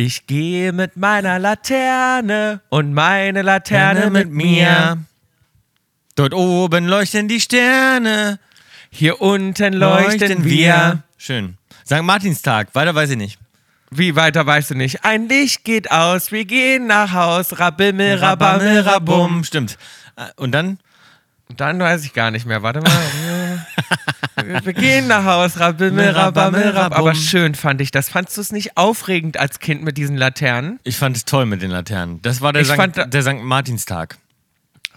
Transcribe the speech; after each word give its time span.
Ich 0.00 0.28
gehe 0.28 0.70
mit 0.72 0.96
meiner 0.96 1.40
Laterne 1.40 2.60
und 2.68 2.94
meine 2.94 3.42
Laterne 3.42 4.10
mit 4.10 4.30
mir. 4.30 4.96
Dort 6.14 6.34
oben 6.34 6.86
leuchten 6.86 7.26
die 7.26 7.40
Sterne. 7.40 8.38
Hier 8.90 9.20
unten 9.20 9.72
leuchten 9.72 10.44
wir. 10.44 11.02
Schön. 11.16 11.58
St. 11.84 12.02
Martinstag, 12.02 12.72
weiter 12.76 12.94
weiß 12.94 13.10
ich 13.10 13.16
nicht. 13.16 13.40
Wie 13.90 14.14
weiter 14.14 14.46
weißt 14.46 14.70
du 14.70 14.76
nicht? 14.76 15.04
Ein 15.04 15.28
Licht 15.28 15.64
geht 15.64 15.90
aus, 15.90 16.30
wir 16.30 16.44
gehen 16.44 16.86
nach 16.86 17.12
Haus, 17.12 17.58
rabimmel, 17.58 18.18
rabammel, 18.18 18.82
rabum. 18.82 19.42
Stimmt. 19.42 19.78
Äh, 20.14 20.26
Und 20.36 20.52
dann? 20.52 20.78
Dann 21.56 21.80
weiß 21.80 22.04
ich 22.04 22.12
gar 22.12 22.30
nicht 22.30 22.46
mehr. 22.46 22.62
Warte 22.62 22.80
mal. 22.80 23.66
Wir- 24.62 24.72
gehen 24.72 25.08
nach 25.08 25.24
Haus, 25.24 25.58
rabimmel, 25.58 26.10
rabammel, 26.10 26.68
rab. 26.70 26.96
Aber 26.96 27.14
schön 27.14 27.54
fand 27.54 27.80
ich 27.80 27.90
das. 27.90 28.08
Fandst 28.08 28.36
du 28.36 28.40
es 28.40 28.52
nicht 28.52 28.76
aufregend 28.76 29.38
als 29.38 29.58
Kind 29.58 29.82
mit 29.82 29.96
diesen 29.98 30.16
Laternen? 30.16 30.78
Ich 30.84 30.96
fand 30.96 31.16
es 31.16 31.24
toll 31.24 31.46
mit 31.46 31.60
den 31.62 31.70
Laternen. 31.70 32.22
Das 32.22 32.40
war 32.40 32.52
der, 32.52 32.62
Ich 32.62 32.68
fand 32.68 32.94
Sankt, 32.96 33.12
der 33.14 33.22
St. 33.22 33.42
Martinstag. 33.42 34.16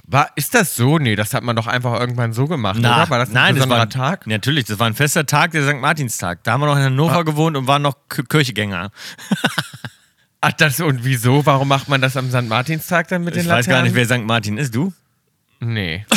War, 0.05 0.29
ist 0.35 0.53
das 0.53 0.75
so? 0.75 0.99
Nee, 0.99 1.15
das 1.15 1.33
hat 1.33 1.41
man 1.43 1.55
doch 1.55 1.67
einfach 1.67 1.99
irgendwann 1.99 2.33
so 2.33 2.45
gemacht, 2.47 2.77
Na, 2.81 2.97
oder? 3.03 3.09
War 3.09 3.19
das 3.19 3.29
ein 3.29 3.33
nein, 3.33 3.55
das 3.55 3.63
besonderer 3.63 3.79
war, 3.79 3.89
Tag? 3.89 4.27
Natürlich, 4.27 4.65
das 4.65 4.77
war 4.77 4.87
ein 4.87 4.93
fester 4.93 5.25
Tag, 5.25 5.51
der 5.51 5.63
St. 5.65 5.79
Martinstag. 5.79 6.43
Da 6.43 6.51
haben 6.51 6.61
wir 6.61 6.67
noch 6.67 6.75
in 6.75 6.83
Hannover 6.83 7.19
Ah. 7.19 7.23
gewohnt 7.23 7.55
und 7.57 7.65
waren 7.67 7.81
noch 7.81 7.95
K 8.09 8.21
Kirchegänger. 8.23 8.91
Ach, 10.41 10.51
das 10.53 10.79
und 10.81 11.03
wieso? 11.05 11.45
Warum 11.45 11.67
macht 11.69 11.87
man 11.87 12.01
das 12.01 12.17
am 12.17 12.29
St. 12.29 12.47
Martinstag 12.47 13.07
dann 13.07 13.23
mit 13.23 13.35
Ich 13.35 13.43
den 13.43 13.49
weiß 13.49 13.65
Laternen? 13.67 13.77
gar 13.77 13.83
nicht, 13.83 14.09
wer 14.09 14.17
St. 14.17 14.25
Martin 14.25 14.57
ist. 14.57 14.75
Du? 14.75 14.91
Nee. 15.59 16.05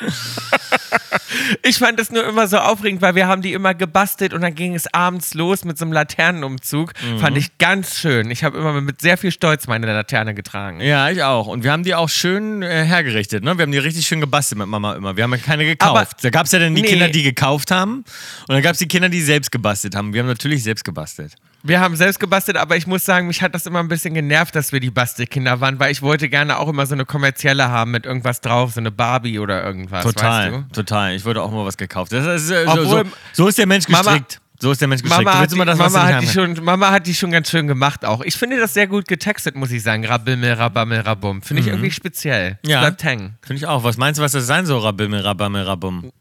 Ich 1.62 1.78
fand 1.78 1.98
das 1.98 2.10
nur 2.10 2.24
immer 2.26 2.46
so 2.48 2.58
aufregend, 2.58 3.02
weil 3.02 3.14
wir 3.14 3.26
haben 3.26 3.42
die 3.42 3.52
immer 3.52 3.74
gebastelt 3.74 4.32
und 4.32 4.40
dann 4.40 4.54
ging 4.54 4.74
es 4.74 4.92
abends 4.92 5.34
los 5.34 5.64
mit 5.64 5.76
so 5.78 5.84
einem 5.84 5.92
Laternenumzug. 5.92 6.92
Mhm. 7.02 7.18
Fand 7.18 7.36
ich 7.36 7.58
ganz 7.58 7.96
schön. 7.98 8.30
Ich 8.30 8.42
habe 8.44 8.56
immer 8.58 8.80
mit 8.80 9.00
sehr 9.00 9.16
viel 9.18 9.30
Stolz 9.30 9.66
meine 9.66 9.86
Laterne 9.86 10.34
getragen. 10.34 10.80
Ja, 10.80 11.10
ich 11.10 11.22
auch. 11.22 11.46
Und 11.46 11.62
wir 11.64 11.72
haben 11.72 11.82
die 11.82 11.94
auch 11.94 12.08
schön 12.08 12.62
äh, 12.62 12.84
hergerichtet. 12.84 13.44
Ne? 13.44 13.58
Wir 13.58 13.62
haben 13.62 13.72
die 13.72 13.78
richtig 13.78 14.06
schön 14.06 14.20
gebastelt 14.20 14.58
mit 14.58 14.68
Mama 14.68 14.94
immer. 14.94 15.16
Wir 15.16 15.24
haben 15.24 15.32
ja 15.32 15.38
keine 15.38 15.64
gekauft. 15.64 15.90
Aber- 15.96 16.08
da 16.22 16.30
gab 16.30 16.46
es 16.46 16.52
ja 16.52 16.58
dann 16.58 16.74
die 16.74 16.82
Nee. 16.82 16.88
Kinder, 16.88 17.08
die 17.08 17.22
gekauft 17.22 17.70
haben. 17.70 17.98
Und 17.98 18.04
dann 18.48 18.62
gab 18.62 18.72
es 18.72 18.78
die 18.78 18.88
Kinder, 18.88 19.08
die 19.08 19.20
selbst 19.20 19.50
gebastelt 19.52 19.94
haben. 19.94 20.12
Wir 20.14 20.20
haben 20.20 20.28
natürlich 20.28 20.62
selbst 20.62 20.84
gebastelt. 20.84 21.34
Wir 21.66 21.80
haben 21.80 21.96
selbst 21.96 22.20
gebastelt, 22.20 22.56
aber 22.56 22.76
ich 22.76 22.86
muss 22.86 23.04
sagen, 23.04 23.26
mich 23.26 23.42
hat 23.42 23.54
das 23.54 23.66
immer 23.66 23.80
ein 23.80 23.88
bisschen 23.88 24.14
genervt, 24.14 24.54
dass 24.54 24.72
wir 24.72 24.80
die 24.80 24.90
Bastelkinder 24.90 25.60
waren, 25.60 25.78
weil 25.80 25.90
ich 25.90 26.00
wollte 26.02 26.28
gerne 26.28 26.58
auch 26.58 26.68
immer 26.68 26.86
so 26.86 26.94
eine 26.94 27.04
kommerzielle 27.04 27.68
haben 27.68 27.90
mit 27.90 28.06
irgendwas 28.06 28.40
drauf, 28.40 28.72
so 28.72 28.80
eine 28.80 28.90
Barbie 28.90 29.38
oder 29.38 29.64
irgendwas. 29.64 30.04
Total, 30.04 30.52
Weißt 30.52 30.64
du? 30.70 30.72
total. 30.74 31.14
Ich 31.14 31.24
wollte 31.24 31.42
auch 31.42 31.50
mal 31.50 31.64
was 31.66 31.76
gekauft. 31.76 32.12
Das 32.12 32.24
ist, 32.42 32.50
äh, 32.50 32.64
so, 32.66 32.70
Obwohl- 32.72 32.86
so, 32.86 33.10
so 33.32 33.48
ist 33.48 33.58
der 33.58 33.66
Mensch 33.66 33.88
Mama- 33.88 34.02
gestrickt. 34.12 34.40
so 34.60 34.70
ist 34.70 34.80
der 34.80 34.88
Mensch 34.88 35.02
gestrickt. 35.02 35.24
Mama, 35.24 35.38
hat 35.38 35.52
die, 35.52 35.58
das, 35.58 35.78
Mama, 35.78 36.02
hat 36.04 36.22
die 36.22 36.28
schon, 36.28 36.54
Mama 36.64 36.90
hat 36.90 37.06
die 37.06 37.14
schon 37.14 37.30
ganz 37.32 37.50
schön 37.50 37.66
gemacht 37.66 38.04
auch. 38.04 38.20
Ich 38.22 38.36
finde 38.36 38.58
das 38.58 38.72
sehr 38.74 38.86
gut 38.86 39.08
getextet, 39.08 39.56
muss 39.56 39.70
ich 39.72 39.82
sagen. 39.82 40.06
Rabimmel, 40.06 40.52
rabammel, 40.52 41.00
rabum. 41.00 41.42
Finde 41.42 41.62
ich 41.62 41.68
irgendwie 41.68 41.90
speziell. 41.90 42.58
Mhm. 42.62 42.70
Ja. 42.70 42.80
Bleibt 42.80 43.02
hängen. 43.02 43.38
Finde 43.42 43.56
ich 43.58 43.66
auch. 43.66 43.82
Was 43.82 43.96
meinst 43.96 44.18
du, 44.18 44.22
was 44.22 44.32
das 44.32 44.46
sein 44.46 44.66
soll, 44.66 44.80
Rabimmel, 44.82 45.20
Rabammel, 45.20 45.62
Rabum? 45.64 46.12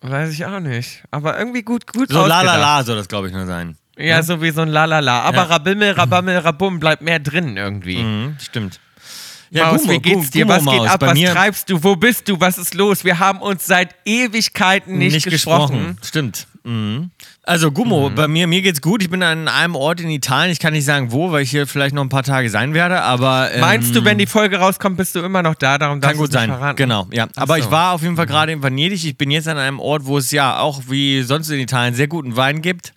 Weiß 0.00 0.30
ich 0.32 0.44
auch 0.44 0.60
nicht. 0.60 1.02
Aber 1.10 1.38
irgendwie 1.38 1.62
gut, 1.62 1.86
gut 1.92 2.10
So 2.10 2.26
la 2.26 2.42
la 2.42 2.56
la 2.56 2.82
soll 2.84 2.96
das, 2.96 3.08
glaube 3.08 3.28
ich, 3.28 3.32
nur 3.34 3.46
sein. 3.46 3.76
Ja, 3.98 4.22
so 4.22 4.42
wie 4.42 4.50
so 4.50 4.62
ein 4.62 4.68
Lalala. 4.68 5.20
Aber 5.22 5.36
Ja. 5.38 5.42
Rabimmel, 5.44 5.92
Rabammel, 5.92 6.38
Rabum 6.38 6.80
bleibt 6.80 7.02
mehr 7.02 7.18
drin 7.20 7.56
irgendwie. 7.56 7.98
Mhm, 8.02 8.36
stimmt. 8.42 8.80
Maus, 9.52 9.82
Gummo, 9.82 9.92
wie 9.92 9.98
geht's 10.00 10.30
dir? 10.30 10.46
Gummo 10.46 10.56
Was 10.66 10.72
geht 10.72 10.90
ab? 10.90 11.00
Was 11.02 11.20
treibst 11.20 11.70
du? 11.70 11.82
Wo 11.84 11.94
bist 11.94 12.28
du? 12.28 12.40
Was 12.40 12.58
ist 12.58 12.74
los? 12.74 13.04
Wir 13.04 13.20
haben 13.20 13.40
uns 13.40 13.64
seit 13.66 13.94
Ewigkeiten 14.04 14.98
nicht, 14.98 15.24
gesprochen. 15.28 15.96
Stimmt. 16.02 16.48
Mhm. 16.64 17.10
Also 17.44 17.70
Gummo, 17.70 18.08
Mhm. 18.08 18.14
bei 18.16 18.26
mir, 18.26 18.46
mir 18.48 18.62
geht's 18.62 18.80
gut. 18.80 19.02
Ich 19.02 19.10
bin 19.10 19.22
an 19.22 19.46
einem 19.48 19.76
Ort 19.76 20.00
in 20.00 20.08
Italien. 20.10 20.50
Ich 20.50 20.58
kann 20.58 20.72
nicht 20.72 20.86
sagen 20.86 21.12
wo, 21.12 21.30
weil 21.30 21.42
ich 21.42 21.50
hier 21.50 21.66
vielleicht 21.68 21.94
noch 21.94 22.02
ein 22.02 22.08
paar 22.08 22.22
Tage 22.24 22.48
sein 22.50 22.74
werde, 22.74 23.02
aber 23.02 23.50
ähm, 23.52 23.60
Meinst 23.60 23.94
du, 23.94 24.04
wenn 24.04 24.18
die 24.18 24.26
Folge 24.26 24.56
rauskommt, 24.58 24.96
bist 24.96 25.14
du 25.14 25.20
immer 25.20 25.42
noch 25.42 25.54
da? 25.54 25.76
Darum 25.78 26.00
kann 26.00 26.16
gut 26.16 26.30
nicht 26.30 26.32
sein. 26.32 26.48
verraten. 26.48 26.76
Genau, 26.76 27.06
ja. 27.12 27.28
Aber 27.36 27.54
so. 27.58 27.60
ich 27.60 27.70
war 27.70 27.92
auf 27.92 28.02
jeden 28.02 28.16
Fall 28.16 28.26
gerade 28.26 28.50
in 28.50 28.62
Venedig. 28.62 29.04
Ich 29.04 29.16
bin 29.16 29.30
jetzt 29.30 29.46
an 29.46 29.58
einem 29.58 29.78
Ort, 29.78 30.06
wo 30.06 30.16
es 30.18 30.30
ja 30.32 30.58
auch 30.58 30.80
wie 30.88 31.22
sonst 31.22 31.50
in 31.50 31.60
Italien 31.60 31.94
sehr 31.94 32.08
guten 32.08 32.34
Wein 32.36 32.60
gibt. 32.62 32.92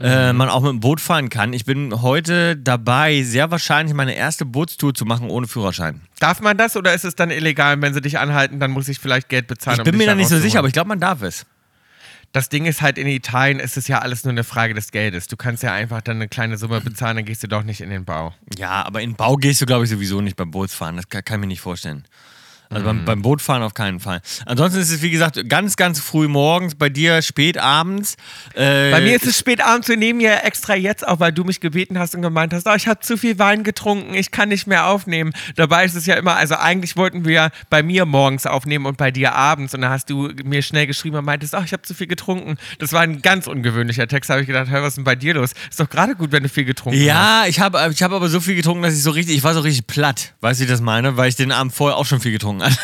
Äh, 0.00 0.32
man 0.32 0.48
auch 0.48 0.62
mit 0.62 0.70
dem 0.70 0.80
Boot 0.80 1.00
fahren 1.00 1.28
kann. 1.28 1.52
Ich 1.52 1.66
bin 1.66 2.00
heute 2.00 2.56
dabei, 2.56 3.22
sehr 3.22 3.50
wahrscheinlich 3.50 3.94
meine 3.94 4.14
erste 4.14 4.46
Bootstour 4.46 4.94
zu 4.94 5.04
machen 5.04 5.28
ohne 5.28 5.46
Führerschein. 5.46 6.00
Darf 6.20 6.40
man 6.40 6.56
das 6.56 6.76
oder 6.76 6.94
ist 6.94 7.04
es 7.04 7.16
dann 7.16 7.30
illegal? 7.30 7.74
Und 7.74 7.82
Wenn 7.82 7.92
sie 7.92 8.00
dich 8.00 8.18
anhalten, 8.18 8.60
dann 8.60 8.70
muss 8.70 8.88
ich 8.88 8.98
vielleicht 8.98 9.28
Geld 9.28 9.46
bezahlen. 9.46 9.74
Ich 9.74 9.80
um 9.80 9.84
bin 9.84 9.92
dich 9.92 10.00
mir 10.00 10.06
da 10.06 10.14
nicht 10.14 10.28
so 10.28 10.38
sicher, 10.38 10.58
aber 10.58 10.68
ich 10.68 10.72
glaube, 10.72 10.88
man 10.88 11.00
darf 11.00 11.20
es. 11.22 11.44
Das 12.32 12.48
Ding 12.48 12.64
ist 12.64 12.80
halt, 12.80 12.96
in 12.96 13.08
Italien 13.08 13.58
ist 13.58 13.76
es 13.76 13.88
ja 13.88 13.98
alles 13.98 14.24
nur 14.24 14.30
eine 14.30 14.44
Frage 14.44 14.72
des 14.72 14.92
Geldes. 14.92 15.26
Du 15.26 15.36
kannst 15.36 15.64
ja 15.64 15.72
einfach 15.72 16.00
dann 16.00 16.16
eine 16.16 16.28
kleine 16.28 16.56
Summe 16.56 16.80
bezahlen, 16.80 17.16
dann 17.16 17.24
gehst 17.24 17.42
du 17.42 17.48
doch 17.48 17.64
nicht 17.64 17.80
in 17.80 17.90
den 17.90 18.04
Bau. 18.04 18.32
Ja, 18.56 18.84
aber 18.86 19.02
in 19.02 19.10
den 19.10 19.16
Bau 19.16 19.36
gehst 19.36 19.60
du, 19.60 19.66
glaube 19.66 19.84
ich, 19.84 19.90
sowieso 19.90 20.20
nicht 20.20 20.36
beim 20.36 20.50
Bootsfahren. 20.52 20.96
Das 20.96 21.08
kann, 21.08 21.24
kann 21.24 21.36
ich 21.36 21.40
mir 21.40 21.46
nicht 21.48 21.60
vorstellen. 21.60 22.04
Also 22.70 22.82
Mhm. 22.84 22.86
beim, 22.98 23.04
beim 23.04 23.22
Bootfahren 23.22 23.62
auf 23.62 23.74
keinen 23.74 23.98
Fall. 23.98 24.20
Ansonsten 24.46 24.80
ist 24.80 24.90
es, 24.90 25.02
wie 25.02 25.10
gesagt, 25.10 25.48
ganz, 25.48 25.74
ganz 25.76 25.98
früh 26.00 26.28
morgens, 26.28 26.76
bei 26.76 26.88
dir 26.88 27.20
spät 27.20 27.58
abends. 27.58 28.14
Äh, 28.54 28.90
Bei 28.92 29.00
mir 29.00 29.16
ist 29.16 29.26
es 29.26 29.36
spät 29.38 29.60
abends, 29.64 29.88
wir 29.88 29.96
nehmen 29.96 30.20
ja 30.20 30.36
extra 30.36 30.74
jetzt 30.76 31.06
auf, 31.06 31.18
weil 31.18 31.32
du 31.32 31.42
mich 31.44 31.60
gebeten 31.60 31.98
hast 31.98 32.14
und 32.14 32.22
gemeint 32.22 32.52
hast, 32.54 32.68
oh, 32.68 32.74
ich 32.74 32.86
habe 32.86 33.00
zu 33.00 33.16
viel 33.16 33.38
Wein 33.40 33.64
getrunken, 33.64 34.14
ich 34.14 34.30
kann 34.30 34.48
nicht 34.50 34.68
mehr 34.68 34.86
aufnehmen. 34.86 35.32
Dabei 35.56 35.84
ist 35.84 35.96
es 35.96 36.06
ja 36.06 36.14
immer, 36.14 36.36
also 36.36 36.54
eigentlich 36.54 36.96
wollten 36.96 37.24
wir 37.24 37.32
ja 37.32 37.50
bei 37.70 37.82
mir 37.82 38.06
morgens 38.06 38.46
aufnehmen 38.46 38.86
und 38.86 38.96
bei 38.96 39.10
dir 39.10 39.34
abends 39.34 39.74
und 39.74 39.80
da 39.80 39.90
hast 39.90 40.08
du 40.08 40.30
mir 40.44 40.62
schnell 40.62 40.86
geschrieben 40.86 41.16
und 41.16 41.24
meintest, 41.24 41.54
oh, 41.54 41.62
ich 41.64 41.72
habe 41.72 41.82
zu 41.82 41.92
viel 41.94 42.06
getrunken. 42.06 42.56
Das 42.78 42.92
war 42.92 43.00
ein 43.00 43.20
ganz 43.20 43.48
ungewöhnlicher 43.48 44.06
Text, 44.06 44.30
da 44.30 44.34
habe 44.34 44.42
ich 44.42 44.46
gedacht, 44.46 44.70
hör, 44.70 44.82
was 44.82 44.90
ist 44.90 44.96
denn 44.96 45.04
bei 45.04 45.16
dir 45.16 45.34
los? 45.34 45.50
Ist 45.68 45.80
doch 45.80 45.90
gerade 45.90 46.14
gut, 46.14 46.30
wenn 46.30 46.44
du 46.44 46.48
viel 46.48 46.64
getrunken 46.64 46.98
hast. 47.00 47.04
Ja, 47.06 47.44
ich 47.48 47.58
habe 47.58 47.90
ich 47.92 48.02
hab 48.02 48.12
aber 48.12 48.28
so 48.28 48.38
viel 48.40 48.54
getrunken, 48.54 48.82
dass 48.82 48.94
ich 48.94 49.02
so 49.02 49.10
richtig, 49.10 49.36
ich 49.36 49.42
war 49.42 49.54
so 49.54 49.60
richtig 49.60 49.88
platt. 49.88 50.34
Weißt 50.40 50.60
du, 50.60 50.62
wie 50.62 50.66
ich 50.66 50.70
das 50.70 50.80
meine? 50.80 51.16
Weil 51.16 51.28
ich 51.28 51.34
den 51.36 51.50
Abend 51.50 51.72
vorher 51.74 51.96
auch 51.96 52.06
schon 52.06 52.20
viel 52.20 52.30
getrunken 52.32 52.59
habe. 52.62 52.74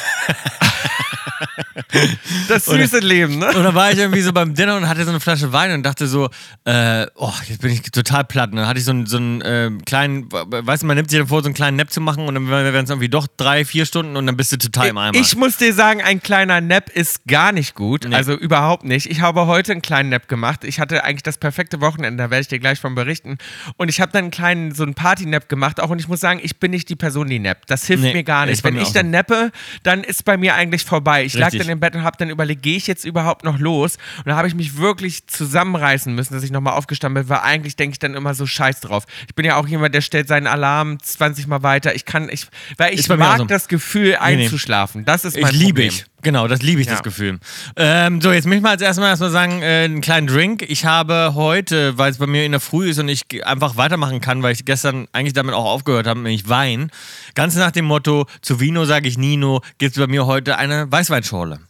Das 2.48 2.64
süße 2.64 2.98
Leben, 2.98 3.38
ne? 3.38 3.48
Und 3.48 3.62
dann 3.62 3.74
war 3.74 3.90
ich 3.90 3.98
irgendwie 3.98 4.20
so 4.20 4.32
beim 4.32 4.54
Dinner 4.54 4.76
und 4.76 4.88
hatte 4.88 5.04
so 5.04 5.10
eine 5.10 5.20
Flasche 5.20 5.52
Wein 5.52 5.72
und 5.72 5.82
dachte 5.82 6.06
so, 6.06 6.28
äh, 6.64 7.06
oh, 7.14 7.32
jetzt 7.48 7.60
bin 7.60 7.72
ich 7.72 7.82
total 7.82 8.24
platt. 8.24 8.50
Und 8.50 8.56
dann 8.56 8.66
hatte 8.66 8.78
ich 8.78 8.84
so 8.84 8.90
einen, 8.92 9.06
so 9.06 9.16
einen 9.16 9.40
äh, 9.42 9.70
kleinen, 9.84 10.30
weißt 10.30 10.82
du, 10.82 10.86
man 10.86 10.96
nimmt 10.96 11.10
sich 11.10 11.18
dann 11.18 11.28
vor, 11.28 11.42
so 11.42 11.46
einen 11.46 11.54
kleinen 11.54 11.76
Nap 11.76 11.90
zu 11.90 12.00
machen 12.00 12.26
und 12.26 12.34
dann 12.34 12.48
werden 12.48 12.84
es 12.84 12.90
irgendwie 12.90 13.08
doch 13.08 13.26
drei, 13.36 13.64
vier 13.64 13.86
Stunden 13.86 14.16
und 14.16 14.26
dann 14.26 14.36
bist 14.36 14.52
du 14.52 14.58
total 14.58 14.88
im 14.88 14.98
Eimer. 14.98 15.18
Ich 15.18 15.36
muss 15.36 15.56
dir 15.56 15.72
sagen, 15.72 16.02
ein 16.02 16.22
kleiner 16.22 16.60
Nap 16.60 16.90
ist 16.90 17.26
gar 17.26 17.52
nicht 17.52 17.74
gut. 17.74 18.04
Nee. 18.08 18.14
Also 18.14 18.34
überhaupt 18.34 18.84
nicht. 18.84 19.10
Ich 19.10 19.20
habe 19.20 19.46
heute 19.46 19.72
einen 19.72 19.82
kleinen 19.82 20.08
Nap 20.10 20.28
gemacht. 20.28 20.64
Ich 20.64 20.80
hatte 20.80 21.04
eigentlich 21.04 21.22
das 21.22 21.38
perfekte 21.38 21.80
Wochenende, 21.80 22.22
da 22.22 22.30
werde 22.30 22.42
ich 22.42 22.48
dir 22.48 22.58
gleich 22.58 22.80
von 22.80 22.94
berichten. 22.94 23.38
Und 23.76 23.88
ich 23.88 24.00
habe 24.00 24.12
dann 24.12 24.24
einen 24.24 24.30
kleinen, 24.30 24.74
so 24.74 24.82
einen 24.82 24.94
Party-Nap 24.94 25.48
gemacht 25.48 25.80
auch. 25.80 25.90
Und 25.90 25.98
ich 26.00 26.08
muss 26.08 26.20
sagen, 26.20 26.40
ich 26.42 26.58
bin 26.58 26.70
nicht 26.70 26.88
die 26.88 26.96
Person, 26.96 27.28
die 27.28 27.38
nappt. 27.38 27.70
Das 27.70 27.86
hilft 27.86 28.02
Nee, 28.02 28.12
mir 28.12 28.24
gar 28.24 28.46
nicht. 28.46 28.62
Wenn 28.64 28.76
ich 28.76 28.92
dann 28.92 29.06
so. 29.06 29.12
nappe, 29.12 29.52
dann 29.82 30.04
ist 30.04 30.24
bei 30.24 30.36
mir 30.36 30.54
eigentlich 30.54 30.84
vorbei. 30.84 31.24
Ich 31.24 31.34
lag 31.34 31.46
Richtig. 31.46 31.62
dann 31.62 31.70
im 31.70 31.80
Bett 31.80 31.94
und 31.94 32.02
habe 32.02 32.16
dann 32.18 32.30
überlegt, 32.30 32.62
gehe 32.62 32.76
ich 32.76 32.86
jetzt 32.86 33.04
überhaupt 33.04 33.44
noch 33.44 33.58
los? 33.58 33.96
Und 34.18 34.26
da 34.26 34.36
habe 34.36 34.48
ich 34.48 34.54
mich 34.54 34.76
wirklich 34.76 35.26
zusammenreißen 35.26 36.14
müssen, 36.14 36.34
dass 36.34 36.42
ich 36.42 36.50
nochmal 36.50 36.74
aufgestanden 36.74 37.24
bin, 37.24 37.28
weil 37.28 37.40
eigentlich 37.40 37.76
denke 37.76 37.94
ich 37.94 37.98
dann 37.98 38.14
immer 38.14 38.34
so 38.34 38.46
scheiß 38.46 38.80
drauf. 38.80 39.04
Ich 39.28 39.34
bin 39.34 39.44
ja 39.44 39.56
auch 39.56 39.66
jemand, 39.66 39.94
der 39.94 40.00
stellt 40.00 40.28
seinen 40.28 40.46
Alarm 40.46 40.98
20 41.00 41.46
Mal 41.46 41.62
weiter. 41.62 41.94
Ich 41.94 42.04
kann, 42.04 42.28
ich, 42.28 42.46
weil 42.76 42.94
ich 42.94 43.08
mag 43.08 43.38
so. 43.38 43.44
das 43.44 43.68
Gefühl, 43.68 44.10
nee. 44.10 44.16
einzuschlafen. 44.16 45.04
Das 45.04 45.24
ist 45.24 45.40
mein 45.40 45.52
Ich 45.52 45.58
liebe 45.58 45.82
Problem. 45.82 45.88
ich. 45.88 46.04
Genau, 46.26 46.48
das 46.48 46.60
liebe 46.60 46.80
ich, 46.80 46.88
das 46.88 46.96
Ja. 46.98 47.02
Gefühl. 47.02 47.38
Ähm, 47.76 48.20
so, 48.20 48.32
jetzt 48.32 48.46
möchte 48.46 48.56
ich 48.56 48.62
mal 48.64 48.70
als 48.70 48.82
erstmal 48.82 49.10
erstmal 49.10 49.30
sagen, 49.30 49.62
äh, 49.62 49.84
einen 49.84 50.00
kleinen 50.00 50.26
Drink. 50.26 50.62
Ich 50.68 50.84
habe 50.84 51.34
heute, 51.36 51.96
weil 51.98 52.10
es 52.10 52.18
bei 52.18 52.26
mir 52.26 52.44
in 52.44 52.50
der 52.50 52.60
Früh 52.60 52.88
ist 52.90 52.98
und 52.98 53.08
ich 53.08 53.46
einfach 53.46 53.76
weitermachen 53.76 54.20
kann, 54.20 54.42
weil 54.42 54.52
ich 54.52 54.64
gestern 54.64 55.06
eigentlich 55.12 55.34
damit 55.34 55.54
auch 55.54 55.64
aufgehört 55.66 56.08
habe, 56.08 56.18
nämlich 56.18 56.48
Wein. 56.48 56.90
Ganz 57.36 57.54
nach 57.54 57.70
dem 57.70 57.84
Motto, 57.84 58.26
zu 58.42 58.58
Vino 58.58 58.84
sage 58.86 59.06
ich 59.08 59.16
Nino, 59.16 59.60
gibt 59.78 59.96
es 59.96 60.02
bei 60.02 60.08
mir 60.08 60.26
heute 60.26 60.58
eine 60.58 60.90
Weißweinschorle. 60.90 61.60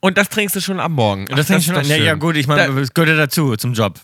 Und 0.00 0.18
das 0.18 0.30
trinkst 0.30 0.56
du 0.56 0.60
schon 0.60 0.80
am 0.80 0.92
Morgen. 0.94 1.28
Und 1.28 1.38
das, 1.38 1.46
das 1.46 1.64
doch 1.64 1.74
schon, 1.76 1.84
ja, 1.84 1.96
ja 1.96 2.14
gut, 2.14 2.36
ich 2.36 2.48
meine, 2.48 2.66
Da- 2.74 2.80
es 2.80 2.92
gehört 2.92 3.10
ja 3.10 3.16
dazu, 3.16 3.54
zum 3.54 3.72
Job. 3.72 4.00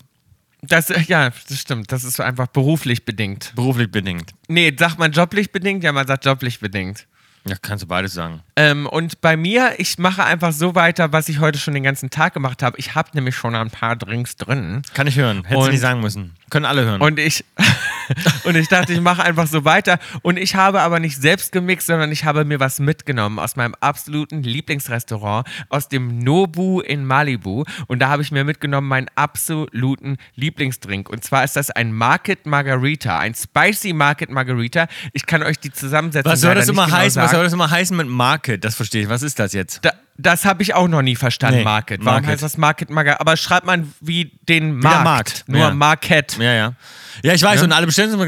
Das, 0.61 0.87
ja, 1.07 1.29
das 1.49 1.59
stimmt. 1.59 1.91
Das 1.91 2.05
ist 2.05 2.21
einfach 2.21 2.47
beruflich 2.47 3.03
bedingt. 3.03 3.51
Beruflich 3.53 3.91
bedingt. 3.91 4.31
Nee, 4.47 4.73
sagt 4.79 4.97
man 4.97 5.11
joblich 5.11 5.51
bedingt? 5.51 5.83
Ja, 5.83 5.91
man 5.91 6.07
sagt 6.07 6.23
joblich 6.23 6.61
bedingt. 6.61 7.05
Ja, 7.45 7.57
kannst 7.61 7.83
du 7.83 7.87
beides 7.87 8.13
sagen. 8.13 8.39
Ähm, 8.55 8.85
und 8.85 9.19
bei 9.21 9.35
mir, 9.35 9.73
ich 9.77 9.97
mache 9.97 10.23
einfach 10.23 10.51
so 10.51 10.75
weiter, 10.75 11.11
was 11.11 11.27
ich 11.27 11.39
heute 11.39 11.57
schon 11.57 11.73
den 11.73 11.83
ganzen 11.83 12.11
Tag 12.11 12.33
gemacht 12.35 12.61
habe. 12.61 12.77
Ich 12.77 12.93
habe 12.93 13.09
nämlich 13.13 13.35
schon 13.35 13.55
ein 13.55 13.71
paar 13.71 13.95
Drinks 13.95 14.35
drin. 14.35 14.83
Kann 14.93 15.07
ich 15.07 15.15
hören. 15.15 15.43
Du 15.49 15.57
Und- 15.57 15.71
nicht 15.71 15.79
sagen 15.79 16.01
müssen. 16.01 16.35
Können 16.51 16.65
alle 16.65 16.85
hören. 16.85 17.01
Und 17.01 17.17
ich, 17.17 17.43
und 18.43 18.55
ich 18.55 18.67
dachte, 18.67 18.93
ich 18.93 19.01
mache 19.01 19.23
einfach 19.23 19.47
so 19.47 19.65
weiter. 19.65 19.97
Und 20.21 20.37
ich 20.37 20.53
habe 20.53 20.81
aber 20.81 20.99
nicht 20.99 21.19
selbst 21.19 21.51
gemixt, 21.51 21.87
sondern 21.87 22.11
ich 22.11 22.25
habe 22.25 22.45
mir 22.45 22.59
was 22.59 22.79
mitgenommen 22.79 23.39
aus 23.39 23.55
meinem 23.55 23.73
absoluten 23.79 24.43
Lieblingsrestaurant, 24.43 25.47
aus 25.69 25.89
dem 25.89 26.19
Nobu 26.19 26.81
in 26.81 27.05
Malibu. 27.05 27.63
Und 27.87 27.99
da 27.99 28.09
habe 28.09 28.21
ich 28.21 28.31
mir 28.31 28.43
mitgenommen 28.43 28.87
meinen 28.87 29.07
absoluten 29.15 30.17
Lieblingsdrink. 30.35 31.09
Und 31.09 31.23
zwar 31.23 31.43
ist 31.43 31.55
das 31.55 31.71
ein 31.71 31.91
Market 31.91 32.45
Margarita, 32.45 33.17
ein 33.17 33.33
Spicy 33.33 33.93
Market 33.93 34.29
Margarita. 34.29 34.87
Ich 35.13 35.25
kann 35.25 35.41
euch 35.41 35.57
die 35.57 35.71
Zusammensetzung 35.71 36.31
was 36.31 36.41
soll 36.41 36.53
das 36.53 36.69
immer 36.69 36.85
genau 36.85 36.97
heißen? 36.97 37.19
Was 37.19 37.31
sagen. 37.31 37.37
soll 37.37 37.43
das 37.45 37.53
immer 37.53 37.71
heißen 37.71 37.97
mit 37.97 38.07
Market? 38.07 38.42
Das 38.57 38.75
verstehe 38.75 39.03
ich. 39.03 39.09
Was 39.09 39.21
ist 39.23 39.39
das 39.39 39.53
jetzt? 39.53 39.79
Da, 39.83 39.91
Das 40.17 40.45
habe 40.45 40.61
ich 40.63 40.73
auch 40.75 40.87
noch 40.87 41.01
nie 41.01 41.15
verstanden, 41.15 41.59
Nee, 41.59 41.63
Market. 41.63 41.99
Warum 42.01 42.15
Market. 42.17 42.29
heißt 42.31 42.43
das 42.43 42.57
Market 42.57 42.89
Maga? 42.89 43.17
Aber 43.19 43.35
schreibt 43.37 43.65
man 43.65 43.93
wie 44.01 44.31
den 44.47 44.77
Markt. 44.77 45.03
Markt, 45.03 45.43
Nur 45.47 45.59
ja. 45.59 45.73
Market. 45.73 46.37
Ja, 46.39 46.53
ja. 46.53 46.73
Ja, 47.21 47.33
ich 47.33 47.43
weiß, 47.43 47.59
Ja. 47.59 47.65
und 47.65 47.71
alle 47.71 47.85
bestellen 47.85 48.11
immer, 48.13 48.25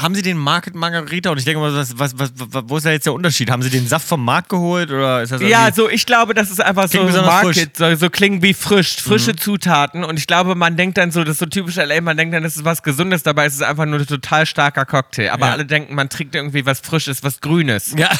haben 0.00 0.14
Sie 0.14 0.22
den 0.22 0.36
Market 0.36 0.74
Margarita? 0.74 1.30
Und 1.30 1.38
ich 1.38 1.44
denke 1.44 1.60
mal, 1.60 1.74
was, 1.74 1.98
was, 1.98 2.16
was, 2.18 2.30
wo 2.66 2.76
ist 2.76 2.86
da 2.86 2.90
jetzt 2.92 3.04
der 3.06 3.12
Unterschied? 3.12 3.50
Haben 3.50 3.62
Sie 3.62 3.70
den 3.70 3.86
Saft 3.88 4.06
vom 4.06 4.24
Markt 4.24 4.48
geholt 4.48 4.90
oder 4.90 5.22
ist 5.22 5.32
das 5.32 5.42
Ja, 5.42 5.70
so 5.72 5.88
ich 5.88 6.06
glaube, 6.06 6.34
das 6.34 6.50
ist 6.50 6.60
einfach 6.60 6.88
so 6.88 7.02
Mhm. 7.02 7.12
Market, 7.16 7.76
so, 7.76 7.94
so 7.96 8.10
klingen 8.10 8.40
wie 8.42 8.54
frisch, 8.54 8.96
frische 8.96 9.34
Zutaten. 9.34 10.04
Und 10.04 10.18
ich 10.18 10.26
glaube, 10.28 10.54
man 10.54 10.76
denkt 10.76 10.98
dann 10.98 11.10
so, 11.10 11.24
das 11.24 11.32
ist 11.32 11.38
so 11.40 11.46
typisch 11.46 11.76
LA, 11.76 12.00
man 12.00 12.16
denkt 12.16 12.32
dann, 12.34 12.42
das 12.44 12.56
ist 12.56 12.64
was 12.64 12.82
Gesundes, 12.84 13.22
dabei 13.24 13.46
ist 13.46 13.54
es 13.54 13.62
einfach 13.62 13.86
nur 13.86 13.98
ein 13.98 14.06
total 14.06 14.46
starker 14.46 14.84
Cocktail. 14.84 15.30
Aber 15.30 15.46
Ja. 15.46 15.52
alle 15.52 15.66
denken, 15.66 15.94
man 15.96 16.08
trinkt 16.08 16.34
irgendwie 16.36 16.64
was 16.64 16.78
Frisches, 16.80 17.22
was 17.24 17.40
Grünes. 17.40 17.94
Ja. 17.96 18.08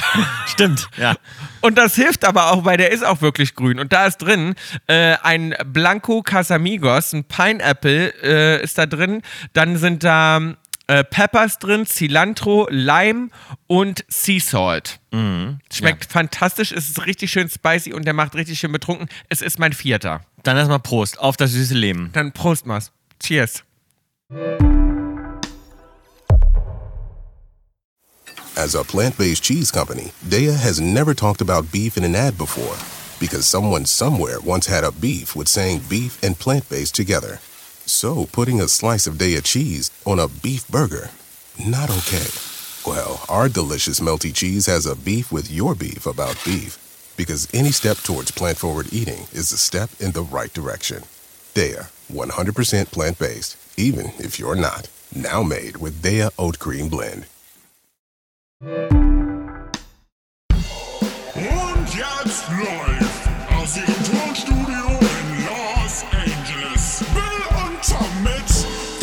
Stimmt, 0.46 0.88
ja. 0.96 1.14
Und 1.60 1.78
das 1.78 1.94
hilft 1.94 2.24
aber 2.24 2.52
auch, 2.52 2.64
weil 2.64 2.76
der 2.76 2.90
ist 2.90 3.04
auch 3.04 3.20
wirklich 3.20 3.54
grün. 3.54 3.78
Und 3.78 3.92
da 3.92 4.06
ist 4.06 4.18
drin 4.18 4.54
äh, 4.86 5.16
ein 5.22 5.54
Blanco 5.66 6.22
Casamigos, 6.22 7.12
ein 7.12 7.24
Pineapple 7.24 8.12
äh, 8.22 8.62
ist 8.62 8.78
da 8.78 8.86
drin. 8.86 9.22
Dann 9.52 9.76
sind 9.76 10.04
da 10.04 10.54
äh, 10.88 11.04
Peppers 11.04 11.58
drin, 11.58 11.86
Cilantro, 11.86 12.66
Lime 12.70 13.28
und 13.66 14.04
Sea 14.08 14.40
Salt. 14.40 15.00
Schmeckt 15.72 16.10
fantastisch, 16.10 16.72
es 16.72 16.88
ist 16.88 17.06
richtig 17.06 17.30
schön 17.30 17.48
spicy 17.48 17.92
und 17.92 18.04
der 18.04 18.14
macht 18.14 18.34
richtig 18.34 18.58
schön 18.58 18.72
betrunken. 18.72 19.08
Es 19.28 19.42
ist 19.42 19.58
mein 19.58 19.72
vierter. 19.72 20.22
Dann 20.42 20.56
erstmal 20.56 20.80
Prost 20.80 21.18
auf 21.18 21.36
das 21.36 21.52
süße 21.52 21.74
Leben. 21.74 22.10
Dann 22.12 22.32
Prost, 22.32 22.66
Mas. 22.66 22.92
Cheers. 23.20 23.62
As 28.54 28.74
a 28.74 28.84
plant 28.84 29.16
based 29.16 29.42
cheese 29.42 29.70
company, 29.70 30.12
Daya 30.22 30.54
has 30.54 30.78
never 30.78 31.14
talked 31.14 31.40
about 31.40 31.72
beef 31.72 31.96
in 31.96 32.04
an 32.04 32.14
ad 32.14 32.36
before 32.36 32.76
because 33.18 33.46
someone 33.46 33.86
somewhere 33.86 34.40
once 34.40 34.66
had 34.66 34.84
a 34.84 34.92
beef 34.92 35.34
with 35.34 35.48
saying 35.48 35.80
beef 35.88 36.22
and 36.22 36.38
plant 36.38 36.68
based 36.68 36.94
together. 36.94 37.38
So 37.86 38.26
putting 38.26 38.60
a 38.60 38.68
slice 38.68 39.06
of 39.06 39.14
Daya 39.14 39.42
cheese 39.42 39.90
on 40.04 40.18
a 40.18 40.28
beef 40.28 40.68
burger, 40.68 41.08
not 41.66 41.88
okay. 41.88 42.28
Well, 42.84 43.24
our 43.26 43.48
delicious 43.48 44.00
melty 44.00 44.34
cheese 44.34 44.66
has 44.66 44.84
a 44.84 44.96
beef 44.96 45.32
with 45.32 45.50
your 45.50 45.74
beef 45.74 46.04
about 46.04 46.38
beef 46.44 46.76
because 47.16 47.48
any 47.54 47.70
step 47.70 47.96
towards 47.98 48.32
plant 48.32 48.58
forward 48.58 48.92
eating 48.92 49.22
is 49.32 49.50
a 49.52 49.56
step 49.56 49.88
in 49.98 50.10
the 50.12 50.24
right 50.24 50.52
direction. 50.52 51.04
Daya, 51.54 51.90
100% 52.12 52.92
plant 52.92 53.18
based, 53.18 53.56
even 53.78 54.12
if 54.18 54.38
you're 54.38 54.54
not. 54.54 54.90
Now 55.14 55.42
made 55.42 55.78
with 55.78 56.02
Daya 56.02 56.30
Oat 56.38 56.58
Cream 56.58 56.90
Blend. 56.90 57.24
Und 58.62 58.70
jetzt 61.96 62.48
live 62.48 63.28
aus 63.56 63.76
ihrem 63.76 64.04
Tonstudio 64.04 65.00
in 65.00 65.46
Los 65.46 66.04
Angeles. 66.12 67.04
Bill 67.12 67.42
und 67.56 67.82
Tom 67.84 68.22
mit 68.22 68.48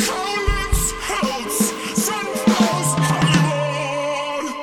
Kaulitz 0.07 0.93
Hills 1.09 1.57
sind 1.93 2.37
aus 2.57 2.95
Hollywood. 3.09 4.55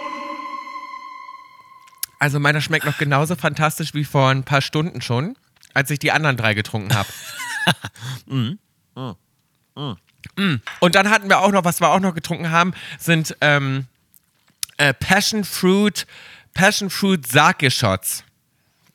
Also 2.18 2.40
meiner 2.40 2.62
schmeckt 2.62 2.86
noch 2.86 2.96
genauso 2.96 3.36
fantastisch 3.36 3.92
wie 3.92 4.04
vor 4.04 4.30
ein 4.30 4.44
paar 4.44 4.62
Stunden 4.62 5.02
schon, 5.02 5.36
als 5.74 5.90
ich 5.90 5.98
die 5.98 6.10
anderen 6.10 6.38
drei 6.38 6.54
getrunken 6.54 6.94
habe. 6.94 7.08
Mm. 10.36 10.56
Und 10.80 10.94
dann 10.94 11.10
hatten 11.10 11.28
wir 11.28 11.40
auch 11.40 11.50
noch, 11.52 11.64
was 11.64 11.80
wir 11.80 11.90
auch 11.90 12.00
noch 12.00 12.14
getrunken 12.14 12.50
haben, 12.50 12.72
sind 12.98 13.36
ähm, 13.40 13.86
äh, 14.76 14.94
Passion 14.94 15.44
Fruit, 15.44 16.06
Passion 16.54 16.90
Fruit 16.90 17.26
Sake 17.26 17.70
Shots. 17.70 18.24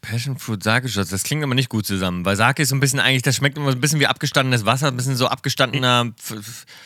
Passion 0.01 0.37
Fruit 0.37 0.63
Sake 0.63 0.89
Shots, 0.89 1.09
das 1.11 1.23
klingt 1.23 1.43
aber 1.43 1.53
nicht 1.53 1.69
gut 1.69 1.85
zusammen, 1.85 2.25
weil 2.25 2.35
Sake 2.35 2.63
ist 2.63 2.69
so 2.69 2.75
ein 2.75 2.79
bisschen 2.79 2.99
eigentlich, 2.99 3.21
das 3.21 3.35
schmeckt 3.35 3.57
immer 3.57 3.71
so 3.71 3.77
ein 3.77 3.81
bisschen 3.81 3.99
wie 3.99 4.07
abgestandenes 4.07 4.65
Wasser, 4.65 4.87
ein 4.87 4.97
bisschen 4.97 5.15
so 5.15 5.27
abgestandener, 5.27 6.11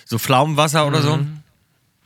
so 0.05 0.17
Pflaumenwasser 0.19 0.85
oder 0.85 1.01
so. 1.01 1.19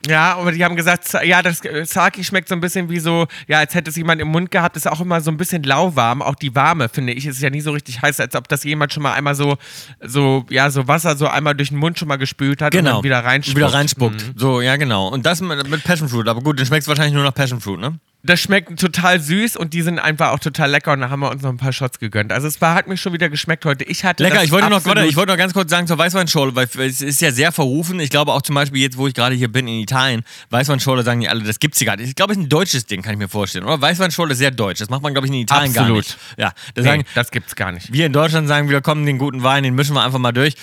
Ja, 0.07 0.38
aber 0.38 0.54
die 0.54 0.63
haben 0.63 0.78
gesagt, 0.78 1.06
Sa- 1.07 1.24
ja, 1.24 1.42
das 1.42 1.63
äh, 1.66 1.86
Sake 1.86 2.24
schmeckt 2.24 2.48
so 2.48 2.56
ein 2.56 2.62
bisschen 2.62 2.90
wie 2.90 3.00
so, 3.00 3.28
ja, 3.48 3.60
als 3.60 3.75
hätte 3.75 3.90
es 3.90 3.98
jemand 3.98 4.22
im 4.22 4.30
Mund 4.30 4.50
gehabt, 4.50 4.78
ist 4.78 4.88
auch 4.90 5.01
immer 5.01 5.19
so 5.19 5.30
ein 5.30 5.36
bisschen 5.36 5.62
lauwarm. 5.63 6.22
Auch 6.22 6.36
die 6.36 6.56
warme, 6.56 6.88
finde 6.88 7.12
ich, 7.13 7.25
ist 7.25 7.42
ja 7.42 7.50
nie 7.50 7.60
so 7.60 7.72
richtig 7.72 8.01
heiß, 8.01 8.19
als 8.22 8.34
ob 8.36 8.48
das 8.48 8.63
jemand 8.63 8.94
schon 8.94 9.04
mal 9.04 9.13
einmal 9.13 9.36
so, 9.36 9.57
so, 10.01 10.46
ja, 10.50 10.69
so 10.69 10.88
Wasser 10.88 11.18
so 11.18 11.28
einmal 11.28 11.54
durch 11.54 11.69
den 11.69 11.80
Mund 11.80 12.00
schon 12.00 12.07
mal 12.07 12.18
gespült 12.18 12.62
hat 12.62 12.74
und 12.74 12.80
Genau. 12.80 12.96
dann 12.96 13.04
wieder 13.04 13.24
reinspuckt. 13.25 13.57
Wieder 13.57 13.74
reinspuckt. 13.74 14.31
So, 14.38 14.62
ja, 14.62 14.78
genau. 14.78 15.10
Und 15.10 15.25
das 15.25 15.42
mit, 15.42 15.69
mit 15.69 15.84
Passion 15.84 16.07
Fruit. 16.07 16.28
Aber 16.30 16.42
gut, 16.42 16.57
dann 16.60 16.66
schmeckt 16.66 16.84
es 16.84 16.88
wahrscheinlich 16.88 17.13
nur 17.13 17.24
nach 17.24 17.34
Passion 17.34 17.60
Fruit, 17.60 17.80
ne? 17.80 18.00
Das 18.21 18.42
schmeckt 18.42 18.77
total 18.77 19.21
süß 19.21 19.56
und 19.56 19.74
die 19.74 19.81
sind 19.81 19.98
einfach 19.98 20.31
auch 20.31 20.39
total 20.39 20.69
lecker 20.69 20.92
und 20.92 21.00
da 21.00 21.10
haben 21.10 21.21
wir 21.21 21.31
uns 21.31 21.42
noch 21.42 21.51
ein 21.51 21.57
paar 21.57 21.71
Shots 21.71 22.00
gegönnt. 22.00 22.33
Also 22.33 22.48
es 22.48 22.60
war, 22.60 22.75
hat 22.75 22.86
mir 22.88 22.98
schon 22.98 23.13
wieder 23.13 23.30
geschmeckt 23.30 23.63
heute. 23.63 23.86
Ich 23.86 24.04
hatte 24.04 24.24
Lecker, 24.24 24.36
das 24.36 24.44
ich 24.44 24.51
wollte, 24.51 24.69
noch, 24.69 24.83
warte, 24.83 25.06
ich 25.06 25.16
wollte 25.16 25.31
noch 25.31 25.38
ganz 25.38 25.54
kurz 25.54 25.69
sagen 25.69 25.88
zur 25.88 25.98
Weißweinschorle, 25.98 26.54
weil 26.54 26.68
es 26.86 27.01
ist 27.01 27.21
ja 27.21 27.31
sehr 27.31 27.54
verrufen. 27.54 27.98
Ich 28.01 28.10
glaube 28.10 28.33
auch 28.33 28.42
zum 28.42 28.56
Beispiel 28.56 28.81
jetzt, 28.81 28.98
wo 28.98 29.07
ich 29.07 29.13
gerade 29.13 29.36
hier 29.36 29.50
bin 29.50 29.69
in 29.69 29.80
Italien, 29.80 30.24
Weißweinschorle 30.50 31.04
sagen 31.04 31.21
die 31.21 31.30
alle, 31.30 31.44
das 31.44 31.60
gibt's 31.60 31.77
hier 31.77 31.86
gar 31.88 31.95
nicht. 31.95 32.10
Ich 32.10 32.16
glaube, 32.16 32.33
es 32.33 32.38
ist 32.38 32.44
ein 32.44 32.50
deutsches 32.50 32.86
Ding, 32.86 33.01
kann 33.01 33.13
ich 33.13 33.19
mir 33.19 33.30
vorstellen. 33.30 33.63
Oder 33.63 33.80
Weißweinschorle 33.80 34.33
ist 34.33 34.39
sehr 34.39 34.51
deutsch. 34.51 34.80
Das 34.80 34.89
macht 34.89 35.01
man, 35.01 35.13
glaube 35.13 35.25
ich, 35.27 35.31
in 35.33 35.39
Italien 35.39 35.72
gar 35.72 35.83
Absolut. 35.86 36.04
nicht. 36.04 36.18
Ja, 36.38 36.51
da 36.75 36.81
Nee, 36.81 36.88
sagen, 36.89 37.04
das 37.15 37.31
gibt's 37.31 37.56
gar 37.56 37.72
nicht. 37.72 37.94
wir 37.94 38.06
in 38.06 38.12
Deutschland 38.12 38.50
sagen, 38.50 38.68
wir 38.68 38.81
kommen 38.81 39.06
den 39.06 39.18
guten 39.18 39.44
Wein, 39.44 39.63
den 39.63 39.75
mischen 39.75 39.95
wir 39.95 40.04
einfach 40.04 40.19
mal 40.19 40.33
durch. 40.33 40.56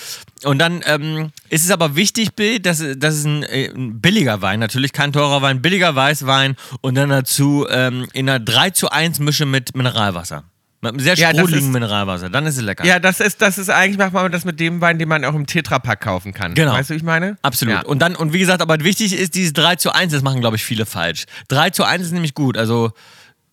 Und 0.43 0.59
dann 0.59 0.83
ähm, 0.85 1.31
ist 1.49 1.65
es 1.65 1.71
aber 1.71 1.95
wichtig, 1.95 2.33
Bill, 2.35 2.59
dass, 2.59 2.83
dass 2.97 3.15
es 3.15 3.25
ein, 3.25 3.43
äh, 3.43 3.67
ein 3.73 3.99
billiger 4.01 4.41
Wein, 4.41 4.59
natürlich 4.59 4.93
kein 4.93 5.11
teurer 5.13 5.41
Wein, 5.41 5.61
billiger 5.61 5.95
Weißwein 5.95 6.55
und 6.81 6.95
dann 6.95 7.09
dazu 7.09 7.65
ähm, 7.69 8.07
in 8.13 8.29
einer 8.29 8.39
3 8.39 8.71
zu 8.71 8.89
1 8.89 9.19
Mische 9.19 9.45
mit 9.45 9.75
Mineralwasser. 9.75 10.43
Mit 10.81 10.91
einem 10.91 10.99
sehr 10.99 11.15
Ja, 11.15 11.29
sprudeligen 11.29 11.67
ist- 11.69 11.73
Mineralwasser. 11.73 12.29
Dann 12.29 12.45
ist 12.45 12.57
es 12.57 12.61
lecker. 12.63 12.85
Ja, 12.85 12.99
das 12.99 13.19
ist, 13.19 13.41
das 13.41 13.57
ist 13.57 13.69
eigentlich, 13.69 13.97
macht 13.97 14.13
man 14.13 14.31
das 14.31 14.45
mit 14.45 14.59
dem 14.59 14.79
Wein, 14.79 14.99
den 14.99 15.09
man 15.09 15.25
auch 15.25 15.33
im 15.33 15.47
Tetrapack 15.47 16.01
kaufen 16.01 16.33
kann. 16.33 16.53
Genau. 16.53 16.73
Weißt 16.73 16.89
du, 16.91 16.93
wie 16.93 16.97
ich 16.97 17.03
meine? 17.03 17.37
Absolut. 17.41 17.73
Ja. 17.73 17.81
Und 17.81 17.99
dann, 17.99 18.15
und 18.15 18.31
wie 18.31 18.39
gesagt, 18.39 18.61
aber 18.61 18.79
wichtig 18.81 19.13
ist 19.17 19.33
dieses 19.33 19.53
3 19.53 19.77
zu 19.77 19.91
1, 19.91 20.13
das 20.13 20.21
machen, 20.21 20.39
glaube 20.39 20.55
ich, 20.57 20.63
viele 20.63 20.85
falsch. 20.85 21.25
3 21.47 21.71
zu 21.71 21.83
1 21.83 22.05
ist 22.05 22.11
nämlich 22.11 22.35
gut. 22.35 22.57
Also 22.59 22.91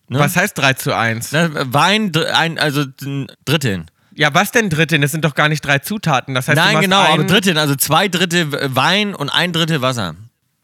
ne? 0.07 0.19
Was 0.19 0.35
heißt 0.35 0.55
3 0.55 0.73
zu 0.73 0.95
1? 0.95 1.31
Ne, 1.31 1.49
Wein, 1.73 2.11
ein, 2.33 2.59
also 2.59 2.85
ein 3.01 3.25
Dritteln. 3.45 3.89
Ja, 4.15 4.33
was 4.33 4.51
denn 4.51 4.69
Drittin? 4.69 5.01
Das 5.01 5.11
sind 5.11 5.25
doch 5.25 5.35
gar 5.35 5.49
nicht 5.49 5.63
drei 5.65 5.79
Zutaten. 5.79 6.33
Das 6.33 6.47
heißt, 6.47 6.55
Nein, 6.55 6.79
genau, 6.79 7.01
aber 7.01 7.25
Dritteln, 7.25 7.57
also 7.57 7.75
zwei 7.75 8.07
Drittel 8.07 8.47
Wein 8.73 9.13
und 9.13 9.29
ein 9.29 9.51
Drittel 9.51 9.81
Wasser. 9.81 10.15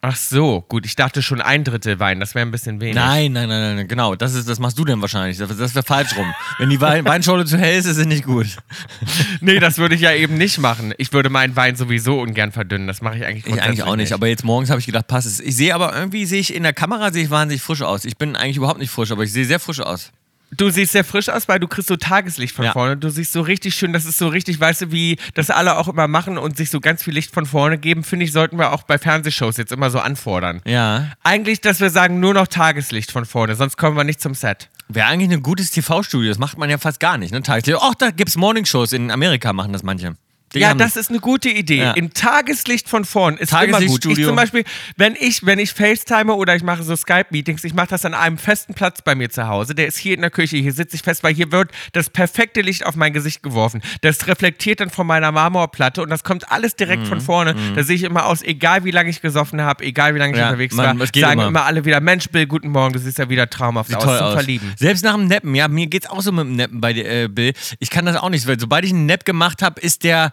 Ach 0.04 0.16
so, 0.16 0.62
gut. 0.62 0.84
Ich 0.84 0.96
dachte 0.96 1.22
schon 1.22 1.40
ein 1.40 1.62
Drittel 1.62 2.00
Wein. 2.00 2.18
Das 2.18 2.34
wäre 2.34 2.44
ein 2.44 2.50
bisschen 2.50 2.80
wenig. 2.80 2.96
Nein, 2.96 3.32
nein, 3.32 3.48
nein, 3.48 3.76
nein, 3.76 3.86
genau. 3.86 4.16
Das, 4.16 4.34
ist, 4.34 4.48
das 4.48 4.58
machst 4.58 4.76
du 4.76 4.84
denn 4.84 5.00
wahrscheinlich. 5.00 5.38
Das, 5.38 5.56
das 5.56 5.76
wäre 5.76 5.84
falsch 5.84 6.16
rum. 6.16 6.26
Wenn 6.58 6.70
die 6.70 6.80
Wein, 6.80 7.04
Weinschorle 7.04 7.44
zu 7.44 7.56
hell 7.56 7.78
ist, 7.78 7.86
ist 7.86 7.96
sie 7.96 8.06
nicht 8.06 8.24
gut. 8.24 8.46
Nee, 9.40 9.58
das 9.60 9.78
würde 9.78 9.94
ich 9.94 10.00
ja 10.00 10.12
eben 10.12 10.38
nicht 10.38 10.58
machen. 10.58 10.92
Ich 10.98 11.12
würde 11.12 11.28
meinen 11.28 11.54
Wein 11.54 11.76
sowieso 11.76 12.20
ungern 12.20 12.52
verdünnen. 12.52 12.86
Das 12.86 13.00
mache 13.00 13.18
ich 13.18 13.24
eigentlich 13.24 13.46
Ich 13.46 13.62
eigentlich 13.62 13.82
auch 13.82 13.96
nicht, 13.96 14.12
aber 14.12 14.26
jetzt 14.26 14.44
morgens 14.44 14.70
habe 14.70 14.80
ich 14.80 14.86
gedacht, 14.86 15.06
passt 15.06 15.26
es. 15.26 15.40
Ich 15.40 15.56
sehe 15.56 15.74
aber 15.74 15.94
irgendwie, 15.94 16.24
sehe 16.26 16.40
ich 16.40 16.54
in 16.54 16.62
der 16.62 16.72
Kamera, 16.72 17.12
sehe 17.12 17.24
ich 17.24 17.30
wahnsinnig 17.30 17.62
frisch 17.62 17.82
aus. 17.82 18.04
Ich 18.04 18.16
bin 18.16 18.34
eigentlich 18.34 18.56
überhaupt 18.56 18.78
nicht 18.78 18.90
frisch, 18.90 19.10
aber 19.12 19.22
ich 19.22 19.32
sehe 19.32 19.44
sehr 19.44 19.60
frisch 19.60 19.80
aus. 19.80 20.10
Du 20.54 20.68
siehst 20.68 20.92
sehr 20.92 21.02
frisch 21.04 21.28
aus, 21.30 21.48
weil 21.48 21.58
du 21.60 21.66
kriegst 21.66 21.88
so 21.88 21.96
Tageslicht 21.96 22.54
von 22.54 22.66
Ja. 22.66 22.72
vorne. 22.72 22.96
Du 22.98 23.08
siehst 23.08 23.32
so 23.32 23.40
richtig 23.40 23.74
schön, 23.74 23.92
das 23.92 24.04
ist 24.04 24.18
so 24.18 24.28
richtig, 24.28 24.60
weißt 24.60 24.82
du, 24.82 24.92
wie 24.92 25.16
das 25.34 25.48
alle 25.50 25.78
auch 25.78 25.88
immer 25.88 26.08
machen 26.08 26.36
und 26.36 26.56
sich 26.58 26.70
so 26.70 26.78
ganz 26.78 27.02
viel 27.02 27.14
Licht 27.14 27.32
von 27.32 27.46
vorne 27.46 27.78
geben, 27.78 28.04
finde 28.04 28.26
ich, 28.26 28.32
sollten 28.32 28.58
wir 28.58 28.72
auch 28.72 28.82
bei 28.82 28.98
Fernsehshows 28.98 29.56
jetzt 29.56 29.72
immer 29.72 29.90
so 29.90 29.98
anfordern. 29.98 30.60
Ja. 30.66 31.06
Eigentlich, 31.22 31.62
dass 31.62 31.80
wir 31.80 31.88
sagen, 31.90 32.20
nur 32.20 32.34
noch 32.34 32.46
Tageslicht 32.48 33.10
von 33.12 33.24
vorne, 33.24 33.54
sonst 33.54 33.76
kommen 33.78 33.96
wir 33.96 34.04
nicht 34.04 34.20
zum 34.20 34.34
Set. 34.34 34.68
Wäre 34.88 35.06
eigentlich 35.06 35.30
ein 35.30 35.42
gutes 35.42 35.70
TV-Studio. 35.70 36.28
Das 36.28 36.38
macht 36.38 36.58
man 36.58 36.68
ja 36.68 36.76
fast 36.76 37.00
gar 37.00 37.16
nicht. 37.16 37.32
Ne? 37.32 37.42
Tageslicht. 37.42 37.78
Ach, 37.80 37.94
da 37.94 38.10
gibt's 38.10 38.36
Morningshows. 38.36 38.92
In 38.92 39.10
Amerika 39.10 39.54
machen 39.54 39.72
das 39.72 39.82
manche. 39.82 40.16
Die 40.54 40.58
ja, 40.60 40.74
das 40.74 40.96
ist 40.96 41.10
eine 41.10 41.20
gute 41.20 41.48
Idee. 41.48 41.76
Ja. 41.78 41.92
Im 41.92 42.12
Tageslicht 42.12 42.88
von 42.88 43.04
vorn 43.04 43.36
ist 43.38 43.52
immer 43.52 43.80
gut. 43.80 44.04
Ich 44.06 44.24
zum 44.24 44.36
Beispiel, 44.36 44.64
wenn 44.96 45.16
ich, 45.18 45.44
wenn 45.46 45.58
ich 45.58 45.72
FaceTime 45.72 46.32
oder 46.34 46.54
ich 46.56 46.62
mache 46.62 46.82
so 46.82 46.94
Skype-Meetings, 46.94 47.64
ich 47.64 47.74
mache 47.74 47.88
das 47.88 48.04
an 48.04 48.14
einem 48.14 48.38
festen 48.38 48.74
Platz 48.74 49.00
bei 49.02 49.14
mir 49.14 49.30
zu 49.30 49.46
Hause. 49.48 49.74
Der 49.74 49.86
ist 49.86 49.96
hier 49.98 50.14
in 50.14 50.20
der 50.20 50.30
Küche. 50.30 50.56
Hier 50.58 50.72
sitze 50.72 50.96
ich 50.96 51.02
fest, 51.02 51.22
weil 51.22 51.34
hier 51.34 51.52
wird 51.52 51.70
das 51.92 52.10
perfekte 52.10 52.60
Licht 52.60 52.84
auf 52.84 52.96
mein 52.96 53.12
Gesicht 53.12 53.42
geworfen. 53.42 53.82
Das 54.02 54.26
reflektiert 54.26 54.80
dann 54.80 54.90
von 54.90 55.06
meiner 55.06 55.32
Marmorplatte 55.32 56.02
und 56.02 56.10
das 56.10 56.24
kommt 56.24 56.50
alles 56.50 56.76
direkt 56.76 57.02
Mhm. 57.02 57.06
von 57.06 57.20
vorne. 57.20 57.56
Da 57.74 57.82
sehe 57.82 57.96
ich 57.96 58.02
immer 58.02 58.26
aus, 58.26 58.42
egal 58.42 58.84
wie 58.84 58.90
lange 58.90 59.10
ich 59.10 59.22
gesoffen 59.22 59.60
habe, 59.62 59.84
egal 59.84 60.14
wie 60.14 60.18
lange 60.18 60.32
ich 60.32 60.38
Ja, 60.38 60.48
unterwegs 60.48 60.74
man- 60.74 60.98
war, 60.98 61.04
es 61.04 61.12
geht 61.12 61.22
sagen 61.22 61.40
immer. 61.40 61.48
immer. 61.48 61.64
alle 61.64 61.84
wieder, 61.84 62.00
Mensch, 62.00 62.28
Bill, 62.28 62.46
guten 62.46 62.68
Morgen, 62.68 62.92
du 62.92 62.98
siehst 62.98 63.18
ja 63.18 63.28
wieder 63.28 63.48
traumhaft 63.48 63.88
Sieht 63.88 63.96
aus 63.98 64.04
toll 64.04 64.18
zum 64.18 64.26
aus. 64.28 64.32
Verlieben. 64.34 64.72
Selbst 64.76 65.02
nach 65.04 65.14
dem 65.14 65.26
Neppen, 65.26 65.54
ja, 65.54 65.68
mir 65.68 65.86
geht's 65.86 66.08
auch 66.08 66.20
so 66.20 66.32
mit 66.32 66.44
dem 66.44 66.56
Neppen 66.56 66.80
bei 66.80 66.92
dir, 66.92 67.08
äh, 67.08 67.28
Bill. 67.28 67.52
Ich 67.78 67.90
kann 67.90 68.04
das 68.04 68.16
auch 68.16 68.28
nicht, 68.30 68.46
weil 68.46 68.58
sobald 68.60 68.84
ich 68.84 68.90
einen 68.92 69.06
Nepp 69.06 69.24
gemacht 69.24 69.62
habe, 69.62 69.80
ist 69.80 70.04
der, 70.04 70.32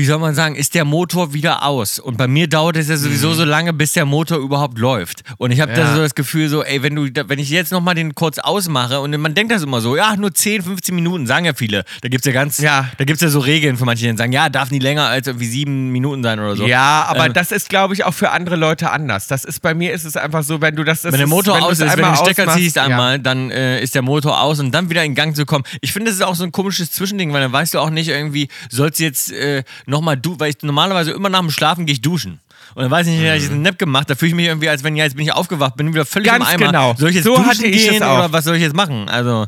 wie 0.00 0.06
soll 0.06 0.18
man 0.18 0.34
sagen, 0.34 0.54
ist 0.54 0.74
der 0.74 0.86
Motor 0.86 1.34
wieder 1.34 1.62
aus. 1.62 1.98
Und 1.98 2.16
bei 2.16 2.26
mir 2.26 2.48
dauert 2.48 2.76
es 2.78 2.88
ja 2.88 2.96
sowieso 2.96 3.34
so 3.34 3.44
lange, 3.44 3.74
bis 3.74 3.92
der 3.92 4.06
Motor 4.06 4.38
überhaupt 4.38 4.78
läuft. 4.78 5.20
Und 5.36 5.50
ich 5.50 5.60
habe 5.60 5.74
da 5.74 5.82
Ja. 5.82 5.94
so 5.94 6.00
das 6.00 6.14
Gefühl, 6.14 6.48
so, 6.48 6.64
ey, 6.64 6.82
wenn 6.82 6.94
du, 6.94 7.06
wenn 7.28 7.38
ich 7.38 7.50
jetzt 7.50 7.70
nochmal 7.70 7.94
den 7.94 8.14
kurz 8.14 8.38
ausmache 8.38 9.00
und 9.00 9.14
man 9.20 9.34
denkt 9.34 9.52
das 9.52 9.62
immer 9.62 9.82
so, 9.82 9.96
ja, 9.96 10.16
nur 10.16 10.32
10, 10.32 10.62
15 10.62 10.94
Minuten, 10.94 11.26
sagen 11.26 11.44
ja 11.44 11.52
viele. 11.52 11.84
Da 12.00 12.08
gibt's 12.08 12.26
ja 12.26 12.32
ganz, 12.32 12.58
Ja. 12.58 12.88
da 12.96 13.04
gibt's 13.04 13.20
ja 13.20 13.28
so 13.28 13.40
Regeln 13.40 13.76
für 13.76 13.84
manche, 13.84 14.10
die 14.10 14.16
sagen, 14.16 14.32
ja, 14.32 14.48
darf 14.48 14.70
nie 14.70 14.78
länger 14.78 15.06
als 15.06 15.26
irgendwie 15.26 15.46
sieben 15.46 15.90
Minuten 15.90 16.22
sein 16.22 16.40
oder 16.40 16.56
so. 16.56 16.66
Ja, 16.66 17.04
aber 17.06 17.26
Ähm, 17.26 17.34
das 17.34 17.52
ist, 17.52 17.68
glaube 17.68 17.92
ich, 17.92 18.04
auch 18.04 18.14
für 18.14 18.30
andere 18.30 18.56
Leute 18.56 18.90
anders. 18.90 19.26
Das 19.26 19.44
ist 19.44 19.60
bei 19.60 19.74
mir 19.74 19.92
ist 19.92 20.04
es 20.04 20.16
einfach 20.16 20.42
so, 20.42 20.62
wenn 20.62 20.76
du 20.76 20.82
das, 20.82 21.02
das 21.02 21.12
Wenn 21.12 21.18
der 21.18 21.26
ist, 21.26 21.30
Motor 21.30 21.54
wenn 21.56 21.60
du 21.60 21.66
aus 21.66 21.72
es 21.72 21.80
ist, 21.80 21.96
wenn 21.98 22.04
du 22.04 22.10
den 22.10 22.16
Stecker 22.16 22.42
ausmachst, 22.44 22.58
ziehst 22.58 22.76
ja. 22.76 22.84
einmal, 22.84 23.18
dann 23.18 23.50
äh, 23.50 23.82
ist 23.82 23.94
der 23.94 24.02
Motor 24.02 24.40
aus 24.40 24.60
und 24.60 24.72
dann 24.72 24.88
wieder 24.88 25.04
in 25.04 25.14
Gang 25.14 25.36
zu 25.36 25.44
kommen. 25.44 25.64
Ich 25.82 25.92
finde, 25.92 26.10
das 26.10 26.16
ist 26.16 26.24
auch 26.24 26.34
so 26.34 26.44
ein 26.44 26.52
komisches 26.52 26.90
Zwischending, 26.90 27.32
weil 27.34 27.42
dann 27.42 27.52
weißt 27.52 27.74
du 27.74 27.78
auch 27.80 27.90
nicht 27.90 28.08
irgendwie, 28.08 28.48
sollst 28.70 28.98
du 29.00 29.04
jetzt 29.04 29.30
äh, 29.32 29.62
nochmal 29.90 30.16
du, 30.16 30.38
weil 30.38 30.50
ich 30.50 30.56
normalerweise 30.62 31.10
immer 31.10 31.28
nach 31.28 31.40
dem 31.40 31.50
Schlafen 31.50 31.84
gehe 31.84 31.92
ich 31.92 32.00
duschen. 32.00 32.40
Und 32.74 32.82
dann 32.82 32.90
weiß 32.90 33.06
ich 33.08 33.18
nicht, 33.18 33.28
hab 33.28 33.36
ich 33.36 33.50
einen 33.50 33.62
Nap 33.62 33.78
gemacht, 33.78 34.08
da 34.08 34.14
fühle 34.14 34.30
ich 34.30 34.34
mich 34.36 34.46
irgendwie, 34.46 34.68
als 34.68 34.84
wenn 34.84 34.94
ja, 34.96 35.04
jetzt 35.04 35.16
bin 35.16 35.24
ich 35.24 35.32
aufgewacht, 35.32 35.76
bin 35.76 35.92
wieder 35.92 36.06
völlig 36.06 36.28
Ganz 36.28 36.44
im 36.44 36.54
Eimer. 36.54 36.66
genau. 36.66 36.94
Soll 36.96 37.10
ich 37.10 37.16
jetzt 37.16 37.24
So 37.24 37.34
duschen 37.34 37.48
hatte 37.50 37.66
ich 37.66 37.84
es 37.84 37.90
gehen 37.90 38.02
oder 38.02 38.32
was 38.32 38.44
soll 38.44 38.54
ich 38.56 38.62
jetzt 38.62 38.76
machen? 38.76 39.08
Also, 39.08 39.46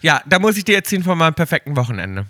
Ja, 0.00 0.22
da 0.26 0.38
muss 0.38 0.56
ich 0.56 0.64
dir 0.64 0.76
erzählen 0.76 1.02
von 1.04 1.18
meinem 1.18 1.34
perfekten 1.34 1.76
Wochenende. 1.76 2.26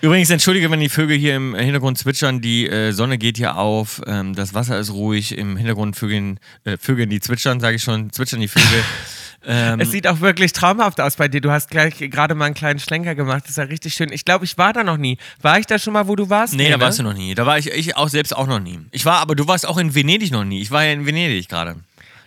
Übrigens, 0.00 0.28
entschuldige, 0.28 0.70
wenn 0.70 0.80
die 0.80 0.90
Vögel 0.90 1.16
hier 1.16 1.34
im 1.34 1.54
Hintergrund 1.54 1.96
zwitschern. 1.96 2.42
Die 2.42 2.68
äh, 2.68 2.92
Sonne 2.92 3.16
geht 3.16 3.38
hier 3.38 3.56
auf, 3.56 4.02
ähm, 4.06 4.34
das 4.34 4.52
Wasser 4.52 4.78
ist 4.78 4.92
ruhig. 4.92 5.36
Im 5.38 5.56
Hintergrund 5.56 5.96
Vögeln, 5.96 6.38
äh, 6.64 6.76
Vögeln 6.76 7.08
die 7.08 7.20
zwitschern, 7.20 7.58
sage 7.58 7.76
ich 7.76 7.82
schon, 7.82 8.12
zwitschern 8.12 8.40
die 8.40 8.48
Vögel. 8.48 8.68
ähm, 9.46 9.80
Es 9.80 9.90
sieht 9.90 10.06
auch 10.06 10.20
wirklich 10.20 10.52
traumhaft 10.52 11.00
aus 11.00 11.16
bei 11.16 11.28
dir. 11.28 11.40
Du 11.40 11.50
hast 11.50 11.70
gleich 11.70 11.98
gerade 11.98 12.34
mal 12.34 12.46
einen 12.46 12.54
kleinen 12.54 12.78
Schlenker 12.78 13.14
gemacht. 13.14 13.44
Das 13.44 13.50
ist 13.50 13.56
ja 13.56 13.64
richtig 13.64 13.94
schön. 13.94 14.12
Ich 14.12 14.24
glaube, 14.24 14.44
ich 14.44 14.56
war 14.58 14.72
da 14.72 14.84
noch 14.84 14.96
nie. 14.96 15.18
War 15.40 15.58
ich 15.58 15.66
da 15.66 15.78
schon 15.78 15.92
mal, 15.92 16.06
wo 16.08 16.16
du 16.16 16.30
warst? 16.30 16.54
Nee, 16.54 16.70
da 16.70 16.76
ne? 16.76 16.82
warst 16.82 16.98
du 16.98 17.02
noch 17.02 17.14
nie. 17.14 17.34
Da 17.34 17.46
war 17.46 17.58
ich, 17.58 17.70
ich 17.70 17.96
auch 17.96 18.08
selbst 18.08 18.34
auch 18.34 18.46
noch 18.46 18.60
nie. 18.60 18.78
Ich 18.90 19.04
war, 19.04 19.18
aber 19.20 19.34
du 19.34 19.46
warst 19.46 19.66
auch 19.66 19.78
in 19.78 19.94
Venedig 19.94 20.30
noch 20.30 20.44
nie. 20.44 20.60
Ich 20.60 20.70
war 20.70 20.84
ja 20.84 20.92
in 20.92 21.06
Venedig 21.06 21.48
gerade. 21.48 21.76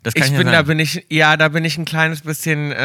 Das 0.07 0.13
kann 0.13 0.23
Ich 0.27 0.31
ja 0.31 0.37
bin, 0.37 0.47
da 0.47 0.53
sagen. 0.53 0.67
bin 0.69 0.79
ich, 0.79 1.05
ja, 1.09 1.35
da 1.35 1.49
bin 1.49 1.65
ich 1.65 1.77
ein 1.77 1.83
kleines 1.83 2.21
bisschen 2.21 2.71
äh, 2.71 2.75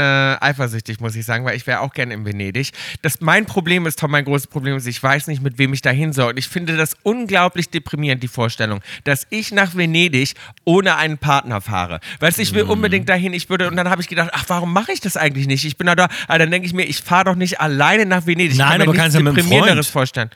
eifersüchtig, 0.41 0.99
muss 0.99 1.15
ich 1.15 1.25
sagen, 1.25 1.45
weil 1.45 1.57
ich 1.57 1.69
wäre 1.69 1.79
auch 1.79 1.93
gerne 1.95 2.15
in 2.15 2.25
Venedig. 2.25 2.73
Das, 3.03 3.21
mein 3.21 3.47
Problem 3.47 3.87
ist, 3.87 4.01
Tom, 4.01 4.11
mein 4.11 4.25
großes 4.25 4.49
Problem 4.49 4.77
ist, 4.77 4.87
ich 4.89 5.01
weiß 5.01 5.29
nicht, 5.29 5.41
mit 5.41 5.57
wem 5.57 5.73
ich 5.73 5.83
da 5.83 5.91
hin 5.91 6.13
soll. 6.13 6.31
Und 6.33 6.37
ich 6.39 6.49
finde 6.49 6.77
das 6.77 6.97
unglaublich 7.05 7.71
deprimierend, 7.71 8.25
die 8.25 8.29
Vorstellung, 8.29 8.81
dass 9.05 9.29
ich 9.31 9.53
nach 9.53 9.77
Venedig 9.77 10.35
ohne 10.65 10.97
einen 10.97 11.17
Partner 11.19 11.61
fahre. 11.61 12.01
Weißt 12.19 12.39
du, 12.39 12.43
ich 12.43 12.51
Mhm. 12.51 12.57
will 12.57 12.63
unbedingt 12.65 13.09
dahin, 13.09 13.33
ich 13.35 13.49
würde, 13.49 13.69
und 13.69 13.77
dann 13.77 13.89
habe 13.89 14.03
ich 14.03 14.09
gedacht, 14.09 14.31
ach, 14.33 14.45
warum 14.49 14.73
mache 14.73 14.91
ich 14.91 15.01
das 15.01 15.17
eigentlich 15.17 15.47
nicht? 15.47 15.65
Ich 15.65 15.77
bin 15.77 15.87
da 15.87 15.95
da, 15.95 16.09
aber 16.27 16.39
dann 16.41 16.51
denke 16.51 16.67
ich 16.67 16.75
mir, 16.75 16.83
ich 16.87 17.01
fahre 17.03 17.27
doch 17.27 17.37
nicht 17.37 17.61
alleine 17.61 18.05
nach 18.05 18.27
Venedig. 18.27 18.53
Ich 18.55 18.59
Nein, 18.59 18.69
kann 18.71 18.79
mir 18.79 18.85
aber 18.89 18.95
kannst 18.95 19.15
ja 19.15 19.23
mit 19.23 19.39
einem 19.39 19.47
Freund. 19.47 19.87
vorstellen. 19.87 20.31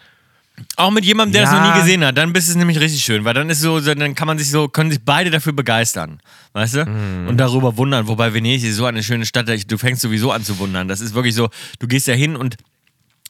Auch 0.77 0.91
mit 0.91 1.05
jemandem, 1.05 1.33
der 1.35 1.43
das 1.43 1.53
Ja. 1.53 1.61
noch 1.67 1.75
nie 1.75 1.81
gesehen 1.81 2.05
hat, 2.05 2.17
dann 2.17 2.33
bist 2.33 2.49
es 2.49 2.55
nämlich 2.55 2.81
richtig 2.81 3.03
schön, 3.05 3.25
weil 3.25 3.35
dann 3.35 3.51
ist 3.51 3.61
so, 3.61 3.79
dann 3.81 4.15
kann 4.15 4.27
man 4.27 4.39
sich 4.39 4.51
so, 4.51 4.69
können 4.69 4.91
sich 4.91 5.01
beide 5.05 5.31
dafür 5.31 5.53
begeistern, 5.53 6.21
weißt 6.55 6.75
du? 6.77 6.87
Mhm. 6.87 7.29
Und 7.29 7.37
darüber 7.39 7.77
wundern. 7.77 8.09
Wobei 8.09 8.33
Venedig 8.33 8.65
ist 8.65 8.77
so 8.77 8.87
eine 8.87 9.03
schöne 9.03 9.27
Stadt, 9.27 9.49
du 9.49 9.79
fängst 9.79 10.03
sowieso 10.03 10.33
an 10.33 10.43
zu 10.45 10.59
wundern. 10.59 10.89
Das 10.89 11.01
ist 11.01 11.15
wirklich 11.15 11.35
so, 11.35 11.51
du 11.79 11.87
gehst 11.87 12.07
ja 12.07 12.15
hin 12.15 12.37
und 12.37 12.57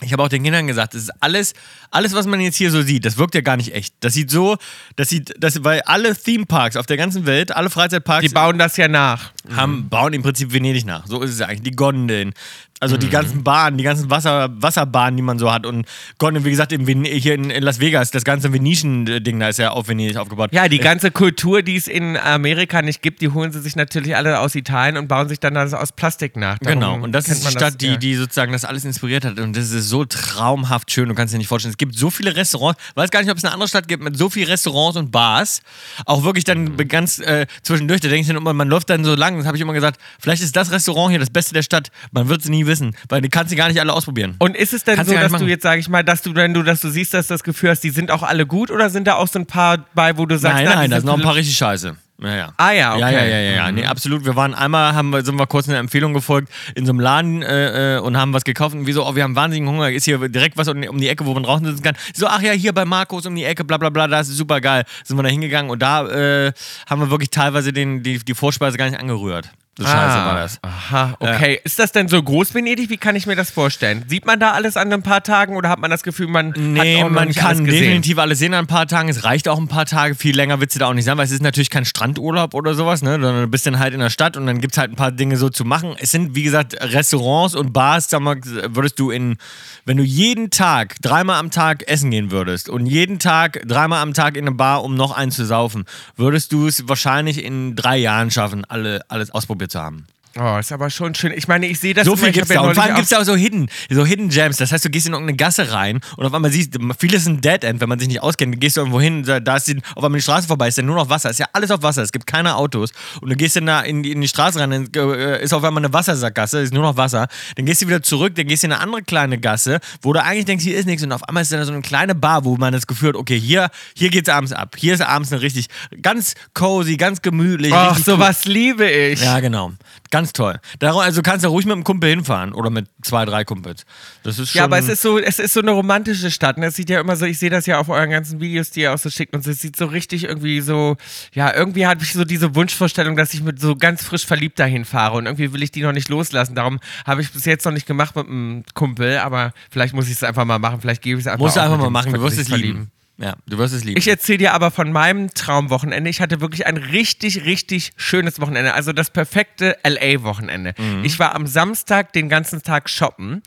ich 0.02 0.12
habe 0.12 0.22
auch 0.22 0.28
den 0.28 0.42
Kindern 0.42 0.66
gesagt, 0.66 0.92
das 0.92 1.04
ist 1.04 1.10
alles, 1.20 1.54
alles, 1.90 2.12
was 2.12 2.26
man 2.26 2.38
jetzt 2.40 2.56
hier 2.56 2.70
so 2.70 2.82
sieht, 2.82 3.06
das 3.06 3.16
wirkt 3.16 3.34
ja 3.34 3.40
gar 3.40 3.56
nicht 3.56 3.74
echt. 3.74 3.94
Das 4.00 4.12
sieht 4.12 4.30
so, 4.30 4.58
das 4.96 5.08
sieht, 5.08 5.32
das, 5.38 5.64
weil 5.64 5.80
alle 5.86 6.14
Theme-Parks 6.14 6.76
auf 6.76 6.84
der 6.84 6.98
ganzen 6.98 7.24
Welt, 7.24 7.50
alle 7.56 7.70
Freizeitparks 7.70 8.28
Die 8.28 8.34
bauen 8.34 8.58
das 8.58 8.76
ja 8.76 8.88
nach. 8.88 9.32
haben, 9.56 9.88
bauen 9.88 10.12
im 10.12 10.22
Prinzip 10.22 10.52
Venedig 10.52 10.84
nach. 10.84 11.06
So 11.06 11.22
ist 11.22 11.30
es 11.30 11.40
eigentlich. 11.40 11.62
Die 11.62 11.70
Gondeln, 11.76 12.34
also 12.80 12.96
Mhm. 12.96 13.00
die 13.00 13.08
ganzen 13.08 13.42
Bahnen, 13.44 13.78
die 13.78 13.84
ganzen 13.84 14.10
Wasser, 14.10 14.48
Wasserbahnen, 14.60 15.16
die 15.16 15.22
man 15.22 15.38
so 15.38 15.50
hat. 15.52 15.64
Und 15.66 15.86
Gondeln, 16.18 16.44
wie 16.44 16.50
gesagt, 16.50 16.72
hier 16.72 17.34
in, 17.34 17.50
Las 17.62 17.80
Vegas, 17.80 18.10
das 18.10 18.24
ganze 18.24 18.52
Venetian-Ding, 18.52 19.40
da 19.40 19.48
ist 19.48 19.58
ja 19.58 19.70
auf 19.70 19.88
Venedig 19.88 20.16
aufgebaut. 20.16 20.50
Ja, 20.52 20.68
die 20.68 20.78
ganze 20.78 21.10
Kultur, 21.10 21.62
die 21.62 21.76
es 21.76 21.88
in 21.88 22.16
Amerika 22.16 22.82
nicht 22.82 23.02
gibt, 23.02 23.20
die 23.22 23.28
holen 23.30 23.52
sie 23.52 23.60
sich 23.60 23.76
natürlich 23.76 24.14
alle 24.16 24.40
aus 24.40 24.54
Italien 24.54 24.96
und 24.96 25.08
bauen 25.08 25.28
sich 25.28 25.40
dann 25.40 25.54
das 25.54 25.72
aus 25.74 25.92
Plastik 25.92 26.36
nach. 26.36 26.58
Darum 26.58 26.80
Genau, 26.80 26.94
und 27.02 27.12
das 27.12 27.28
ist 27.28 27.46
die 27.46 27.50
Stadt, 27.50 27.80
die, 27.80 27.86
ja. 27.88 27.96
die 27.96 28.14
sozusagen 28.14 28.52
das 28.52 28.64
alles 28.64 28.84
inspiriert 28.84 29.24
hat. 29.24 29.38
Und 29.38 29.56
das 29.56 29.70
ist 29.70 29.88
so 29.88 30.04
traumhaft 30.04 30.90
schön, 30.90 31.08
du 31.08 31.14
kannst 31.14 31.32
dir 31.32 31.38
nicht 31.38 31.48
vorstellen. 31.48 31.70
Es 31.72 31.78
gibt 31.78 31.94
so 31.96 32.10
viele 32.10 32.36
Restaurants, 32.36 32.80
weiß 32.94 33.10
gar 33.10 33.20
nicht, 33.20 33.30
ob 33.30 33.38
es 33.38 33.44
eine 33.44 33.52
andere 33.54 33.68
Stadt 33.68 33.88
gibt 33.88 34.02
mit 34.02 34.16
so 34.16 34.28
vielen 34.28 34.48
Restaurants 34.48 34.96
und 34.96 35.10
Bars. 35.10 35.62
Auch 36.04 36.24
wirklich 36.24 36.44
dann 36.44 36.64
Mhm. 36.64 36.88
ganz 36.88 37.18
äh, 37.20 37.46
zwischendurch, 37.62 38.00
da 38.00 38.08
denke 38.08 38.22
ich 38.22 38.26
dann 38.26 38.36
immer, 38.36 38.52
man 38.52 38.68
läuft 38.68 38.90
dann 38.90 39.04
so 39.04 39.14
lang, 39.14 39.36
das 39.38 39.46
habe 39.46 39.56
ich 39.56 39.60
immer 39.62 39.72
gesagt, 39.72 40.00
vielleicht 40.20 40.42
ist 40.42 40.54
das 40.56 40.70
Restaurant 40.70 41.10
hier 41.10 41.18
das 41.20 41.30
Beste 41.30 41.54
der 41.54 41.62
Stadt. 41.62 41.88
Man 42.12 42.28
wird 42.28 42.42
es 42.42 42.48
nie 42.48 42.65
wissen, 42.66 42.94
weil 43.08 43.20
die 43.20 43.28
kannst 43.28 43.52
du 43.52 43.56
gar 43.56 43.68
nicht 43.68 43.80
alle 43.80 43.92
ausprobieren. 43.92 44.34
Und 44.38 44.56
ist 44.56 44.72
es 44.72 44.84
denn 44.84 44.96
Kannst 44.96 45.10
so, 45.10 45.16
du 45.16 45.20
dass 45.22 45.30
du 45.32 45.38
machen. 45.38 45.48
jetzt, 45.48 45.62
sage 45.62 45.80
ich 45.80 45.88
mal, 45.88 46.02
dass 46.04 46.22
du, 46.22 46.34
wenn 46.34 46.54
du, 46.54 46.62
dass 46.62 46.80
du 46.80 46.88
siehst, 46.90 47.14
dass 47.14 47.28
du 47.28 47.34
das 47.34 47.42
Gefühl 47.42 47.70
hast, 47.70 47.80
die 47.80 47.90
sind 47.90 48.10
auch 48.10 48.22
alle 48.22 48.46
gut 48.46 48.70
oder 48.70 48.90
sind 48.90 49.06
da 49.06 49.14
auch 49.14 49.28
so 49.28 49.38
ein 49.38 49.46
paar 49.46 49.78
bei, 49.94 50.16
wo 50.18 50.26
du 50.26 50.38
sagst, 50.38 50.56
nein, 50.56 50.64
nein, 50.64 50.84
die 50.84 50.90
da 50.90 50.96
sind 51.00 51.06
noch 51.06 51.14
ein 51.16 51.22
paar 51.22 51.34
richtig 51.34 51.56
scheiße. 51.56 51.96
Ja, 52.18 52.34
ja. 52.34 52.52
Ah 52.56 52.70
ja, 52.72 52.92
okay. 52.94 53.00
Ja, 53.02 53.10
ja, 53.10 53.24
ja, 53.26 53.38
ja, 53.40 53.52
ja. 53.56 53.72
Nee, 53.72 53.84
absolut. 53.84 54.24
Wir 54.24 54.34
waren 54.36 54.54
einmal, 54.54 54.94
haben, 54.94 55.10
wir- 55.10 55.22
sind 55.22 55.36
wir 55.38 55.46
kurz 55.46 55.68
einer 55.68 55.76
Empfehlung 55.76 56.14
gefolgt 56.14 56.50
in 56.74 56.86
so 56.86 56.92
einem 56.92 57.00
Laden 57.00 57.42
äh, 57.42 57.96
äh, 57.96 57.98
und 58.00 58.16
haben 58.16 58.32
was 58.32 58.44
gekauft 58.44 58.74
und 58.74 58.86
wir 58.86 58.94
so, 58.94 59.06
oh, 59.06 59.14
wir 59.14 59.22
haben 59.22 59.36
wahnsinnigen 59.36 59.68
Hunger, 59.68 59.90
ist 59.90 60.04
hier 60.06 60.26
direkt 60.30 60.56
was 60.56 60.66
um, 60.68 60.82
um 60.84 60.98
die 60.98 61.08
Ecke, 61.10 61.26
wo 61.26 61.34
man 61.34 61.42
draußen 61.42 61.66
sitzen 61.66 61.82
kann. 61.82 61.94
So, 62.14 62.26
ach 62.26 62.40
ja, 62.40 62.52
hier 62.52 62.72
bei 62.72 62.86
Markus 62.86 63.26
um 63.26 63.34
die 63.34 63.44
Ecke, 63.44 63.64
bla 63.64 63.76
bla 63.76 63.90
bla, 63.90 64.08
das 64.08 64.30
ist 64.30 64.38
super 64.38 64.62
geil. 64.62 64.84
Sind 65.04 65.18
wir 65.18 65.24
da 65.24 65.28
hingegangen 65.28 65.70
und 65.70 65.82
da 65.82 66.06
äh, 66.08 66.52
haben 66.88 67.02
wir 67.02 67.10
wirklich 67.10 67.28
teilweise 67.28 67.74
den, 67.74 68.02
die, 68.02 68.18
die 68.18 68.34
Vorspeise 68.34 68.78
gar 68.78 68.88
nicht 68.88 68.98
angerührt. 68.98 69.50
So 69.78 69.84
scheiße 69.84 69.94
Ah, 69.94 70.26
war 70.26 70.34
das. 70.36 70.58
Aha, 70.62 71.16
okay. 71.20 71.60
Ist 71.62 71.78
das 71.78 71.92
denn 71.92 72.08
so 72.08 72.22
groß 72.22 72.54
Venedig? 72.54 72.88
Wie 72.88 72.96
kann 72.96 73.14
ich 73.14 73.26
mir 73.26 73.36
das 73.36 73.50
vorstellen? 73.50 74.04
Sieht 74.08 74.24
man 74.24 74.40
da 74.40 74.52
alles 74.52 74.78
an 74.78 74.90
ein 74.90 75.02
paar 75.02 75.22
Tagen 75.22 75.54
oder 75.54 75.68
hat 75.68 75.78
man 75.78 75.90
das 75.90 76.02
Gefühl, 76.02 76.28
man 76.28 76.54
Nee, 76.56 76.96
hat 76.98 77.04
auch 77.04 77.10
man 77.10 77.28
nicht 77.28 77.38
kann 77.38 77.58
alles 77.58 77.74
definitiv 77.74 78.18
alles 78.18 78.38
sehen 78.38 78.54
an 78.54 78.60
ein 78.64 78.66
paar 78.68 78.86
Tagen. 78.86 79.10
Es 79.10 79.24
reicht 79.24 79.48
auch 79.48 79.58
ein 79.58 79.68
paar 79.68 79.84
Tage. 79.84 80.14
Viel 80.14 80.34
länger 80.34 80.60
wird 80.60 80.70
es 80.70 80.78
da 80.78 80.86
auch 80.86 80.94
nicht 80.94 81.04
sein, 81.04 81.18
weil 81.18 81.26
es 81.26 81.30
ist 81.30 81.42
natürlich 81.42 81.68
kein 81.68 81.84
Strandurlaub 81.84 82.54
oder 82.54 82.72
sowas, 82.72 83.02
ne? 83.02 83.12
Sondern 83.12 83.42
du 83.42 83.48
bist 83.48 83.66
dann 83.66 83.78
halt 83.78 83.92
in 83.92 84.00
der 84.00 84.08
Stadt 84.08 84.38
und 84.38 84.46
dann 84.46 84.62
gibt 84.62 84.72
es 84.72 84.78
halt 84.78 84.92
ein 84.92 84.96
paar 84.96 85.12
Dinge 85.12 85.36
so 85.36 85.50
zu 85.50 85.66
machen. 85.66 85.94
Es 85.98 86.10
sind, 86.10 86.34
wie 86.34 86.42
gesagt, 86.42 86.74
Restaurants 86.80 87.54
und 87.54 87.74
Bars, 87.74 88.08
sag 88.08 88.20
mal, 88.20 88.36
würdest 88.42 88.98
du 88.98 89.10
in, 89.10 89.36
wenn 89.84 89.98
du 89.98 90.02
jeden 90.04 90.48
Tag, 90.48 90.96
dreimal 91.02 91.38
am 91.38 91.50
Tag 91.50 91.86
essen 91.86 92.10
gehen 92.10 92.30
würdest 92.30 92.70
und 92.70 92.86
jeden 92.86 93.18
Tag, 93.18 93.60
dreimal 93.66 94.00
am 94.00 94.14
Tag 94.14 94.38
in 94.38 94.46
eine 94.46 94.56
Bar, 94.56 94.84
um 94.84 94.94
noch 94.94 95.14
einen 95.14 95.30
zu 95.32 95.44
saufen, 95.44 95.84
würdest 96.16 96.52
du 96.52 96.66
es 96.66 96.88
wahrscheinlich 96.88 97.44
in 97.44 97.76
drei 97.76 97.98
Jahren 97.98 98.30
schaffen, 98.30 98.64
alle, 98.64 99.02
alles 99.08 99.30
ausprobiert 99.30 99.65
zu 99.68 99.80
haben. 99.80 100.06
Oh, 100.38 100.58
ist 100.58 100.70
aber 100.70 100.90
schon 100.90 101.14
schön. 101.14 101.32
Ich 101.34 101.48
meine, 101.48 101.66
ich 101.66 101.80
sehe 101.80 101.94
das 101.94 102.04
So 102.04 102.14
viel 102.14 102.30
gibt's 102.30 102.48
da. 102.48 102.56
ja 102.56 102.60
Und 102.60 102.74
vor 102.74 102.84
allem 102.84 102.94
gibt's 102.94 103.10
da 103.10 103.20
auch 103.20 103.24
so 103.24 103.34
Hidden, 103.34 103.70
so 103.88 104.04
Hidden 104.04 104.28
Gems. 104.28 104.58
Das 104.58 104.70
heißt, 104.70 104.84
du 104.84 104.90
gehst 104.90 105.06
in 105.06 105.12
irgendeine 105.12 105.36
Gasse 105.36 105.72
rein 105.72 106.00
und 106.16 106.26
auf 106.26 106.34
einmal 106.34 106.50
siehst 106.50 106.74
du, 106.74 106.92
vieles 106.98 107.22
ist 107.22 107.28
ein 107.28 107.40
Dead 107.40 107.64
End, 107.64 107.80
wenn 107.80 107.88
man 107.88 107.98
sich 107.98 108.08
nicht 108.08 108.22
auskennt. 108.22 108.54
Du 108.54 108.58
gehst 108.58 108.76
irgendwo 108.76 109.00
hin, 109.00 109.22
da, 109.22 109.56
ist 109.56 109.68
die, 109.68 109.78
auf 109.94 110.04
einmal 110.04 110.18
die 110.18 110.22
Straße 110.22 110.46
vorbei, 110.46 110.68
ist 110.68 110.76
dann 110.78 110.86
nur 110.86 110.96
noch 110.96 111.08
Wasser. 111.08 111.30
Ist 111.30 111.38
ja 111.38 111.46
alles 111.52 111.70
auf 111.70 111.82
Wasser, 111.82 112.02
es 112.02 112.12
gibt 112.12 112.26
keine 112.26 112.56
Autos. 112.56 112.90
Und 113.20 113.30
du 113.30 113.36
gehst 113.36 113.56
dann 113.56 113.66
da 113.66 113.80
in 113.80 114.02
die, 114.02 114.12
in 114.12 114.20
die 114.20 114.28
Straße 114.28 114.60
rein, 114.60 114.70
dann 114.70 114.88
äh, 114.94 115.42
ist 115.42 115.54
auf 115.54 115.64
einmal 115.64 115.82
eine 115.82 115.92
Wassersackgasse, 115.92 116.60
ist 116.60 116.74
nur 116.74 116.82
noch 116.82 116.96
Wasser. 116.96 117.28
Dann 117.56 117.64
gehst 117.64 117.80
du 117.82 117.86
wieder 117.86 118.02
zurück, 118.02 118.34
dann 118.34 118.46
gehst 118.46 118.62
du 118.62 118.66
in 118.66 118.72
eine 118.72 118.82
andere 118.82 119.02
kleine 119.02 119.38
Gasse, 119.38 119.80
wo 120.02 120.12
du 120.12 120.22
eigentlich 120.22 120.44
denkst, 120.44 120.64
hier 120.64 120.76
ist 120.76 120.86
nichts. 120.86 121.02
Und 121.02 121.12
auf 121.12 121.26
einmal 121.28 121.42
ist 121.42 121.52
dann 121.52 121.64
so 121.64 121.72
eine 121.72 121.82
kleine 121.82 122.14
Bar, 122.14 122.44
wo 122.44 122.56
man 122.56 122.72
das 122.72 122.86
Gefühl 122.86 123.10
hat, 123.10 123.16
okay, 123.16 123.40
hier, 123.40 123.70
hier 123.94 124.10
geht's 124.10 124.28
abends 124.28 124.52
ab. 124.52 124.76
Hier 124.76 124.92
ist 124.92 125.00
abends 125.00 125.32
eine 125.32 125.40
richtig, 125.40 125.68
ganz 126.02 126.34
cozy, 126.52 126.96
ganz 126.96 127.22
gemütlich. 127.22 127.72
Ach, 127.72 127.92
richtig 127.92 128.06
cool. 128.08 128.14
sowas 128.14 128.44
liebe 128.44 128.88
ich. 128.90 129.22
Ja, 129.22 129.40
genau. 129.40 129.72
Ganz 130.10 130.32
toll. 130.32 130.58
Darum, 130.78 131.00
also 131.00 131.22
kannst 131.22 131.44
du 131.44 131.48
ruhig 131.48 131.66
mit 131.66 131.72
einem 131.72 131.84
Kumpel 131.84 132.10
hinfahren 132.10 132.52
oder 132.52 132.70
mit 132.70 132.86
zwei, 133.02 133.24
drei 133.24 133.44
Kumpels. 133.44 133.84
Das 134.22 134.38
ist 134.38 134.50
schon. 134.50 134.58
Ja, 134.58 134.64
aber 134.64 134.78
es 134.78 134.88
ist 134.88 135.02
so, 135.02 135.18
es 135.18 135.38
ist 135.38 135.54
so 135.54 135.60
eine 135.60 135.72
romantische 135.72 136.30
Stadt. 136.30 136.58
Ne? 136.58 136.66
Es 136.66 136.76
sieht 136.76 136.90
ja 136.90 137.00
immer 137.00 137.16
so, 137.16 137.26
ich 137.26 137.38
sehe 137.38 137.50
das 137.50 137.66
ja 137.66 137.78
auf 137.78 137.88
euren 137.88 138.10
ganzen 138.10 138.40
Videos, 138.40 138.70
die 138.70 138.80
ihr 138.80 138.94
auch 138.94 138.98
so 138.98 139.10
schickt, 139.10 139.34
und 139.34 139.46
es 139.46 139.60
sieht 139.60 139.76
so 139.76 139.86
richtig 139.86 140.24
irgendwie 140.24 140.60
so, 140.60 140.96
ja, 141.32 141.54
irgendwie 141.54 141.86
habe 141.86 142.02
ich 142.02 142.12
so 142.12 142.24
diese 142.24 142.54
Wunschvorstellung, 142.54 143.16
dass 143.16 143.34
ich 143.34 143.42
mit 143.42 143.60
so 143.60 143.76
ganz 143.76 144.04
frisch 144.04 144.26
verliebt 144.26 144.58
dahin 144.58 144.84
fahre 144.84 145.16
und 145.16 145.26
irgendwie 145.26 145.52
will 145.52 145.62
ich 145.62 145.70
die 145.70 145.82
noch 145.82 145.92
nicht 145.92 146.08
loslassen. 146.08 146.54
Darum 146.54 146.78
habe 147.04 147.20
ich 147.20 147.32
bis 147.32 147.44
jetzt 147.44 147.64
noch 147.64 147.72
nicht 147.72 147.86
gemacht 147.86 148.16
mit 148.16 148.26
einem 148.26 148.64
Kumpel, 148.74 149.18
aber 149.18 149.52
vielleicht 149.70 149.94
muss 149.94 150.06
ich 150.06 150.12
es 150.12 150.22
einfach 150.22 150.44
mal 150.44 150.58
machen. 150.58 150.80
Vielleicht 150.80 151.02
gebe 151.02 151.18
ich 151.18 151.24
es 151.24 151.26
einfach 151.26 151.44
Musst 151.44 151.56
du 151.56 151.62
einfach 151.62 151.78
mal 151.78 151.90
machen, 151.90 152.12
du 152.12 152.20
wirst 152.22 152.38
es 152.38 152.48
lieben. 152.48 152.90
Ja, 153.18 153.34
du 153.46 153.56
wirst 153.56 153.72
es 153.72 153.82
lieben. 153.82 153.98
Ich 153.98 154.08
erzähle 154.08 154.36
dir 154.38 154.52
aber 154.52 154.70
von 154.70 154.92
meinem 154.92 155.32
Traumwochenende. 155.32 156.10
Ich 156.10 156.20
hatte 156.20 156.42
wirklich 156.42 156.66
ein 156.66 156.76
richtig, 156.76 157.46
richtig 157.46 157.92
schönes 157.96 158.40
Wochenende. 158.42 158.74
Also 158.74 158.92
das 158.92 159.08
perfekte 159.10 159.78
LA-Wochenende. 159.88 160.74
Mhm. 160.76 161.02
Ich 161.02 161.18
war 161.18 161.34
am 161.34 161.46
Samstag 161.46 162.12
den 162.12 162.28
ganzen 162.28 162.62
Tag 162.62 162.90
shoppen. 162.90 163.42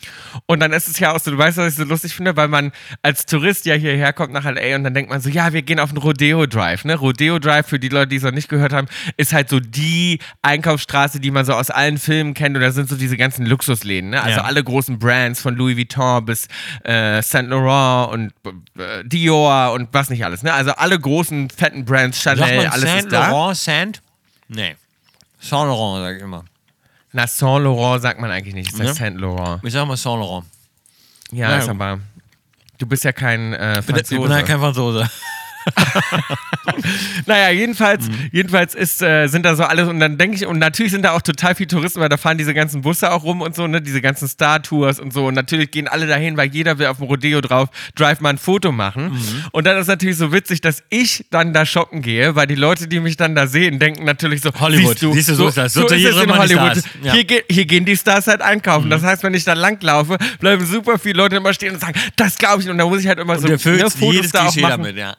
Und 0.48 0.60
dann 0.60 0.74
ist 0.74 0.88
es 0.88 0.98
ja 0.98 1.14
auch 1.14 1.20
so, 1.20 1.30
du 1.30 1.38
weißt, 1.38 1.58
was 1.58 1.74
ich 1.74 1.76
so 1.78 1.84
lustig 1.84 2.16
finde, 2.16 2.36
weil 2.36 2.48
man 2.48 2.72
als 3.04 3.28
Tourist 3.28 3.68
ja 3.68 3.76
hierher 3.76 4.12
kommt 4.12 4.34
nach 4.34 4.46
LA 4.46 4.76
und 4.76 4.86
dann 4.86 4.96
denkt 4.96 5.12
man 5.12 5.22
so, 5.22 5.30
ja, 5.30 5.54
wir 5.54 5.62
gehen 5.62 5.80
auf 5.80 5.90
den 5.92 6.00
Rodeo 6.00 6.48
Drive. 6.48 6.84
Ne? 6.84 6.96
Rodeo 6.96 7.38
Drive, 7.38 7.68
für 7.68 7.78
die 7.80 7.90
Leute, 7.90 8.08
die 8.08 8.16
es 8.16 8.24
noch 8.24 8.32
nicht 8.32 8.50
gehört 8.50 8.74
haben, 8.74 8.88
ist 9.18 9.34
halt 9.34 9.50
so 9.50 9.60
die 9.60 10.18
Einkaufsstraße, 10.42 11.20
die 11.20 11.30
man 11.30 11.46
so 11.46 11.54
aus 11.54 11.70
allen 11.70 12.00
Filmen 12.00 12.34
kennt. 12.34 12.56
Und 12.56 12.64
da 12.64 12.72
sind 12.72 12.90
so 12.90 12.96
diese 12.96 13.18
ganzen 13.18 13.46
Luxusläden. 13.46 14.10
Ne? 14.10 14.22
Also 14.24 14.40
Ja. 14.40 14.46
alle 14.46 14.64
großen 14.64 14.98
Brands 14.98 15.42
von 15.42 15.56
Louis 15.56 15.78
Vuitton 15.78 16.26
bis 16.26 16.48
äh, 16.84 17.22
Saint 17.22 17.50
Laurent 17.50 18.12
und 18.14 18.34
äh, 18.82 19.04
Dior 19.06 19.59
und 19.68 19.90
was 19.92 20.10
nicht 20.10 20.24
alles. 20.26 20.42
Ne? 20.44 20.52
Also 20.54 20.72
alle 20.72 21.00
großen, 21.00 21.50
fetten 21.50 21.86
Brands, 21.86 22.22
Chanel, 22.22 22.68
alles 22.68 22.82
Saint 22.90 23.04
ist 23.06 23.12
da. 23.12 23.30
Laurent, 23.30 23.58
Saint? 23.58 24.02
Nee. 24.48 24.76
Saint 25.40 25.68
Laurent, 25.68 26.04
sag 26.06 26.16
ich 26.18 26.22
immer. 26.24 26.44
Na, 27.12 27.28
Saint 27.28 27.64
Laurent 27.64 28.02
sagt 28.02 28.20
man 28.20 28.32
eigentlich 28.32 28.54
nicht, 28.56 28.72
das 28.74 28.80
heißt 28.80 28.90
Ja. 29.00 29.06
Saint 29.06 29.20
Laurent. 29.20 29.64
Ich 29.64 29.74
sag 29.74 29.88
mal 29.88 29.98
Saint 29.98 30.20
Laurent. 30.20 30.46
Ja, 31.32 31.52
Ja. 31.52 31.58
ist 31.58 31.70
aber. 31.70 32.00
Du 32.78 32.86
bist 32.86 33.04
ja 33.04 33.12
kein 33.12 33.54
äh, 33.54 33.80
Ich 33.80 33.86
bin 33.86 33.96
Franzose. 33.96 34.34
ja 34.34 34.42
kein 34.44 34.60
Franzose. 34.60 35.10
Naja, 37.26 37.50
jedenfalls, 37.52 38.08
Mhm. 38.08 38.30
jedenfalls 38.32 38.76
ist, 38.76 39.02
äh, 39.02 39.28
sind 39.28 39.46
da 39.46 39.56
so 39.56 39.64
alles 39.64 39.88
und 39.88 40.00
dann 40.00 40.18
denke 40.18 40.36
ich, 40.38 40.46
und 40.46 40.60
natürlich 40.60 40.92
sind 40.92 41.04
da 41.04 41.12
auch 41.12 41.22
total 41.22 41.56
viele 41.56 41.68
Touristen, 41.68 42.00
weil 42.00 42.10
da 42.10 42.18
fahren 42.18 42.38
diese 42.38 42.54
ganzen 42.54 42.82
Busse 42.82 43.12
auch 43.12 43.24
rum 43.24 43.42
und 43.42 43.56
so, 43.56 43.68
ne, 43.68 43.82
diese 43.82 44.02
ganzen 44.02 44.28
Star-Tours 44.28 45.00
und 45.00 45.12
so. 45.14 45.28
Und 45.28 45.34
natürlich 45.34 45.72
gehen 45.72 45.88
alle 45.88 46.08
dahin, 46.08 46.38
weil 46.38 46.50
jeder 46.50 46.78
will 46.80 46.88
auf 46.88 46.98
dem 46.98 47.08
Rodeo 47.08 47.42
drauf 47.42 47.70
Drive 47.96 48.20
mal 48.22 48.30
ein 48.30 48.38
Foto 48.38 48.72
machen. 48.72 49.12
Mhm. 49.12 49.46
Und 49.52 49.66
dann 49.68 49.78
ist 49.78 49.88
natürlich 49.88 50.18
so 50.18 50.32
witzig, 50.32 50.62
dass 50.62 50.84
ich 50.90 51.26
dann 51.32 51.54
da 51.54 51.66
shoppen 51.66 52.02
gehe, 52.02 52.36
weil 52.36 52.48
die 52.48 52.56
Leute, 52.56 52.88
die 52.88 53.00
mich 53.00 53.18
dann 53.18 53.36
da 53.36 53.48
sehen, 53.48 53.80
denken 53.80 54.06
natürlich 54.06 54.42
so, 54.42 54.52
Hollywood. 54.54 54.90
siehst 55.00 55.04
du, 55.04 55.14
Siehst 55.14 55.30
du, 55.30 55.36
so 55.36 55.48
ist 55.50 55.58
das. 55.58 55.74
So 55.74 55.88
So, 55.88 55.94
ist 55.96 56.06
es 56.06 56.22
in 56.24 56.36
Hollywood. 56.38 56.76
Ja. 57.04 57.12
Mhm. 57.12 57.16
Hier, 57.16 57.24
ge- 57.26 57.44
hier 57.50 57.66
gehen 57.66 57.86
die 57.86 57.98
Stars 57.98 58.28
halt 58.28 58.42
einkaufen. 58.42 58.90
Das 58.90 59.04
heißt, 59.04 59.24
wenn 59.24 59.34
ich 59.34 59.44
da 59.44 59.54
langlaufe, 59.54 60.18
bleiben 60.40 60.66
super 60.66 60.98
viele 61.00 61.18
Leute 61.18 61.36
immer 61.38 61.54
stehen 61.54 61.74
und 61.74 61.82
sagen, 61.82 62.00
das 62.16 62.38
glaube 62.38 62.62
ich. 62.64 62.70
Und 62.70 62.78
da 62.78 62.86
muss 62.86 63.02
ich 63.02 63.08
halt 63.08 63.20
immer 63.20 63.34
Und 63.34 63.42
so 63.42 63.48
ne, 63.48 63.58
Fotos 63.60 64.32
da 64.32 64.48
auch 64.48 64.56
machen. 64.56 64.70
damit, 64.84 64.98
ja. 64.98 65.16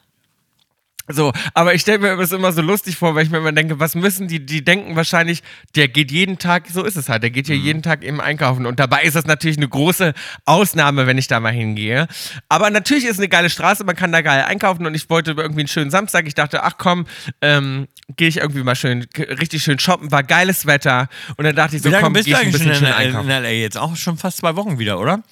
So, 1.13 1.33
aber 1.53 1.73
ich 1.73 1.81
stelle 1.81 1.99
mir 1.99 2.15
das 2.17 2.31
immer 2.31 2.51
so 2.51 2.61
lustig 2.61 2.97
vor, 2.97 3.15
weil 3.15 3.25
ich 3.25 3.31
mir 3.31 3.37
immer 3.37 3.51
denke, 3.51 3.79
was 3.79 3.95
müssen 3.95 4.27
die, 4.27 4.45
die 4.45 4.63
denken 4.63 4.95
wahrscheinlich, 4.95 5.43
der 5.75 5.87
geht 5.87 6.11
jeden 6.11 6.37
Tag, 6.37 6.67
so 6.71 6.83
ist 6.83 6.95
es 6.95 7.09
halt, 7.09 7.23
der 7.23 7.29
geht 7.29 7.47
hier 7.47 7.57
jeden 7.57 7.81
Tag 7.81 8.03
eben 8.03 8.21
einkaufen 8.21 8.65
und 8.65 8.79
dabei 8.79 9.03
ist 9.03 9.15
das 9.15 9.25
natürlich 9.25 9.57
eine 9.57 9.67
große 9.67 10.13
Ausnahme, 10.45 11.07
wenn 11.07 11.17
ich 11.17 11.27
da 11.27 11.39
mal 11.39 11.53
hingehe. 11.53 12.07
Aber 12.49 12.69
natürlich 12.69 13.05
ist 13.05 13.13
es 13.13 13.19
eine 13.19 13.29
geile 13.29 13.49
Straße, 13.49 13.83
man 13.83 13.95
kann 13.95 14.11
da 14.11 14.21
geil 14.21 14.43
einkaufen 14.43 14.85
und 14.85 14.95
ich 14.95 15.09
wollte 15.09 15.31
irgendwie 15.31 15.61
einen 15.61 15.67
schönen 15.67 15.91
Samstag, 15.91 16.27
ich 16.27 16.35
dachte, 16.35 16.63
ach 16.63 16.75
komm, 16.77 17.05
ähm, 17.41 17.87
gehe 18.15 18.27
ich 18.27 18.37
irgendwie 18.37 18.63
mal 18.63 18.75
schön, 18.75 19.05
richtig 19.17 19.63
schön 19.63 19.79
shoppen, 19.79 20.11
war 20.11 20.23
geiles 20.23 20.65
Wetter 20.65 21.09
und 21.37 21.45
dann 21.45 21.55
dachte 21.55 21.75
ich 21.75 21.81
so, 21.81 21.91
komm, 21.91 22.13
du 22.13 22.19
ich 22.21 22.35
ein 22.35 22.51
bisschen 22.51 22.71
in, 22.71 22.77
in, 22.77 22.85
einkaufen. 22.85 23.29
in 23.29 23.43
LA 23.43 23.49
jetzt? 23.49 23.77
Auch 23.77 23.95
schon 23.95 24.17
fast 24.17 24.37
zwei 24.37 24.55
Wochen 24.55 24.79
wieder, 24.79 24.99
oder? 24.99 25.23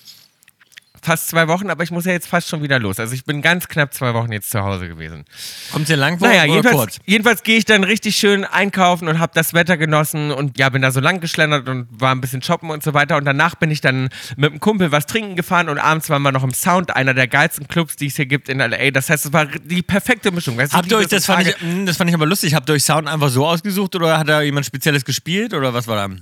Fast 1.02 1.30
zwei 1.30 1.48
Wochen, 1.48 1.70
aber 1.70 1.84
ich 1.84 1.92
muss 1.92 2.06
ja 2.06 2.12
jetzt 2.12 2.28
fast 2.28 2.50
schon 2.50 2.62
wieder 2.62 2.80
los. 2.80 3.00
Also 3.00 3.14
ich 3.14 3.24
bin 3.26 3.42
ganz 3.42 3.68
knapp 3.68 3.94
zwei 3.94 4.14
Wochen 4.14 4.32
jetzt 4.32 4.50
zu 4.50 4.62
Hause 4.62 4.88
gewesen. 4.88 5.26
Kommt 5.72 5.88
dir 5.90 5.96
lang 5.96 6.20
vor 6.20 6.28
Naja, 6.28 6.46
jedenfalls, 6.46 6.76
kurz? 6.76 6.98
jedenfalls 7.06 7.44
gehe 7.44 7.58
ich 7.58 7.66
dann 7.66 7.84
richtig 7.84 8.16
schön 8.16 8.46
einkaufen 8.46 9.08
und 9.08 9.20
habe 9.20 9.32
das 9.36 9.54
Wetter 9.54 9.78
genossen 9.78 10.32
und 10.32 10.58
ja, 10.58 10.70
bin 10.70 10.82
da 10.82 10.92
so 10.92 11.00
lang 11.00 11.20
geschlendert 11.20 11.68
und 11.70 11.88
war 11.92 12.14
ein 12.14 12.22
bisschen 12.22 12.42
shoppen 12.42 12.70
und 12.70 12.84
so 12.84 12.94
weiter. 12.94 13.18
Und 13.18 13.26
danach 13.26 13.56
bin 13.56 13.72
ich 13.72 13.82
dann 13.82 14.10
mit 14.36 14.52
einem 14.52 14.60
Kumpel 14.60 14.92
was 14.92 15.06
trinken 15.06 15.36
gefahren 15.36 15.70
und 15.70 15.78
abends 15.78 16.10
waren 16.10 16.22
wir 16.22 16.32
noch 16.32 16.44
im 16.44 16.54
Sound, 16.54 16.96
einer 16.96 17.14
der 17.14 17.28
geilsten 17.28 17.68
Clubs, 17.68 17.96
die 17.96 18.08
es 18.08 18.16
hier 18.16 18.26
gibt 18.26 18.50
in 18.50 18.60
L.A. 18.60 18.92
Das 18.92 19.10
heißt, 19.10 19.26
es 19.28 19.34
war 19.34 19.46
die 19.46 19.82
perfekte 19.82 20.32
Mischung. 20.32 20.58
Weißt 20.58 20.74
Habt 20.74 20.92
ihr 20.92 20.98
euch, 20.98 21.08
das 21.08 21.26
fand, 21.26 21.48
ich, 21.48 21.56
mh, 21.62 21.86
das 21.86 21.98
fand 21.98 22.10
ich 22.10 22.16
aber 22.16 22.26
lustig, 22.26 22.54
habt 22.56 22.70
ihr 22.70 22.74
euch 22.74 22.84
Sound 22.84 23.08
einfach 23.08 23.30
so 23.30 23.46
ausgesucht 23.48 23.96
oder 23.96 24.18
hat 24.20 24.28
da 24.30 24.42
jemand 24.42 24.66
Spezielles 24.66 25.06
gespielt 25.06 25.54
oder 25.54 25.74
was 25.74 25.88
war 25.88 25.96
da? 26.08 26.16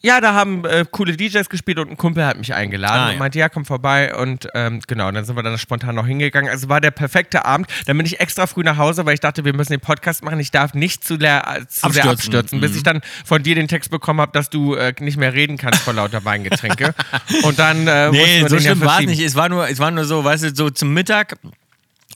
Ja, 0.00 0.20
da 0.20 0.32
haben 0.32 0.64
äh, 0.64 0.84
coole 0.88 1.16
DJs 1.16 1.48
gespielt 1.48 1.78
und 1.80 1.90
ein 1.90 1.96
Kumpel 1.96 2.24
hat 2.24 2.38
mich 2.38 2.54
eingeladen 2.54 3.00
Ah, 3.00 3.10
und 3.10 3.18
meinte, 3.18 3.38
ja, 3.38 3.48
komm 3.48 3.64
vorbei. 3.64 4.14
Und 4.14 4.46
ähm, 4.54 4.80
genau, 4.86 5.10
dann 5.10 5.24
sind 5.24 5.34
wir 5.34 5.42
dann 5.42 5.58
spontan 5.58 5.96
noch 5.96 6.06
hingegangen. 6.06 6.48
Also 6.50 6.68
war 6.68 6.80
der 6.80 6.92
perfekte 6.92 7.44
Abend. 7.44 7.66
Dann 7.86 7.96
bin 7.96 8.06
ich 8.06 8.20
extra 8.20 8.46
früh 8.46 8.62
nach 8.62 8.76
Hause, 8.76 9.06
weil 9.06 9.14
ich 9.14 9.20
dachte, 9.20 9.44
wir 9.44 9.54
müssen 9.54 9.72
den 9.72 9.80
Podcast 9.80 10.22
machen. 10.22 10.38
Ich 10.38 10.52
darf 10.52 10.72
nicht 10.74 11.02
zu, 11.02 11.16
leer, 11.16 11.42
äh, 11.48 11.66
zu 11.66 11.80
sehr 11.90 12.04
Abstürzen. 12.04 12.10
abstürzen, 12.12 12.60
bis 12.60 12.76
ich 12.76 12.84
dann 12.84 13.00
von 13.24 13.42
dir 13.42 13.56
den 13.56 13.66
Text 13.66 13.90
bekommen 13.90 14.20
habe, 14.20 14.30
dass 14.32 14.50
du 14.50 14.74
äh, 14.74 14.94
nicht 15.00 15.16
mehr 15.16 15.32
reden 15.34 15.56
kannst 15.56 15.80
vor 15.80 15.94
lauter 15.94 16.24
Weingetränke. 16.24 16.94
und 17.42 17.58
dann 17.58 17.88
äh, 17.88 18.10
Nee, 18.10 18.40
so 18.42 18.54
den 18.54 18.64
ja 18.64 18.70
schlimm 18.70 18.80
war 18.82 19.00
es 19.00 19.06
nicht. 19.06 19.20
Es 19.20 19.34
war, 19.34 19.48
nur, 19.48 19.68
es 19.68 19.80
war 19.80 19.90
nur 19.90 20.04
so, 20.04 20.22
weißt 20.22 20.44
du, 20.44 20.54
so 20.54 20.70
zum 20.70 20.94
Mittag 20.94 21.36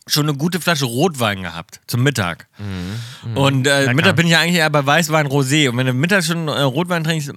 schon 0.07 0.29
eine 0.29 0.37
gute 0.39 0.61
Flasche 0.61 0.85
Rotwein 0.85 1.43
gehabt. 1.43 1.81
Zum 1.89 2.03
Mittag. 2.05 2.47
Und 3.35 3.67
äh, 3.67 3.93
Mittag 3.95 4.17
bin 4.17 4.27
ich 4.27 4.33
ja 4.33 4.41
eigentlich 4.41 4.59
eher 4.59 4.71
bei 4.71 4.85
Weißwein 4.87 5.27
Rosé. 5.27 5.69
Und 5.69 5.77
wenn 5.79 5.87
du 5.87 5.93
Mittag 5.93 6.23
schon 6.25 6.47
äh, 6.49 6.61
Rotwein 6.61 7.03
trinkst, 7.05 7.33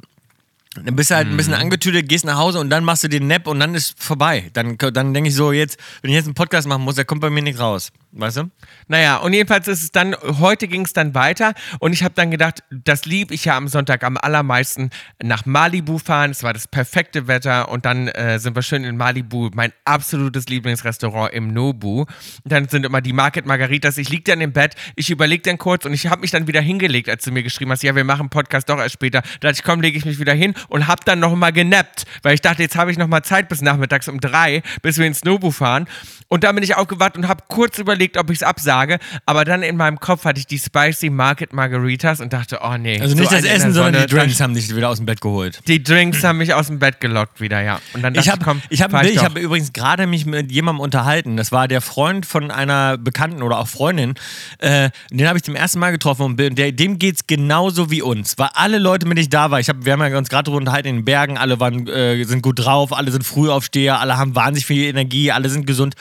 dann 0.84 0.96
bist 0.96 1.12
du 1.12 1.16
halt 1.16 1.28
ein 1.28 1.38
bisschen 1.38 1.54
angetüdelt, 1.54 2.10
gehst 2.10 2.26
nach 2.26 2.38
Hause 2.38 2.60
und 2.60 2.70
dann 2.70 2.84
machst 2.84 3.04
du 3.04 3.08
den 3.08 3.28
Nap 3.28 3.48
und 3.48 3.60
dann 3.60 3.76
ist 3.76 4.02
vorbei. 4.02 4.50
Dann, 4.54 4.78
dann 4.78 5.14
denke 5.14 5.30
ich 5.30 5.36
so, 5.36 5.52
jetzt, 5.52 5.80
wenn 6.02 6.12
ich 6.12 6.16
jetzt 6.16 6.26
einen 6.26 6.34
Podcast 6.34 6.68
machen 6.68 6.84
muss, 6.84 6.96
der 6.96 7.06
kommt 7.06 7.22
bei 7.22 7.30
mir 7.30 7.42
nicht 7.42 7.60
raus. 7.60 7.92
Weißt 8.18 8.38
du? 8.38 8.50
Naja, 8.88 9.18
und 9.18 9.34
jedenfalls 9.34 9.68
ist 9.68 9.84
es 9.84 9.92
dann, 9.92 10.16
heute 10.24 10.70
ging 10.70 10.86
es 10.86 10.94
dann 10.94 11.14
weiter 11.16 11.54
und 11.80 11.92
ich 11.92 12.02
habe 12.02 12.14
dann 12.16 12.32
gedacht, 12.32 12.64
das 12.70 13.04
lieb 13.04 13.30
ich 13.30 13.44
ja 13.44 13.58
am 13.58 13.68
Sonntag 13.68 14.06
am 14.06 14.16
allermeisten 14.16 14.90
nach 15.22 15.46
Malibu 15.46 15.98
fahren. 15.98 16.32
Es 16.32 16.42
war 16.42 16.54
das 16.54 16.70
perfekte 16.70 17.28
Wetter 17.28 17.68
und 17.68 17.84
dann 17.84 18.08
äh, 18.08 18.40
sind 18.40 18.56
wir 18.56 18.62
schön 18.62 18.86
in 18.86 18.96
Malibu, 18.96 19.50
mein 19.54 19.74
absolutes 19.84 20.46
Lieblingsrestaurant 20.48 21.34
im 21.34 21.52
Nobu. 21.52 22.06
Dann 22.46 22.70
sind 22.70 22.86
immer 22.86 23.02
die 23.02 23.12
Market 23.12 23.46
Margaritas. 23.46 23.98
Ich 23.98 24.08
lieg 24.08 24.24
dann 24.24 24.40
im 24.40 24.54
Bett, 24.54 24.76
ich 24.96 25.12
überlege 25.12 25.44
dann 25.44 25.58
kurz 25.58 25.84
und 25.86 25.92
ich 25.92 26.08
habe 26.08 26.22
mich 26.22 26.32
dann 26.32 26.48
wieder 26.48 26.62
hingelegt, 26.62 27.10
als 27.10 27.26
du 27.26 27.32
mir 27.32 27.44
geschrieben 27.44 27.72
hast, 27.72 27.84
ja, 27.84 27.96
wir 27.96 28.06
machen 28.06 28.30
Podcast 28.30 28.70
doch 28.70 28.80
erst 28.80 28.94
später. 28.94 29.24
Da 29.42 29.50
dachte 29.50 29.60
ich, 29.60 29.64
komm, 29.64 29.82
lege 29.82 29.98
ich 29.98 30.06
mich 30.06 30.20
wieder 30.20 30.34
hin 30.34 30.54
und 30.70 30.88
habe 30.88 31.02
dann 31.04 31.20
noch 31.20 31.36
mal 31.36 31.52
genappt, 31.52 32.06
weil 32.24 32.34
ich 32.34 32.42
dachte, 32.42 32.62
jetzt 32.62 32.78
habe 32.78 32.92
ich 32.92 32.98
noch 32.98 33.08
mal 33.08 33.24
Zeit 33.24 33.50
bis 33.50 33.62
nachmittags 33.62 34.08
um 34.08 34.22
drei, 34.22 34.64
bis 34.82 34.98
wir 35.00 35.06
ins 35.06 35.26
Nobu 35.26 35.52
fahren. 35.52 35.90
Und 36.36 36.44
dann 36.44 36.54
bin 36.54 36.66
ich 36.66 36.76
aufgewacht 36.76 37.16
und 37.16 37.30
habe 37.30 37.44
kurz 37.48 37.78
überlegt, 37.80 38.18
ob 38.18 38.30
ich 38.30 38.40
es 38.40 38.44
absage. 38.44 39.00
Aber 39.26 39.46
dann 39.46 39.64
in 39.64 39.78
meinem 39.78 40.02
Kopf 40.02 40.26
hatte 40.26 40.38
ich 40.38 40.46
die 40.46 40.60
Spicy 40.60 41.10
Market 41.10 41.54
Margaritas 41.54 42.20
und 42.20 42.34
dachte, 42.34 42.60
oh 42.62 42.76
nee. 42.76 43.00
Also 43.00 43.16
nicht 43.16 43.30
so 43.30 43.36
das 43.38 43.46
Essen, 43.46 43.74
der 43.74 43.84
sondern 43.84 44.06
die 44.06 44.14
Drinks 44.14 44.42
haben 44.42 44.54
dich 44.54 44.76
wieder 44.76 44.90
aus 44.90 44.98
dem 44.98 45.06
Bett 45.06 45.22
geholt. 45.22 45.62
Die 45.66 45.82
Drinks 45.82 46.26
haben 46.26 46.40
mich 46.40 46.54
aus 46.54 46.68
dem 46.68 46.78
Bett 46.78 47.00
gelockt 47.00 47.40
wieder, 47.40 47.62
ja. 47.62 47.80
Und 47.94 48.04
dann 48.04 48.14
dachte 48.14 48.20
Ich 48.20 48.26
ich, 48.26 48.32
habe 48.34 48.44
komm, 48.44 48.62
ich 48.70 48.82
hab, 48.82 48.92
fahr 48.92 49.06
ich 49.06 49.16
doch. 49.16 49.24
hab 49.24 49.38
übrigens 49.38 49.72
gerade 49.72 50.08
mich 50.08 50.26
mit 50.26 50.52
jemandem 50.52 50.82
unterhalten. 50.82 51.38
Das 51.38 51.54
war 51.54 51.70
der 51.70 51.80
Freund 51.80 52.26
von 52.26 52.52
einer 52.52 52.98
Bekannten 52.98 53.42
oder 53.42 53.58
auch 53.60 53.70
Freundin. 53.70 54.16
Äh, 54.58 54.90
den 55.12 55.30
habe 55.30 55.38
ich 55.38 55.44
zum 55.46 55.56
ersten 55.56 55.80
Mal 55.80 55.92
getroffen 55.92 56.24
und 56.24 56.38
der, 56.38 56.74
dem 56.74 57.00
geht 57.00 57.16
es 57.16 57.28
genauso 57.28 57.92
wie 57.92 58.02
uns. 58.02 58.38
Weil 58.38 58.50
alle 58.56 58.78
Leute, 58.78 59.06
mit 59.06 59.18
denen 59.18 59.24
ich 59.24 59.30
da 59.30 59.52
war, 59.52 59.62
ich 59.62 59.70
hab, 59.70 59.86
wir 59.86 59.94
haben 59.94 60.02
ja 60.02 60.18
uns 60.18 60.28
gerade 60.28 60.44
darüber 60.44 60.58
unterhalten 60.58 60.90
in 60.90 60.96
den 60.98 61.06
Bergen, 61.06 61.38
alle 61.38 61.62
waren, 61.62 61.88
äh, 61.88 62.26
sind 62.26 62.42
gut 62.42 62.60
drauf, 62.60 62.92
alle 62.92 63.10
sind 63.10 63.24
Frühaufsteher, 63.24 64.02
alle 64.02 64.18
haben 64.18 64.36
wahnsinnig 64.36 64.66
viel 64.66 64.84
Energie, 64.84 65.32
alle 65.32 65.48
sind 65.48 65.66
gesund. 65.66 65.96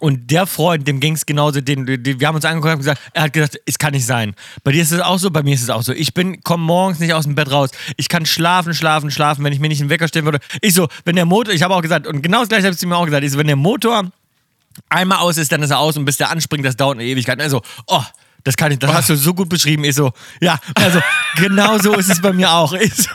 Und 0.00 0.30
der 0.30 0.46
Freund, 0.46 0.86
dem 0.86 1.00
ging 1.00 1.14
es 1.14 1.24
genauso, 1.24 1.60
den, 1.60 1.86
den, 1.86 2.20
wir 2.20 2.26
haben 2.26 2.34
uns 2.34 2.44
angeguckt 2.44 2.74
und 2.74 2.78
gesagt, 2.80 3.00
er 3.12 3.22
hat 3.22 3.32
gesagt, 3.32 3.58
es 3.64 3.78
kann 3.78 3.92
nicht 3.92 4.04
sein. 4.04 4.34
Bei 4.62 4.72
dir 4.72 4.82
ist 4.82 4.92
es 4.92 5.00
auch 5.00 5.18
so, 5.18 5.30
bei 5.30 5.42
mir 5.42 5.54
ist 5.54 5.62
es 5.62 5.70
auch 5.70 5.82
so. 5.82 5.92
Ich 5.92 6.12
bin, 6.12 6.42
komme 6.42 6.64
morgens 6.64 6.98
nicht 6.98 7.14
aus 7.14 7.24
dem 7.24 7.34
Bett 7.34 7.50
raus. 7.50 7.70
Ich 7.96 8.08
kann 8.08 8.26
schlafen, 8.26 8.74
schlafen, 8.74 9.10
schlafen, 9.10 9.44
wenn 9.44 9.52
ich 9.52 9.60
mir 9.60 9.68
nicht 9.68 9.80
einen 9.80 9.90
Wecker 9.90 10.08
stellen 10.08 10.24
würde. 10.24 10.40
Ich 10.60 10.74
so, 10.74 10.88
wenn 11.04 11.16
der 11.16 11.24
Motor, 11.24 11.54
ich 11.54 11.62
habe 11.62 11.74
auch 11.74 11.82
gesagt, 11.82 12.06
und 12.06 12.22
genau 12.22 12.40
das 12.40 12.48
gleiche 12.48 12.66
habe 12.66 12.76
ich 12.76 12.86
mir 12.86 12.96
auch 12.96 13.06
gesagt, 13.06 13.24
ich 13.24 13.32
so, 13.32 13.38
wenn 13.38 13.46
der 13.46 13.56
Motor 13.56 14.10
einmal 14.88 15.18
aus 15.18 15.38
ist, 15.38 15.52
dann 15.52 15.62
ist 15.62 15.70
er 15.70 15.78
aus 15.78 15.96
und 15.96 16.04
bis 16.04 16.16
der 16.16 16.30
anspringt, 16.30 16.66
das 16.66 16.76
dauert 16.76 16.98
eine 16.98 17.04
Ewigkeit. 17.04 17.40
Also, 17.40 17.62
oh, 17.86 18.02
das 18.44 18.56
kann 18.56 18.70
ich, 18.72 18.78
das 18.78 18.92
hast 18.92 19.08
du 19.08 19.16
so 19.16 19.32
gut 19.32 19.48
beschrieben. 19.48 19.84
Ich 19.84 19.94
so, 19.94 20.12
ja, 20.40 20.58
also 20.74 21.00
genau 21.36 21.78
so 21.78 21.94
ist 21.94 22.10
es 22.10 22.20
bei 22.20 22.32
mir 22.32 22.52
auch. 22.52 22.74
Ich 22.74 22.94
so, 22.94 23.10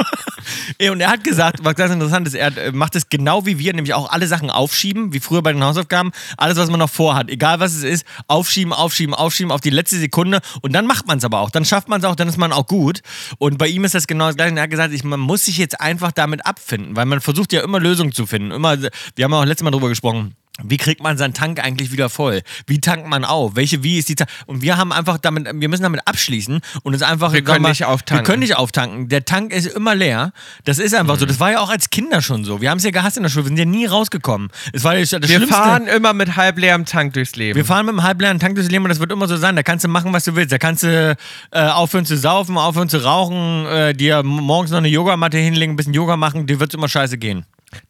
und 0.92 1.02
er 1.02 1.10
hat 1.10 1.24
gesagt, 1.24 1.60
was 1.64 1.76
ganz 1.76 1.94
interessant 1.94 2.28
ist, 2.28 2.34
er 2.34 2.72
macht 2.74 2.96
es 2.96 3.10
genau 3.10 3.46
wie 3.46 3.60
wir, 3.60 3.74
nämlich 3.74 3.94
auch 3.94 4.10
alle 4.10 4.28
Sachen 4.28 4.50
aufschieben, 4.50 5.14
wie 5.14 5.20
früher 5.20 5.42
bei 5.42 5.54
den 5.54 5.64
Hausaufgaben. 5.64 6.12
Alles, 6.38 6.58
was 6.58 6.70
man 6.70 6.80
noch 6.80 6.90
vorhat, 6.90 7.30
egal 7.30 7.60
was 7.60 7.74
es 7.74 7.84
ist, 7.84 8.06
aufschieben, 8.28 8.74
aufschieben, 8.74 9.14
aufschieben 9.14 9.52
auf 9.52 9.62
die 9.62 9.70
letzte 9.70 9.98
Sekunde 9.98 10.40
und 10.62 10.74
dann 10.74 10.86
macht 10.86 11.08
man 11.08 11.18
es 11.18 11.24
aber 11.24 11.40
auch. 11.40 11.50
Dann 11.50 11.66
schafft 11.66 11.90
man 11.90 12.00
es 12.00 12.06
auch, 12.06 12.16
dann 12.16 12.28
ist 12.28 12.38
man 12.38 12.52
auch 12.52 12.68
gut. 12.68 13.02
Und 13.38 13.58
bei 13.58 13.68
ihm 13.68 13.84
ist 13.84 13.96
das 13.96 14.08
genau 14.08 14.28
das 14.28 14.36
Gleiche. 14.36 14.52
Und 14.52 14.58
er 14.58 14.64
hat 14.64 14.72
gesagt, 14.72 14.94
ich, 14.94 15.04
man 15.04 15.20
muss 15.20 15.46
sich 15.46 15.58
jetzt 15.58 15.80
einfach 15.80 16.12
damit 16.12 16.46
abfinden, 16.46 16.96
weil 16.96 17.06
man 17.06 17.22
versucht 17.22 17.54
ja 17.54 17.62
immer 17.62 17.80
Lösungen 17.80 18.12
zu 18.12 18.26
finden. 18.26 18.52
Immer, 18.52 18.82
wir 18.82 19.26
haben 19.26 19.32
ja 19.32 19.40
auch 19.40 19.46
letztes 19.46 19.64
Mal 19.64 19.72
drüber 19.72 19.90
gesprochen. 19.90 20.36
Wie 20.64 20.78
kriegt 20.78 21.02
man 21.02 21.18
seinen 21.18 21.34
Tank 21.34 21.64
eigentlich 21.64 21.92
wieder 21.92 22.10
voll? 22.10 22.42
Wie 22.68 22.80
tankt 22.80 23.08
man 23.08 23.26
auf? 23.26 23.56
Welche, 23.56 23.84
wie 23.84 23.98
ist 23.98 24.10
die 24.10 24.16
Tank? 24.16 24.30
Und 24.46 24.62
wir 24.62 24.78
haben 24.78 24.92
einfach 24.92 25.18
damit, 25.18 25.48
wir 25.54 25.70
müssen 25.70 25.84
damit 25.84 26.02
abschließen 26.06 26.62
und 26.84 26.94
es 26.94 27.02
einfach. 27.02 27.34
Wir 27.34 27.44
können 27.44 27.62
mal, 27.62 27.70
nicht 27.70 27.86
auftanken. 27.86 28.26
Wir 28.26 28.30
können 28.30 28.42
nicht 28.42 28.56
auftanken. 28.56 29.10
Der 29.10 29.26
Tank 29.26 29.54
ist 29.54 29.68
immer 29.68 29.96
leer. 29.96 30.34
Das 30.66 30.80
ist 30.80 30.94
einfach 30.94 31.18
so. 31.18 31.26
Das 31.26 31.40
war 31.40 31.52
ja 31.52 31.60
auch 31.60 31.70
als 31.70 31.90
Kinder 31.90 32.22
schon 32.22 32.44
so. 32.44 32.62
Wir 32.62 32.70
haben 32.70 32.78
es 32.78 32.84
ja 32.84 32.92
gehasst 32.92 33.18
in 33.18 33.24
der 33.24 33.30
Schule. 33.30 33.46
Wir 33.46 33.50
sind 33.50 33.58
ja 33.58 33.66
nie 33.66 33.86
rausgekommen. 33.86 34.50
Es 34.74 34.84
war 34.84 34.96
das 34.96 35.12
Wir 35.12 35.22
Schlimmste. 35.22 35.54
fahren 35.54 35.88
immer 35.88 36.14
mit 36.14 36.36
halb 36.36 36.58
leerem 36.58 36.86
Tank 36.86 37.14
durchs 37.14 37.36
Leben. 37.36 37.56
Wir 37.56 37.66
fahren 37.66 37.86
mit 37.86 37.94
einem 37.94 38.04
halbleeren 38.04 38.40
Tank 38.40 38.56
durchs 38.56 38.70
Leben 38.70 38.84
und 38.86 38.90
das 38.90 39.00
wird 39.00 39.12
immer 39.12 39.28
so 39.28 39.38
sein. 39.38 39.56
Da 39.56 39.64
kannst 39.64 39.86
du 39.86 39.90
machen, 39.90 40.14
was 40.14 40.26
du 40.26 40.36
willst. 40.36 40.52
Da 40.52 40.58
kannst 40.58 40.84
du 40.84 41.16
äh, 41.52 41.60
aufhören 41.60 42.06
zu 42.06 42.18
saufen, 42.18 42.58
aufhören 42.58 42.90
zu 42.90 43.04
rauchen, 43.04 43.66
äh, 43.66 43.94
dir 43.94 44.24
morgens 44.24 44.72
noch 44.72 44.78
eine 44.80 44.88
Yogamatte 44.88 45.38
hinlegen, 45.38 45.74
ein 45.74 45.76
bisschen 45.76 45.94
Yoga 45.94 46.18
machen. 46.18 46.48
Dir 46.48 46.60
wird 46.60 46.72
es 46.72 46.78
immer 46.78 46.90
scheiße 46.90 47.18
gehen. 47.18 47.46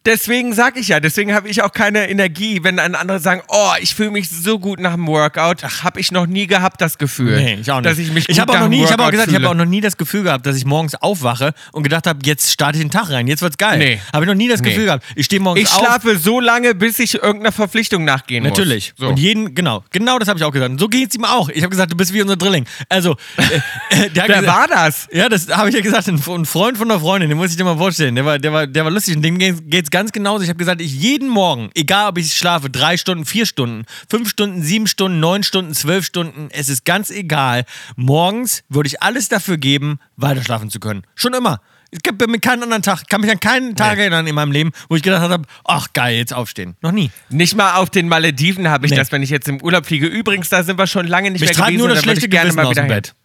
Deswegen 0.06 0.54
sag 0.54 0.78
ich 0.78 0.88
ja, 0.90 1.00
deswegen 1.00 1.34
habe 1.34 1.48
ich 1.50 1.62
auch 1.62 1.72
keine 1.72 2.10
Energie, 2.10 2.60
wenn 2.64 2.78
dann 2.78 2.96
andere 2.96 3.20
sagen, 3.20 3.42
oh, 3.48 3.72
ich 3.80 3.94
fühle 3.96 4.12
mich 4.12 4.30
so 4.30 4.60
gut 4.60 4.80
nach 4.80 4.94
dem 4.94 5.08
Workout. 5.08 5.64
Habe 5.84 6.00
ich 6.00 6.12
noch 6.12 6.26
nie 6.26 6.48
gehabt, 6.48 6.82
das 6.82 6.98
Gefühl. 6.98 7.36
Nee, 7.38 7.58
ich 7.62 7.72
auch 7.72 7.78
nicht. 7.82 7.86
Dass 7.92 7.98
ich 7.98 8.12
mich 8.12 8.28
ich 8.28 8.36
gut 8.38 8.42
habe 8.42 8.54
auch 8.54 8.60
noch 8.62 8.70
nie, 8.70 8.84
ich 8.84 8.92
habe 8.92 9.04
auch 9.06 9.12
gesagt, 9.12 9.30
ich 9.30 9.36
habe 9.36 9.44
fühle. 9.44 9.50
auch 9.52 9.56
noch 9.56 9.66
nie 9.70 9.82
das 9.82 9.98
Gefühl 9.98 10.24
gehabt, 10.24 10.46
dass 10.46 10.56
ich 10.56 10.66
morgens 10.66 10.96
aufwache 10.96 11.54
und 11.72 11.84
gedacht 11.84 12.08
habe, 12.08 12.20
jetzt 12.24 12.52
starte 12.52 12.78
ich 12.78 12.84
den 12.84 12.92
Tag 12.92 13.10
rein, 13.12 13.28
jetzt 13.28 13.42
wird's 13.42 13.58
geil. 13.58 13.78
Nee. 13.78 14.02
Habe 14.12 14.26
ich 14.26 14.28
noch 14.28 14.36
nie 14.36 14.48
das 14.48 14.62
Nee. 14.62 14.70
Gefühl 14.70 14.86
gehabt. 14.86 15.06
Ich 15.16 15.26
stehe 15.26 15.42
morgens 15.42 15.62
Ich 15.64 15.72
auf. 15.72 15.80
schlafe 15.80 16.18
so 16.18 16.40
lange, 16.40 16.76
bis 16.76 16.98
ich 17.00 17.16
irgendeiner 17.16 17.52
Verpflichtung 17.52 18.04
nachgehen 18.04 18.44
Natürlich. 18.44 18.94
muss. 18.98 19.06
So. 19.06 19.10
Und 19.10 19.20
jeden, 19.20 19.54
genau, 19.56 19.84
genau 19.92 20.18
das 20.20 20.28
habe 20.28 20.40
ich 20.40 20.46
auch 20.46 20.52
gesagt. 20.52 20.72
Und 20.72 20.80
so 20.80 20.88
geht's 20.88 21.16
ihm 21.16 21.26
auch. 21.26 21.50
Ich 21.50 21.62
habe 21.62 21.70
gesagt, 21.70 21.92
du 21.92 21.98
bist 21.98 22.14
wie 22.14 22.22
unser 22.22 22.36
Drilling. 22.38 22.66
Also, 22.90 23.16
äh, 23.38 24.06
äh, 24.06 24.10
der 24.10 24.28
Wer 24.28 24.46
war 24.48 24.68
das? 24.68 25.08
Ja, 25.12 25.30
das 25.30 25.48
habe 25.50 25.70
ich 25.70 25.76
ja 25.76 25.82
gesagt. 25.82 26.08
Ein, 26.08 26.22
ein 26.28 26.46
Freund 26.46 26.78
von 26.78 26.90
einer 26.90 27.00
Freundin, 27.00 27.30
den 27.30 27.38
muss 27.38 27.52
ich 27.52 27.58
dir 27.58 27.64
mal 27.64 27.78
vorstellen. 27.78 28.16
Der 28.16 28.26
war, 28.26 28.40
der 28.40 28.52
war, 28.54 28.66
der 28.68 28.84
war 28.84 28.92
lustig 28.92 29.16
und 29.16 29.22
dem 29.22 29.38
geht's, 29.38 29.62
geht's 29.70 29.92
ganz 29.92 30.12
genauso. 30.12 30.44
Ich 30.44 30.50
habe 30.50 30.58
gesagt, 30.58 30.82
ich 30.82 30.94
jeden 30.94 31.30
Morgen, 31.30 31.70
egal 31.76 32.10
ob 32.10 32.18
ich 32.18 32.34
schlafe, 32.34 32.70
drei 32.70 32.98
Stunden, 32.98 33.26
vier 33.26 33.46
Stunden, 33.46 33.86
fünf 34.10 34.30
Stunden, 34.30 34.62
sieben 34.62 34.88
Stunden, 34.88 35.20
neun 35.20 35.44
Stunden, 35.44 35.74
zwölf 35.74 36.06
Stunden, 36.06 36.50
es 36.52 36.70
ist 36.70 36.86
ganz 36.86 37.10
egal. 37.12 37.66
Morgens 37.96 38.64
würde 38.70 38.88
ich 38.88 39.02
alles 39.02 39.30
dafür 39.30 39.58
geben, 39.58 40.00
weiter 40.18 40.44
schlafen 40.44 40.70
zu 40.70 40.80
können. 40.80 41.04
Schon 41.16 41.34
immer. 41.34 41.62
Es 41.92 42.00
gibt 42.04 42.26
mir 42.28 42.40
keinen 42.40 42.62
anderen 42.62 42.84
Tag, 42.84 43.08
kann 43.10 43.22
mich 43.22 43.32
an 43.32 43.40
keinen 43.40 43.76
Tag 43.76 43.96
Nee. 43.96 44.02
erinnern 44.04 44.28
in 44.28 44.36
meinem 44.36 44.52
Leben, 44.52 44.72
wo 44.90 44.96
ich 44.96 45.02
gedacht 45.02 45.22
habe, 45.22 45.44
ach 45.66 45.88
geil, 45.94 46.18
jetzt 46.18 46.34
aufstehen. 46.34 46.76
Noch 46.82 46.92
nie. 46.92 47.10
Nicht 47.30 47.56
mal 47.56 47.76
auf 47.78 47.90
den 47.90 48.08
Malediven 48.08 48.70
habe 48.70 48.86
ich 48.86 48.92
Nee. 48.92 48.98
das, 48.98 49.12
wenn 49.12 49.24
ich 49.24 49.32
jetzt 49.32 49.48
im 49.48 49.60
Urlaub 49.64 49.88
fliege. 49.88 50.06
Übrigens, 50.06 50.50
da 50.50 50.64
sind 50.64 50.78
wir 50.78 50.86
schon 50.86 51.08
lange 51.08 51.32
nicht 51.32 51.42
Mich 51.42 51.50
mehr 51.58 51.66
gewesen. 51.66 51.80
nur 51.80 51.90
das 51.90 52.04
schlechte 52.04 52.26
ich 52.26 52.32
gerne 52.32 52.50
Gewissen 52.50 52.58
mal 52.58 52.66
aus 52.66 52.72
wieder 52.72 52.84
dem 52.84 52.92
hin. 52.92 52.96
Bett. 52.96 53.16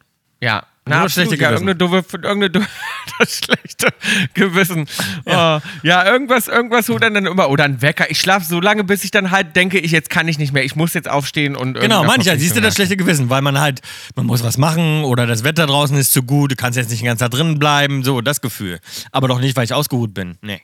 Ja. 0.41 0.63
Nur 0.87 0.97
Na, 0.97 1.03
das 1.03 1.13
schlechte 1.13 1.35
Gewissen. 1.35 1.67
irgendeine 1.67 1.75
doofe, 1.75 2.17
irgendeine 2.17 2.49
doofe, 2.51 2.67
das 3.19 3.37
schlechte 3.43 3.87
Gewissen. 4.35 4.87
Ja, 5.25 5.57
oh, 5.57 5.61
ja 5.81 6.05
irgendwas, 6.05 6.47
irgendwas 6.47 6.87
holt 6.89 7.01
dann, 7.01 7.15
immer. 7.15 7.49
Oder 7.49 7.63
ein 7.63 7.81
Wecker. 7.81 8.11
Ich 8.11 8.19
schlafe 8.19 8.45
so 8.45 8.59
lange, 8.59 8.83
bis 8.83 9.03
ich 9.03 9.09
dann 9.09 9.31
halt 9.31 9.55
denke, 9.55 9.79
ich 9.79 9.89
jetzt 9.91 10.11
kann 10.11 10.27
ich 10.27 10.37
nicht 10.37 10.53
mehr. 10.53 10.63
Ich 10.63 10.75
muss 10.75 10.93
jetzt 10.93 11.09
aufstehen 11.09 11.55
und. 11.55 11.79
Genau, 11.79 12.03
manchmal 12.03 12.37
siehst 12.37 12.55
du 12.55 12.61
das 12.61 12.75
schlechte 12.75 12.97
Gewissen, 12.97 13.31
weil 13.31 13.41
man 13.41 13.59
halt, 13.59 13.81
man 14.15 14.27
muss 14.27 14.43
was 14.43 14.59
machen 14.59 15.03
oder 15.05 15.25
das 15.25 15.43
Wetter 15.43 15.65
draußen 15.65 15.97
ist 15.97 16.13
zu 16.13 16.21
gut, 16.21 16.51
du 16.51 16.55
kannst 16.55 16.77
jetzt 16.77 16.91
nicht 16.91 17.01
den 17.01 17.07
ganzen 17.07 17.23
Tag 17.23 17.31
drinnen 17.31 17.57
bleiben, 17.57 18.03
so, 18.03 18.21
das 18.21 18.41
Gefühl. 18.41 18.79
Aber 19.11 19.27
doch 19.27 19.39
nicht, 19.39 19.55
weil 19.57 19.65
ich 19.65 19.73
ausgeruht 19.73 20.13
bin. 20.13 20.37
Nee. 20.43 20.61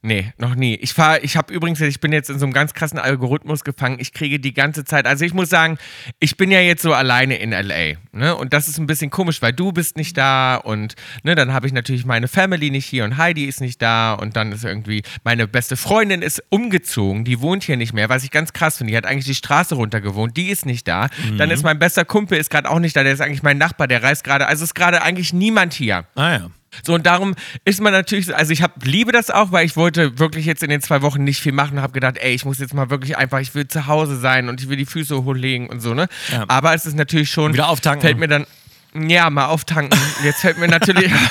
Nee, 0.00 0.32
noch 0.38 0.54
nie. 0.54 0.76
Ich 0.76 0.94
fahr, 0.94 1.24
ich 1.24 1.36
habe 1.36 1.52
übrigens, 1.52 1.80
ich 1.80 2.00
bin 2.00 2.12
jetzt 2.12 2.30
in 2.30 2.38
so 2.38 2.46
einem 2.46 2.52
ganz 2.52 2.72
krassen 2.72 3.00
Algorithmus 3.00 3.64
gefangen. 3.64 3.98
Ich 3.98 4.12
kriege 4.12 4.38
die 4.38 4.54
ganze 4.54 4.84
Zeit, 4.84 5.06
also 5.06 5.24
ich 5.24 5.34
muss 5.34 5.50
sagen, 5.50 5.76
ich 6.20 6.36
bin 6.36 6.52
ja 6.52 6.60
jetzt 6.60 6.82
so 6.82 6.94
alleine 6.94 7.36
in 7.38 7.50
LA, 7.50 7.94
ne? 8.12 8.36
Und 8.36 8.52
das 8.52 8.68
ist 8.68 8.78
ein 8.78 8.86
bisschen 8.86 9.10
komisch, 9.10 9.42
weil 9.42 9.52
du 9.52 9.72
bist 9.72 9.96
nicht 9.96 10.16
da 10.16 10.54
und 10.54 10.94
ne, 11.24 11.34
dann 11.34 11.52
habe 11.52 11.66
ich 11.66 11.72
natürlich 11.72 12.04
meine 12.06 12.28
Family 12.28 12.70
nicht 12.70 12.86
hier 12.86 13.04
und 13.04 13.16
Heidi 13.16 13.46
ist 13.46 13.60
nicht 13.60 13.82
da 13.82 14.12
und 14.12 14.36
dann 14.36 14.52
ist 14.52 14.64
irgendwie 14.64 15.02
meine 15.24 15.48
beste 15.48 15.76
Freundin 15.76 16.22
ist 16.22 16.44
umgezogen, 16.48 17.24
die 17.24 17.40
wohnt 17.40 17.64
hier 17.64 17.76
nicht 17.76 17.92
mehr, 17.92 18.08
was 18.08 18.22
ich 18.22 18.30
ganz 18.30 18.52
krass 18.52 18.78
finde. 18.78 18.92
Die 18.92 18.96
hat 18.96 19.06
eigentlich 19.06 19.26
die 19.26 19.34
Straße 19.34 19.74
runter 19.74 20.00
gewohnt, 20.00 20.36
die 20.36 20.48
ist 20.48 20.64
nicht 20.64 20.86
da. 20.86 21.08
Dann 21.36 21.50
ist 21.50 21.64
mein 21.64 21.78
bester 21.80 22.04
Kumpel 22.04 22.38
ist 22.38 22.50
gerade 22.50 22.70
auch 22.70 22.78
nicht 22.78 22.94
da, 22.94 23.02
der 23.02 23.12
ist 23.12 23.20
eigentlich 23.20 23.42
mein 23.42 23.58
Nachbar, 23.58 23.88
der 23.88 24.02
reist 24.02 24.22
gerade, 24.22 24.46
also 24.46 24.62
ist 24.62 24.74
gerade 24.74 25.02
eigentlich 25.02 25.32
niemand 25.32 25.74
hier. 25.74 26.04
Ah 26.14 26.32
ja. 26.32 26.50
So, 26.84 26.94
und 26.94 27.06
darum 27.06 27.34
ist 27.64 27.80
man 27.80 27.92
natürlich, 27.92 28.26
so- 28.26 28.34
also 28.34 28.52
ich 28.52 28.62
hab, 28.62 28.84
liebe 28.84 29.10
das 29.12 29.30
auch, 29.30 29.52
weil 29.52 29.64
ich 29.66 29.76
wollte 29.76 30.18
wirklich 30.18 30.44
jetzt 30.46 30.62
in 30.62 30.70
den 30.70 30.82
zwei 30.82 31.02
Wochen 31.02 31.24
nicht 31.24 31.40
viel 31.40 31.52
machen 31.52 31.78
und 31.78 31.82
habe 31.82 31.92
gedacht, 31.92 32.18
ey, 32.18 32.34
ich 32.34 32.44
muss 32.44 32.58
jetzt 32.58 32.74
mal 32.74 32.90
wirklich 32.90 33.16
einfach, 33.16 33.38
ich 33.40 33.54
will 33.54 33.66
zu 33.66 33.86
Hause 33.86 34.18
sein 34.18 34.48
und 34.48 34.60
ich 34.60 34.68
will 34.68 34.76
die 34.76 34.86
Füße 34.86 35.24
hochlegen 35.24 35.68
und 35.68 35.80
so, 35.80 35.94
ne? 35.94 36.08
Ja. 36.30 36.44
Aber 36.48 36.74
es 36.74 36.86
ist 36.86 36.96
natürlich 36.96 37.30
schon. 37.30 37.52
Wieder 37.54 37.68
auftanken. 37.68 38.02
Fällt 38.02 38.18
mir 38.18 38.28
dann, 38.28 38.46
ja, 38.94 39.28
mal 39.30 39.46
auftanken. 39.46 39.98
Jetzt 40.24 40.40
fällt 40.40 40.58
mir 40.58 40.68
natürlich. 40.68 41.10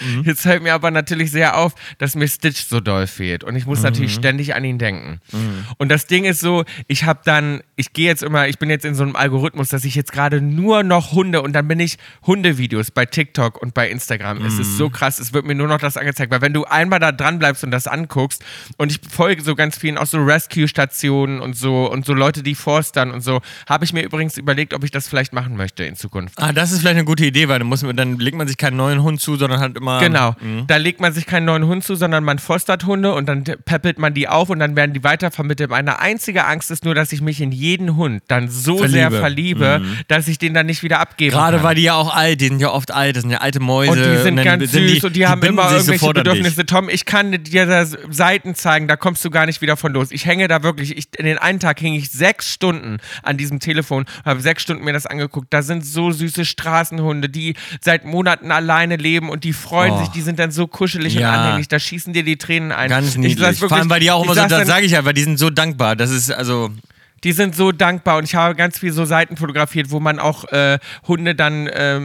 Mhm. 0.00 0.22
Jetzt 0.24 0.42
fällt 0.42 0.62
mir 0.62 0.74
aber 0.74 0.90
natürlich 0.90 1.30
sehr 1.30 1.56
auf, 1.56 1.74
dass 1.98 2.14
mir 2.14 2.28
Stitch 2.28 2.64
so 2.66 2.80
doll 2.80 3.06
fehlt. 3.06 3.44
Und 3.44 3.56
ich 3.56 3.66
muss 3.66 3.78
Mhm. 3.78 3.84
natürlich 3.84 4.14
ständig 4.14 4.54
an 4.54 4.64
ihn 4.64 4.78
denken. 4.78 5.20
Und 5.78 5.88
das 5.90 6.06
Ding 6.06 6.24
ist 6.24 6.40
so, 6.40 6.64
ich 6.86 7.04
habe 7.04 7.20
dann, 7.24 7.62
ich 7.76 7.92
gehe 7.92 8.06
jetzt 8.06 8.22
immer, 8.22 8.48
ich 8.48 8.58
bin 8.58 8.70
jetzt 8.70 8.84
in 8.84 8.94
so 8.94 9.02
einem 9.02 9.16
Algorithmus, 9.16 9.68
dass 9.68 9.84
ich 9.84 9.94
jetzt 9.94 10.12
gerade 10.12 10.40
nur 10.40 10.82
noch 10.82 11.12
Hunde 11.12 11.42
und 11.42 11.52
dann 11.52 11.68
bin 11.68 11.80
ich 11.80 11.98
Hundevideos 12.26 12.90
bei 12.90 13.06
TikTok 13.06 13.60
und 13.60 13.74
bei 13.74 13.88
Instagram. 13.90 14.44
Es 14.44 14.58
ist 14.58 14.76
so 14.76 14.88
Mhm. 14.88 14.92
krass, 14.92 15.18
es 15.18 15.32
wird 15.32 15.44
mir 15.46 15.54
nur 15.54 15.68
noch 15.68 15.78
das 15.78 15.96
angezeigt. 15.96 16.30
Weil 16.30 16.40
wenn 16.40 16.52
du 16.54 16.64
einmal 16.64 16.98
da 16.98 17.12
dran 17.12 17.38
bleibst 17.38 17.64
und 17.64 17.70
das 17.70 17.86
anguckst, 17.86 18.44
und 18.76 18.90
ich 18.92 19.00
folge 19.10 19.42
so 19.42 19.54
ganz 19.54 19.76
vielen 19.78 19.98
auch 19.98 20.06
so 20.06 20.18
Rescue-Stationen 20.64 21.40
und 21.40 21.56
so 21.56 21.90
und 21.90 22.04
so 22.06 22.14
Leute, 22.14 22.42
die 22.42 22.54
forstern 22.54 23.10
und 23.10 23.20
so, 23.22 23.40
habe 23.68 23.84
ich 23.84 23.92
mir 23.92 24.02
übrigens 24.02 24.36
überlegt, 24.36 24.74
ob 24.74 24.84
ich 24.84 24.90
das 24.90 25.08
vielleicht 25.08 25.32
machen 25.32 25.56
möchte 25.56 25.84
in 25.84 25.96
Zukunft. 25.96 26.34
Ah, 26.38 26.52
das 26.52 26.72
ist 26.72 26.80
vielleicht 26.80 26.96
eine 26.96 27.04
gute 27.04 27.24
Idee, 27.24 27.48
weil 27.48 27.58
dann, 27.58 27.68
muss 27.68 27.82
man, 27.82 27.96
dann 27.96 28.18
legt 28.18 28.36
man 28.36 28.46
sich 28.48 28.56
keinen 28.56 28.76
neuen 28.76 29.02
Hund 29.02 29.20
zu, 29.20 29.36
sondern 29.36 29.60
halt 29.60 29.76
immer. 29.76 29.89
Genau. 29.98 30.36
Da 30.66 30.76
legt 30.76 31.00
man 31.00 31.12
sich 31.12 31.26
keinen 31.26 31.46
neuen 31.46 31.66
Hund 31.66 31.84
zu, 31.84 31.94
sondern 31.94 32.22
man 32.24 32.38
fostert 32.38 32.84
Hunde 32.84 33.12
und 33.14 33.26
dann 33.26 33.42
peppelt 33.42 33.98
man 33.98 34.14
die 34.14 34.28
auf 34.28 34.50
und 34.50 34.58
dann 34.60 34.76
werden 34.76 34.92
die 34.92 35.02
weitervermittelt. 35.02 35.70
Meine 35.70 35.98
einzige 35.98 36.46
Angst 36.46 36.70
ist 36.70 36.84
nur, 36.84 36.94
dass 36.94 37.12
ich 37.12 37.20
mich 37.20 37.40
in 37.40 37.52
jeden 37.52 37.96
Hund 37.96 38.22
dann 38.28 38.48
so 38.48 38.86
sehr 38.86 39.10
Verliebe. 39.10 39.64
verliebe, 39.64 39.82
dass 40.08 40.28
ich 40.28 40.38
den 40.38 40.54
dann 40.54 40.66
nicht 40.66 40.82
wieder 40.82 41.00
abgeben 41.00 41.32
Gerade 41.32 41.58
kann. 41.58 41.64
weil 41.64 41.74
die 41.74 41.82
ja 41.82 41.94
auch 41.94 42.14
alt, 42.14 42.40
die 42.40 42.48
sind 42.48 42.60
ja 42.60 42.70
oft 42.70 42.92
alt, 42.92 43.16
das 43.16 43.22
sind 43.22 43.30
ja 43.30 43.38
alte 43.38 43.60
Mäuse. 43.60 43.92
und 43.92 43.98
die 43.98 44.22
sind 44.22 44.36
dann 44.36 44.44
ganz 44.44 44.70
sind 44.70 44.88
süß 44.88 45.04
und 45.04 45.16
die, 45.16 45.26
haben 45.26 45.40
binden 45.40 45.58
immer 45.58 45.70
irgendwelche. 45.72 46.12
Bedürfnisse. 46.12 46.66
Tom, 46.66 46.88
ich 46.88 47.04
kann 47.04 47.32
dir 47.32 47.66
da 47.66 47.84
Seiten 47.84 48.54
zeigen, 48.54 48.88
da 48.88 48.96
kommst 48.96 49.24
du 49.24 49.30
gar 49.30 49.46
nicht 49.46 49.62
wieder 49.62 49.76
von 49.76 49.92
los. 49.92 50.10
Ich 50.10 50.26
hänge 50.26 50.48
da 50.48 50.62
wirklich, 50.62 50.96
ich, 50.96 51.08
in 51.16 51.24
den 51.24 51.38
einen 51.38 51.60
Tag 51.60 51.80
hing 51.80 51.94
ich 51.94 52.10
sechs 52.10 52.52
Stunden 52.52 52.98
an 53.22 53.36
diesem 53.36 53.60
Telefon, 53.60 54.04
habe 54.24 54.40
sechs 54.40 54.62
Stunden 54.62 54.84
mir 54.84 54.92
das 54.92 55.06
angeguckt. 55.06 55.48
Da 55.50 55.62
sind 55.62 55.84
so 55.84 56.10
süße 56.10 56.44
Straßenhunde, 56.44 57.28
die 57.28 57.54
seit 57.80 58.04
Monaten 58.04 58.50
alleine 58.50 58.96
leben 58.96 59.30
und 59.30 59.44
die 59.44 59.52
freuen 59.52 59.79
Oh. 59.88 59.98
sich, 60.00 60.08
die 60.08 60.20
sind 60.20 60.38
dann 60.38 60.50
so 60.50 60.66
kuschelig 60.66 61.14
und 61.16 61.22
Ja. 61.22 61.32
anhänglich, 61.32 61.68
da 61.68 61.78
schießen 61.78 62.12
dir 62.12 62.22
die 62.24 62.36
Tränen 62.36 62.72
ein. 62.72 62.88
Ganz 62.90 63.08
Ich 63.10 63.16
niedlich. 63.16 63.38
saß 63.38 63.58
Vor 63.58 63.62
wirklich- 63.70 63.80
allem, 63.80 63.90
weil 63.90 64.00
die 64.00 64.10
auch 64.10 64.22
immer 64.24 64.34
so, 64.34 64.46
das 64.46 64.66
sage 64.66 64.84
ich 64.84 64.92
ja, 64.92 65.04
weil 65.04 65.14
die 65.14 65.22
sind 65.22 65.38
so 65.38 65.48
dankbar. 65.50 65.96
Das 65.96 66.10
ist 66.10 66.30
also. 66.30 66.70
Die 67.24 67.32
sind 67.32 67.54
so 67.54 67.72
dankbar 67.72 68.18
und 68.18 68.24
ich 68.24 68.34
habe 68.34 68.54
ganz 68.54 68.78
viel 68.78 68.92
so 68.92 69.04
Seiten 69.04 69.36
fotografiert, 69.36 69.90
wo 69.90 70.00
man 70.00 70.18
auch 70.18 70.44
äh, 70.52 70.78
Hunde 71.06 71.34
dann 71.34 71.66
äh, 71.66 72.00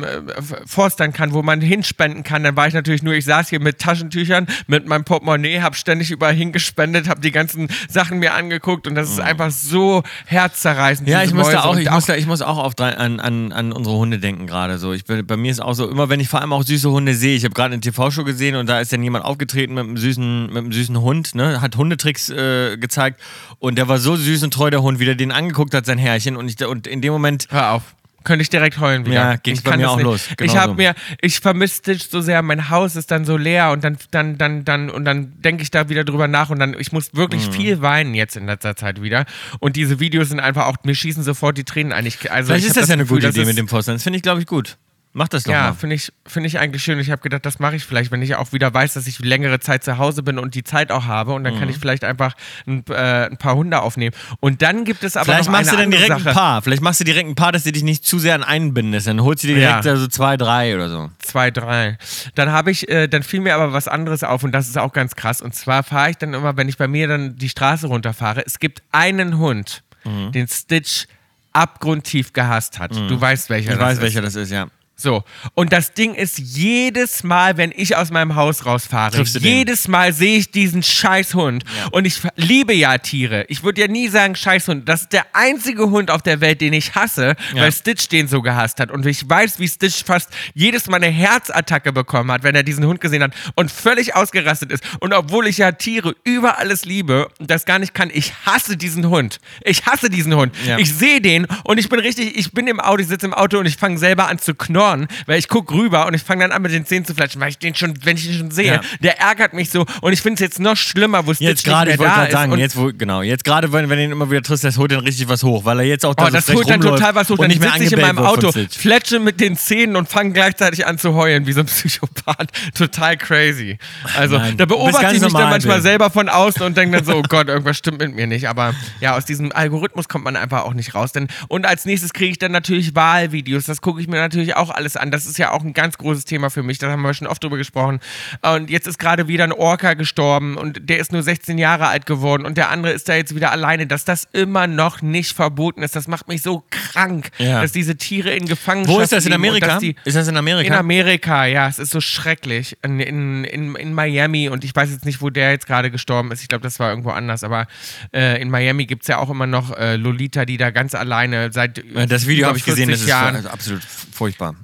forstern 0.66 1.14
kann, 1.14 1.34
wo 1.34 1.42
man 1.42 1.62
hinspenden 1.62 2.24
kann. 2.24 2.44
Dann 2.44 2.56
war 2.56 2.68
ich 2.68 2.74
natürlich 2.74 3.02
nur, 3.02 3.14
ich 3.14 3.26
saß 3.26 3.50
hier 3.50 3.62
mit 3.62 3.80
Taschentüchern, 3.80 4.48
mit 4.68 4.88
meinem 4.88 5.06
Portemonnaie, 5.06 5.62
habe 5.62 5.76
ständig 5.76 6.12
überall 6.12 6.34
hingespendet, 6.34 7.08
habe 7.08 7.22
die 7.22 7.32
ganzen 7.32 7.70
Sachen 7.88 8.20
mir 8.20 8.34
angeguckt 8.34 8.88
und 8.88 8.96
das 8.96 9.10
ist 9.10 9.20
einfach 9.22 9.52
so 9.52 10.04
herzzerreißend. 10.26 11.08
Mhm. 11.08 11.14
Ja, 11.14 11.24
ich 11.24 11.34
muss 11.34 11.48
da 11.50 11.54
Mäuse. 11.54 11.64
auch, 11.64 11.76
Und 11.76 11.82
ich 11.82 11.92
muss 11.92 12.06
da, 12.06 12.16
ich 12.16 12.28
muss 12.28 12.42
auch 12.42 12.74
drei, 12.74 12.98
an, 12.98 13.20
an, 13.20 13.52
an 13.52 13.72
unsere 13.72 13.96
Hunde 13.96 14.20
denken 14.20 14.48
gerade 14.48 14.78
so. 14.78 14.92
Ich, 14.92 15.06
bei 15.06 15.38
mir 15.38 15.52
ist 15.52 15.62
auch 15.62 15.74
so, 15.74 15.90
immer 15.90 16.10
wenn 16.10 16.20
ich 16.20 16.28
vor 16.28 16.42
allem 16.42 16.52
auch 16.52 16.64
süße 16.64 16.90
Hunde 16.90 17.16
sehe, 17.16 17.36
ich 17.36 17.46
habe 17.46 17.54
gerade 17.54 17.74
eine 17.74 17.82
TV-Show 17.82 18.24
gesehen 18.24 18.56
und 18.56 18.68
da 18.68 18.80
ist 18.82 18.92
dann 18.92 19.04
jemand 19.04 19.24
aufgetreten 19.24 19.76
mit 19.76 19.86
einem 19.86 19.98
süßen, 19.98 20.48
mit 20.48 20.58
einem 20.58 20.72
süßen 20.72 21.00
Hund, 21.00 21.36
ne, 21.36 21.62
hat 21.62 21.78
Hundetricks 21.78 22.30
äh, 22.30 22.78
gezeigt 22.78 23.22
und 23.60 23.78
der 23.78 23.88
war 23.88 24.00
so 24.00 24.16
süß 24.16 24.44
und 24.44 24.54
treu, 24.54 24.70
der 24.70 24.82
Hund, 24.82 25.00
wie 25.00 25.05
der 25.06 25.16
den 25.16 25.32
angeguckt 25.32 25.74
hat, 25.74 25.86
sein 25.86 25.98
Herrchen 25.98 26.36
und, 26.36 26.50
ich, 26.50 26.66
und 26.66 26.88
in 26.88 27.02
dem 27.02 27.14
Moment, 27.14 27.48
Hör 27.52 27.72
auf. 27.72 27.96
Könnte 28.24 28.42
ich 28.42 28.50
direkt 28.50 28.80
heulen 28.80 29.06
wieder. 29.06 29.14
Ja, 29.14 29.36
ging's 29.36 29.60
ich 29.60 29.64
bei 29.64 29.70
kann 29.70 29.80
mir 29.80 29.84
das 29.86 29.92
auch 29.92 29.98
nicht. 29.98 30.04
los. 30.06 30.28
ich 30.32 30.38
Genauso. 30.38 30.60
habe 30.60 30.74
mir, 30.74 30.96
ich 31.22 31.40
vermisse 31.40 31.76
Stitch 31.76 32.10
so 32.10 32.22
sehr, 32.22 32.42
mein 32.42 32.72
Haus 32.72 32.96
ist 32.96 33.12
dann 33.12 33.24
so 33.24 33.38
leer 33.38 33.70
und 33.70 33.84
dann, 33.84 33.98
dann, 34.10 34.40
dann, 34.40 34.66
dann, 34.66 34.90
und 34.90 35.06
dann 35.06 35.40
denke 35.44 35.62
ich 35.62 35.70
da 35.70 35.90
wieder 35.90 36.04
drüber 36.04 36.28
nach 36.28 36.50
und 36.50 36.58
dann, 36.58 36.76
ich 36.80 36.92
muss 36.92 37.14
Mhm. 37.14 37.18
wirklich 37.20 37.48
viel 37.50 37.84
weinen 37.84 38.16
jetzt 38.16 38.36
in 38.36 38.48
letzter 38.48 38.76
Zeit 38.76 39.00
wieder. 39.04 39.26
Und 39.60 39.76
diese 39.76 40.00
Videos 40.00 40.30
sind 40.30 40.40
einfach 40.40 40.66
auch, 40.66 40.78
mir 40.86 40.96
schießen 40.96 41.22
sofort 41.22 41.56
die 41.56 41.66
Tränen 41.66 41.94
ein. 41.94 42.08
Ich, 42.08 42.32
also 42.32 42.48
vielleicht 42.48 42.64
ich 42.66 42.72
ist 42.72 42.78
hab 42.78 42.82
das 42.82 42.90
ja 42.90 42.94
eine 42.94 43.04
Gefühl, 43.04 43.18
gute 43.18 43.28
das 43.28 43.36
Idee 43.36 43.46
mit 43.46 43.58
dem 43.60 43.68
Pfosten. 43.68 43.92
Das 43.92 44.02
finde 44.02 44.18
ich, 44.18 44.24
glaube 44.24 44.42
ich, 44.42 44.48
gut. 44.48 44.78
Mach 45.18 45.30
das 45.30 45.44
doch 45.46 45.54
Ja, 45.54 45.62
mal. 45.68 45.74
finde 45.74 45.96
ich, 45.96 46.12
finde 46.28 46.48
ich 46.48 46.60
eigentlich 46.60 46.84
schön. 46.84 47.00
Ich 47.00 47.10
habe 47.10 47.22
gedacht, 47.22 47.46
das 47.46 47.58
mache 47.60 47.78
ich 47.78 47.86
vielleicht, 47.86 48.12
wenn 48.12 48.22
ich 48.22 48.36
auch 48.36 48.52
wieder 48.52 48.74
weiß, 48.74 48.96
dass 48.96 49.08
ich 49.08 49.20
längere 49.20 49.62
Zeit 49.62 49.82
zu 49.86 49.98
Hause 49.98 50.24
bin 50.24 50.38
und 50.38 50.56
die 50.56 50.64
Zeit 50.66 50.92
auch 50.92 51.06
habe. 51.06 51.32
Und 51.32 51.46
dann 51.46 51.56
Mhm. 51.56 51.60
kann 51.60 51.70
ich 51.70 51.78
vielleicht 51.78 52.04
einfach 52.04 52.34
ein, 52.68 52.84
äh, 52.90 53.28
ein 53.28 53.38
paar 53.38 53.56
Hunde 53.56 53.82
aufnehmen. 53.82 54.14
Und 54.42 54.62
dann 54.62 54.84
gibt 54.84 55.06
es 55.06 55.16
aber 55.16 55.24
Vielleicht 55.24 55.46
noch 55.46 55.54
machst 55.54 55.72
du 55.72 55.78
dann 55.78 55.90
direkt 55.90 56.10
Sache. 56.10 56.30
ein 56.30 56.36
paar. 56.36 56.62
Vielleicht 56.62 56.82
machst 56.82 57.00
du 57.00 57.06
direkt 57.06 57.30
ein 57.30 57.36
paar, 57.36 57.54
dass 57.54 57.64
du 57.64 57.72
dich 57.72 57.84
nicht 57.84 58.06
zu 58.06 58.20
sehr 58.20 58.36
an 58.36 58.44
einen 58.44 58.74
bindest. 58.74 59.08
Dann 59.08 59.22
holst 59.24 59.44
du 59.44 59.48
dir 59.48 59.56
direkt 59.56 59.86
Ja. 59.86 59.92
also 59.92 60.06
zwei, 60.08 60.36
drei 60.36 60.76
oder 60.76 60.90
so. 60.90 61.10
Zwei, 61.20 61.50
drei. 61.50 61.98
Dann 62.36 62.52
habe 62.52 62.72
ich, 62.72 62.90
äh, 62.90 63.08
dann 63.08 63.24
fiel 63.24 63.40
mir 63.40 63.56
aber 63.56 63.72
was 63.72 63.88
anderes 63.88 64.22
auf 64.24 64.44
und 64.44 64.52
das 64.52 64.68
ist 64.68 64.78
auch 64.78 64.92
ganz 64.92 65.16
krass. 65.16 65.42
Und 65.42 65.56
zwar 65.56 65.84
fahre 65.84 66.10
ich 66.10 66.18
dann 66.18 66.34
immer, 66.34 66.58
wenn 66.58 66.68
ich 66.68 66.78
bei 66.78 66.90
mir 66.90 67.08
dann 67.08 67.38
die 67.38 67.48
Straße 67.48 67.88
runterfahre, 67.88 68.46
es 68.46 68.60
gibt 68.60 68.84
einen 68.92 69.38
Hund, 69.38 69.82
Mhm. 70.04 70.34
den 70.34 70.48
Stitch 70.50 71.06
abgrundtief 71.54 72.34
gehasst 72.34 72.80
hat. 72.80 72.92
Du 72.94 73.20
weißt 73.22 73.50
welcher 73.50 73.72
Ich 73.72 73.78
das 73.78 73.86
weiß, 73.88 73.94
ist. 73.98 74.04
welcher 74.04 74.22
das 74.22 74.36
ist, 74.36 74.52
ja. 74.52 74.68
So, 74.98 75.24
und 75.56 75.74
das 75.74 75.94
Ding 75.94 76.14
ist, 76.16 76.38
jedes 76.40 77.24
Mal, 77.24 77.58
wenn 77.58 77.74
ich 77.76 77.98
aus 77.98 78.12
meinem 78.12 78.36
Haus 78.36 78.66
rausfahre, 78.66 79.18
du 79.18 79.24
den? 79.26 79.42
jedes 79.44 79.90
Mal 79.90 80.14
sehe 80.14 80.38
ich 80.38 80.52
diesen 80.52 80.84
Scheißhund. 80.84 81.64
Ja. 81.64 81.88
Und 81.92 82.06
ich 82.06 82.22
liebe 82.38 82.74
ja 82.74 82.98
Tiere. 82.98 83.46
Ich 83.50 83.64
würde 83.64 83.82
ja 83.82 83.88
nie 83.88 84.08
sagen 84.08 84.36
Scheißhund. 84.36 84.88
Das 84.88 85.02
ist 85.02 85.14
der 85.14 85.26
einzige 85.34 85.90
Hund 85.90 86.10
auf 86.12 86.22
der 86.22 86.40
Welt, 86.40 86.62
den 86.62 86.72
ich 86.72 86.96
hasse, 86.96 87.36
Ja. 87.54 87.62
weil 87.64 87.72
Stitch 87.74 88.08
den 88.08 88.30
so 88.30 88.42
gehasst 88.42 88.80
hat. 88.80 88.90
Und 88.90 89.06
ich 89.06 89.30
weiß, 89.30 89.60
wie 89.60 89.68
Stitch 89.68 90.04
fast 90.06 90.30
jedes 90.54 90.88
Mal 90.88 90.98
eine 90.98 91.08
Herzattacke 91.08 91.92
bekommen 91.92 92.32
hat, 92.32 92.44
wenn 92.44 92.56
er 92.56 92.64
diesen 92.64 92.86
Hund 92.86 93.02
gesehen 93.02 93.22
hat 93.22 93.34
und 93.56 93.72
völlig 93.72 94.16
ausgerastet 94.16 94.72
ist. 94.72 94.84
Und 95.02 95.14
obwohl 95.14 95.48
ich 95.48 95.58
ja 95.58 95.74
Tiere 95.74 96.16
über 96.24 96.58
alles 96.58 96.86
liebe 96.86 97.28
und 97.40 97.52
das 97.52 97.66
gar 97.66 97.80
nicht 97.80 97.94
kann, 97.94 98.10
ich 98.14 98.34
hasse 98.46 98.78
diesen 98.78 99.10
Hund. 99.10 99.42
Ich 99.66 99.86
hasse 99.86 100.10
diesen 100.10 100.34
Hund. 100.36 100.56
Ja. 100.66 100.78
Ich 100.78 100.94
sehe 100.94 101.20
den 101.20 101.48
und 101.66 101.80
ich 101.80 101.90
bin 101.90 102.00
richtig, 102.00 102.38
ich 102.38 102.54
bin 102.54 102.68
im 102.68 102.80
Auto, 102.80 103.02
ich 103.02 103.08
sitze 103.10 103.26
im 103.26 103.34
Auto 103.34 103.60
und 103.60 103.66
ich 103.66 103.76
fange 103.76 103.98
selber 103.98 104.28
an 104.30 104.40
zu 104.40 104.56
knorren, 104.86 105.08
weil 105.26 105.40
ich 105.40 105.48
gucke 105.48 105.74
rüber 105.74 106.06
und 106.08 106.14
ich 106.14 106.22
fange 106.24 106.44
dann 106.44 106.52
an 106.52 106.62
mit 106.62 106.72
den 106.72 106.86
Zähnen 106.86 107.06
zu 107.06 107.14
flatschen, 107.14 107.42
weil 107.42 107.50
ich 107.50 107.58
den 107.58 107.76
schon, 107.76 107.94
wenn 108.04 108.18
ich 108.18 108.26
den 108.28 108.38
schon 108.38 108.52
sehe, 108.52 108.66
Ja. 108.76 108.82
der 109.02 109.20
ärgert 109.20 109.54
mich 109.54 109.70
so 109.70 109.86
und 110.02 110.14
ich 110.14 110.22
finde 110.22 110.36
es 110.36 110.40
jetzt 110.42 110.60
noch 110.60 110.76
schlimmer, 110.78 111.26
wo 111.26 111.34
Stitch 111.34 111.48
Jetzt 111.48 111.64
gerade, 111.66 111.92
ich 111.92 112.00
wollte 112.00 112.14
gerade 112.14 112.32
sagen, 112.32 112.52
und 112.52 112.60
jetzt 112.60 112.76
wo, 112.78 112.92
genau, 112.96 113.22
jetzt 113.22 113.44
gerade, 113.44 113.72
wenn, 113.72 113.90
wenn 113.90 113.98
du 113.98 114.04
ihn 114.06 114.12
immer 114.12 114.30
wieder 114.30 114.42
triffst, 114.42 114.64
das 114.64 114.78
holt 114.78 114.92
dann 114.92 115.00
richtig 115.00 115.28
was 115.30 115.44
hoch, 115.44 115.66
weil 115.66 115.80
er 115.80 115.86
jetzt 115.86 116.06
auch 116.06 116.16
da 116.16 116.24
Oh, 116.24 116.28
so 116.28 116.34
das 116.34 116.50
holt 116.54 116.70
dann 116.70 116.82
total 116.82 117.16
was 117.16 117.30
hoch. 117.30 117.38
Dann 117.38 117.48
nicht 117.50 117.60
mehr 117.62 117.72
sitze 117.72 117.84
ich 117.86 117.92
in 117.94 118.02
meinem 118.02 118.18
Auto, 118.20 118.52
fletsche 118.52 119.20
mit 119.20 119.40
den 119.40 119.56
Zähnen 119.58 119.96
und 119.96 120.10
fange 120.10 120.32
gleichzeitig 120.34 120.86
an 120.88 120.98
zu 120.98 121.14
heulen, 121.14 121.46
wie 121.46 121.52
so 121.54 121.60
ein 121.62 121.66
Psychopath. 121.66 122.50
Total 122.74 123.18
crazy. 123.18 123.78
Also, 124.18 124.38
Nein, 124.38 124.58
da 124.58 124.66
beobachte 124.66 125.16
ich 125.16 125.22
mich 125.22 125.34
dann 125.34 125.50
manchmal 125.50 125.78
Bill. 125.78 125.84
selber 125.84 126.10
von 126.10 126.30
außen 126.30 126.62
und 126.64 126.76
denke 126.78 126.98
dann 126.98 127.06
so, 127.06 127.14
oh 127.18 127.22
Gott, 127.28 127.48
irgendwas 127.48 127.78
stimmt 127.78 128.00
mit 128.00 128.16
mir 128.16 128.28
nicht. 128.28 128.48
Aber 128.50 128.74
ja, 129.02 129.16
aus 129.16 129.26
diesem 129.26 129.52
Algorithmus 129.52 130.08
kommt 130.10 130.24
man 130.26 130.36
einfach 130.36 130.64
auch 130.64 130.74
nicht 130.74 130.96
raus. 130.96 131.12
Denn, 131.12 131.28
und 131.48 131.66
als 131.66 131.86
nächstes 131.86 132.14
kriege 132.14 132.32
ich 132.32 132.40
dann 132.40 132.52
natürlich 132.52 132.96
Wahlvideos. 132.96 133.66
Das 133.66 133.82
gucke 133.82 134.02
ich 134.02 134.08
mir 134.08 134.18
natürlich 134.18 134.56
auch 134.56 134.70
alles 134.76 134.98
an. 134.98 135.12
Das 135.12 135.26
ist 135.26 135.38
ja 135.38 135.52
auch 135.52 135.64
ein 135.64 135.74
ganz 135.74 135.98
großes 135.98 136.26
Thema 136.26 136.50
für 136.50 136.64
mich. 136.64 136.78
Da 136.78 136.90
haben 136.92 137.02
wir 137.02 137.14
schon 137.14 137.28
oft 137.28 137.44
drüber 137.44 137.58
gesprochen. 137.58 138.00
Und 138.42 138.70
jetzt 138.70 138.88
ist 138.88 139.00
gerade 139.00 139.28
wieder 139.28 139.44
ein 139.46 139.52
Orca 139.52 139.94
gestorben 139.94 140.58
und 140.58 140.90
der 140.90 141.00
ist 141.00 141.12
nur 141.12 141.24
16 141.24 141.58
Jahre 141.58 141.88
alt 141.88 142.06
geworden 142.06 142.46
und 142.46 142.58
der 142.58 142.70
andere 142.70 142.94
ist 142.94 143.08
da 143.10 143.16
jetzt 143.16 143.36
wieder 143.36 143.52
alleine. 143.52 143.88
Dass 143.88 144.06
das 144.06 144.28
immer 144.34 144.68
noch 144.68 145.02
nicht 145.02 145.34
verboten 145.34 145.82
ist, 145.84 145.96
das 145.96 146.08
macht 146.08 146.28
mich 146.28 146.42
so 146.42 146.64
krank, 146.70 147.30
Ja. 147.38 147.62
dass 147.62 147.72
diese 147.72 147.96
Tiere 147.96 148.32
in 148.36 148.46
Gefangenschaft 148.46 148.98
Wo 148.98 149.02
ist 149.02 149.12
das 149.12 149.26
in 149.26 149.34
Amerika? 149.34 149.80
die- 149.80 149.96
Ist 150.06 150.16
das 150.16 150.28
in 150.28 150.38
Amerika? 150.38 150.68
in 150.68 150.74
Amerika, 150.80 151.46
ja, 151.46 151.68
es 151.68 151.80
ist 151.80 151.92
so 151.92 152.02
schrecklich. 152.02 152.78
In, 152.84 153.00
in, 153.00 153.44
in, 153.46 153.76
in 153.76 153.94
Miami 153.94 154.50
und 154.50 154.64
ich 154.64 154.76
weiß 154.76 154.92
jetzt 154.92 155.06
nicht, 155.06 155.22
wo 155.22 155.30
der 155.30 155.52
jetzt 155.52 155.68
gerade 155.68 155.92
gestorben 155.92 156.32
ist. 156.32 156.42
Ich 156.42 156.48
glaube, 156.48 156.64
das 156.64 156.80
war 156.80 156.90
irgendwo 156.90 157.10
anders. 157.12 157.44
Aber 157.44 157.68
äh, 158.14 158.42
in 158.42 158.50
Miami 158.50 158.86
gibt 158.86 159.04
es 159.04 159.08
ja 159.08 159.18
auch 159.18 159.30
immer 159.30 159.48
noch 159.48 159.76
äh, 159.78 159.96
Lolita, 159.96 160.46
die 160.46 160.58
da 160.58 160.72
ganz 160.72 160.96
alleine 160.96 161.52
seit 161.52 161.80
Äh, 161.80 162.08
Das 162.08 162.28
Video 162.28 162.48
habe 162.48 162.58
ich 162.58 162.66
gesehen, 162.66 162.90
das 162.90 163.00
40 163.02 163.04
ist 163.04 163.10
Jahren. 163.10 163.48
absolut 163.48 163.84
furchtbar. 163.84 164.56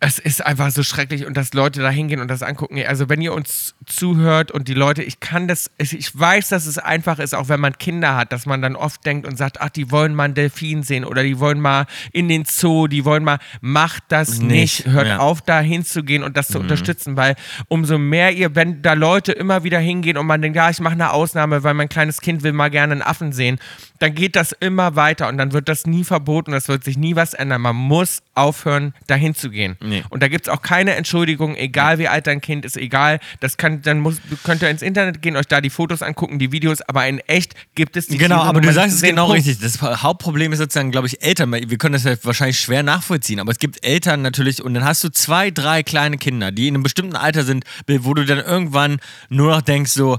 Es 0.00 0.20
ist 0.20 0.46
einfach 0.46 0.70
so 0.70 0.84
schrecklich 0.84 1.26
und 1.26 1.36
dass 1.36 1.54
Leute 1.54 1.80
da 1.82 1.90
hingehen 1.90 2.20
und 2.20 2.28
das 2.28 2.44
angucken. 2.44 2.80
Also 2.86 3.08
wenn 3.08 3.20
ihr 3.20 3.32
uns 3.32 3.74
zuhört 3.84 4.52
und 4.52 4.68
die 4.68 4.74
Leute, 4.74 5.02
ich 5.02 5.18
kann 5.18 5.48
das, 5.48 5.72
ich- 5.76 6.16
weiß, 6.16 6.50
dass 6.50 6.66
es 6.66 6.78
einfach 6.78 7.18
ist, 7.18 7.34
auch 7.34 7.48
wenn 7.48 7.58
man 7.58 7.76
Kinder 7.78 8.14
hat, 8.14 8.32
dass 8.32 8.46
man 8.46 8.62
dann 8.62 8.76
oft 8.76 9.04
denkt 9.04 9.26
und 9.26 9.36
sagt, 9.36 9.60
ach, 9.60 9.70
die 9.70 9.90
wollen 9.90 10.14
mal 10.14 10.24
einen 10.24 10.34
Delfin 10.34 10.84
sehen 10.84 11.04
oder 11.04 11.24
die 11.24 11.40
wollen 11.40 11.60
mal 11.60 11.86
in 12.12 12.28
den 12.28 12.44
Zoo, 12.44 12.86
die 12.86 13.04
wollen 13.04 13.24
mal, 13.24 13.38
macht 13.60 14.04
das 14.08 14.38
Nicht, 14.38 14.86
nicht. 14.86 14.86
Hört 14.86 15.08
ja. 15.08 15.14
Mhm. 15.16 15.20
auf, 15.20 15.42
da 15.42 15.60
hinzugehen 15.60 16.22
und 16.22 16.36
das 16.36 16.46
zu 16.46 16.60
unterstützen, 16.60 17.16
weil 17.16 17.34
umso 17.66 17.98
mehr 17.98 18.32
ihr, 18.32 18.54
wenn 18.54 18.82
da 18.82 18.92
Leute 18.92 19.32
immer 19.32 19.64
wieder 19.64 19.80
hingehen 19.80 20.16
und 20.16 20.26
man 20.26 20.40
denkt, 20.40 20.54
ja, 20.56 20.70
ich 20.70 20.78
mache 20.78 20.92
eine 20.94 21.10
Ausnahme, 21.12 21.64
weil 21.64 21.74
mein 21.74 21.88
kleines 21.88 22.20
Kind 22.20 22.44
will 22.44 22.52
mal 22.52 22.68
gerne 22.70 22.92
einen 22.92 23.02
Affen 23.02 23.32
sehen, 23.32 23.58
dann 23.98 24.14
geht 24.14 24.36
das 24.36 24.52
immer 24.52 24.94
weiter 24.94 25.26
und 25.26 25.38
dann 25.38 25.52
wird 25.52 25.68
das 25.68 25.86
nie 25.86 26.04
verboten, 26.04 26.52
es 26.52 26.68
wird 26.68 26.84
sich 26.84 26.96
nie 26.96 27.16
was 27.16 27.34
ändern. 27.34 27.62
Man 27.62 27.74
muss 27.74 28.22
aufhören, 28.38 28.94
dahin 29.06 29.34
zu 29.34 29.50
gehen. 29.50 29.76
Nee. 29.80 30.04
Und 30.10 30.22
da 30.22 30.28
gibt 30.28 30.46
es 30.46 30.52
auch 30.52 30.62
keine 30.62 30.94
Entschuldigung, 30.94 31.56
egal 31.56 31.98
wie 31.98 32.08
alt 32.08 32.26
dein 32.26 32.40
Kind 32.40 32.64
ist, 32.64 32.76
egal, 32.76 33.20
das 33.40 33.56
kann, 33.56 33.82
dann 33.82 34.00
muss, 34.00 34.20
könnt 34.44 34.62
ihr 34.62 34.70
ins 34.70 34.82
Internet 34.82 35.22
gehen, 35.22 35.36
euch 35.36 35.46
da 35.46 35.60
die 35.60 35.70
Fotos 35.70 36.02
angucken, 36.02 36.38
die 36.38 36.52
Videos, 36.52 36.80
aber 36.82 37.06
in 37.06 37.18
echt 37.20 37.54
gibt 37.74 37.96
es 37.96 38.06
die 38.06 38.18
Genau, 38.18 38.42
aber 38.42 38.60
du 38.60 38.72
sagst 38.72 38.96
es 38.96 39.02
genau 39.02 39.26
Punkt. 39.26 39.46
richtig. 39.46 39.58
Das 39.60 39.82
Hauptproblem 40.02 40.52
ist 40.52 40.58
sozusagen, 40.58 40.90
glaube 40.90 41.06
ich, 41.06 41.22
Eltern. 41.22 41.52
Wir 41.52 41.78
können 41.78 41.94
das 41.94 42.04
ja 42.04 42.14
wahrscheinlich 42.22 42.58
schwer 42.58 42.82
nachvollziehen, 42.82 43.40
aber 43.40 43.52
es 43.52 43.58
gibt 43.58 43.84
Eltern 43.84 44.22
natürlich 44.22 44.62
und 44.62 44.74
dann 44.74 44.84
hast 44.84 45.02
du 45.04 45.10
zwei, 45.10 45.50
drei 45.50 45.82
kleine 45.82 46.18
Kinder, 46.18 46.52
die 46.52 46.68
in 46.68 46.74
einem 46.74 46.82
bestimmten 46.82 47.16
Alter 47.16 47.44
sind, 47.44 47.64
wo 47.86 48.14
du 48.14 48.24
dann 48.24 48.38
irgendwann 48.38 48.98
nur 49.28 49.50
noch 49.50 49.62
denkst 49.62 49.92
so, 49.92 50.18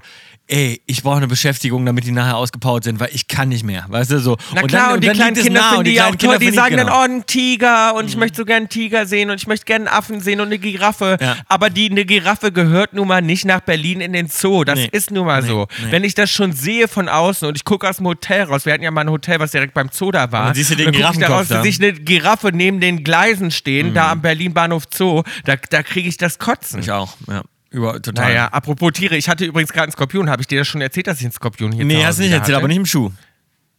ey, 0.50 0.82
ich 0.88 1.04
brauche 1.04 1.18
eine 1.18 1.28
Beschäftigung, 1.28 1.86
damit 1.86 2.06
die 2.06 2.12
nachher 2.12 2.36
ausgepowert 2.36 2.84
sind, 2.84 3.00
weil 3.00 3.10
ich 3.14 3.28
kann 3.28 3.50
nicht 3.50 3.64
mehr, 3.64 3.86
weißt 3.88 4.12
du 4.12 4.20
so. 4.20 4.36
Na 4.54 4.64
klar, 4.64 4.88
dann- 4.88 4.94
und, 4.96 5.04
die 5.04 5.08
dann 5.08 5.16
kleinen 5.16 5.36
Kinder 5.38 5.62
nah 5.62 5.68
finden 5.70 5.78
und 5.80 5.86
die, 5.88 5.94
kleinen 5.94 6.14
auch 6.14 6.18
toll. 6.18 6.40
Die 6.40 6.52
sagen 6.52 6.76
dann, 6.78 6.88
genau. 6.88 7.00
oh, 7.00 7.04
ein 7.04 7.26
Tiger 7.28 7.96
und 7.96 8.08
ich 8.10 8.18
möchte 8.18 8.38
so 8.38 8.46
gerne 8.46 8.58
einen 8.62 8.70
Tiger 8.70 9.06
sehen 9.06 9.30
und 9.30 9.38
ich 9.40 9.48
möchte 9.48 9.66
gerne 9.66 9.88
einen 9.90 9.98
Affen 9.98 10.20
sehen 10.22 10.40
und 10.42 10.48
eine 10.48 10.58
Giraffe. 10.58 11.18
Ja. 11.22 11.38
Aber 11.48 11.70
die, 11.70 11.90
eine 11.92 12.04
Giraffe 12.04 12.52
gehört 12.52 12.94
nun 12.94 13.08
mal 13.08 13.22
nicht 13.22 13.46
nach 13.46 13.62
Berlin 13.62 14.02
in 14.02 14.12
den 14.14 14.28
Zoo. 14.28 14.64
Das 14.64 14.80
Nee. 14.80 14.90
ist 14.92 15.12
nun 15.12 15.26
mal 15.28 15.44
so. 15.44 15.68
Wenn 15.92 16.04
ich 16.04 16.16
das 16.16 16.30
schon 16.32 16.52
sehe 16.52 16.88
von 16.88 17.08
außen 17.10 17.48
und 17.48 17.56
ich 17.56 17.64
gucke 17.64 17.88
aus 17.88 17.98
dem 17.98 18.08
Hotel 18.08 18.44
raus, 18.44 18.66
wir 18.66 18.74
hatten 18.74 18.84
ja 18.84 18.92
mal 18.92 19.02
ein 19.02 19.12
Hotel, 19.12 19.40
was 19.40 19.52
direkt 19.52 19.74
beim 19.76 19.90
Zoo 19.92 20.12
da 20.12 20.32
war. 20.32 20.46
dann 20.48 20.56
siehst 20.56 20.72
du 20.72 20.76
den 20.76 20.88
und 20.88 20.96
dann 21.00 21.04
guck 21.04 21.14
ich 21.14 21.20
da 21.20 21.28
raus, 21.28 21.48
da 21.48 21.62
sehe 21.62 21.70
ich 21.70 21.80
eine 21.82 21.94
Giraffe 21.94 22.50
neben 22.52 22.80
den 22.80 23.04
Gleisen 23.04 23.52
stehen, 23.52 23.94
da 23.94 24.12
am 24.12 24.22
Berlin 24.22 24.54
Bahnhof 24.54 24.84
Zoo. 24.92 25.22
Da, 25.46 25.56
da 25.70 25.84
kriege 25.84 26.10
ich 26.10 26.18
das 26.18 26.40
Kotzen. 26.40 26.80
Ich 26.80 26.92
auch, 26.92 27.16
ja. 27.28 27.44
Über, 27.72 28.02
total. 28.02 28.30
Naja, 28.30 28.48
apropos 28.48 28.92
Tiere, 28.94 29.16
ich 29.16 29.30
hatte 29.30 29.46
übrigens 29.46 29.72
gerade 29.72 29.84
einen 29.84 29.92
Skorpion. 29.92 30.30
Habe 30.30 30.42
ich 30.42 30.48
dir 30.48 30.60
das 30.60 30.68
schon 30.68 30.82
erzählt, 30.82 31.08
dass 31.08 31.20
ich 31.20 31.26
einen 31.26 31.32
Skorpion 31.34 31.72
hier 31.72 31.82
zu 31.82 31.88
Nee, 31.88 32.04
hast 32.04 32.18
du 32.20 32.24
nicht 32.24 32.32
erzählt, 32.32 32.48
hatte? 32.56 32.58
aber 32.58 32.68
nicht 32.68 32.78
im 32.78 32.86
Schuh. 32.86 33.12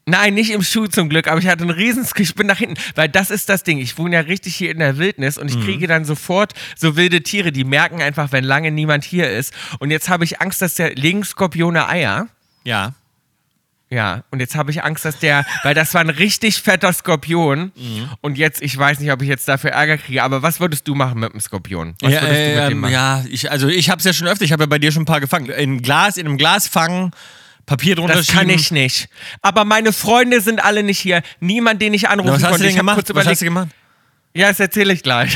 Nein, 0.07 0.35
nicht 0.35 0.51
im 0.51 0.63
Schuh 0.63 0.87
zum 0.87 1.09
Glück, 1.09 1.29
aber 1.29 1.39
ich 1.41 1.47
hatte 1.47 1.63
einen 1.63 1.71
riesen, 1.71 2.07
ich 2.17 2.35
bin 2.35 2.47
nach 2.47 2.59
hinten, 2.59 2.81
weil 2.95 3.09
das 3.09 3.31
ist 3.31 3.49
das 3.49 3.63
Ding. 3.65 3.79
Ich 3.79 3.99
wohne 3.99 4.15
ja 4.17 4.21
richtig 4.23 4.57
hier 4.57 4.71
in 4.71 4.79
der 4.79 4.97
Wildnis 4.99 5.39
und 5.39 5.49
ich 5.51 5.57
Mhm. 5.57 5.65
kriege 5.65 5.87
dann 5.87 6.05
sofort 6.05 6.55
so 6.77 6.97
wilde 6.97 7.23
Tiere, 7.23 7.53
die 7.53 7.65
merken 7.65 8.01
einfach, 8.01 8.33
wenn 8.33 8.43
lange 8.45 8.71
niemand 8.71 9.05
hier 9.05 9.31
ist. 9.31 9.53
Und 9.79 9.91
jetzt 9.91 10.09
habe 10.09 10.25
ich 10.25 10.41
Angst, 10.41 10.63
dass 10.63 10.75
der 10.75 10.95
legen 10.95 11.23
Skorpione 11.23 11.87
Eier. 11.89 12.29
Ja. 12.65 12.95
Ja, 13.93 14.23
und 14.31 14.39
jetzt 14.39 14.55
habe 14.55 14.71
ich 14.71 14.85
Angst, 14.85 15.05
dass 15.05 15.19
der, 15.19 15.45
weil 15.65 15.75
das 15.75 15.93
war 15.95 16.01
ein 16.01 16.11
richtig 16.11 16.63
fetter 16.63 16.93
Skorpion. 16.93 17.73
Mhm. 17.75 18.09
Und 18.21 18.39
jetzt, 18.39 18.63
ich 18.63 18.79
weiß 18.79 19.01
nicht, 19.01 19.11
ob 19.11 19.21
ich 19.21 19.29
jetzt 19.29 19.49
dafür 19.49 19.71
Ärger 19.71 19.99
kriege, 19.99 20.23
aber 20.23 20.43
was 20.43 20.61
würdest 20.61 20.87
du 20.87 20.95
machen 20.95 21.19
mit 21.19 21.33
dem 21.33 21.41
Skorpion? 21.41 21.97
Was 22.01 22.13
ja, 22.13 22.23
würdest 22.23 22.41
du 22.41 22.47
mit 22.47 22.57
äh, 22.57 22.69
dem 22.69 22.73
ähm, 22.73 22.81
machen? 22.81 22.93
ja, 22.93 23.25
ich, 23.29 23.51
also 23.51 23.67
ich 23.67 23.91
habe 23.91 23.99
es 23.99 24.05
ja 24.05 24.13
schon 24.13 24.29
öfter, 24.29 24.45
ich 24.45 24.53
habe 24.53 24.63
ja 24.63 24.69
bei 24.69 24.79
dir 24.79 24.93
schon 24.93 25.03
ein 25.03 25.07
paar 25.07 25.21
gefangen. 25.21 25.51
In 25.51 25.83
Glas, 25.83 26.19
in 26.19 26.27
einem 26.27 26.37
Glas 26.37 26.69
fangen, 26.69 27.11
Papier 27.67 27.97
drunter 27.97 28.15
Das 28.15 28.29
kann 28.29 28.49
ich 28.49 28.71
nicht. 28.71 29.09
Aber 29.43 29.65
meine 29.65 29.93
Freunde 29.93 30.41
sind 30.41 30.65
alle 30.65 30.83
nicht 30.83 30.99
hier. 30.99 31.23
Niemand, 31.41 31.83
den 31.83 31.93
ich 31.93 32.09
anrufen 32.09 32.29
Na, 32.29 32.35
was 32.35 32.43
hast 32.43 32.51
konnte. 32.51 32.65
du 32.65 32.69
denn 32.69 32.79
gemacht? 32.79 33.15
Was 33.15 33.27
hast 33.27 33.41
du 33.41 33.45
gemacht? 33.45 33.69
Ja, 34.35 34.49
das 34.49 34.61
erzähle 34.61 34.93
ich 34.93 35.03
gleich. 35.03 35.35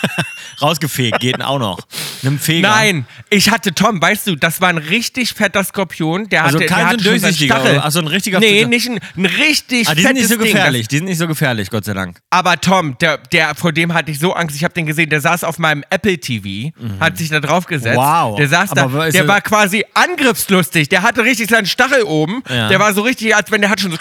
Rausgefegt, 0.60 1.20
geht 1.20 1.40
auch 1.42 1.58
noch. 1.58 1.78
Nimm 2.24 2.38
Feger. 2.38 2.68
Nein, 2.68 3.06
ich 3.30 3.50
hatte 3.50 3.72
Tom, 3.74 4.00
weißt 4.02 4.26
du, 4.26 4.34
das 4.36 4.60
war 4.60 4.70
ein 4.70 4.78
richtig 4.78 5.32
fetter 5.34 5.62
Skorpion. 5.62 6.28
Der 6.28 6.44
Also 6.44 6.56
hatte, 6.58 6.66
kein 6.66 6.78
der 6.78 6.86
so 6.88 6.92
hatte 6.94 7.04
durchsichtiger, 7.20 7.54
Stachel. 7.56 7.72
oder? 7.76 7.84
Ach 7.84 7.90
so, 7.92 7.98
ein 8.00 8.06
richtiger 8.08 8.40
Nee, 8.40 8.64
nicht 8.64 8.88
ein, 8.88 8.98
ein 9.16 9.26
richtig 9.26 9.88
Ah, 9.88 9.94
die 9.94 10.02
sind 10.02 10.14
nicht 10.14 10.28
so 10.28 10.36
Ding. 10.36 10.44
gefährlich, 10.46 10.88
die 10.88 10.96
sind 10.96 11.04
nicht 11.06 11.18
so 11.18 11.28
gefährlich, 11.28 11.70
Gott 11.70 11.84
sei 11.84 11.94
Dank. 11.94 12.18
Aber 12.30 12.60
Tom, 12.60 12.96
der, 12.98 13.18
der, 13.18 13.54
vor 13.54 13.72
dem 13.72 13.94
hatte 13.94 14.10
ich 14.10 14.18
so 14.18 14.32
Angst. 14.32 14.56
Ich 14.56 14.64
habe 14.64 14.74
den 14.74 14.86
gesehen, 14.86 15.10
der 15.10 15.20
saß 15.20 15.44
auf 15.44 15.58
meinem 15.58 15.84
Apple 15.90 16.18
TV, 16.18 16.70
hat 17.00 17.18
sich 17.18 17.28
da 17.28 17.40
drauf 17.40 17.66
gesetzt. 17.66 17.94
Mhm. 17.96 18.00
Wow. 18.02 18.36
Der 18.36 18.48
saß 18.48 18.70
Aber 18.72 19.04
da, 19.06 19.10
der 19.10 19.22
er- 19.22 19.28
war 19.28 19.40
quasi 19.40 19.84
angriffslustig. 19.94 20.88
Der 20.88 21.02
hatte 21.02 21.22
richtig 21.24 21.50
seinen 21.50 21.66
Stachel 21.66 22.02
oben. 22.02 22.42
Ja. 22.48 22.68
Der 22.68 22.80
war 22.80 22.92
so 22.94 23.02
richtig, 23.02 23.34
als 23.36 23.50
wenn 23.50 23.60
der 23.60 23.70
hat 23.70 23.80
schon 23.80 23.90
so, 23.92 23.98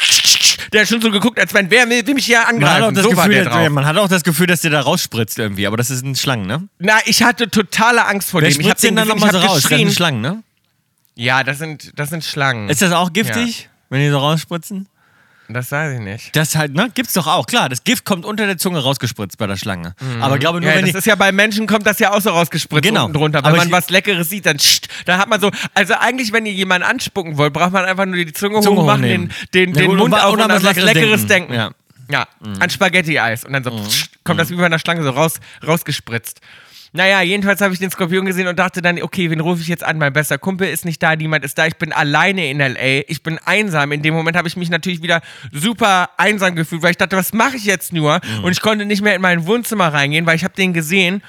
der 0.72 0.82
hat 0.82 0.88
schon 0.88 1.02
so 1.02 1.12
geguckt, 1.12 1.40
als 1.40 1.54
wenn 1.54 1.70
wer 1.70 1.90
will, 1.90 2.04
mich 2.14 2.26
hier 2.26 2.38
Man 2.40 2.46
hat, 2.46 2.54
auch 2.54 2.88
angreifen. 2.88 2.96
das 2.96 3.04
So 3.04 3.10
Gefühl, 3.12 3.34
der 3.34 3.46
drauf. 3.46 3.70
man 3.70 3.86
hat 3.86 3.98
auch 3.98 4.08
das 4.08 4.24
Gefühl, 4.24 4.48
dass 4.48 4.62
der 4.62 4.72
da 4.72 4.82
rausspritzt 4.82 5.40
irgendwie, 5.40 5.68
aber 5.68 5.78
das 5.78 5.90
ist 5.90 6.04
ein 6.04 6.16
Schlangen, 6.16 6.46
ne? 6.48 6.68
Na, 6.80 6.98
ich 7.06 7.24
hatte 7.24 7.50
totale 7.50 8.06
Angst 8.06 8.32
vor 8.32 8.42
Wer 8.42 8.50
dem. 8.50 8.62
Ich 8.62 8.70
hab 8.70 8.78
den 8.78 8.96
dann 8.96 9.08
nochmal 9.08 9.32
so 9.32 9.38
raus? 9.40 9.62
Das 9.62 9.70
sind 9.70 9.92
Schlangen, 9.94 10.22
ne? 10.22 10.44
Ja, 11.16 11.44
das 11.44 11.60
sind, 11.60 11.92
das 11.98 12.10
sind 12.10 12.24
Schlangen. 12.24 12.70
Ist 12.70 12.82
das 12.82 12.92
auch 12.92 13.14
giftig, 13.14 13.70
wenn 13.90 14.02
die 14.02 14.10
so 14.10 14.18
rausspritzen? 14.18 14.88
Das 15.54 15.72
weiß 15.72 15.94
ich 15.96 16.00
nicht. 16.00 16.36
Das 16.36 16.56
halt, 16.56 16.74
ne? 16.74 16.90
Gibt's 16.94 17.14
doch 17.14 17.28
auch, 17.28 17.46
klar. 17.46 17.70
Das 17.70 17.84
Gift 17.84 18.06
kommt 18.06 18.26
unter 18.26 18.46
der 18.46 18.58
Zunge 18.58 18.80
rausgespritzt 18.80 19.38
bei 19.38 19.48
der 19.48 19.56
Schlange. 19.58 19.96
Aber 20.22 20.38
glaube 20.40 20.60
nur, 20.62 20.70
Ja, 20.70 20.76
wenn 20.78 20.86
das 20.86 20.96
ist 20.96 21.06
ja 21.06 21.16
bei 21.16 21.32
Menschen 21.32 21.68
kommt 21.68 21.86
das 21.86 22.00
ja 22.00 22.12
auch 22.14 22.22
so 22.22 22.32
rausgespritzt 22.32 22.84
Genau. 22.84 23.06
unten 23.06 23.18
drunter. 23.18 23.40
Wenn 23.40 23.46
Aber 23.46 23.58
man 23.58 23.68
ich- 23.68 23.74
was 23.74 23.90
Leckeres 23.90 24.30
sieht, 24.30 24.46
dann 24.46 24.60
scht, 24.60 24.88
dann 25.06 25.18
hat 25.20 25.30
man 25.30 25.40
so, 25.40 25.52
also 25.74 25.94
eigentlich, 25.96 26.32
wenn 26.34 26.46
ihr 26.46 26.54
jemanden 26.54 26.88
anspucken 26.88 27.38
wollt, 27.38 27.54
braucht 27.54 27.72
man 27.72 27.86
einfach 27.86 28.06
nur 28.06 28.16
die 28.18 28.34
Zunge, 28.34 28.60
Zunge 28.62 28.82
hochmachen, 28.82 29.02
den, 29.04 29.22
hochnehmen. 29.30 29.34
den, 29.54 29.70
Ja, 29.74 29.82
den 29.82 29.88
Mund 29.98 30.02
und- 30.02 30.20
auf 30.20 30.34
und 30.34 30.42
an 30.42 30.50
was 30.52 30.64
was 30.64 30.76
Leckeres 30.78 31.26
denken. 31.28 31.52
denken. 31.52 31.54
Ja. 31.54 31.72
Ja, 32.12 32.28
an 32.60 32.70
Spaghetti-Eis. 32.70 33.46
Und 33.46 33.54
dann 33.54 33.64
so, 33.64 33.72
pssst, 33.72 34.10
kommt 34.26 34.38
das 34.40 34.50
wie 34.50 34.56
bei 34.56 34.66
einer 34.66 34.78
Schlange 34.78 35.04
so 35.04 35.10
raus, 35.12 35.40
rausgespritzt. 35.66 36.42
Naja, 36.96 37.22
jedenfalls 37.22 37.60
habe 37.60 37.74
ich 37.74 37.80
den 37.80 37.90
Skorpion 37.90 38.24
gesehen 38.26 38.48
und 38.48 38.60
dachte 38.60 38.84
dann, 38.84 39.02
okay, 39.02 39.32
wen 39.32 39.40
rufe 39.40 39.62
ich 39.62 39.68
jetzt 39.68 39.84
an? 39.84 39.98
Mein 39.98 40.14
bester 40.14 40.38
Kumpel 40.38 40.70
ist 40.70 40.86
nicht 40.86 41.02
da, 41.02 41.16
niemand 41.16 41.44
ist 41.44 41.58
da, 41.58 41.66
ich 41.66 41.78
bin 41.78 41.92
alleine 41.92 42.50
in 42.52 42.60
L.A., 42.60 43.04
ich 43.08 43.24
bin 43.24 43.40
einsam. 43.40 43.92
In 43.92 44.04
dem 44.04 44.14
Moment 44.14 44.38
habe 44.38 44.48
ich 44.48 44.56
mich 44.56 44.70
natürlich 44.70 45.02
wieder 45.02 45.22
super 45.52 46.12
einsam 46.18 46.56
gefühlt, 46.56 46.84
weil 46.84 46.92
ich 46.92 46.98
dachte, 46.98 47.18
was 47.18 47.34
mache 47.34 47.58
ich 47.58 47.66
jetzt 47.66 47.94
nur? 47.94 48.22
Und 48.44 48.52
ich 48.52 48.62
konnte 48.62 48.86
nicht 48.86 49.02
mehr 49.02 49.16
in 49.16 49.22
mein 49.24 49.48
Wohnzimmer 49.48 49.92
reingehen, 49.92 50.28
weil 50.28 50.36
ich 50.36 50.44
habe 50.44 50.54
den 50.54 50.72
gesehen. 50.72 51.24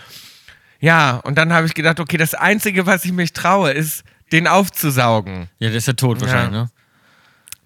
Ja, 0.80 1.16
und 1.24 1.38
dann 1.38 1.54
habe 1.54 1.66
ich 1.66 1.72
gedacht, 1.72 1.98
okay, 1.98 2.18
das 2.18 2.34
Einzige, 2.34 2.84
was 2.84 3.06
ich 3.06 3.12
mich 3.12 3.32
traue, 3.32 3.70
ist, 3.70 4.04
den 4.32 4.46
aufzusaugen. 4.46 5.48
Ja, 5.60 5.68
der 5.68 5.78
ist 5.78 5.86
ja 5.86 5.94
tot 5.94 6.20
wahrscheinlich, 6.20 6.50
ne? 6.50 6.70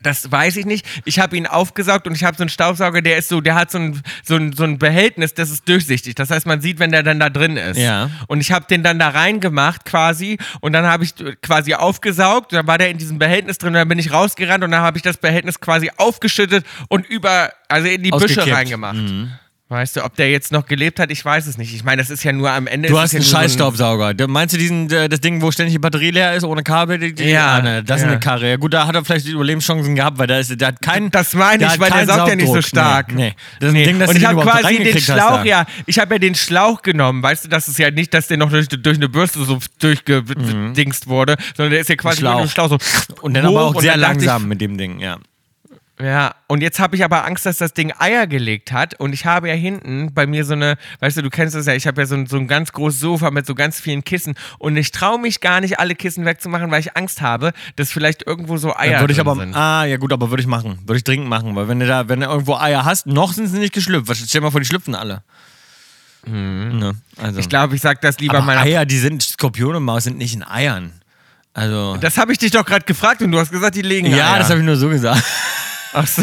Das 0.02 0.30
weiß 0.30 0.56
ich 0.56 0.66
nicht. 0.66 0.86
Ich 1.04 1.18
habe 1.18 1.36
ihn 1.36 1.46
aufgesaugt 1.46 2.06
und 2.06 2.14
ich 2.14 2.24
habe 2.24 2.36
so 2.36 2.42
einen 2.42 2.50
Staubsauger, 2.50 3.02
der 3.02 3.18
ist 3.18 3.28
so, 3.28 3.40
der 3.40 3.54
hat 3.56 3.70
so 3.70 3.78
ein, 3.78 4.02
so, 4.24 4.36
ein, 4.36 4.52
so 4.52 4.64
ein 4.64 4.78
Behältnis, 4.78 5.34
das 5.34 5.50
ist 5.50 5.68
durchsichtig. 5.68 6.14
Das 6.14 6.30
heißt, 6.30 6.46
man 6.46 6.60
sieht, 6.60 6.78
wenn 6.78 6.92
der 6.92 7.02
dann 7.02 7.18
da 7.18 7.30
drin 7.30 7.56
ist. 7.56 7.78
Ja. 7.78 8.10
Und 8.28 8.40
ich 8.40 8.52
habe 8.52 8.66
den 8.66 8.82
dann 8.82 8.98
da 8.98 9.08
reingemacht 9.08 9.84
quasi 9.84 10.38
und 10.60 10.72
dann 10.72 10.86
habe 10.86 11.04
ich 11.04 11.14
quasi 11.42 11.74
aufgesaugt. 11.74 12.52
Dann 12.52 12.66
war 12.66 12.78
der 12.78 12.90
in 12.90 12.98
diesem 12.98 13.18
Behältnis 13.18 13.58
drin 13.58 13.68
und 13.68 13.74
dann 13.74 13.88
bin 13.88 13.98
ich 13.98 14.12
rausgerannt 14.12 14.62
und 14.62 14.70
dann 14.70 14.82
habe 14.82 14.98
ich 14.98 15.02
das 15.02 15.16
Behältnis 15.16 15.60
quasi 15.60 15.90
aufgeschüttet 15.96 16.64
und 16.88 17.06
über, 17.06 17.52
also 17.68 17.88
in 17.88 18.02
die 18.02 18.10
Büsche 18.10 18.42
Ausgekippt. 18.42 18.76
Mhm. 18.94 19.32
Weißt 19.70 19.96
du, 19.96 20.04
ob 20.04 20.16
der 20.16 20.30
jetzt 20.30 20.50
noch 20.50 20.64
gelebt 20.64 20.98
hat, 20.98 21.10
ich 21.10 21.22
weiß 21.22 21.46
es 21.46 21.58
nicht. 21.58 21.74
Ich 21.74 21.84
meine, 21.84 22.00
das 22.00 22.08
ist 22.08 22.24
ja 22.24 22.32
nur 22.32 22.50
am 22.50 22.66
Ende. 22.66 22.88
Du 22.88 22.94
ist 22.94 23.00
hast 23.02 23.14
einen 23.14 23.22
nur 23.22 23.28
ein- 23.28 23.42
Scheißstaubsauger. 23.42 24.14
Du- 24.14 24.26
Meinst 24.26 24.54
du 24.54 24.58
diesen, 24.58 24.90
äh, 24.90 25.10
das 25.10 25.20
Ding, 25.20 25.42
wo 25.42 25.50
ständig 25.50 25.74
die 25.74 25.78
Batterie 25.78 26.10
leer 26.10 26.32
ist, 26.34 26.44
ohne 26.44 26.62
Kabel? 26.62 26.98
Die, 26.98 27.14
die, 27.14 27.24
Ja, 27.24 27.56
Ah, 27.56 27.60
ne, 27.60 27.84
das 27.84 27.98
ist 27.98 28.04
ja. 28.04 28.10
eine 28.12 28.18
Karre. 28.18 28.48
Ja, 28.48 28.56
gut, 28.56 28.72
da 28.72 28.86
hat 28.86 28.94
er 28.94 29.04
vielleicht 29.04 29.26
die 29.26 29.32
Überlebenschancen 29.32 29.94
gehabt, 29.94 30.16
weil 30.18 30.26
da 30.26 30.38
ist, 30.38 30.58
der 30.58 30.68
hat 30.68 30.80
keinen. 30.80 31.10
Das 31.10 31.34
meine 31.34 31.66
ich, 31.66 31.78
weil 31.78 31.90
der 31.90 32.06
saugt 32.06 32.28
ja 32.30 32.36
nicht 32.36 32.46
so 32.50 32.62
stark. 32.62 33.12
Nee, 33.12 33.28
nee. 33.28 33.34
Das 33.60 33.68
ist 33.68 33.74
ein 33.76 33.84
Ding, 33.84 33.98
das 33.98 34.08
und 34.08 34.16
ich 34.16 34.24
habe 34.24 34.40
quasi 34.40 34.78
den 34.82 34.98
Schlauch, 35.00 35.44
ja, 35.44 35.66
ich 35.84 35.98
habe 35.98 36.14
ja 36.14 36.18
den 36.18 36.34
Schlauch 36.34 36.80
genommen, 36.80 37.22
weißt 37.22 37.44
du, 37.44 37.48
das 37.50 37.68
ist 37.68 37.78
ja 37.78 37.90
nicht, 37.90 38.14
dass 38.14 38.26
der 38.26 38.38
noch 38.38 38.48
durch, 38.50 38.68
durch 38.68 38.96
eine 38.96 39.10
Bürste 39.10 39.44
so 39.44 39.58
durchgedingst 39.80 41.08
wurde, 41.08 41.36
sondern 41.54 41.72
der 41.72 41.80
ist 41.80 41.88
ja 41.90 41.96
quasi 41.96 42.22
nur 42.22 42.36
ein 42.40 42.48
Schlauch 42.48 42.68
so 42.70 42.78
Und 43.20 43.34
dann 43.34 43.44
aber 43.44 43.66
auch 43.66 43.80
sehr 43.82 43.98
langsam 43.98 44.48
mit 44.48 44.62
dem 44.62 44.78
Ding, 44.78 44.98
ja. 45.00 45.18
Ja, 46.00 46.36
und 46.46 46.62
jetzt 46.62 46.78
habe 46.78 46.94
ich 46.94 47.02
aber 47.02 47.24
Angst, 47.24 47.44
dass 47.44 47.58
das 47.58 47.74
Ding 47.74 47.92
Eier 47.98 48.28
gelegt 48.28 48.70
hat 48.70 48.94
und 49.00 49.12
ich 49.12 49.26
habe 49.26 49.48
ja 49.48 49.54
hinten 49.54 50.14
bei 50.14 50.28
mir 50.28 50.44
so 50.44 50.52
eine, 50.52 50.76
weißt 51.00 51.16
du, 51.16 51.22
du 51.22 51.30
kennst 51.30 51.56
das 51.56 51.66
ja, 51.66 51.74
ich 51.74 51.88
habe 51.88 52.00
ja 52.00 52.06
so 52.06 52.14
ein, 52.14 52.26
so 52.28 52.36
ein 52.36 52.46
ganz 52.46 52.70
großes 52.70 53.00
Sofa 53.00 53.32
mit 53.32 53.46
so 53.46 53.56
ganz 53.56 53.80
vielen 53.80 54.04
Kissen 54.04 54.34
und 54.58 54.76
ich 54.76 54.92
traue 54.92 55.18
mich 55.18 55.40
gar 55.40 55.60
nicht, 55.60 55.80
alle 55.80 55.96
Kissen 55.96 56.24
wegzumachen, 56.24 56.70
weil 56.70 56.80
ich 56.80 56.96
Angst 56.96 57.20
habe, 57.20 57.52
dass 57.74 57.90
vielleicht 57.90 58.24
irgendwo 58.26 58.58
so 58.58 58.76
Eier 58.76 58.92
Ja, 58.92 59.00
würde 59.00 59.12
ich 59.12 59.18
aber, 59.20 59.34
sind. 59.34 59.56
ah, 59.56 59.84
ja 59.86 59.96
gut, 59.96 60.12
aber 60.12 60.30
würde 60.30 60.40
ich 60.40 60.46
machen. 60.46 60.78
Würde 60.86 60.98
ich 60.98 61.04
dringend 61.04 61.28
machen, 61.28 61.56
weil 61.56 61.66
wenn 61.66 61.80
du 61.80 61.86
da, 61.88 62.08
wenn 62.08 62.20
du 62.20 62.26
irgendwo 62.26 62.54
Eier 62.56 62.84
hast, 62.84 63.06
noch 63.06 63.32
sind 63.32 63.48
sie 63.48 63.58
nicht 63.58 63.74
geschlüpft. 63.74 64.14
Stell 64.14 64.40
dir 64.40 64.44
mal 64.44 64.50
vor, 64.52 64.60
die 64.60 64.66
schlüpfen 64.66 64.94
alle. 64.94 65.24
Ne? 66.26 66.94
Also. 67.16 67.40
Ich 67.40 67.48
glaube, 67.48 67.74
ich 67.74 67.80
sag 67.80 68.00
das 68.02 68.18
lieber 68.20 68.38
aber 68.38 68.46
meiner. 68.46 68.60
Eier, 68.62 68.84
die 68.84 68.98
sind, 68.98 69.22
Skorpion 69.22 69.74
und 69.74 69.82
Maus 69.84 70.04
sind 70.04 70.18
nicht 70.18 70.34
in 70.34 70.44
Eiern. 70.46 70.92
Also. 71.54 71.96
Das 71.96 72.18
habe 72.18 72.32
ich 72.32 72.38
dich 72.38 72.50
doch 72.50 72.64
gerade 72.64 72.84
gefragt 72.84 73.22
und 73.22 73.32
du 73.32 73.38
hast 73.38 73.50
gesagt, 73.50 73.74
die 73.74 73.82
legen 73.82 74.08
ja, 74.08 74.32
Eier. 74.32 74.38
das 74.38 74.50
habe 74.50 74.60
ich 74.60 74.66
nur 74.66 74.76
so 74.76 74.88
gesagt. 74.88 75.22
Ach 75.92 76.06
so. 76.06 76.22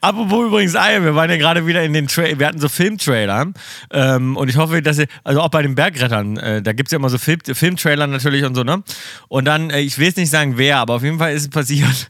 Apropos 0.00 0.46
übrigens 0.46 0.74
Eier, 0.74 1.04
wir 1.04 1.14
waren 1.14 1.30
ja 1.30 1.36
gerade 1.36 1.66
wieder 1.66 1.82
in 1.82 1.92
den 1.92 2.06
Tra 2.08 2.22
wir 2.36 2.46
hatten 2.46 2.58
so 2.58 2.68
Filmtrailer 2.68 3.52
ähm, 3.92 4.36
und 4.36 4.48
ich 4.48 4.56
hoffe, 4.56 4.80
dass 4.82 4.98
ihr, 4.98 5.06
also 5.24 5.40
auch 5.40 5.50
bei 5.50 5.62
den 5.62 5.74
Bergrettern, 5.74 6.38
äh, 6.38 6.62
da 6.62 6.72
gibt 6.72 6.88
es 6.88 6.92
ja 6.92 6.98
immer 6.98 7.10
so 7.10 7.18
Film 7.18 7.76
natürlich 7.84 8.44
und 8.44 8.54
so, 8.54 8.62
ne? 8.64 8.82
Und 9.28 9.44
dann, 9.44 9.70
äh, 9.70 9.80
ich 9.80 9.98
will 9.98 10.06
jetzt 10.06 10.16
nicht 10.16 10.30
sagen 10.30 10.56
wer, 10.56 10.78
aber 10.78 10.94
auf 10.94 11.02
jeden 11.02 11.18
Fall 11.18 11.34
ist 11.34 11.42
es 11.42 11.50
passiert, 11.50 12.08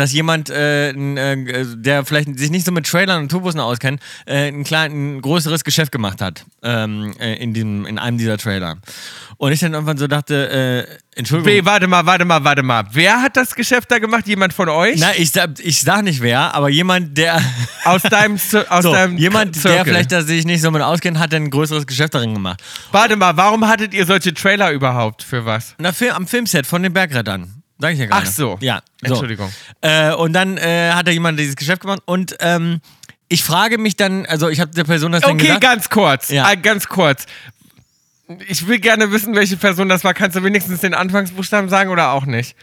dass 0.00 0.12
jemand, 0.12 0.50
äh, 0.50 0.88
n, 0.90 1.16
äh, 1.16 1.64
der 1.76 2.04
vielleicht 2.04 2.36
sich 2.38 2.50
nicht 2.50 2.66
so 2.66 2.72
mit 2.72 2.86
Trailern 2.86 3.22
und 3.22 3.28
Turbussen 3.28 3.60
auskennt, 3.60 4.00
äh, 4.26 4.48
ein, 4.48 4.64
klein, 4.64 5.16
ein 5.18 5.22
größeres 5.22 5.62
Geschäft 5.64 5.92
gemacht 5.92 6.20
hat 6.20 6.44
ähm, 6.62 7.14
äh, 7.20 7.34
in, 7.34 7.54
diesem, 7.54 7.86
in 7.86 7.98
einem 7.98 8.18
dieser 8.18 8.36
Trailer. 8.38 8.76
Und 9.36 9.52
ich 9.52 9.60
dann 9.60 9.72
irgendwann 9.72 9.96
so 9.96 10.06
dachte, 10.06 10.86
äh, 10.86 11.18
Entschuldigung. 11.18 11.52
Weh, 11.52 11.64
warte 11.64 11.86
mal, 11.86 12.04
warte 12.06 12.24
mal, 12.24 12.44
warte 12.44 12.62
mal. 12.62 12.84
Wer 12.92 13.22
hat 13.22 13.36
das 13.36 13.54
Geschäft 13.54 13.90
da 13.90 13.98
gemacht? 13.98 14.26
Jemand 14.26 14.52
von 14.52 14.68
euch? 14.68 14.98
Na, 15.00 15.12
ich, 15.16 15.30
sag- 15.30 15.58
ich 15.60 15.80
sag 15.80 16.02
nicht 16.02 16.20
wer, 16.20 16.54
aber 16.54 16.68
jemand, 16.68 17.16
der. 17.18 17.40
Aus 17.84 18.02
deinem, 18.02 18.34
aus 18.68 18.82
So, 18.82 18.92
deinem 18.92 19.16
jemand, 19.16 19.54
Zirkel. 19.56 19.72
der 19.76 19.84
vielleicht 19.84 20.12
da 20.12 20.22
sich 20.22 20.44
nicht 20.44 20.60
so 20.62 20.70
mit 20.70 20.82
auskennt, 20.82 21.18
hat 21.18 21.32
ein 21.34 21.50
größeres 21.50 21.86
Geschäft 21.86 22.14
darin 22.14 22.34
gemacht. 22.34 22.62
Warte 22.92 23.16
mal, 23.16 23.36
warum 23.36 23.66
hattet 23.66 23.94
ihr 23.94 24.06
solche 24.06 24.34
Trailer 24.34 24.72
überhaupt? 24.72 25.22
Für 25.22 25.44
was? 25.46 25.74
Na, 25.78 25.92
am 26.14 26.26
Filmset 26.26 26.66
von 26.66 26.82
den 26.82 26.92
Bergrettern. 26.92 27.59
Sag 27.80 27.92
ich 27.94 27.98
ja 27.98 28.06
gerade. 28.06 28.26
Ach 28.26 28.30
so. 28.30 28.58
Ja. 28.60 28.82
So. 29.02 29.12
Entschuldigung. 29.14 29.50
Äh, 29.80 30.12
und 30.12 30.32
dann 30.32 30.56
äh, 30.58 30.90
hat 30.92 31.06
da 31.06 31.10
jemand 31.10 31.38
dieses 31.38 31.56
Geschäft 31.56 31.80
gemacht 31.82 32.02
und 32.04 32.36
ähm, 32.40 32.80
ich 33.28 33.44
frage 33.44 33.78
mich 33.78 33.96
dann, 33.96 34.26
also 34.26 34.48
ich 34.48 34.60
habe 34.60 34.72
der 34.72 34.84
Person 34.84 35.12
das 35.12 35.22
dann 35.22 35.32
Okay, 35.32 35.46
gesagt. 35.46 35.60
ganz 35.62 35.88
kurz. 35.88 36.28
Ja. 36.30 36.44
Ah, 36.44 36.54
ganz 36.56 36.88
kurz. 36.88 37.26
Ich 38.48 38.66
will 38.66 38.78
gerne 38.78 39.10
wissen, 39.12 39.34
welche 39.34 39.56
Person 39.56 39.88
das 39.88 40.04
war. 40.04 40.14
Kannst 40.14 40.36
du 40.36 40.44
wenigstens 40.44 40.80
den 40.80 40.94
Anfangsbuchstaben 40.94 41.68
sagen 41.68 41.90
oder 41.90 42.10
auch 42.12 42.26
nicht? 42.26 42.54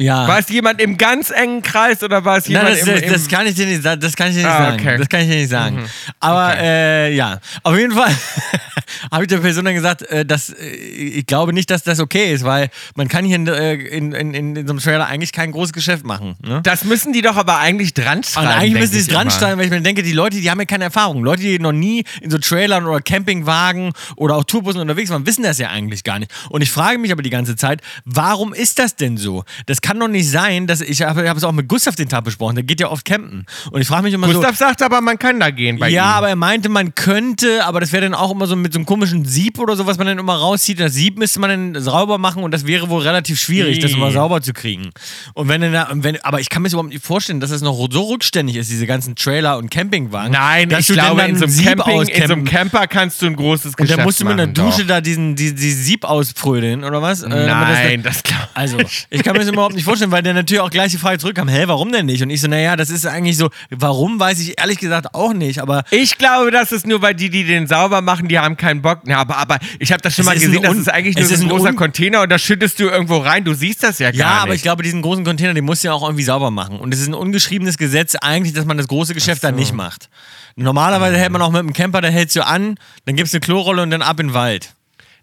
Ja. 0.00 0.26
War 0.26 0.38
es 0.38 0.48
jemand 0.48 0.80
im 0.80 0.96
ganz 0.96 1.30
engen 1.30 1.62
Kreis 1.62 2.02
oder 2.02 2.24
war 2.24 2.38
es 2.38 2.48
Nein, 2.48 2.66
jemand 2.66 2.80
das, 2.80 2.88
im, 2.88 3.04
im 3.04 3.12
das 3.12 3.28
kann 3.28 3.46
ich 3.46 3.54
dir 3.54 3.66
nicht, 3.66 3.84
das 3.84 4.16
kann 4.16 4.28
ich 4.28 4.34
dir 4.34 4.42
nicht 4.42 4.46
Ah, 4.50 4.58
sagen. 4.70 4.80
okay. 4.80 4.94
Mhm. 4.94 4.98
Das 4.98 5.08
kann 5.08 5.20
ich 5.20 5.28
dir 5.28 5.36
nicht 5.36 5.50
sagen. 5.50 5.84
Aber 6.18 6.56
äh, 6.58 7.14
ja, 7.14 7.38
auf 7.62 7.76
jeden 7.76 7.92
Fall 7.94 8.14
habe 9.12 9.24
ich 9.24 9.28
der 9.28 9.38
Person 9.38 9.64
dann 9.64 9.74
gesagt, 9.74 10.02
äh, 10.02 10.24
dass 10.24 10.50
äh, 10.50 10.64
ich 10.70 11.26
glaube 11.26 11.52
nicht, 11.52 11.70
dass 11.70 11.82
das 11.82 12.00
okay 12.00 12.32
ist, 12.32 12.44
weil 12.44 12.70
man 12.96 13.08
kann 13.08 13.24
hier 13.24 13.36
in, 13.36 13.46
äh, 13.46 13.74
in, 13.74 14.12
in, 14.12 14.34
in, 14.34 14.66
so 14.66 14.72
einem 14.72 14.80
Trailer 14.80 15.06
eigentlich 15.06 15.32
kein 15.32 15.52
großes 15.52 15.72
Geschäft 15.72 16.04
machen. 16.04 16.36
Ne? 16.42 16.60
Das 16.62 16.84
müssen 16.84 17.12
die 17.12 17.22
doch 17.22 17.36
aber 17.36 17.58
eigentlich 17.58 17.94
dran 17.94 18.18
Und 18.18 18.26
schreiben. 18.26 18.48
eigentlich 18.48 18.62
denk 18.72 18.80
müssen 18.80 18.92
sie 18.94 19.00
es 19.00 19.06
dran 19.08 19.30
stellen, 19.30 19.58
weil 19.58 19.66
ich 19.66 19.70
mir 19.70 19.80
denke, 19.80 20.02
die 20.02 20.12
Leute, 20.12 20.38
die 20.40 20.50
haben 20.50 20.58
ja 20.58 20.66
keine 20.66 20.84
Erfahrung. 20.84 21.22
Leute, 21.22 21.42
die 21.42 21.58
noch 21.58 21.72
nie 21.72 22.04
in 22.20 22.30
so 22.30 22.38
Trailern 22.38 22.86
oder 22.86 23.00
Campingwagen 23.00 23.92
oder 24.16 24.36
auch 24.36 24.44
Tourbussen 24.44 24.80
unterwegs 24.80 25.10
waren, 25.10 25.26
wissen 25.26 25.42
das 25.42 25.58
ja 25.58 25.68
eigentlich 25.68 26.04
gar 26.04 26.18
nicht. 26.18 26.30
Und 26.48 26.62
ich 26.62 26.70
frage 26.70 26.98
mich 26.98 27.12
aber 27.12 27.22
die 27.22 27.30
ganze 27.30 27.56
Zeit, 27.56 27.80
warum 28.04 28.52
ist 28.52 28.78
das 28.78 28.96
denn 28.96 29.16
so? 29.16 29.44
Das 29.66 29.80
kann 29.80 29.89
doch 29.98 30.08
nicht 30.08 30.28
sein, 30.30 30.66
dass 30.66 30.80
ich 30.80 31.02
habe 31.02 31.28
hab 31.28 31.36
es 31.36 31.44
auch 31.44 31.52
mit 31.52 31.66
Gustav 31.68 31.96
den 31.96 32.08
Tag 32.08 32.24
besprochen, 32.24 32.54
der 32.56 32.64
geht 32.64 32.80
ja 32.80 32.88
oft 32.88 33.04
campen. 33.04 33.46
Und 33.72 33.80
ich 33.80 33.88
frage 33.88 34.02
mich 34.04 34.14
immer 34.14 34.28
Gustav 34.28 34.56
sagt 34.56 34.82
aber, 34.82 35.00
man 35.00 35.18
kann 35.18 35.40
da 35.40 35.50
gehen 35.50 35.76
so, 35.76 35.80
bei 35.80 35.88
ja, 35.88 36.04
ihm. 36.04 36.16
aber 36.18 36.28
er 36.28 36.36
meinte, 36.36 36.68
man 36.68 36.94
könnte, 36.94 37.64
aber 37.64 37.80
das 37.80 37.92
wäre 37.92 38.02
dann 38.02 38.14
auch 38.14 38.30
immer 38.30 38.46
so 38.46 38.54
mit 38.56 38.72
so 38.72 38.78
einem 38.78 38.86
komischen 38.86 39.24
Sieb 39.24 39.58
oder 39.58 39.74
so, 39.74 39.86
was 39.86 39.98
man 39.98 40.06
dann 40.06 40.18
immer 40.18 40.36
rauszieht. 40.36 40.78
Das 40.78 40.92
Sieb 40.94 41.18
müsste 41.18 41.40
man 41.40 41.72
dann 41.72 41.82
sauber 41.82 42.18
machen 42.18 42.42
und 42.44 42.52
das 42.52 42.66
wäre 42.66 42.88
wohl 42.90 43.02
relativ 43.02 43.40
schwierig, 43.40 43.78
das 43.80 43.90
Nee. 43.92 43.96
immer 43.96 44.12
sauber 44.12 44.40
zu 44.42 44.52
kriegen. 44.52 44.90
Und 45.34 45.48
wenn 45.48 45.60
dann, 45.60 45.72
da- 45.72 45.88
wenn, 45.92 46.22
aber 46.22 46.40
ich 46.40 46.48
kann 46.48 46.62
mir 46.62 46.68
das 46.68 46.74
überhaupt 46.74 46.92
nicht 46.92 47.04
vorstellen, 47.04 47.40
dass 47.40 47.50
es 47.50 47.62
noch 47.62 47.88
so 47.90 48.02
rückständig 48.04 48.56
ist, 48.56 48.70
diese 48.70 48.86
ganzen 48.86 49.16
Trailer 49.16 49.58
und 49.58 49.70
Campingwagen. 49.70 50.32
Nein, 50.32 50.68
dass 50.68 50.80
ich 50.80 50.86
du 50.88 50.92
glaube, 50.94 51.20
dann 51.22 51.30
in 51.30 51.36
so, 51.36 51.44
einem 51.44 51.52
Sieb 51.52 51.66
Camping, 51.66 52.00
in 52.08 52.26
so 52.26 52.32
einem 52.34 52.44
Camper 52.44 52.86
kannst 52.86 53.22
du 53.22 53.26
ein 53.26 53.36
großes 53.36 53.66
und 53.66 53.76
Geschäft 53.76 53.98
dann 53.98 54.04
musst 54.04 54.20
du 54.20 54.24
mit 54.24 54.34
einer 54.34 54.46
Dusche 54.46 54.82
doch. 54.82 54.88
da 54.88 55.00
diesen, 55.00 55.36
die, 55.36 55.54
die 55.54 55.72
Sieb 55.72 56.04
ausprödeln, 56.04 56.84
oder 56.84 57.02
was? 57.02 57.22
Äh, 57.22 57.28
Nein, 57.28 58.02
das, 58.02 58.14
das 58.14 58.22
glaube 58.24 58.48
also, 58.54 58.78
ich 59.10 59.22
kann 59.22 59.34
mir 59.34 59.40
das 59.40 59.48
überhaupt 59.48 59.74
nicht 59.74 59.79
vorstellen, 59.84 60.10
weil 60.10 60.22
der 60.22 60.34
natürlich 60.34 60.60
auch 60.60 60.70
gleich 60.70 60.92
die 60.92 60.98
Frage 60.98 61.18
zurückkam, 61.18 61.48
hä, 61.48 61.64
warum 61.66 61.92
denn 61.92 62.06
nicht? 62.06 62.22
Und 62.22 62.30
ich 62.30 62.40
so, 62.40 62.48
naja, 62.48 62.76
das 62.76 62.90
ist 62.90 63.06
eigentlich 63.06 63.36
so, 63.36 63.50
warum 63.70 64.18
weiß 64.20 64.38
ich 64.40 64.58
ehrlich 64.60 64.78
gesagt 64.78 65.14
auch 65.14 65.32
nicht, 65.32 65.58
aber 65.60 65.84
Ich 65.90 66.18
glaube, 66.18 66.50
das 66.50 66.72
ist 66.72 66.86
nur, 66.86 67.02
weil 67.02 67.14
die, 67.14 67.30
die 67.30 67.44
den 67.44 67.66
sauber 67.66 68.00
machen, 68.00 68.28
die 68.28 68.38
haben 68.38 68.56
keinen 68.56 68.82
Bock. 68.82 69.00
Ja, 69.06 69.18
aber, 69.18 69.36
aber 69.38 69.58
ich 69.78 69.92
habe 69.92 70.02
das 70.02 70.14
schon 70.14 70.22
Es 70.22 70.26
mal 70.26 70.34
gesehen, 70.34 70.62
das 70.62 70.76
ist 70.76 70.88
eigentlich 70.88 71.16
nur 71.16 71.24
ist 71.24 71.36
so 71.38 71.44
ein 71.44 71.48
großer 71.48 71.72
Container 71.74 72.22
und 72.22 72.28
da 72.30 72.38
schüttest 72.38 72.78
du 72.80 72.84
irgendwo 72.84 73.18
rein. 73.18 73.44
Du 73.44 73.54
siehst 73.54 73.82
das 73.82 73.98
ja 73.98 74.10
gar 74.10 74.18
Ja, 74.18 74.30
nicht. 74.34 74.42
aber 74.42 74.54
ich 74.54 74.62
glaube, 74.62 74.82
diesen 74.82 75.02
großen 75.02 75.24
Container, 75.24 75.54
den 75.54 75.64
musst 75.64 75.84
du 75.84 75.88
ja 75.88 75.94
auch 75.94 76.02
irgendwie 76.02 76.24
sauber 76.24 76.50
machen. 76.50 76.78
Und 76.78 76.94
es 76.94 77.00
ist 77.00 77.08
ein 77.08 77.14
ungeschriebenes 77.14 77.78
Gesetz 77.78 78.14
eigentlich, 78.16 78.52
dass 78.54 78.64
man 78.64 78.76
das 78.76 78.88
große 78.88 79.14
Geschäft 79.14 79.44
dann 79.44 79.54
nicht 79.56 79.72
macht. 79.74 80.08
Normalerweise 80.56 81.16
hält 81.16 81.30
man 81.30 81.42
auch 81.42 81.50
mit 81.50 81.60
dem 81.62 81.72
Camper, 81.72 82.00
da 82.00 82.08
hältst 82.08 82.36
du 82.36 82.44
an, 82.46 82.74
dann 83.06 83.16
gibst 83.16 83.32
du 83.32 83.36
eine 83.36 83.40
Klorolle 83.40 83.82
und 83.82 83.90
dann 83.90 84.02
ab 84.02 84.20
in 84.20 84.28
den 84.28 84.34
Wald. 84.34 84.74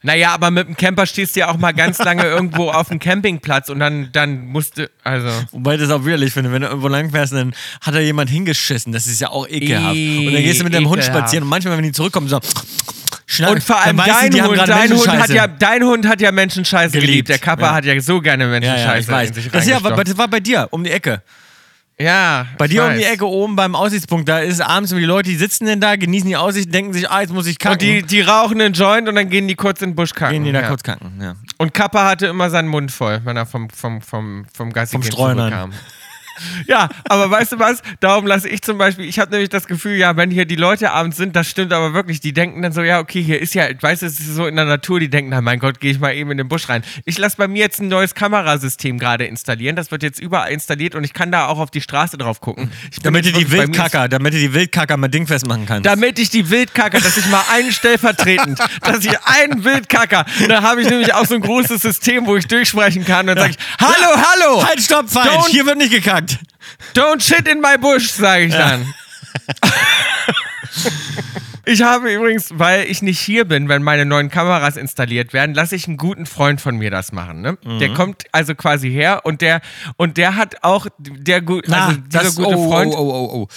Naja, 0.08 0.34
aber 0.34 0.52
mit 0.52 0.70
dem 0.70 0.78
Camper 0.78 1.06
stehst 1.06 1.36
du 1.36 1.42
ja 1.42 1.50
auch 1.50 1.58
mal 1.58 1.74
ganz 1.74 1.98
lange 1.98 2.24
irgendwo 2.24 2.70
auf 2.70 2.88
dem 2.88 2.98
Campingplatz 2.98 3.68
und 3.68 3.80
dann, 3.80 4.08
dann 4.14 4.48
musst 4.48 4.78
du, 4.78 4.90
also. 5.04 5.28
Wobei 5.52 5.76
ich 5.76 5.82
das 5.82 5.90
auch 5.90 6.06
widerlich 6.06 6.32
finde, 6.32 6.50
wenn 6.54 6.62
du 6.62 6.70
irgendwo 6.70 6.88
langfährst, 6.88 7.34
dann 7.34 7.54
hat 7.82 7.94
da 7.94 8.00
jemand 8.00 8.30
hingeschissen. 8.30 8.94
Das 8.94 9.06
ist 9.06 9.20
ja 9.20 9.32
auch 9.32 9.46
ekelhaft. 9.50 9.98
und 9.98 10.34
dann 10.34 10.44
gehst 10.44 10.62
du 10.62 10.64
mit 10.64 10.74
deinem 10.74 10.88
Hund 10.88 11.04
spazieren 11.04 11.44
und 11.44 11.50
manchmal, 11.50 11.76
wenn 11.76 11.84
die 11.84 11.92
zurückkommen, 11.92 12.30
so. 12.30 12.40
Schnack, 13.26 13.52
Und 13.52 13.64
vor 13.64 13.82
allem 13.82 13.98
dein 13.98 14.32
die 14.32 14.42
Hund, 14.42 14.58
dein 14.58 14.90
Hund, 14.94 15.10
hat 15.10 15.30
ja, 15.30 15.46
dein 15.46 15.84
Hund 15.84 16.08
hat 16.08 16.22
ja 16.22 16.32
Menschenscheiße 16.32 16.94
geliebt. 16.94 17.08
Geliebt, 17.08 17.30
Der 17.30 17.40
Kappa 17.40 17.64
ja. 17.64 17.74
hat 17.74 17.84
ja 17.84 18.00
so 18.00 18.22
gerne 18.22 18.46
Ja, 18.46 18.50
Menschenscheiße 18.50 19.12
ja, 19.12 19.24
ich 19.24 19.34
weiß. 19.36 19.52
Das, 19.52 19.68
ja, 19.68 19.76
aber 19.76 19.90
reingestochen. 19.90 20.06
das 20.06 20.18
war 20.18 20.30
bei 20.30 20.40
dir, 20.40 20.70
um 20.72 20.86
die 20.86 20.92
Ecke. 20.92 21.22
Ja, 22.00 22.46
Bei 22.60 22.68
dir 22.68 22.84
um 22.84 22.90
weiß. 22.90 23.00
die 23.00 23.06
Ecke 23.06 23.26
oben 23.28 23.56
beim 23.56 23.74
Aussichtspunkt, 23.74 24.30
da 24.30 24.40
ist 24.40 24.62
abends 24.62 24.92
und 24.92 25.00
die 25.00 25.06
Leute, 25.06 25.30
die 25.30 25.36
sitzen 25.36 25.66
denn 25.66 25.82
da, 25.82 25.96
genießen 25.96 26.28
die 26.30 26.38
Aussicht, 26.38 26.72
denken 26.72 26.94
sich, 26.94 27.10
ah, 27.10 27.22
jetzt 27.22 27.34
muss 27.34 27.48
ich 27.48 27.58
kacken. 27.58 27.74
Und 27.74 27.82
die, 27.82 28.04
die 28.04 28.22
rauchen 28.22 28.62
einen 28.62 28.74
Joint 28.76 29.10
und 29.10 29.16
dann 29.16 29.30
gehen 29.30 29.48
die 29.48 29.56
kurz 29.56 29.82
in 29.82 29.92
den 29.92 29.96
Busch 29.96 30.14
kacken. 30.14 30.34
gehen 30.34 30.44
die 30.44 30.52
da 30.52 30.62
ja. 30.62 30.68
kurz 30.68 30.84
kacken. 30.84 31.20
Ja. 31.20 31.36
Und 31.58 31.74
Kappa 31.74 32.06
hatte 32.06 32.28
immer 32.28 32.52
seinen 32.52 32.68
Mund 32.68 32.92
voll, 32.92 33.22
wenn 33.24 33.36
er 33.36 33.48
vom, 33.48 33.72
vom, 33.72 34.02
vom, 34.02 34.46
vom 34.54 34.72
Gassi 34.74 34.92
Vom 34.92 35.02
Streunern. 35.04 35.50
zurückkam. 35.52 35.74
Ja, 36.68 36.90
aber 37.06 37.30
weißt 37.30 37.54
du 37.54 37.60
was? 37.60 37.82
Darum 38.00 38.26
lasse 38.26 38.50
ich 38.50 38.62
zum 38.62 38.78
Beispiel, 38.78 39.06
ich 39.06 39.20
habe 39.20 39.32
nämlich 39.32 39.50
das 39.50 39.68
Gefühl, 39.68 39.96
ja, 39.98 40.16
wenn 40.18 40.32
hier 40.32 40.46
die 40.46 40.56
Leute 40.56 40.92
abends 40.92 41.18
sind, 41.18 41.36
das 41.36 41.50
stimmt 41.50 41.74
aber 41.74 41.94
wirklich, 41.94 42.20
die 42.20 42.34
denken 42.34 42.62
dann 42.62 42.72
so, 42.72 42.82
ja, 42.82 43.00
okay, 43.00 43.22
hier 43.22 43.42
ist 43.42 43.54
ja, 43.54 43.66
weißt 43.80 44.02
du, 44.02 44.06
es 44.06 44.20
ist 44.20 44.36
so 44.36 44.46
in 44.48 44.56
der 44.56 44.66
Natur, 44.66 45.00
die 45.00 45.10
denken, 45.10 45.30
na 45.32 45.42
mein 45.42 45.60
Gott, 45.60 45.80
gehe 45.80 45.92
ich 45.92 46.00
mal 46.00 46.14
eben 46.14 46.32
in 46.32 46.38
den 46.38 46.48
Busch 46.48 46.70
rein. 46.70 46.84
Ich 47.06 47.18
lasse 47.18 47.38
bei 47.38 47.48
mir 47.48 47.60
jetzt 47.60 47.80
ein 47.80 47.88
neues 47.88 48.16
Kamerasystem 48.16 49.00
gerade 49.00 49.26
installieren, 49.26 49.76
das 49.76 49.92
wird 49.92 50.04
jetzt 50.04 50.20
überall 50.20 50.52
installiert 50.52 50.96
und 50.96 51.04
ich 51.04 51.14
kann 51.14 51.32
da 51.32 51.48
auch 51.48 51.60
auf 51.60 51.72
die 51.72 51.82
Straße 51.82 52.18
drauf 52.18 52.42
gucken. 52.42 52.72
Damit 53.04 53.26
du 53.26 53.30
jetzt 53.30 53.40
die 53.40 53.52
Wildkacker, 53.52 54.08
damit 54.10 54.34
du 54.34 54.38
die 54.40 54.54
Wildkacker 54.54 54.98
mal 54.98 55.08
dingfest 55.08 55.48
machen 55.48 55.66
kannst. 55.66 55.86
damit 55.86 56.20
ich 56.20 56.30
die 56.30 56.50
Wildkacker, 56.50 57.00
dass 57.00 57.18
ich 57.18 57.28
mal 57.28 57.44
einen 57.52 57.72
stellvertretend, 57.72 58.60
dass 58.82 59.06
ich 59.06 59.18
einen 59.24 59.64
Wildkacker, 59.64 60.26
da 60.48 60.62
habe 60.62 60.82
ich 60.82 60.90
nämlich 60.90 61.14
auch 61.14 61.26
so 61.26 61.36
ein 61.36 61.42
großes 61.42 61.82
System, 61.82 62.26
wo 62.26 62.36
ich 62.36 62.48
durchsprechen 62.48 63.06
kann 63.06 63.30
und 63.30 63.36
dann 63.36 63.52
sage 63.52 63.56
ich, 63.58 63.58
hallo, 63.80 64.16
hallo, 64.16 64.68
Halt, 64.68 64.82
stopp, 64.82 65.10
falsch. 65.10 65.48
Hier 65.50 65.66
wird 65.66 65.78
nicht 65.78 65.92
gekackt. 65.92 66.27
Don't 66.94 67.22
shit 67.22 67.48
in 67.48 67.62
my 67.62 67.78
bush, 67.78 68.10
sage 68.10 68.46
ich 68.46 68.54
dann. 68.54 68.94
Ich 71.70 71.82
habe 71.82 72.14
übrigens, 72.14 72.48
weil 72.54 72.86
ich 72.86 73.02
nicht 73.02 73.20
hier 73.20 73.44
bin, 73.44 73.68
wenn 73.68 73.84
meine 73.84 74.06
neuen 74.06 74.30
Kameras 74.30 74.78
installiert 74.78 75.34
werden, 75.34 75.54
lasse 75.54 75.76
ich 75.76 75.86
einen 75.88 75.98
guten 75.98 76.26
Freund 76.26 76.62
von 76.62 76.78
mir 76.78 76.90
das 76.90 77.12
machen. 77.12 77.42
Ne? 77.42 77.58
Mhm. 77.62 77.80
Der 77.80 77.94
kommt 77.94 78.24
also 78.32 78.56
quasi 78.56 78.90
her 78.90 79.22
und 79.26 79.42
der 79.42 79.60
und 79.98 80.16
der 80.16 80.38
hat 80.38 80.64
auch 80.64 80.88
der 80.98 81.42
gut, 81.42 81.70
also 81.70 81.98
dieser 82.00 82.32
gute 82.32 82.58
oh, 82.58 82.70
Freund. 82.70 82.94
Oh, 82.94 83.00
oh, 83.00 83.30
oh, 83.34 83.38
oh. 83.44 83.48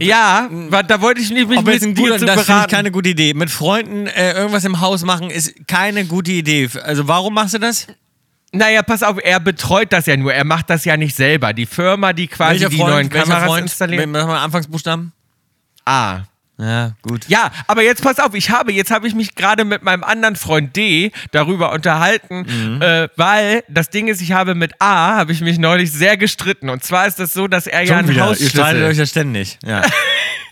Ja, 0.00 0.48
da 0.86 1.00
wollte 1.00 1.22
ich 1.22 1.30
mich, 1.30 1.48
mit 1.48 1.66
ein 1.66 1.94
dir 1.94 2.02
guter, 2.02 2.18
zu 2.18 2.26
das 2.26 2.34
finde 2.34 2.40
ich 2.40 2.46
beraten. 2.46 2.70
keine 2.70 2.90
gute 2.90 3.08
Idee. 3.08 3.32
Mit 3.32 3.50
Freunden 3.50 4.06
äh, 4.08 4.32
irgendwas 4.32 4.64
im 4.64 4.80
Haus 4.80 5.02
machen 5.02 5.30
ist 5.30 5.66
keine 5.66 6.04
gute 6.04 6.32
Idee. 6.32 6.68
Also 6.84 7.08
warum 7.08 7.32
machst 7.32 7.54
du 7.54 7.58
das? 7.58 7.86
Naja, 8.52 8.82
pass 8.82 9.02
auf, 9.02 9.18
er 9.22 9.40
betreut 9.40 9.92
das 9.92 10.06
ja 10.06 10.16
nur. 10.16 10.32
Er 10.32 10.44
macht 10.44 10.70
das 10.70 10.84
ja 10.84 10.96
nicht 10.96 11.14
selber. 11.14 11.52
Die 11.52 11.66
Firma, 11.66 12.12
die 12.14 12.28
quasi 12.28 12.66
die 12.68 12.78
neuen 12.78 13.12
Welcher 13.12 13.26
Kameras 13.26 13.44
Freund? 13.46 13.62
installiert. 13.64 14.06
Mach 14.08 14.26
mal 14.26 14.42
Anfangsbuchstaben. 14.42 15.12
Ah. 15.84 16.20
Ja, 16.60 16.94
gut. 17.02 17.28
Ja, 17.28 17.52
aber 17.68 17.82
jetzt 17.84 18.02
pass 18.02 18.18
auf, 18.18 18.34
ich 18.34 18.50
habe, 18.50 18.72
jetzt 18.72 18.90
habe 18.90 19.06
ich 19.06 19.14
mich 19.14 19.36
gerade 19.36 19.64
mit 19.64 19.84
meinem 19.84 20.02
anderen 20.02 20.34
Freund 20.34 20.74
D 20.74 21.12
darüber 21.30 21.70
unterhalten, 21.70 22.46
Mhm. 22.48 22.82
äh, 22.82 23.08
weil 23.14 23.62
das 23.68 23.90
Ding 23.90 24.08
ist, 24.08 24.20
ich 24.20 24.32
habe 24.32 24.56
mit 24.56 24.72
A, 24.80 25.14
habe 25.18 25.30
ich 25.30 25.40
mich 25.40 25.58
neulich 25.58 25.92
sehr 25.92 26.16
gestritten. 26.16 26.68
Und 26.68 26.82
zwar 26.82 27.06
ist 27.06 27.20
das 27.20 27.32
so, 27.32 27.46
dass 27.46 27.68
er 27.68 27.82
ja 27.82 27.86
Schon 27.86 27.96
ein 27.98 28.08
wieder. 28.08 28.36
Ihr 28.40 28.48
streitet 28.50 28.82
euch 28.82 28.96
ja 28.98 29.06
ständig. 29.06 29.58
Ja. 29.64 29.82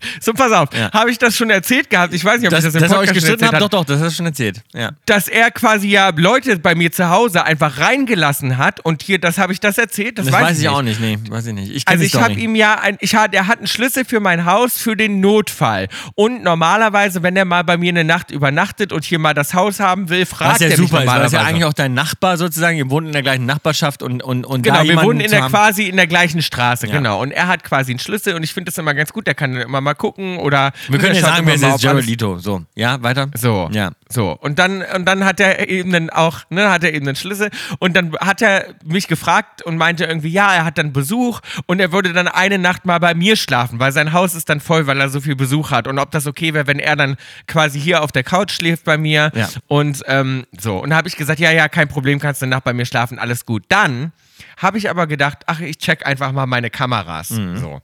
So, 0.20 0.32
pass 0.32 0.52
auf, 0.52 0.68
Ja. 0.74 0.90
habe 0.92 1.10
ich 1.10 1.18
das 1.18 1.36
schon 1.36 1.50
erzählt 1.50 1.90
gehabt? 1.90 2.12
Ich 2.14 2.24
weiß 2.24 2.40
nicht, 2.40 2.48
ob 2.48 2.50
dass, 2.50 2.64
ich 2.64 2.72
das 2.72 2.74
im 2.74 2.82
euch 2.82 2.90
Podcast 2.90 3.08
schon 3.08 3.14
gestritten 3.14 3.46
habe. 3.46 3.58
doch, 3.58 3.68
doch, 3.68 3.84
das 3.84 4.00
hast 4.00 4.12
du 4.12 4.16
schon 4.16 4.26
erzählt. 4.26 4.62
Ja. 4.74 4.90
Dass 5.06 5.28
er 5.28 5.50
quasi 5.50 5.88
ja 5.88 6.10
Leute 6.16 6.58
bei 6.58 6.74
mir 6.74 6.90
zu 6.92 7.08
Hause 7.10 7.44
einfach 7.44 7.78
reingelassen 7.78 8.58
hat 8.58 8.80
und 8.80 9.02
hier, 9.02 9.18
das 9.18 9.38
habe 9.38 9.52
ich 9.52 9.60
das 9.60 9.78
erzählt, 9.78 10.18
das, 10.18 10.26
Das, 10.26 10.34
weiß, 10.34 10.52
ich 10.52 10.58
nicht. 10.64 10.68
auch 10.68 10.82
nicht, 10.82 11.00
nee, 11.00 11.18
weiß 11.28 11.46
ich 11.46 11.54
nicht. 11.54 11.70
Ich 11.74 11.86
Also 11.88 12.02
ich 12.04 12.14
habe 12.14 12.34
ihm 12.34 12.54
ja 12.54 12.74
ein, 12.80 12.96
ich 13.00 13.14
hat, 13.14 13.34
er 13.34 13.46
hat 13.46 13.58
einen 13.58 13.66
Schlüssel 13.66 14.04
für 14.04 14.20
mein 14.20 14.44
Haus 14.44 14.76
für 14.78 14.96
den 14.96 15.20
Notfall. 15.20 15.88
Und 16.14 16.42
normalerweise, 16.42 17.22
wenn 17.22 17.36
er 17.36 17.44
mal 17.44 17.64
bei 17.64 17.76
mir 17.76 17.90
eine 17.90 18.04
Nacht 18.04 18.30
übernachtet 18.30 18.92
und 18.92 19.04
hier 19.04 19.18
mal 19.18 19.34
das 19.34 19.54
Haus 19.54 19.80
haben 19.80 20.08
will, 20.08 20.26
fragt 20.26 20.54
Was 20.54 20.60
ja 20.60 20.66
er 20.68 20.78
mich 20.78 20.88
super 20.88 21.02
ist, 21.02 21.06
weil 21.08 21.22
es 21.24 21.32
normalerweise. 21.32 21.36
ja 21.36 21.42
eigentlich 21.42 21.64
auch 21.64 21.72
dein 21.74 21.94
Nachbar 21.94 22.36
sozusagen, 22.38 22.76
ihr 22.76 22.90
wohnt 22.90 23.06
in 23.06 23.12
der 23.12 23.22
gleichen 23.22 23.46
Nachbarschaft 23.46 24.02
und, 24.02 24.22
und, 24.22 24.44
und 24.44 24.62
Genau, 24.62 24.82
wir 24.84 25.02
wohnen 25.02 25.20
in 25.20 25.30
der 25.30 25.42
quasi 25.42 25.84
in 25.84 25.96
der 25.96 26.06
gleichen 26.06 26.42
Straße, 26.42 26.86
Ja. 26.86 26.92
genau. 26.92 27.20
Und 27.20 27.30
er 27.32 27.48
hat 27.48 27.64
quasi 27.64 27.92
einen 27.92 27.98
Schlüssel 27.98 28.34
und 28.34 28.42
ich 28.42 28.52
finde 28.54 28.70
das 28.70 28.78
immer 28.78 28.94
ganz 28.94 29.12
gut. 29.12 29.26
Der 29.26 29.34
kann 29.34 29.54
immer 29.56 29.80
mal 29.86 29.94
gucken 29.94 30.36
oder 30.38 30.72
Wir 30.88 30.98
können 30.98 31.14
ja 31.14 31.22
sagen, 31.22 31.46
wer 31.46 31.54
ist 31.54 31.62
mal, 31.62 31.78
jetzt 31.96 32.06
Leto. 32.06 32.38
So, 32.38 32.62
ja, 32.74 33.02
weiter. 33.02 33.28
so. 33.34 33.70
Ja. 33.72 33.92
So. 34.08 34.32
Und 34.40 34.58
dann, 34.58 34.82
und 34.94 35.04
dann 35.06 35.24
hat 35.24 35.40
er 35.40 35.68
eben 35.68 35.90
dann 35.92 36.10
auch, 36.10 36.40
ne, 36.50 36.70
hat 36.70 36.84
er 36.84 36.92
eben 36.94 37.06
den 37.06 37.16
Schlüssel 37.16 37.50
und 37.78 37.96
dann 37.96 38.14
hat 38.20 38.40
er 38.42 38.74
mich 38.84 39.08
gefragt 39.08 39.62
und 39.62 39.76
meinte 39.78 40.04
irgendwie, 40.04 40.28
ja, 40.28 40.54
er 40.54 40.64
hat 40.64 40.78
dann 40.78 40.92
Besuch 40.92 41.40
und 41.66 41.80
er 41.80 41.90
würde 41.90 42.12
dann 42.12 42.28
eine 42.28 42.58
Nacht 42.58 42.84
mal 42.84 42.98
bei 43.00 43.14
mir 43.14 43.34
schlafen, 43.36 43.80
weil 43.80 43.90
sein 43.92 44.12
Haus 44.12 44.34
ist 44.34 44.48
dann 44.48 44.60
voll, 44.60 44.86
weil 44.86 45.00
er 45.00 45.08
so 45.08 45.20
viel 45.20 45.34
Besuch 45.36 45.70
hat 45.70 45.88
und 45.88 45.98
ob 45.98 46.10
das 46.10 46.26
okay 46.26 46.52
wäre, 46.54 46.66
wenn 46.66 46.78
er 46.78 46.94
dann 46.96 47.16
quasi 47.48 47.80
hier 47.80 48.02
auf 48.02 48.12
der 48.12 48.22
Couch 48.22 48.52
schläft 48.52 48.84
bei 48.84 48.98
mir 48.98 49.32
Ja. 49.34 49.48
und 49.66 50.02
ähm, 50.06 50.44
so. 50.58 50.78
Und 50.78 50.90
da 50.90 50.96
habe 50.96 51.08
ich 51.08 51.16
gesagt, 51.16 51.40
ja, 51.40 51.50
ja, 51.50 51.68
kein 51.68 51.88
Problem, 51.88 52.18
kannst 52.20 52.42
du 52.42 52.46
eine 52.46 52.54
Nacht 52.54 52.64
bei 52.64 52.72
mir 52.74 52.86
schlafen, 52.86 53.18
alles 53.18 53.46
gut. 53.46 53.64
Dann 53.68 54.12
habe 54.58 54.78
ich 54.78 54.88
aber 54.90 55.06
gedacht, 55.06 55.38
ach, 55.46 55.60
ich 55.60 55.78
check 55.78 56.06
einfach 56.06 56.32
mal 56.32 56.46
meine 56.46 56.70
Kameras. 56.70 57.28
So. 57.28 57.80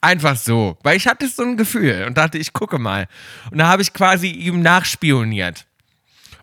Einfach 0.00 0.36
so. 0.36 0.78
Weil 0.82 0.96
ich 0.96 1.06
hatte 1.06 1.28
so 1.28 1.42
ein 1.42 1.56
Gefühl 1.56 2.04
und 2.06 2.16
dachte, 2.16 2.38
ich 2.38 2.52
gucke 2.52 2.78
mal. 2.78 3.06
Und 3.50 3.58
da 3.58 3.68
habe 3.68 3.82
ich 3.82 3.92
quasi 3.92 4.28
ihm 4.28 4.60
nachspioniert. 4.62 5.66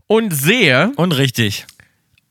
Und 0.07 0.31
sehe, 0.31 0.91
Und 0.97 1.13
richtig. 1.13 1.65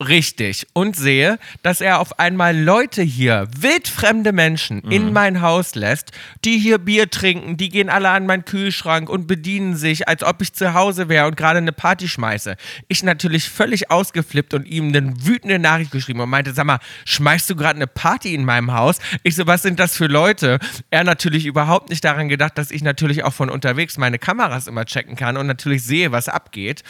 Richtig, 0.01 0.67
und 0.73 0.97
sehe, 0.97 1.39
dass 1.63 1.81
er 1.81 2.01
auf 2.01 2.19
einmal 2.19 2.57
Leute 2.57 3.03
hier, 3.03 3.49
wildfremde 3.57 4.33
Menschen, 4.33 4.83
in 4.83 5.13
mein 5.13 5.41
Haus 5.41 5.75
lässt, 5.75 6.11
die 6.45 6.59
hier 6.59 6.79
Bier 6.79 7.11
trinken, 7.11 7.57
die 7.57 7.69
gehen 7.69 7.89
alle 7.89 8.11
an 8.11 8.27
meinen 8.27 8.45
Kühlschrank 8.45 9.09
und 9.09 9.27
bedienen 9.27 9.77
sich, 9.77 10.09
als 10.09 10.23
ob 10.23 10.43
ich 10.43 10.53
zu 10.53 10.75
Hause 10.75 11.09
wäre 11.09 11.27
und 11.27 11.37
gerade 11.37 11.59
eine 11.59 11.73
Party 11.73 12.09
schmeiße. 12.09 12.57
Ich 12.89 13.03
natürlich 13.03 13.49
völlig 13.49 13.91
ausgeflippt 13.91 14.55
und 14.55 14.67
ihm 14.67 14.89
eine 14.89 15.15
wütende 15.25 15.59
Nachricht 15.59 15.91
geschrieben 15.91 16.21
und 16.21 16.31
meinte, 16.31 16.53
sag 16.53 16.67
mal, 16.67 16.81
schmeißt 17.05 17.49
du 17.51 17.57
gerade 17.57 17.77
eine 17.77 17.87
Party 17.87 18.35
in 18.35 18.45
meinem 18.45 18.73
Haus? 18.73 18.99
Ich 19.23 19.37
so, 19.37 19.47
was 19.47 19.63
sind 19.63 19.79
das 19.79 19.97
für 19.97 20.07
Leute? 20.07 20.59
Er 20.91 21.05
natürlich 21.05 21.47
überhaupt 21.47 21.91
nicht 21.91 22.05
daran 22.05 22.29
gedacht, 22.29 22.59
dass 22.59 22.71
ich 22.71 22.83
natürlich 22.83 23.25
auch 23.25 23.33
von 23.33 23.49
unterwegs 23.51 23.97
meine 23.97 24.19
Kameras 24.19 24.67
immer 24.67 24.85
checken 24.85 25.17
kann 25.17 25.37
und 25.37 25.47
natürlich 25.47 25.85
sehe, 25.85 26.13
was 26.13 26.29
abgeht. 26.29 26.83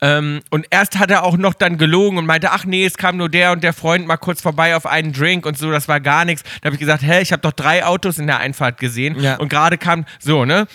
Ähm, 0.00 0.40
und 0.50 0.66
erst 0.70 0.98
hat 0.98 1.10
er 1.10 1.24
auch 1.24 1.36
noch 1.36 1.54
dann 1.54 1.78
gelogen 1.78 2.18
und 2.18 2.26
meinte, 2.26 2.47
ach 2.52 2.64
nee, 2.64 2.84
es 2.84 2.96
kam 2.96 3.16
nur 3.16 3.28
der 3.28 3.52
und 3.52 3.62
der 3.64 3.72
Freund 3.72 4.06
mal 4.06 4.16
kurz 4.16 4.40
vorbei 4.40 4.74
auf 4.76 4.86
einen 4.86 5.12
Drink 5.12 5.46
und 5.46 5.56
so, 5.58 5.70
das 5.70 5.88
war 5.88 6.00
gar 6.00 6.24
nichts. 6.24 6.42
Da 6.60 6.66
habe 6.66 6.74
ich 6.76 6.80
gesagt, 6.80 7.02
hä, 7.02 7.20
ich 7.20 7.32
habe 7.32 7.42
doch 7.42 7.52
drei 7.52 7.84
Autos 7.84 8.18
in 8.18 8.26
der 8.26 8.38
Einfahrt 8.38 8.78
gesehen 8.78 9.18
Ja. 9.20 9.36
und 9.36 9.48
gerade 9.48 9.78
kam 9.78 10.04
so, 10.18 10.44
ne? 10.44 10.66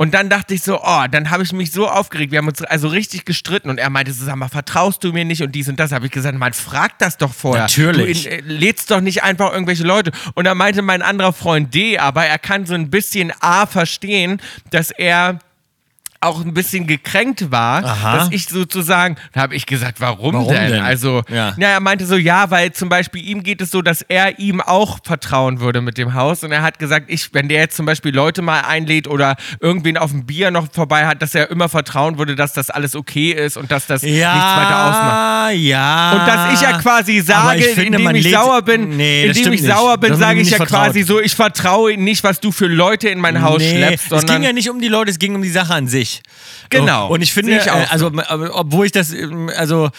Und 0.00 0.14
dann 0.14 0.30
dachte 0.30 0.54
ich 0.54 0.62
so, 0.62 0.80
oh, 0.80 1.04
dann 1.10 1.28
habe 1.30 1.42
ich 1.42 1.52
mich 1.52 1.72
so 1.72 1.88
aufgeregt. 1.88 2.30
Wir 2.30 2.38
haben 2.38 2.46
uns 2.46 2.62
also 2.62 2.86
richtig 2.86 3.24
gestritten 3.24 3.68
und 3.68 3.78
er 3.78 3.90
meinte 3.90 4.12
so, 4.12 4.24
sag 4.24 4.36
mal, 4.36 4.48
vertraust 4.48 5.02
du 5.02 5.12
mir 5.12 5.24
nicht 5.24 5.42
und 5.42 5.50
dies 5.56 5.68
und 5.68 5.80
das. 5.80 5.90
Habe 5.90 6.06
ich 6.06 6.12
gesagt, 6.12 6.38
man 6.38 6.52
fragt 6.52 7.02
das 7.02 7.16
doch 7.18 7.34
vorher. 7.34 7.62
Natürlich. 7.64 8.22
Du 8.22 8.30
äh, 8.30 8.40
lädst 8.42 8.92
doch 8.92 9.00
nicht 9.00 9.24
einfach 9.24 9.52
irgendwelche 9.52 9.82
Leute. 9.82 10.12
Und 10.34 10.44
da 10.44 10.54
meinte 10.54 10.82
mein 10.82 11.02
anderer 11.02 11.32
Freund 11.32 11.74
D, 11.74 11.98
aber 11.98 12.24
er 12.24 12.38
kann 12.38 12.64
so 12.64 12.74
ein 12.74 12.90
bisschen 12.90 13.32
A 13.40 13.66
verstehen, 13.66 14.40
dass 14.70 14.92
er 14.92 15.40
auch 16.20 16.44
ein 16.44 16.52
bisschen 16.52 16.86
gekränkt 16.88 17.50
war, 17.52 17.84
Aha. 17.84 18.16
dass 18.16 18.28
ich 18.32 18.46
sozusagen, 18.46 19.16
da 19.32 19.42
habe 19.42 19.54
ich 19.54 19.66
gesagt, 19.66 20.00
warum, 20.00 20.34
Warum 20.34 20.52
denn? 20.52 20.72
denn? 20.72 20.82
Also, 20.82 21.22
Ja. 21.28 21.54
ja. 21.56 21.68
er 21.68 21.80
meinte 21.80 22.06
so, 22.06 22.16
ja, 22.16 22.50
weil 22.50 22.72
zum 22.72 22.88
Beispiel 22.88 23.24
ihm 23.24 23.44
geht 23.44 23.60
es 23.60 23.70
so, 23.70 23.82
dass 23.82 24.02
er 24.02 24.38
ihm 24.40 24.60
auch 24.60 24.98
vertrauen 25.04 25.60
würde 25.60 25.80
mit 25.80 25.96
dem 25.96 26.14
Haus 26.14 26.42
und 26.42 26.50
er 26.50 26.62
hat 26.62 26.80
gesagt, 26.80 27.06
ich, 27.08 27.32
wenn 27.34 27.48
der 27.48 27.60
jetzt 27.60 27.76
zum 27.76 27.86
Beispiel 27.86 28.12
Leute 28.14 28.42
mal 28.42 28.62
einlädt 28.62 29.06
oder 29.06 29.36
irgendwen 29.60 29.96
auf 29.96 30.10
dem 30.10 30.26
Bier 30.26 30.50
noch 30.50 30.66
vorbei 30.72 31.06
hat, 31.06 31.22
dass 31.22 31.36
er 31.36 31.50
immer 31.50 31.68
vertrauen 31.68 32.18
würde, 32.18 32.34
dass 32.34 32.52
das 32.52 32.68
alles 32.70 32.96
okay 32.96 33.30
ist 33.30 33.56
und 33.56 33.70
dass 33.70 33.86
das 33.86 34.02
nichts 34.02 34.18
weiter 34.18 34.88
ausmacht. 34.88 35.08
Ja, 35.12 35.50
ja. 35.50 36.12
Und 36.12 36.26
dass 36.26 36.52
ich 36.54 36.60
ja 36.62 36.78
quasi 36.78 37.20
sage, 37.20 37.60
ich 37.60 37.66
finde, 37.74 37.98
indem 37.98 38.16
ich 38.16 38.30
sauer 38.30 38.62
bin, 38.62 38.96
Nee, 38.96 39.26
indem 39.26 39.52
ich 39.52 39.62
nicht. 39.62 39.72
sauer 39.72 39.96
bin, 39.98 40.16
sage 40.16 40.40
ich 40.40 40.50
ja 40.50 40.58
nicht 40.58 40.68
quasi 40.68 41.04
vertraut. 41.04 41.18
so, 41.18 41.20
ich 41.24 41.34
vertraue 41.36 41.96
nicht, 41.96 42.24
was 42.24 42.40
du 42.40 42.50
für 42.50 42.66
Leute 42.66 43.08
in 43.08 43.20
mein 43.20 43.40
Haus 43.42 43.58
nee, 43.60 43.70
schleppst, 43.76 44.10
es 44.10 44.26
ging 44.26 44.42
ja 44.42 44.52
nicht 44.52 44.68
um 44.68 44.80
die 44.80 44.88
Leute, 44.88 45.10
es 45.12 45.18
ging 45.20 45.34
um 45.36 45.42
die 45.42 45.48
Sache 45.48 45.74
an 45.74 45.86
sich. 45.86 46.07
Genau. 46.70 47.08
Und 47.08 47.22
ich 47.22 47.32
finde, 47.32 47.56
ich 47.56 47.70
auch 47.70 47.80
äh, 47.80 47.86
also, 47.90 48.08
äh, 48.08 48.48
obwohl 48.52 48.86
ich 48.86 48.92
das, 48.92 49.12
ähm, 49.12 49.50
also, 49.56 49.90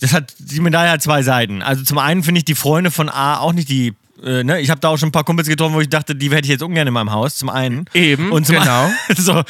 das 0.00 0.12
hat, 0.12 0.34
die 0.38 0.60
Medaille 0.60 0.90
hat 0.90 1.02
zwei 1.02 1.22
Seiten. 1.22 1.62
Also 1.62 1.82
zum 1.82 1.98
einen 1.98 2.22
finde 2.22 2.38
ich 2.38 2.44
die 2.44 2.54
Freunde 2.54 2.90
von 2.90 3.08
A 3.08 3.38
auch 3.38 3.52
nicht 3.52 3.68
die, 3.68 3.94
äh, 4.22 4.44
ne, 4.44 4.60
ich 4.60 4.70
habe 4.70 4.80
da 4.80 4.88
auch 4.88 4.96
schon 4.96 5.08
ein 5.08 5.12
paar 5.12 5.24
Kumpels 5.24 5.48
getroffen, 5.48 5.74
wo 5.74 5.80
ich 5.80 5.88
dachte, 5.88 6.14
die 6.14 6.30
hätte 6.30 6.44
ich 6.44 6.48
jetzt 6.48 6.62
ungern 6.62 6.86
in 6.86 6.94
meinem 6.94 7.12
Haus, 7.12 7.36
zum 7.36 7.48
einen. 7.48 7.86
Eben, 7.94 8.32
und 8.32 8.46
zum 8.46 8.56
genau. 8.56 8.90
so, 9.16 9.42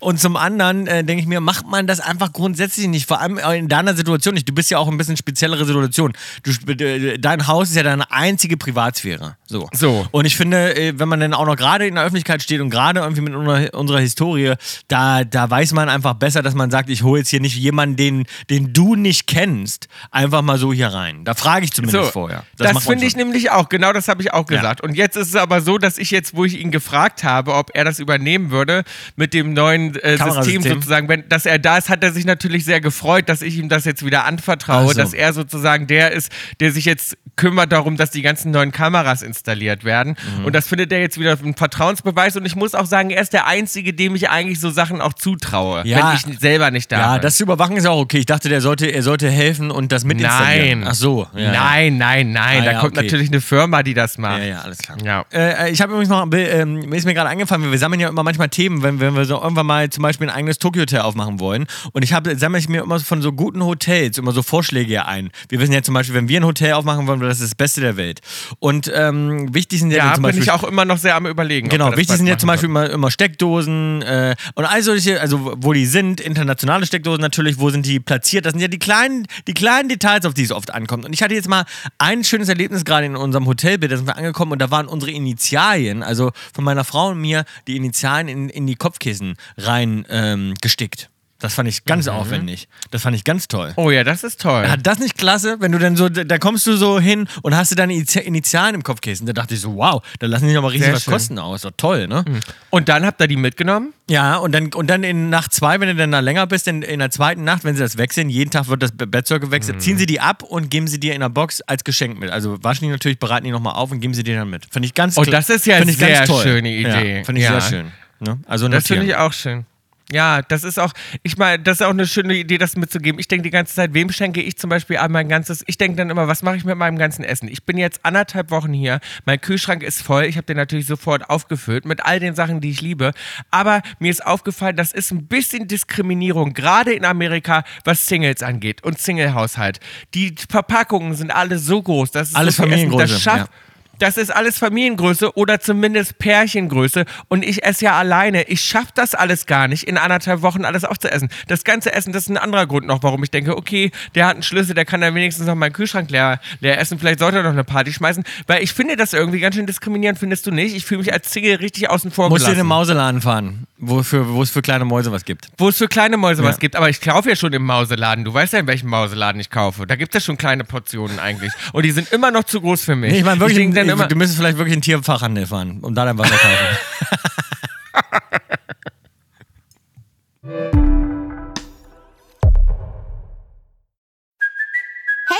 und, 0.00 0.18
zum 0.18 0.36
anderen 0.36 0.86
äh, 0.86 1.04
denke 1.04 1.22
ich 1.22 1.28
mir, 1.28 1.40
macht 1.40 1.66
man 1.66 1.86
das 1.86 2.00
einfach 2.00 2.32
grundsätzlich 2.32 2.88
nicht, 2.88 3.06
vor 3.06 3.20
allem 3.20 3.38
in 3.38 3.68
deiner 3.68 3.94
Situation 3.94 4.34
nicht. 4.34 4.48
Du 4.48 4.54
bist 4.54 4.70
ja 4.70 4.78
auch 4.78 4.88
ein 4.88 4.96
bisschen 4.96 5.16
speziellere 5.16 5.64
Situation. 5.64 6.12
Du, 6.42 6.50
äh, 6.72 7.18
dein 7.18 7.46
Haus 7.46 7.70
ist 7.70 7.76
ja 7.76 7.82
deine 7.82 8.10
einzige 8.10 8.56
Privatsphäre. 8.56 9.36
So. 9.46 9.68
So. 9.72 10.06
Und 10.10 10.24
ich 10.24 10.36
finde, 10.36 10.76
äh, 10.76 10.98
wenn 10.98 11.08
man 11.08 11.20
dann 11.20 11.34
auch 11.34 11.46
noch 11.46 11.56
gerade 11.56 11.86
in 11.86 11.94
der 11.94 12.04
Öffentlichkeit 12.04 12.42
steht 12.42 12.60
und 12.60 12.70
gerade 12.70 13.00
irgendwie 13.00 13.22
mit 13.22 13.34
unserer, 13.34 13.74
unserer 13.74 14.00
Historie, 14.00 14.54
da, 14.88 15.24
da 15.24 15.48
weiß 15.48 15.72
man 15.72 15.88
einfach 15.88 16.14
besser, 16.14 16.42
dass 16.42 16.54
man 16.54 16.70
sagt, 16.70 16.90
ich 16.90 17.02
hole 17.02 17.20
jetzt 17.20 17.28
hier 17.28 17.40
nicht 17.40 17.56
jemanden, 17.56 17.96
den, 17.96 18.26
den 18.50 18.72
du 18.72 18.94
nicht 18.94 19.26
kennst, 19.26 19.88
einfach 20.10 20.42
mal 20.42 20.58
so 20.58 20.72
hier 20.72 20.88
rein. 20.88 21.24
Da 21.24 21.34
frage 21.34 21.64
ich 21.64 21.72
zumindest 21.72 22.12
vorher. 22.12 22.44
Das, 22.56 22.72
man 22.72 22.82
finde 22.82 23.06
ich 23.06 23.16
nämlich 23.16 23.50
auch, 23.50 23.68
genau 23.68 23.92
das 23.98 24.08
habe 24.08 24.22
ich 24.22 24.32
auch 24.32 24.46
gesagt. 24.46 24.80
Und 24.80 24.94
jetzt 24.94 25.16
ist 25.16 25.28
es 25.28 25.36
aber 25.36 25.60
so, 25.60 25.78
dass 25.78 25.98
ich 25.98 26.10
jetzt, 26.10 26.34
wo 26.34 26.44
ich 26.44 26.58
ihn 26.60 26.70
gefragt 26.70 27.24
habe, 27.24 27.54
ob 27.54 27.70
er 27.74 27.84
das 27.84 27.98
übernehmen 27.98 28.50
würde 28.50 28.84
mit 29.16 29.34
dem 29.34 29.52
neuen 29.52 29.94
äh. 29.96 30.16
System 30.16 30.62
sozusagen, 30.62 31.08
wenn, 31.08 31.28
dass 31.28 31.46
er 31.46 31.58
da 31.58 31.78
ist, 31.78 31.88
hat 31.88 32.02
er 32.02 32.12
sich 32.12 32.24
natürlich 32.24 32.64
sehr 32.64 32.80
gefreut, 32.80 33.28
dass 33.28 33.42
ich 33.42 33.56
ihm 33.58 33.68
das 33.68 33.84
jetzt 33.84 34.04
wieder 34.04 34.24
anvertraue, 34.24 34.86
Ach 34.90 34.92
so. 34.92 34.98
dass 34.98 35.12
er 35.12 35.32
sozusagen 35.32 35.86
der 35.86 36.12
ist, 36.12 36.30
der 36.60 36.72
sich 36.72 36.84
jetzt 36.84 37.16
kümmert 37.36 37.72
darum, 37.72 37.96
dass 37.96 38.10
die 38.10 38.22
ganzen 38.22 38.50
neuen 38.50 38.72
Kameras 38.72 39.22
installiert 39.22 39.84
werden. 39.84 40.16
Mhm. 40.38 40.44
Und 40.46 40.54
das 40.54 40.68
findet 40.68 40.92
er 40.92 41.00
jetzt 41.00 41.18
wieder 41.18 41.38
einen 41.38 41.54
Vertrauensbeweis. 41.54 42.36
Und 42.36 42.44
ich 42.44 42.56
muss 42.56 42.74
auch 42.74 42.86
sagen, 42.86 43.10
er 43.10 43.22
ist 43.22 43.32
der 43.32 43.46
Einzige, 43.46 43.94
dem 43.94 44.14
ich 44.14 44.28
eigentlich 44.28 44.60
so 44.60 44.70
Sachen 44.70 45.00
auch 45.00 45.12
zutraue, 45.12 45.82
Ja. 45.86 46.10
wenn 46.10 46.32
ich 46.32 46.40
selber 46.40 46.70
nicht 46.70 46.90
da 46.90 46.98
Ja, 46.98 47.12
bin. 47.14 47.22
das 47.22 47.36
zu 47.36 47.44
überwachen 47.44 47.76
ist 47.76 47.86
auch 47.86 47.98
okay. 47.98 48.18
Ich 48.18 48.26
dachte, 48.26 48.48
der 48.48 48.60
sollte, 48.60 48.86
er 48.86 49.02
sollte 49.02 49.30
helfen 49.30 49.70
und 49.70 49.92
das 49.92 50.04
mit. 50.04 50.20
Nein. 50.20 50.84
Ach 50.86 50.94
so. 50.94 51.26
Ja, 51.34 51.52
nein, 51.52 51.96
nein, 51.96 52.32
nein. 52.32 52.62
Ah, 52.62 52.64
da 52.64 52.72
ja, 52.72 52.80
kommt 52.80 52.96
okay. 52.96 53.06
natürlich 53.06 53.28
eine 53.28 53.40
Firma, 53.40 53.82
die 53.82 53.87
das 53.94 54.18
macht. 54.18 54.38
Ja, 54.38 54.44
ja, 54.44 54.60
alles 54.60 54.78
klar. 54.78 54.98
Ja. 55.04 55.24
Äh, 55.32 55.70
ich 55.70 55.80
habe 55.80 55.92
übrigens 55.92 56.08
noch, 56.08 56.26
ähm, 56.32 56.88
mir 56.88 56.96
ist 56.96 57.04
mir 57.04 57.14
gerade 57.14 57.28
eingefallen, 57.28 57.70
wir 57.70 57.78
sammeln 57.78 58.00
ja 58.00 58.08
immer 58.08 58.22
manchmal 58.22 58.48
Themen, 58.48 58.82
wenn, 58.82 59.00
wenn 59.00 59.14
wir 59.14 59.24
so 59.24 59.40
irgendwann 59.40 59.66
mal 59.66 59.90
zum 59.90 60.02
Beispiel 60.02 60.28
ein 60.28 60.34
eigenes 60.34 60.58
Tokyo-Hotel 60.58 61.00
aufmachen 61.00 61.40
wollen. 61.40 61.66
Und 61.92 62.02
ich 62.02 62.12
habe, 62.12 62.36
sammle 62.36 62.58
ich 62.58 62.68
mir 62.68 62.82
immer 62.82 63.00
von 63.00 63.22
so 63.22 63.32
guten 63.32 63.64
Hotels 63.64 64.18
immer 64.18 64.32
so 64.32 64.42
Vorschläge 64.42 65.06
ein. 65.06 65.30
Wir 65.48 65.60
wissen 65.60 65.72
ja 65.72 65.82
zum 65.82 65.94
Beispiel, 65.94 66.14
wenn 66.14 66.28
wir 66.28 66.40
ein 66.40 66.46
Hotel 66.46 66.72
aufmachen 66.72 67.06
wollen, 67.06 67.20
das 67.20 67.40
ist 67.40 67.52
das 67.52 67.54
Beste 67.54 67.80
der 67.80 67.96
Welt. 67.96 68.20
Und 68.58 68.90
ähm, 68.94 69.54
wichtig 69.54 69.80
sind 69.80 69.90
ja, 69.90 69.98
Ja, 69.98 70.14
zum 70.14 70.22
bin 70.22 70.30
Beispiel 70.30 70.42
ich 70.42 70.50
auch 70.50 70.64
immer 70.64 70.84
noch 70.84 70.98
sehr 70.98 71.16
am 71.16 71.26
überlegen. 71.26 71.68
Genau, 71.68 71.96
wichtig 71.96 72.16
sind 72.16 72.26
ja 72.26 72.38
zum 72.38 72.48
Beispiel 72.48 72.68
immer, 72.68 72.88
immer 72.90 73.10
Steckdosen 73.10 74.02
äh, 74.02 74.34
und 74.54 74.64
all 74.64 74.82
solche, 74.82 75.20
also 75.20 75.54
wo 75.56 75.72
die 75.72 75.86
sind, 75.86 76.20
internationale 76.20 76.86
Steckdosen 76.86 77.20
natürlich, 77.20 77.58
wo 77.58 77.70
sind 77.70 77.86
die 77.86 78.00
platziert? 78.00 78.46
Das 78.46 78.52
sind 78.52 78.60
ja 78.60 78.68
die 78.68 78.78
kleinen, 78.78 79.26
die 79.46 79.54
kleinen 79.54 79.88
Details, 79.88 80.24
auf 80.24 80.34
die 80.34 80.42
es 80.42 80.52
oft 80.52 80.72
ankommt. 80.72 81.04
Und 81.04 81.12
ich 81.12 81.22
hatte 81.22 81.34
jetzt 81.34 81.48
mal 81.48 81.64
ein 81.98 82.24
schönes 82.24 82.48
Erlebnis 82.48 82.84
gerade 82.84 83.06
in 83.06 83.16
unserem 83.16 83.46
Hotelbett, 83.78 83.92
da 83.92 83.96
sind 83.96 84.06
wir 84.06 84.16
angekommen 84.16 84.52
und 84.52 84.58
da 84.60 84.70
waren 84.70 84.86
unsere 84.86 85.12
Initialien, 85.12 86.02
also 86.02 86.32
von 86.52 86.64
meiner 86.64 86.84
Frau 86.84 87.10
und 87.10 87.20
mir, 87.20 87.44
die 87.66 87.76
Initialien 87.76 88.28
in, 88.28 88.48
in 88.48 88.66
die 88.66 88.76
Kopfkissen 88.76 89.36
rein 89.56 90.04
ähm, 90.10 90.54
gestickt. 90.60 91.10
Das 91.40 91.54
fand 91.54 91.68
ich 91.68 91.84
ganz 91.84 92.08
aufwendig. 92.08 92.66
Das 92.90 93.02
fand 93.02 93.14
ich 93.14 93.22
ganz 93.22 93.46
toll. 93.46 93.72
Oh 93.76 93.92
ja, 93.92 94.02
das 94.02 94.24
ist 94.24 94.40
toll. 94.40 94.66
Hat 94.68 94.84
das 94.84 94.98
nicht 94.98 95.16
klasse, 95.16 95.58
wenn 95.60 95.70
du 95.70 95.78
dann 95.78 95.94
so, 95.94 96.08
da 96.08 96.36
kommst 96.38 96.66
du 96.66 96.76
so 96.76 96.98
hin 96.98 97.28
und 97.42 97.54
hast 97.54 97.70
du 97.70 97.76
deine 97.76 97.92
Initi- 97.92 98.18
Initialen 98.18 98.74
im 98.74 98.82
Kopfkissen. 98.82 99.24
Da 99.24 99.32
dachte 99.32 99.54
ich 99.54 99.60
so, 99.60 99.76
wow, 99.76 100.02
da 100.18 100.26
lassen 100.26 100.48
die 100.48 100.52
noch 100.54 100.62
mal 100.62 100.68
richtig 100.68 100.86
Sehr 100.86 100.94
was 100.96 101.04
schön. 101.04 101.12
kosten 101.12 101.38
aus. 101.38 101.62
Doch 101.62 101.70
toll, 101.76 102.08
ne? 102.08 102.24
Und 102.70 102.88
dann 102.88 103.06
habt 103.06 103.20
ihr 103.20 103.28
die 103.28 103.36
mitgenommen? 103.36 103.92
Ja, 104.10 104.36
und 104.38 104.50
dann, 104.52 104.72
und 104.74 104.88
dann 104.88 105.04
in 105.04 105.30
Nacht 105.30 105.52
zwei, 105.52 105.78
wenn 105.78 105.86
du 105.88 105.94
dann 105.94 106.10
da 106.10 106.18
länger 106.18 106.48
bist, 106.48 106.66
in, 106.66 106.82
in 106.82 106.98
der 106.98 107.12
zweiten 107.12 107.44
Nacht, 107.44 107.62
wenn 107.62 107.76
sie 107.76 107.82
das 107.82 107.98
wechseln, 107.98 108.30
jeden 108.30 108.50
Tag 108.50 108.66
wird 108.66 108.82
das 108.82 108.90
Be- 108.90 109.06
Bettzeug 109.06 109.40
gewechselt, 109.42 109.76
Mhm. 109.76 109.80
ziehen 109.80 109.98
sie 109.98 110.06
die 110.06 110.18
ab 110.18 110.42
und 110.42 110.70
geben 110.72 110.88
sie 110.88 110.98
dir 110.98 111.14
in 111.14 111.20
der 111.20 111.28
Box 111.28 111.60
als 111.60 111.84
Geschenk 111.84 112.18
mit. 112.18 112.30
Also 112.30 112.58
waschen 112.64 112.86
die 112.86 112.90
natürlich, 112.90 113.20
bereiten 113.20 113.44
die 113.44 113.52
nochmal 113.52 113.74
auf 113.74 113.92
und 113.92 114.00
geben 114.00 114.14
sie 114.14 114.24
dir 114.24 114.34
dann 114.36 114.50
mit. 114.50 114.66
Finde 114.72 114.86
ich 114.86 114.94
ganz 114.94 115.16
Oh, 115.16 115.22
das 115.22 115.48
ist 115.50 115.66
ja 115.66 115.78
ich 115.78 115.96
sehr 115.96 116.26
schöne 116.26 116.68
Idee. 116.68 117.18
Ja, 117.18 117.24
Finde 117.24 117.40
ich 117.40 117.44
Ja. 117.46 117.60
sehr 117.60 117.70
schön. 117.70 117.92
Ne? 118.18 118.40
Also 118.48 118.66
Das 118.66 118.88
finde 118.88 119.04
ich 119.06 119.14
auch 119.14 119.32
schön. 119.32 119.66
Ja, 120.10 120.40
das 120.40 120.64
ist 120.64 120.78
auch, 120.78 120.94
ich 121.22 121.36
meine, 121.36 121.62
das 121.62 121.80
ist 121.80 121.86
auch 121.86 121.90
eine 121.90 122.06
schöne 122.06 122.34
Idee, 122.34 122.56
das 122.56 122.76
mitzugeben. 122.76 123.20
Ich 123.20 123.28
denke 123.28 123.42
die 123.42 123.50
ganze 123.50 123.74
Zeit, 123.74 123.92
wem 123.92 124.10
schenke 124.10 124.40
ich 124.40 124.56
zum 124.56 124.70
Beispiel 124.70 124.96
an 124.96 125.12
mein 125.12 125.28
ganzes, 125.28 125.62
ich 125.66 125.76
denke 125.76 125.98
dann 125.98 126.08
immer, 126.08 126.26
was 126.26 126.42
mache 126.42 126.56
ich 126.56 126.64
mit 126.64 126.76
meinem 126.78 126.96
ganzen 126.96 127.24
Essen? 127.24 127.46
Ich 127.46 127.64
bin 127.64 127.76
jetzt 127.76 128.06
anderthalb 128.06 128.50
Wochen 128.50 128.72
hier, 128.72 129.00
mein 129.26 129.38
Kühlschrank 129.38 129.82
ist 129.82 130.00
voll, 130.00 130.24
ich 130.24 130.36
habe 130.36 130.46
den 130.46 130.56
natürlich 130.56 130.86
sofort 130.86 131.28
aufgefüllt 131.28 131.84
mit 131.84 132.06
all 132.06 132.20
den 132.20 132.34
Sachen, 132.34 132.62
die 132.62 132.70
ich 132.70 132.80
liebe, 132.80 133.12
aber 133.50 133.82
mir 133.98 134.10
ist 134.10 134.24
aufgefallen, 134.24 134.76
das 134.76 134.92
ist 134.92 135.10
ein 135.10 135.26
bisschen 135.26 135.68
Diskriminierung, 135.68 136.54
gerade 136.54 136.94
in 136.94 137.04
Amerika, 137.04 137.64
was 137.84 138.06
Singles 138.06 138.42
angeht 138.42 138.82
und 138.84 138.98
Single-Haushalt. 138.98 139.78
Die 140.14 140.34
Verpackungen 140.48 141.16
sind 141.16 141.30
alle 141.30 141.58
so 141.58 141.82
groß, 141.82 142.12
das 142.12 142.30
ist 142.30 142.36
Alles 142.36 142.56
so 142.56 142.62
Familiengröße, 142.62 143.12
das 143.12 143.22
schafft, 143.22 143.52
ja. 143.52 143.67
Das 143.98 144.16
ist 144.16 144.34
alles 144.34 144.58
Familiengröße 144.58 145.36
oder 145.36 145.60
zumindest 145.60 146.18
Pärchengröße. 146.18 147.04
Und 147.28 147.44
ich 147.44 147.64
esse 147.64 147.86
ja 147.86 147.94
alleine. 147.94 148.44
Ich 148.44 148.60
schaffe 148.60 148.92
das 148.94 149.14
alles 149.14 149.46
gar 149.46 149.68
nicht, 149.68 149.84
in 149.84 149.96
anderthalb 149.96 150.42
Wochen 150.42 150.64
alles 150.64 150.84
aufzuessen. 150.84 151.28
Das 151.48 151.64
ganze 151.64 151.92
Essen, 151.92 152.12
das 152.12 152.24
ist 152.24 152.28
ein 152.28 152.36
anderer 152.36 152.66
Grund 152.66 152.86
noch, 152.86 153.02
warum 153.02 153.22
ich 153.22 153.30
denke, 153.30 153.56
okay, 153.56 153.90
der 154.14 154.26
hat 154.26 154.34
einen 154.34 154.42
Schlüssel, 154.42 154.74
der 154.74 154.84
kann 154.84 155.00
dann 155.00 155.14
wenigstens 155.14 155.46
noch 155.46 155.54
meinen 155.54 155.72
Kühlschrank 155.72 156.10
leer, 156.10 156.40
leer 156.60 156.78
essen. 156.78 156.98
Vielleicht 156.98 157.18
sollte 157.18 157.38
er 157.38 157.42
noch 157.42 157.50
eine 157.50 157.64
Party 157.64 157.92
schmeißen. 157.92 158.24
Weil 158.46 158.62
ich 158.62 158.72
finde 158.72 158.96
das 158.96 159.12
irgendwie 159.12 159.40
ganz 159.40 159.54
schön 159.56 159.66
diskriminierend, 159.66 160.18
findest 160.18 160.46
du 160.46 160.50
nicht? 160.50 160.74
Ich 160.76 160.84
fühle 160.84 160.98
mich 160.98 161.12
als 161.12 161.32
Single 161.32 161.56
richtig 161.56 161.90
außen 161.90 162.10
vor 162.10 162.28
Musst 162.28 162.46
du 162.46 162.50
in 162.50 162.56
den 162.56 162.56
gelassen. 162.58 162.68
Mauseladen 162.68 163.20
fahren, 163.20 163.66
wo, 163.78 164.02
für, 164.02 164.28
wo 164.34 164.42
es 164.42 164.50
für 164.50 164.62
kleine 164.62 164.84
Mäuse 164.84 165.12
was 165.12 165.24
gibt. 165.24 165.48
Wo 165.56 165.68
es 165.68 165.76
für 165.78 165.88
kleine 165.88 166.16
Mäuse 166.16 166.42
Ja. 166.42 166.48
was 166.48 166.58
gibt. 166.58 166.76
Aber 166.76 166.88
ich 166.88 167.00
kaufe 167.00 167.28
ja 167.28 167.36
schon 167.36 167.52
im 167.52 167.64
Mauseladen. 167.64 168.24
Du 168.24 168.34
weißt 168.34 168.52
ja, 168.52 168.58
in 168.58 168.66
welchem 168.66 168.88
Mauseladen 168.88 169.40
ich 169.40 169.50
kaufe. 169.50 169.86
Da 169.86 169.96
gibt 169.96 170.14
es 170.14 170.22
ja 170.22 170.26
schon 170.26 170.36
kleine 170.36 170.64
Portionen 170.64 171.18
eigentlich. 171.18 171.52
Und 171.72 171.84
die 171.84 171.92
sind 171.92 172.12
immer 172.12 172.30
noch 172.30 172.44
zu 172.44 172.60
groß 172.60 172.82
für 172.82 172.96
mich. 172.96 173.12
Nee, 173.12 173.18
ich 173.18 173.24
meine 173.24 173.40
wirklich, 173.40 173.58
ich, 173.58 173.76
immer, 173.76 174.06
du 174.06 174.16
müsstest 174.16 174.38
vielleicht 174.38 174.58
wirklich 174.58 174.74
in 174.74 174.80
den 174.80 174.84
Tierfachhandel 174.84 175.46
fahren, 175.46 175.78
um 175.82 175.94
da 175.94 176.04
dann 176.04 176.18
was 176.18 176.28
zu 176.28 176.34
kaufen. 176.34 177.27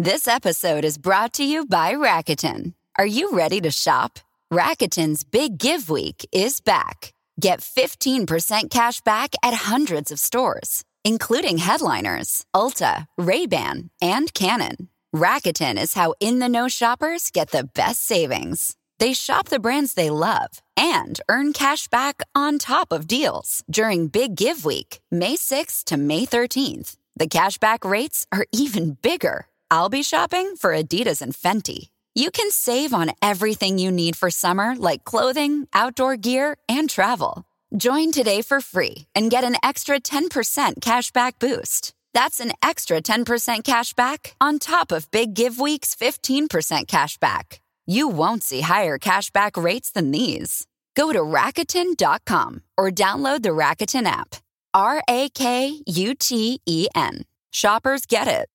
This 0.00 0.28
episode 0.28 0.84
is 0.84 0.96
brought 0.96 1.32
to 1.32 1.44
you 1.44 1.66
by 1.66 1.92
Rakuten. 1.92 2.74
Are 2.96 3.04
you 3.04 3.32
ready 3.32 3.60
to 3.62 3.72
shop? 3.72 4.20
Rakuten's 4.52 5.24
Big 5.24 5.58
Give 5.58 5.90
Week 5.90 6.24
is 6.30 6.60
back. 6.60 7.12
Get 7.40 7.58
15% 7.62 8.70
cash 8.70 9.00
back 9.00 9.34
at 9.42 9.54
hundreds 9.54 10.12
of 10.12 10.20
stores, 10.20 10.84
including 11.02 11.58
headliners, 11.58 12.46
Ulta, 12.54 13.08
Ray-Ban, 13.18 13.90
and 14.00 14.32
Canon. 14.34 14.88
Rakuten 15.12 15.76
is 15.76 15.94
how 15.94 16.14
in-the-know 16.20 16.68
shoppers 16.68 17.32
get 17.32 17.50
the 17.50 17.68
best 17.74 18.06
savings. 18.06 18.76
They 19.00 19.14
shop 19.14 19.48
the 19.48 19.58
brands 19.58 19.94
they 19.94 20.10
love 20.10 20.62
and 20.76 21.20
earn 21.28 21.52
cash 21.52 21.88
back 21.88 22.22
on 22.36 22.58
top 22.58 22.92
of 22.92 23.08
deals 23.08 23.64
during 23.68 24.06
Big 24.06 24.36
Give 24.36 24.64
Week, 24.64 25.00
May 25.10 25.34
6th 25.34 25.82
to 25.86 25.96
May 25.96 26.24
13th. 26.24 26.94
The 27.16 27.26
cashback 27.26 27.84
rates 27.84 28.28
are 28.30 28.46
even 28.52 28.96
bigger. 29.02 29.46
I'll 29.70 29.90
be 29.90 30.02
shopping 30.02 30.56
for 30.56 30.70
Adidas 30.70 31.20
and 31.20 31.34
Fenty. 31.34 31.88
You 32.14 32.30
can 32.30 32.50
save 32.50 32.94
on 32.94 33.12
everything 33.20 33.78
you 33.78 33.90
need 33.90 34.16
for 34.16 34.30
summer, 34.30 34.74
like 34.74 35.04
clothing, 35.04 35.68
outdoor 35.74 36.16
gear, 36.16 36.56
and 36.68 36.88
travel. 36.88 37.44
Join 37.76 38.10
today 38.10 38.40
for 38.40 38.60
free 38.60 39.06
and 39.14 39.30
get 39.30 39.44
an 39.44 39.56
extra 39.62 40.00
10% 40.00 40.80
cashback 40.80 41.38
boost. 41.38 41.92
That's 42.14 42.40
an 42.40 42.52
extra 42.62 43.02
10% 43.02 43.62
cashback 43.62 44.32
on 44.40 44.58
top 44.58 44.90
of 44.90 45.10
Big 45.10 45.34
Give 45.34 45.60
Week's 45.60 45.94
15% 45.94 46.48
cashback. 46.86 47.60
You 47.86 48.08
won't 48.08 48.42
see 48.42 48.62
higher 48.62 48.98
cashback 48.98 49.62
rates 49.62 49.90
than 49.90 50.10
these. 50.10 50.66
Go 50.96 51.12
to 51.12 51.20
Rakuten.com 51.20 52.62
or 52.76 52.90
download 52.90 53.42
the 53.42 53.50
Rakuten 53.50 54.06
app. 54.06 54.36
R 54.72 55.02
A 55.08 55.28
K 55.28 55.82
U 55.86 56.14
T 56.14 56.60
E 56.66 56.88
N. 56.94 57.24
Shoppers 57.50 58.04
get 58.06 58.28
it. 58.28 58.48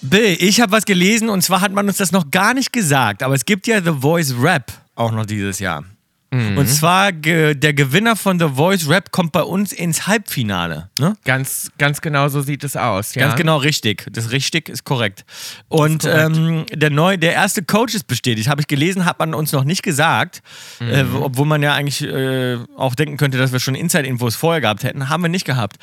Bill, 0.00 0.36
ich 0.40 0.60
habe 0.60 0.72
was 0.72 0.84
gelesen 0.84 1.28
und 1.28 1.42
zwar 1.42 1.60
hat 1.60 1.72
man 1.72 1.86
uns 1.86 1.96
das 1.96 2.12
noch 2.12 2.30
gar 2.30 2.54
nicht 2.54 2.72
gesagt, 2.72 3.22
aber 3.22 3.34
es 3.34 3.44
gibt 3.44 3.66
ja 3.66 3.80
The 3.80 3.92
Voice 4.00 4.34
Rap 4.38 4.72
auch 4.94 5.12
noch 5.12 5.26
dieses 5.26 5.58
Jahr. 5.58 5.84
Und 6.32 6.66
zwar 6.66 7.12
ge 7.12 7.54
der 7.54 7.74
Gewinner 7.74 8.16
von 8.16 8.38
The 8.38 8.48
Voice 8.54 8.88
Rap 8.88 9.12
kommt 9.12 9.32
bei 9.32 9.42
uns 9.42 9.70
ins 9.70 10.06
Halbfinale. 10.06 10.88
Ne? 10.98 11.14
Ganz, 11.24 11.70
ganz 11.76 12.00
genau 12.00 12.28
so 12.28 12.40
sieht 12.40 12.64
es 12.64 12.74
aus. 12.74 13.14
Ja? 13.14 13.26
Ganz 13.26 13.36
genau 13.36 13.58
richtig. 13.58 14.06
Das 14.10 14.30
richtig 14.30 14.70
ist 14.70 14.84
korrekt. 14.84 15.26
Und 15.68 16.04
Ähm, 16.06 16.64
der 16.72 16.88
neue, 16.90 17.18
der 17.18 17.34
erste 17.34 17.62
Coach 17.62 17.94
ist 17.94 18.06
bestätigt. 18.06 18.48
Habe 18.48 18.62
ich 18.62 18.66
gelesen, 18.66 19.04
hat 19.04 19.18
man 19.18 19.34
uns 19.34 19.52
noch 19.52 19.64
nicht 19.64 19.82
gesagt. 19.82 20.42
Äh, 20.80 21.04
obwohl 21.14 21.44
man 21.46 21.62
ja 21.62 21.74
eigentlich 21.74 22.02
äh, 22.02 22.56
auch 22.76 22.94
denken 22.94 23.18
könnte, 23.18 23.36
dass 23.36 23.52
wir 23.52 23.60
schon 23.60 23.74
Inside-Infos 23.74 24.34
vorher 24.34 24.60
gehabt 24.62 24.84
hätten. 24.84 25.10
Haben 25.10 25.22
wir 25.22 25.28
nicht 25.28 25.44
gehabt. 25.44 25.76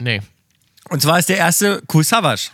Nee. 0.00 0.20
Und 0.88 1.00
zwar 1.00 1.20
ist 1.20 1.28
der 1.28 1.38
erste 1.38 1.80
Savage. 1.88 2.50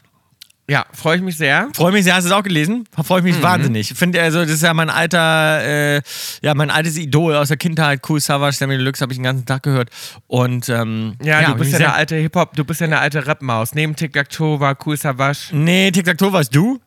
Ja, 0.71 0.85
freue 0.93 1.17
ich 1.17 1.23
mich 1.23 1.37
sehr. 1.39 1.69
Freue 1.75 1.93
mich 1.93 2.05
sehr, 2.05 2.15
hast 2.15 2.25
du 2.25 2.29
es 2.29 2.35
auch 2.35 2.43
gelesen? 2.43 2.85
Freue 3.03 3.21
ich 3.21 3.25
mich 3.25 3.43
wahnsinnig. 3.43 3.95
Finde 3.95 4.21
also, 4.21 4.41
das 4.43 4.51
ist 4.51 4.63
ja 4.63 4.75
mein 4.75 4.91
alter, 4.91 5.63
äh, 5.97 6.03
ja, 6.43 6.55
mein 6.55 6.71
altes 6.71 6.99
Idol 6.99 7.35
aus 7.37 7.49
der 7.49 7.57
Kindheit, 7.57 8.03
Cool 8.07 8.21
Savage, 8.21 8.57
Sammy 8.57 8.77
Deluxe, 8.77 9.01
habe 9.01 9.13
ich 9.13 9.19
den 9.19 9.23
ganzen 9.25 9.47
Tag 9.47 9.63
gehört. 9.63 9.89
Und 10.27 10.69
ähm, 10.69 11.15
Ja, 11.23 11.41
hab 11.41 11.53
du 11.55 11.61
bist 11.61 11.73
ja 11.73 11.79
eine 11.79 11.87
sehr- 11.87 11.95
alte 11.95 12.17
Hip-Hop, 12.17 12.55
du 12.55 12.65
bist 12.65 12.81
ja 12.83 12.87
eine 12.87 12.99
alte 12.99 13.27
Rap-Maus. 13.27 13.75
Neben 13.75 13.97
Tic-Tac-Toe 13.97 14.61
war 14.61 14.77
Cool 14.85 14.99
Savage. 14.99 15.49
Nee, 15.53 15.91
Tic-Tac-Toe 15.91 16.33
warst 16.35 16.55
du. 16.55 16.79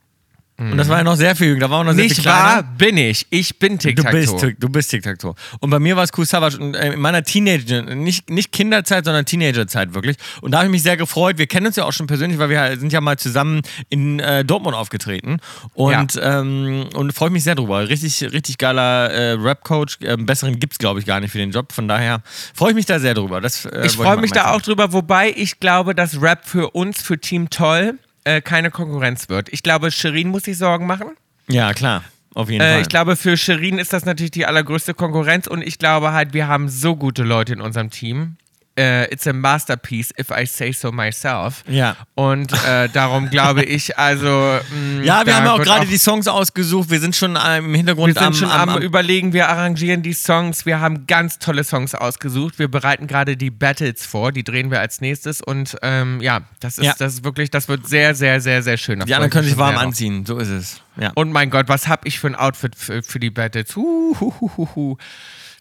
Und 0.72 0.78
das 0.78 0.88
war 0.90 0.98
ja 1.00 1.04
noch 1.04 1.16
sehr 1.16 1.36
viel 1.36 1.48
jünger. 1.48 1.62
Da 1.62 1.70
war 1.72 1.80
auch 1.80 1.84
noch 1.84 1.94
sehr 1.94 2.04
viel 2.04 2.10
Nicht 2.10 2.22
kleiner. 2.22 2.40
wahr? 2.44 2.64
Bin 2.78 2.98
ich. 2.98 3.26
Ich 3.32 3.58
bin 3.58 3.78
Du 3.80 4.04
bist. 4.04 4.36
Tic- 4.38 4.58
du 4.60 4.70
bist 4.70 4.92
Tic-Tac-Toe. 4.92 5.34
Und 5.60 5.70
bei 5.72 5.80
mir 5.80 5.96
war 5.96 6.04
es 6.04 6.12
Cool 6.16 6.26
Savage 6.26 6.58
äh, 6.76 6.94
in 6.94 7.00
meiner 7.00 7.24
Teenager, 7.24 7.82
nicht, 7.82 8.30
nicht 8.30 8.52
Kinderzeit, 8.52 9.06
sondern 9.06 9.26
Teenagerzeit 9.26 9.94
wirklich. 9.94 10.18
Und 10.42 10.52
da 10.52 10.60
habe 10.60 10.68
ich 10.68 10.72
mich 10.72 10.84
sehr 10.84 10.98
gefreut. 10.98 11.38
Wir 11.38 11.48
kennen 11.48 11.66
uns 11.68 11.76
ja 11.78 11.86
auch 11.86 11.94
schon 11.94 12.06
persönlich, 12.08 12.38
weil 12.38 12.50
wir 12.50 12.78
sind 12.80 12.94
ja 12.94 13.02
mal 13.02 13.18
zusammen 13.18 13.62
in 13.90 14.20
äh, 14.20 14.46
Dortmund 14.46 14.76
aufgetreten. 14.76 15.40
Und, 15.74 16.20
ähm, 16.22 16.86
und 16.94 17.14
freue 17.14 17.32
mich 17.32 17.44
sehr 17.44 17.56
drüber. 17.56 17.90
Richtig, 17.90 18.22
richtig 18.32 18.58
geiler 18.58 19.10
äh, 19.10 19.32
Rap-Coach. 19.34 19.98
Ähm, 20.04 20.26
besseren 20.26 20.60
gibt 20.60 20.74
es, 20.74 20.80
glaube 20.80 21.00
ich, 21.00 21.06
gar 21.06 21.20
nicht 21.20 21.32
für 21.32 21.38
den 21.40 21.52
Job. 21.52 21.72
Von 21.72 21.88
daher 21.88 22.22
freue 22.54 22.70
ich 22.70 22.76
mich 22.76 22.86
da 22.86 23.00
sehr 23.00 23.14
drüber. 23.16 23.42
Das, 23.42 23.66
äh, 23.66 23.86
Ich 23.86 23.94
freue 23.94 24.18
mich 24.18 24.32
da 24.32 24.52
auch 24.52 24.62
drüber, 24.62 24.94
wobei 24.94 25.34
ich 25.36 25.60
glaube, 25.60 25.96
dass 25.96 26.22
Rap 26.22 26.46
für 26.46 26.70
uns, 26.72 27.02
für 27.02 27.18
Team 27.20 27.50
Toll, 27.50 27.98
äh, 28.24 28.42
keine 28.42 28.72
Konkurrenz 28.72 29.30
wird. 29.30 29.50
Ich 29.52 29.64
glaube, 29.64 29.92
Shirin 29.92 30.30
muss 30.30 30.44
sich 30.44 30.58
Sorgen 30.58 30.86
machen. 30.86 31.10
Ja, 31.48 31.74
klar. 31.74 32.04
Auf 32.34 32.50
jeden 32.50 32.62
Äh, 32.64 32.74
Fall. 32.74 32.82
ich 32.82 32.90
glaube, 32.90 33.16
für 33.16 33.36
Shirin 33.36 33.78
ist 33.78 33.92
das 33.94 34.06
natürlich 34.06 34.32
die 34.32 34.46
allergrößte 34.46 34.94
Konkurrenz 34.94 35.48
und 35.48 35.62
ich 35.62 35.80
glaube 35.80 36.14
halt, 36.14 36.34
wir 36.34 36.48
haben 36.48 36.70
so 36.70 36.96
gute 36.96 37.24
Leute 37.24 37.54
in 37.54 37.62
unserem 37.62 37.90
Team. 37.90 38.38
Äh, 38.78 39.12
it's 39.12 39.28
a 39.28 39.34
masterpiece, 39.34 40.14
if 40.18 40.30
I 40.32 40.46
say 40.46 40.72
so 40.72 40.94
myself. 40.94 41.64
Ja. 41.68 41.98
Und 42.16 42.54
äh, 42.66 42.88
darum 42.88 43.30
glaube 43.30 43.64
ich, 43.66 43.98
also. 43.98 44.60
mh, 44.72 45.04
ja, 45.04 45.26
wir 45.26 45.36
haben 45.36 45.46
ja 45.46 45.52
auch 45.52 45.62
gerade 45.62 45.86
die 45.86 45.98
Songs 45.98 46.28
ausgesucht. 46.30 46.90
Wir 46.90 47.02
sind 47.02 47.14
schon 47.16 47.36
äh, 47.36 47.58
im 47.58 47.74
Hintergrund 47.74 48.08
Wir 48.08 48.14
sind 48.14 48.28
am, 48.28 48.34
schon 48.34 48.50
am, 48.50 48.70
am, 48.70 48.78
am 48.78 48.82
Überlegen, 48.82 49.34
wir 49.34 49.50
arrangieren 49.50 50.04
die 50.04 50.14
Songs. 50.14 50.66
Wir 50.66 50.80
haben 50.80 51.06
ganz 51.06 51.38
tolle 51.38 51.66
Songs 51.66 51.96
ausgesucht. 51.96 52.60
Wir 52.60 52.70
bereiten 52.70 53.08
gerade 53.08 53.36
die 53.36 53.50
Battles 53.52 54.06
vor. 54.06 54.32
Die 54.32 54.44
drehen 54.46 54.72
wir 54.72 54.80
als 54.80 55.02
nächstes. 55.02 55.42
Und 55.42 55.76
ähm, 55.82 56.22
ja, 56.22 56.40
das 56.62 56.78
ist, 56.78 56.86
Ja. 56.86 56.94
das 56.98 57.16
ist 57.16 57.24
wirklich, 57.26 57.52
das 57.52 57.68
wird 57.68 57.90
sehr, 57.90 58.16
sehr, 58.16 58.40
sehr, 58.40 58.64
sehr 58.64 58.78
schön. 58.78 59.02
Die 59.02 59.14
anderen 59.14 59.32
können 59.32 59.48
sich 59.48 59.58
warm 59.58 59.78
anziehen. 59.78 60.26
So 60.26 60.38
ist 60.38 60.48
es. 60.50 60.82
Ja. 60.96 61.12
Und 61.16 61.34
mein 61.34 61.50
Gott, 61.50 61.68
was 61.68 61.90
hab 61.90 62.06
ich 62.06 62.20
für 62.20 62.28
ein 62.28 62.36
Outfit 62.36 62.76
für, 62.78 63.04
für 63.04 63.20
die 63.20 63.32
Battles? 63.32 63.76
Huhuhuhu. 63.76 64.96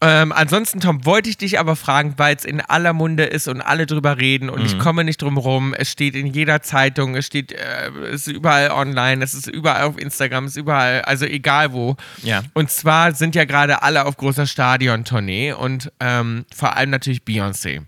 Ähm, 0.03 0.33
ansonsten, 0.33 0.81
Tom, 0.81 1.05
wollte 1.05 1.29
ich 1.29 1.37
dich 1.37 1.59
aber 1.59 1.77
fragen, 1.77 2.15
weil 2.17 2.35
es 2.35 2.47
in 2.47 2.63
aller 2.63 2.95
Munde 2.95 3.25
ist 3.25 3.49
und 3.49 3.61
alle 3.61 3.85
drüber 3.85 4.17
reden 4.17 4.49
und 4.49 4.61
Mhm. 4.61 4.65
ich 4.67 4.79
komme 4.79 5.05
nicht 5.05 5.21
drum 5.21 5.37
rum. 5.37 5.75
Es 5.75 5.91
steht 5.93 6.15
in 6.15 6.27
jeder 6.27 6.63
Zeitung, 6.63 7.15
es 7.17 7.27
steht, 7.27 7.53
äh, 7.53 7.91
es 8.11 8.27
ist 8.27 8.35
überall 8.35 8.71
online, 8.71 9.23
es 9.23 9.35
ist 9.35 9.47
überall 9.47 9.83
auf 9.83 9.99
Instagram, 9.99 10.45
es 10.47 10.53
ist 10.53 10.57
überall, 10.57 11.03
also 11.03 11.27
egal 11.27 11.73
wo. 11.75 11.97
Ja. 12.23 12.43
Und 12.55 12.71
zwar 12.71 13.13
sind 13.13 13.35
ja 13.35 13.45
gerade 13.45 13.83
alle 13.83 14.07
auf 14.07 14.17
großer 14.17 14.47
Stadiontournee 14.47 15.53
und 15.53 15.93
ähm, 16.01 16.47
vor 16.55 16.77
allem 16.77 16.89
natürlich 16.91 17.21
Beyoncé. 17.23 17.83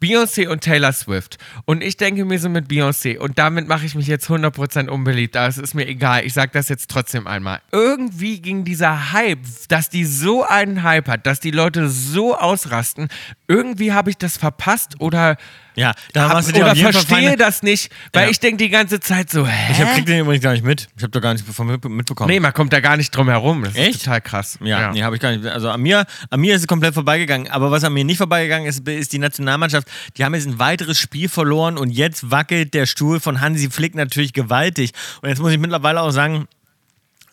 Beyoncé 0.00 0.48
und 0.48 0.62
Taylor 0.62 0.92
Swift. 0.92 1.38
Und 1.64 1.82
ich 1.82 1.96
denke 1.96 2.24
mir 2.24 2.38
so 2.38 2.48
mit 2.48 2.68
Beyoncé, 2.68 3.18
und 3.18 3.38
damit 3.38 3.68
mache 3.68 3.86
ich 3.86 3.94
mich 3.94 4.06
jetzt 4.06 4.28
100% 4.28 4.88
unbeliebt, 4.88 5.36
aber 5.36 5.48
es 5.48 5.58
ist 5.58 5.74
mir 5.74 5.86
egal, 5.86 6.24
ich 6.24 6.34
sage 6.34 6.50
das 6.52 6.68
jetzt 6.68 6.90
trotzdem 6.90 7.26
einmal. 7.26 7.60
Irgendwie 7.72 8.40
ging 8.40 8.64
dieser 8.64 9.12
Hype, 9.12 9.40
dass 9.68 9.88
die 9.88 10.04
so 10.04 10.44
einen 10.44 10.82
Hype 10.82 11.08
hat, 11.08 11.26
dass 11.26 11.40
die 11.40 11.50
Leute 11.50 11.88
so 11.88 12.36
ausrasten, 12.36 13.08
irgendwie 13.48 13.92
habe 13.92 14.10
ich 14.10 14.18
das 14.18 14.36
verpasst 14.36 15.00
oder 15.00 15.36
Ja, 15.76 15.92
da 16.14 16.28
machst 16.28 16.48
du 16.48 16.52
dir 16.52 16.62
oder 16.62 16.72
auf 16.72 16.76
jeden 16.76 16.92
Fall 16.92 17.02
verstehe 17.04 17.28
Feinde. 17.28 17.36
das 17.36 17.62
nicht, 17.62 17.92
weil 18.12 18.24
Ja. 18.24 18.30
ich 18.30 18.40
denke 18.40 18.56
die 18.64 18.70
ganze 18.70 18.98
Zeit 18.98 19.30
so, 19.30 19.46
hä? 19.46 19.72
Ich 19.72 19.78
hab, 19.80 19.94
krieg 19.94 20.06
den 20.06 20.20
übrigens 20.20 20.42
gar 20.42 20.52
nicht 20.52 20.64
mit. 20.64 20.88
Ich 20.96 21.02
habe 21.02 21.10
doch 21.10 21.20
gar 21.20 21.34
nicht 21.34 21.46
von 21.46 21.66
mit- 21.66 21.84
mitbekommen. 21.84 22.30
nee, 22.30 22.40
man 22.40 22.52
kommt 22.54 22.72
da 22.72 22.80
gar 22.80 22.96
nicht 22.96 23.10
drum 23.14 23.28
herum. 23.28 23.62
Das 23.62 23.74
Echt? 23.76 23.96
ist 23.96 24.04
total 24.04 24.20
krass. 24.22 24.58
Ja, 24.62 24.90
nee, 24.92 25.02
habe 25.02 25.16
ich 25.16 25.22
gar 25.22 25.36
nicht. 25.36 25.44
Also 25.46 25.68
an 25.70 25.80
mir, 25.82 26.06
an 26.30 26.40
mir 26.40 26.54
ist 26.54 26.62
es 26.62 26.66
komplett 26.66 26.94
vorbeigegangen. 26.94 27.48
Aber 27.50 27.70
was 27.70 27.84
an 27.84 27.92
mir 27.92 28.04
nicht 28.04 28.16
vorbeigegangen 28.18 28.66
ist, 28.66 28.88
ist 28.88 29.12
die 29.12 29.18
Nationalmannschaft. 29.18 29.86
Die 30.16 30.24
haben 30.24 30.34
jetzt 30.34 30.46
ein 30.46 30.58
weiteres 30.58 30.98
Spiel 30.98 31.28
verloren 31.28 31.76
und 31.76 31.90
jetzt 31.90 32.30
wackelt 32.30 32.72
der 32.74 32.86
Stuhl 32.86 33.20
von 33.20 33.40
Hansi 33.40 33.70
Flick 33.70 33.94
natürlich 33.94 34.32
gewaltig. 34.32 34.92
Und 35.20 35.28
jetzt 35.28 35.40
muss 35.40 35.52
ich 35.52 35.58
mittlerweile 35.58 36.00
auch 36.00 36.10
sagen, 36.10 36.48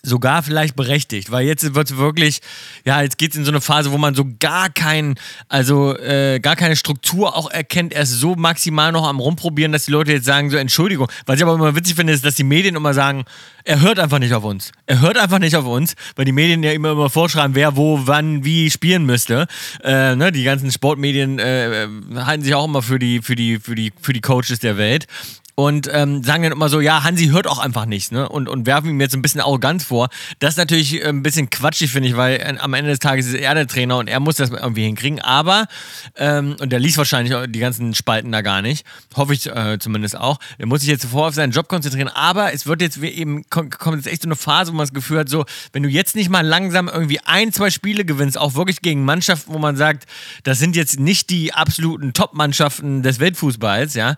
sogar 0.05 0.43
vielleicht 0.43 0.75
berechtigt, 0.75 1.31
weil 1.31 1.47
jetzt 1.47 1.73
wird 1.73 1.89
es 1.89 1.97
wirklich, 1.97 2.41
ja, 2.83 3.01
jetzt 3.01 3.17
geht 3.17 3.31
es 3.31 3.37
in 3.37 3.45
so 3.45 3.51
eine 3.51 3.61
Phase, 3.61 3.91
wo 3.93 3.97
man 3.97 4.13
so 4.13 4.25
gar 4.37 4.69
kein, 4.69 5.15
also 5.47 5.97
äh, 5.97 6.41
gar 6.41 6.57
keine 6.57 6.75
Struktur 6.75 7.37
auch 7.37 7.49
erkennt, 7.49 7.93
erst 7.93 8.11
so 8.11 8.35
maximal 8.35 8.91
noch 8.91 9.07
am 9.07 9.21
rumprobieren, 9.21 9.71
dass 9.71 9.85
die 9.85 9.91
Leute 9.91 10.11
jetzt 10.11 10.25
sagen, 10.25 10.49
so 10.49 10.57
Entschuldigung. 10.57 11.07
Was 11.25 11.37
ich 11.37 11.43
aber 11.43 11.53
immer 11.53 11.73
witzig 11.73 11.95
finde, 11.95 12.11
ist, 12.11 12.25
dass 12.25 12.35
die 12.35 12.43
Medien 12.43 12.75
immer 12.75 12.93
sagen, 12.93 13.23
er 13.63 13.79
hört 13.79 13.97
einfach 13.97 14.19
nicht 14.19 14.33
auf 14.33 14.43
uns. 14.43 14.73
Er 14.87 14.99
hört 14.99 15.17
einfach 15.17 15.39
nicht 15.39 15.55
auf 15.55 15.65
uns, 15.65 15.95
weil 16.17 16.25
die 16.25 16.33
Medien 16.33 16.63
ja 16.63 16.73
immer, 16.73 16.91
immer 16.91 17.09
vorschreiben, 17.09 17.55
wer 17.55 17.77
wo, 17.77 18.01
wann, 18.03 18.43
wie 18.43 18.69
spielen 18.69 19.05
müsste. 19.05 19.47
Äh, 19.83 20.17
ne, 20.17 20.33
die 20.33 20.43
ganzen 20.43 20.69
Sportmedien 20.69 21.39
äh, 21.39 21.87
halten 22.15 22.43
sich 22.43 22.53
auch 22.55 22.65
immer 22.65 22.81
für 22.81 22.99
die, 22.99 23.21
für 23.21 23.35
die, 23.35 23.57
für 23.57 23.75
die, 23.75 23.93
für 24.01 24.11
die 24.11 24.21
Coaches 24.21 24.59
der 24.59 24.75
Welt 24.77 25.07
und 25.55 25.87
ähm, 25.91 26.23
sagen 26.23 26.43
dann 26.43 26.51
immer 26.51 26.69
so, 26.69 26.79
ja, 26.79 27.03
Hansi 27.03 27.27
hört 27.27 27.45
auch 27.45 27.59
einfach 27.59 27.85
nichts, 27.85 28.11
ne? 28.11 28.27
Und, 28.27 28.49
und 28.49 28.65
werfen 28.65 28.89
ihm 28.89 28.99
jetzt 28.99 29.13
ein 29.13 29.21
bisschen 29.21 29.41
Arroganz 29.41 29.83
vor. 29.83 30.09
Das 30.39 30.51
ist 30.51 30.57
natürlich 30.57 31.01
äh, 31.01 31.07
ein 31.07 31.21
bisschen 31.21 31.49
quatschig, 31.49 31.91
finde 31.91 32.09
ich, 32.09 32.17
weil 32.17 32.37
äh, 32.37 32.55
am 32.57 32.73
Ende 32.73 32.89
des 32.89 32.99
Tages 32.99 33.27
ist 33.27 33.35
er 33.35 33.53
der 33.53 33.67
Trainer 33.67 33.97
und 33.97 34.07
er 34.07 34.19
muss 34.19 34.35
das 34.35 34.49
irgendwie 34.49 34.83
hinkriegen. 34.83 35.21
Aber, 35.21 35.67
ähm, 36.15 36.55
und 36.59 36.71
der 36.71 36.79
liest 36.79 36.97
wahrscheinlich 36.97 37.35
die 37.49 37.59
ganzen 37.59 37.93
Spalten 37.93 38.31
da 38.31 38.41
gar 38.41 38.61
nicht, 38.61 38.85
hoffe 39.15 39.33
ich 39.33 39.45
äh, 39.45 39.77
zumindest 39.79 40.17
auch. 40.17 40.39
Er 40.57 40.65
muss 40.65 40.81
sich 40.81 40.89
jetzt 40.89 41.03
sofort 41.03 41.29
auf 41.29 41.35
seinen 41.35 41.51
Job 41.51 41.67
konzentrieren. 41.67 42.09
Aber 42.09 42.53
es 42.53 42.65
wird 42.65 42.81
jetzt 42.81 42.97
eben, 42.97 43.47
kommt, 43.49 43.77
jetzt 43.95 44.07
echt 44.07 44.23
so 44.23 44.27
eine 44.27 44.35
Phase, 44.35 44.71
wo 44.71 44.77
man 44.77 44.85
das 44.85 44.93
Gefühl 44.93 45.19
hat, 45.19 45.29
so, 45.29 45.45
wenn 45.71 45.83
du 45.83 45.89
jetzt 45.89 46.15
nicht 46.15 46.29
mal 46.29 46.45
langsam 46.45 46.87
irgendwie 46.87 47.19
ein, 47.25 47.53
zwei 47.53 47.69
Spiele 47.69 48.05
gewinnst, 48.05 48.39
auch 48.39 48.55
wirklich 48.55 48.81
gegen 48.81 49.05
Mannschaften, 49.05 49.53
wo 49.53 49.59
man 49.59 49.77
sagt, 49.77 50.05
das 50.43 50.57
sind 50.57 50.75
jetzt 50.75 50.99
nicht 50.99 51.29
die 51.29 51.53
absoluten 51.53 52.13
Top-Mannschaften 52.13 53.03
des 53.03 53.19
Weltfußballs, 53.19 53.93
ja, 53.93 54.15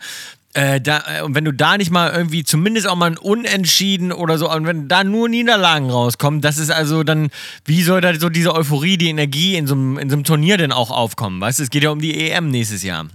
äh, 0.55 0.79
da, 0.79 1.03
äh, 1.19 1.21
und 1.21 1.35
wenn 1.35 1.43
du 1.43 1.51
da 1.51 1.77
nicht 1.77 1.91
mal 1.91 2.11
irgendwie 2.11 2.43
zumindest 2.45 2.87
auch 2.87 2.95
mal 2.95 3.11
ein 3.11 3.17
Unentschieden 3.17 4.11
oder 4.13 4.37
so, 4.37 4.49
und 4.49 4.65
wenn 4.65 4.87
da 4.87 5.03
nur 5.03 5.27
Niederlagen 5.27 5.89
rauskommen, 5.89 6.39
das 6.39 6.57
ist 6.57 6.71
also 6.71 7.03
dann, 7.03 7.29
wie 7.65 7.83
soll 7.83 7.99
da 7.99 8.17
so 8.17 8.29
diese 8.29 8.55
Euphorie, 8.55 8.97
die 8.97 9.09
Energie 9.09 9.55
in 9.55 9.67
so 9.67 9.75
einem, 9.75 9.97
in 9.97 10.09
so 10.09 10.15
einem 10.15 10.23
Turnier 10.23 10.57
denn 10.57 10.71
auch 10.71 10.91
aufkommen? 10.91 11.41
Weißt 11.41 11.59
du, 11.59 11.63
es 11.63 11.69
geht 11.69 11.83
ja 11.83 11.89
um 11.89 11.99
die 11.99 12.29
EM 12.29 12.49
nächstes 12.49 12.83
Jahr. 12.83 13.05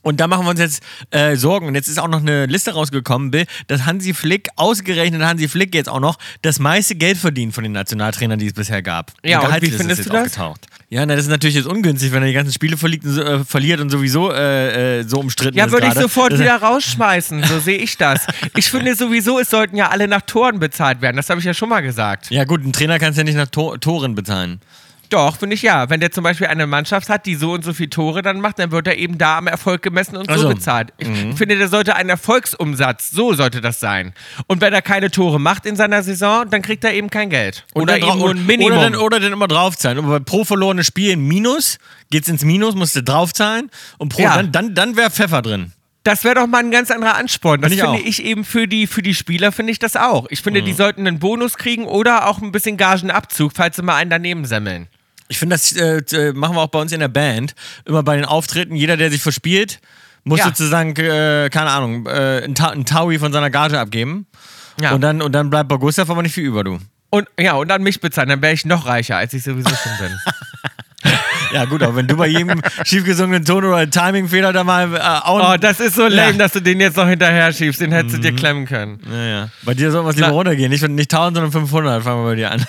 Und 0.00 0.20
da 0.20 0.26
machen 0.26 0.44
wir 0.44 0.50
uns 0.50 0.60
jetzt 0.60 0.82
äh, 1.10 1.34
Sorgen. 1.36 1.66
Und 1.66 1.74
jetzt 1.74 1.88
ist 1.88 1.98
auch 1.98 2.08
noch 2.08 2.20
eine 2.20 2.46
Liste 2.46 2.72
rausgekommen, 2.72 3.30
Bill, 3.30 3.46
dass 3.66 3.86
Hansi 3.86 4.12
Flick, 4.12 4.48
ausgerechnet 4.56 5.22
Hansi 5.22 5.48
Flick 5.48 5.74
jetzt 5.74 5.88
auch 5.88 6.00
noch, 6.00 6.18
das 6.42 6.58
meiste 6.58 6.94
Geld 6.94 7.16
verdient 7.16 7.54
von 7.54 7.64
den 7.64 7.72
Nationaltrainern, 7.72 8.38
die 8.38 8.46
es 8.46 8.52
bisher 8.52 8.82
gab. 8.82 9.12
Ja, 9.24 9.40
und 9.40 9.62
wie 9.62 9.70
findest 9.70 10.00
ist 10.00 10.08
du 10.08 10.12
das? 10.12 10.26
Aufgetaucht. 10.26 10.66
Ja, 10.94 11.04
na, 11.06 11.16
das 11.16 11.24
ist 11.24 11.30
natürlich 11.30 11.56
jetzt 11.56 11.66
ungünstig, 11.66 12.12
wenn 12.12 12.22
er 12.22 12.28
die 12.28 12.34
ganzen 12.34 12.52
Spiele 12.52 12.76
verliert, 12.76 13.04
und 13.04 13.18
äh, 13.18 13.44
verliert 13.44 13.80
und 13.80 13.90
sowieso 13.90 14.30
äh, 14.30 15.00
äh, 15.00 15.02
so 15.02 15.18
umstritten 15.18 15.58
Ja, 15.58 15.64
ist. 15.66 15.72
würde 15.72 15.88
ich 15.88 15.94
sofort 15.94 16.30
Das- 16.34 16.38
wieder 16.38 16.54
rausschmeißen. 16.54 17.42
So 17.42 17.58
sehe 17.58 17.78
ich 17.78 17.96
das. 17.96 18.28
Ich 18.54 18.70
finde 18.70 18.94
sowieso, 18.94 19.40
es 19.40 19.50
sollten 19.50 19.76
ja 19.76 19.88
alle 19.88 20.06
nach 20.06 20.20
Toren 20.22 20.60
bezahlt 20.60 21.00
werden. 21.02 21.16
Das 21.16 21.28
habe 21.30 21.40
ich 21.40 21.46
ja 21.46 21.52
schon 21.52 21.68
mal 21.68 21.80
gesagt. 21.80 22.30
Ja, 22.30 22.44
gut, 22.44 22.64
ein 22.64 22.72
Trainer 22.72 23.00
kannst 23.00 23.16
du 23.18 23.22
ja 23.22 23.24
nicht 23.24 23.34
nach 23.34 23.48
Tor 23.48 23.80
Toren 23.80 24.14
bezahlen. 24.14 24.60
Doch, 25.14 25.36
finde 25.38 25.54
ich 25.54 25.62
ja. 25.62 25.88
Wenn 25.90 26.00
der 26.00 26.10
zum 26.10 26.24
Beispiel 26.24 26.48
eine 26.48 26.66
Mannschaft 26.66 27.08
hat, 27.08 27.24
die 27.24 27.36
so 27.36 27.52
und 27.52 27.64
so 27.64 27.72
viele 27.72 27.90
Tore 27.90 28.20
dann 28.22 28.40
macht, 28.40 28.58
dann 28.58 28.72
wird 28.72 28.86
er 28.88 28.98
eben 28.98 29.16
da 29.16 29.38
am 29.38 29.46
Erfolg 29.46 29.80
gemessen 29.82 30.16
und 30.16 30.28
Ach 30.28 30.36
so 30.38 30.48
bezahlt. 30.48 30.92
Ich 30.98 31.08
Mhm. 31.08 31.36
finde, 31.36 31.56
der 31.56 31.68
sollte 31.68 31.94
einen 31.94 32.10
Erfolgsumsatz, 32.10 33.10
so 33.12 33.32
sollte 33.34 33.60
das 33.60 33.78
sein. 33.80 34.12
Und 34.48 34.60
wenn 34.60 34.72
er 34.72 34.82
keine 34.82 35.10
Tore 35.10 35.38
macht 35.40 35.66
in 35.66 35.76
seiner 35.76 36.02
Saison, 36.02 36.50
dann 36.50 36.62
kriegt 36.62 36.82
er 36.84 36.92
eben 36.94 37.10
kein 37.10 37.30
Geld. 37.30 37.64
Oder 37.74 37.98
dann 37.98 38.08
eben 38.10 38.18
nur 38.18 38.30
ein 38.30 38.44
Minimum. 38.44 38.72
Oder 38.72 38.80
dann, 38.90 38.96
oder 38.96 39.20
dann 39.20 39.32
immer 39.32 39.48
draufzahlen. 39.48 39.98
Und 39.98 40.08
bei 40.08 40.18
pro 40.18 40.44
verlorenes 40.44 40.86
Spiel 40.88 41.16
Minus, 41.16 41.78
geht's 42.10 42.28
ins 42.28 42.44
Minus, 42.44 42.74
musst 42.74 42.96
du 42.96 43.02
draufzahlen. 43.02 43.70
Und 43.98 44.08
pro, 44.08 44.22
Ja. 44.22 44.34
dann, 44.36 44.50
dann, 44.52 44.74
dann 44.74 44.96
wäre 44.96 45.10
Pfeffer 45.10 45.42
drin. 45.42 45.72
Das 46.02 46.22
wäre 46.24 46.34
doch 46.34 46.46
mal 46.46 46.58
ein 46.58 46.70
ganz 46.70 46.90
anderer 46.90 47.14
Ansporn. 47.16 47.62
Das 47.62 47.70
Finde 47.70 47.82
ich 47.84 47.88
finde 47.90 48.04
auch. 48.04 48.08
ich 48.08 48.24
eben 48.24 48.44
für 48.44 48.68
die, 48.68 48.86
für 48.86 49.00
die 49.00 49.14
Spieler, 49.14 49.52
finde 49.52 49.72
ich 49.72 49.78
das 49.78 49.96
auch. 49.96 50.26
Ich 50.28 50.42
finde, 50.42 50.62
die 50.62 50.72
Mhm. 50.72 50.76
sollten 50.76 51.06
einen 51.06 51.18
Bonus 51.18 51.56
kriegen 51.56 51.86
oder 51.86 52.28
auch 52.28 52.42
ein 52.42 52.52
bisschen 52.52 52.76
Gagenabzug, 52.76 53.52
falls 53.54 53.76
sie 53.76 53.82
mal 53.82 53.94
einen 53.96 54.10
daneben 54.10 54.44
semmeln. 54.44 54.88
Ich 55.28 55.38
finde, 55.38 55.54
das 55.56 55.72
äh, 55.72 55.98
äh, 56.12 56.32
machen 56.32 56.54
wir 56.56 56.60
auch 56.62 56.68
bei 56.68 56.80
uns 56.80 56.92
in 56.92 57.00
der 57.00 57.08
Band. 57.08 57.54
Immer 57.86 58.02
bei 58.02 58.16
den 58.16 58.24
Auftritten, 58.24 58.76
jeder, 58.76 58.96
der 58.96 59.10
sich 59.10 59.22
verspielt, 59.22 59.80
muss 60.24 60.38
Ja. 60.40 60.46
sozusagen, 60.46 60.94
äh, 60.96 61.48
keine 61.50 61.70
Ahnung, 61.70 62.06
äh, 62.06 62.42
ein, 62.44 62.54
Ta 62.54 62.70
ein 62.70 62.84
Taui 62.84 63.18
von 63.18 63.32
seiner 63.32 63.50
Gage 63.50 63.78
abgeben. 63.78 64.26
Ja. 64.80 64.92
Und, 64.92 65.00
dann, 65.00 65.22
und 65.22 65.32
dann 65.32 65.50
bleibt 65.50 65.68
bei 65.68 65.76
Gustav 65.76 66.10
aber 66.10 66.22
nicht 66.22 66.34
viel 66.34 66.44
über, 66.44 66.64
du. 66.64 66.78
Und 67.10 67.28
ja, 67.38 67.54
und 67.54 67.68
dann 67.68 67.82
mich 67.82 68.00
bezahlen, 68.00 68.28
dann 68.28 68.42
wäre 68.42 68.52
ich 68.54 68.64
noch 68.64 68.86
reicher, 68.86 69.16
als 69.16 69.32
ich 69.34 69.42
sowieso 69.44 69.70
schon 69.70 69.92
bin. 69.98 70.18
Ja, 71.52 71.66
gut, 71.66 71.82
aber 71.84 71.94
wenn 71.94 72.08
du 72.08 72.16
bei 72.16 72.26
jedem 72.26 72.60
schiefgesungenen 72.84 73.44
Ton 73.44 73.64
oder 73.64 73.88
Timingfehler 73.88 74.52
da 74.52 74.64
mal 74.64 74.92
äh, 74.92 74.98
auch. 74.98 75.52
Oh, 75.52 75.56
das 75.56 75.78
ist 75.78 75.94
so 75.94 76.08
lame, 76.08 76.32
Ja. 76.32 76.38
dass 76.38 76.52
du 76.52 76.60
den 76.60 76.80
jetzt 76.80 76.96
noch 76.96 77.06
hinterher 77.06 77.52
schiebst. 77.52 77.80
Den 77.80 77.92
hättest 77.92 78.14
du 78.14 78.18
Mhm. 78.18 78.22
dir 78.22 78.32
klemmen 78.34 78.66
können. 78.66 78.98
Ja, 79.08 79.24
ja. 79.24 79.48
Bei 79.62 79.74
dir 79.74 79.92
soll 79.92 80.04
was 80.04 80.16
lieber 80.16 80.28
runtergehen. 80.30 80.70
Nicht, 80.70 80.88
nicht 80.88 81.12
1000, 81.12 81.36
sondern 81.36 81.52
500. 81.52 82.02
Fangen 82.02 82.24
wir 82.24 82.30
bei 82.30 82.34
dir 82.36 82.50
an. 82.50 82.66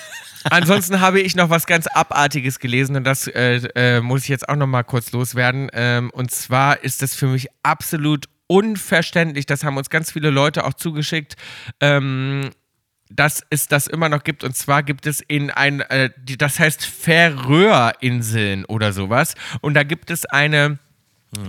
Ansonsten 0.50 1.00
habe 1.00 1.20
ich 1.20 1.36
noch 1.36 1.50
was 1.50 1.66
ganz 1.66 1.86
Abartiges 1.86 2.58
gelesen 2.58 2.96
und 2.96 3.04
das 3.04 3.26
äh, 3.26 3.56
äh, 3.74 4.00
muss 4.00 4.22
ich 4.22 4.28
jetzt 4.28 4.48
auch 4.48 4.56
noch 4.56 4.66
mal 4.66 4.82
kurz 4.82 5.12
loswerden. 5.12 5.70
Ähm, 5.72 6.10
und 6.10 6.30
zwar 6.30 6.82
ist 6.82 7.02
das 7.02 7.14
für 7.14 7.26
mich 7.26 7.48
absolut 7.62 8.26
unverständlich. 8.46 9.46
Das 9.46 9.64
haben 9.64 9.76
uns 9.76 9.90
ganz 9.90 10.12
viele 10.12 10.30
Leute 10.30 10.64
auch 10.64 10.74
zugeschickt. 10.74 11.36
Ähm, 11.80 12.50
dass 13.08 13.42
es 13.50 13.68
das 13.68 13.86
immer 13.86 14.08
noch 14.08 14.24
gibt. 14.24 14.42
Und 14.42 14.56
zwar 14.56 14.82
gibt 14.82 15.06
es 15.06 15.20
in 15.20 15.50
ein, 15.50 15.80
äh, 15.80 16.10
das 16.38 16.58
heißt 16.58 16.84
Färöerinseln 16.84 18.64
oder 18.64 18.92
sowas. 18.92 19.34
Und 19.60 19.74
da 19.74 19.84
gibt 19.84 20.10
es 20.10 20.26
eine 20.26 20.78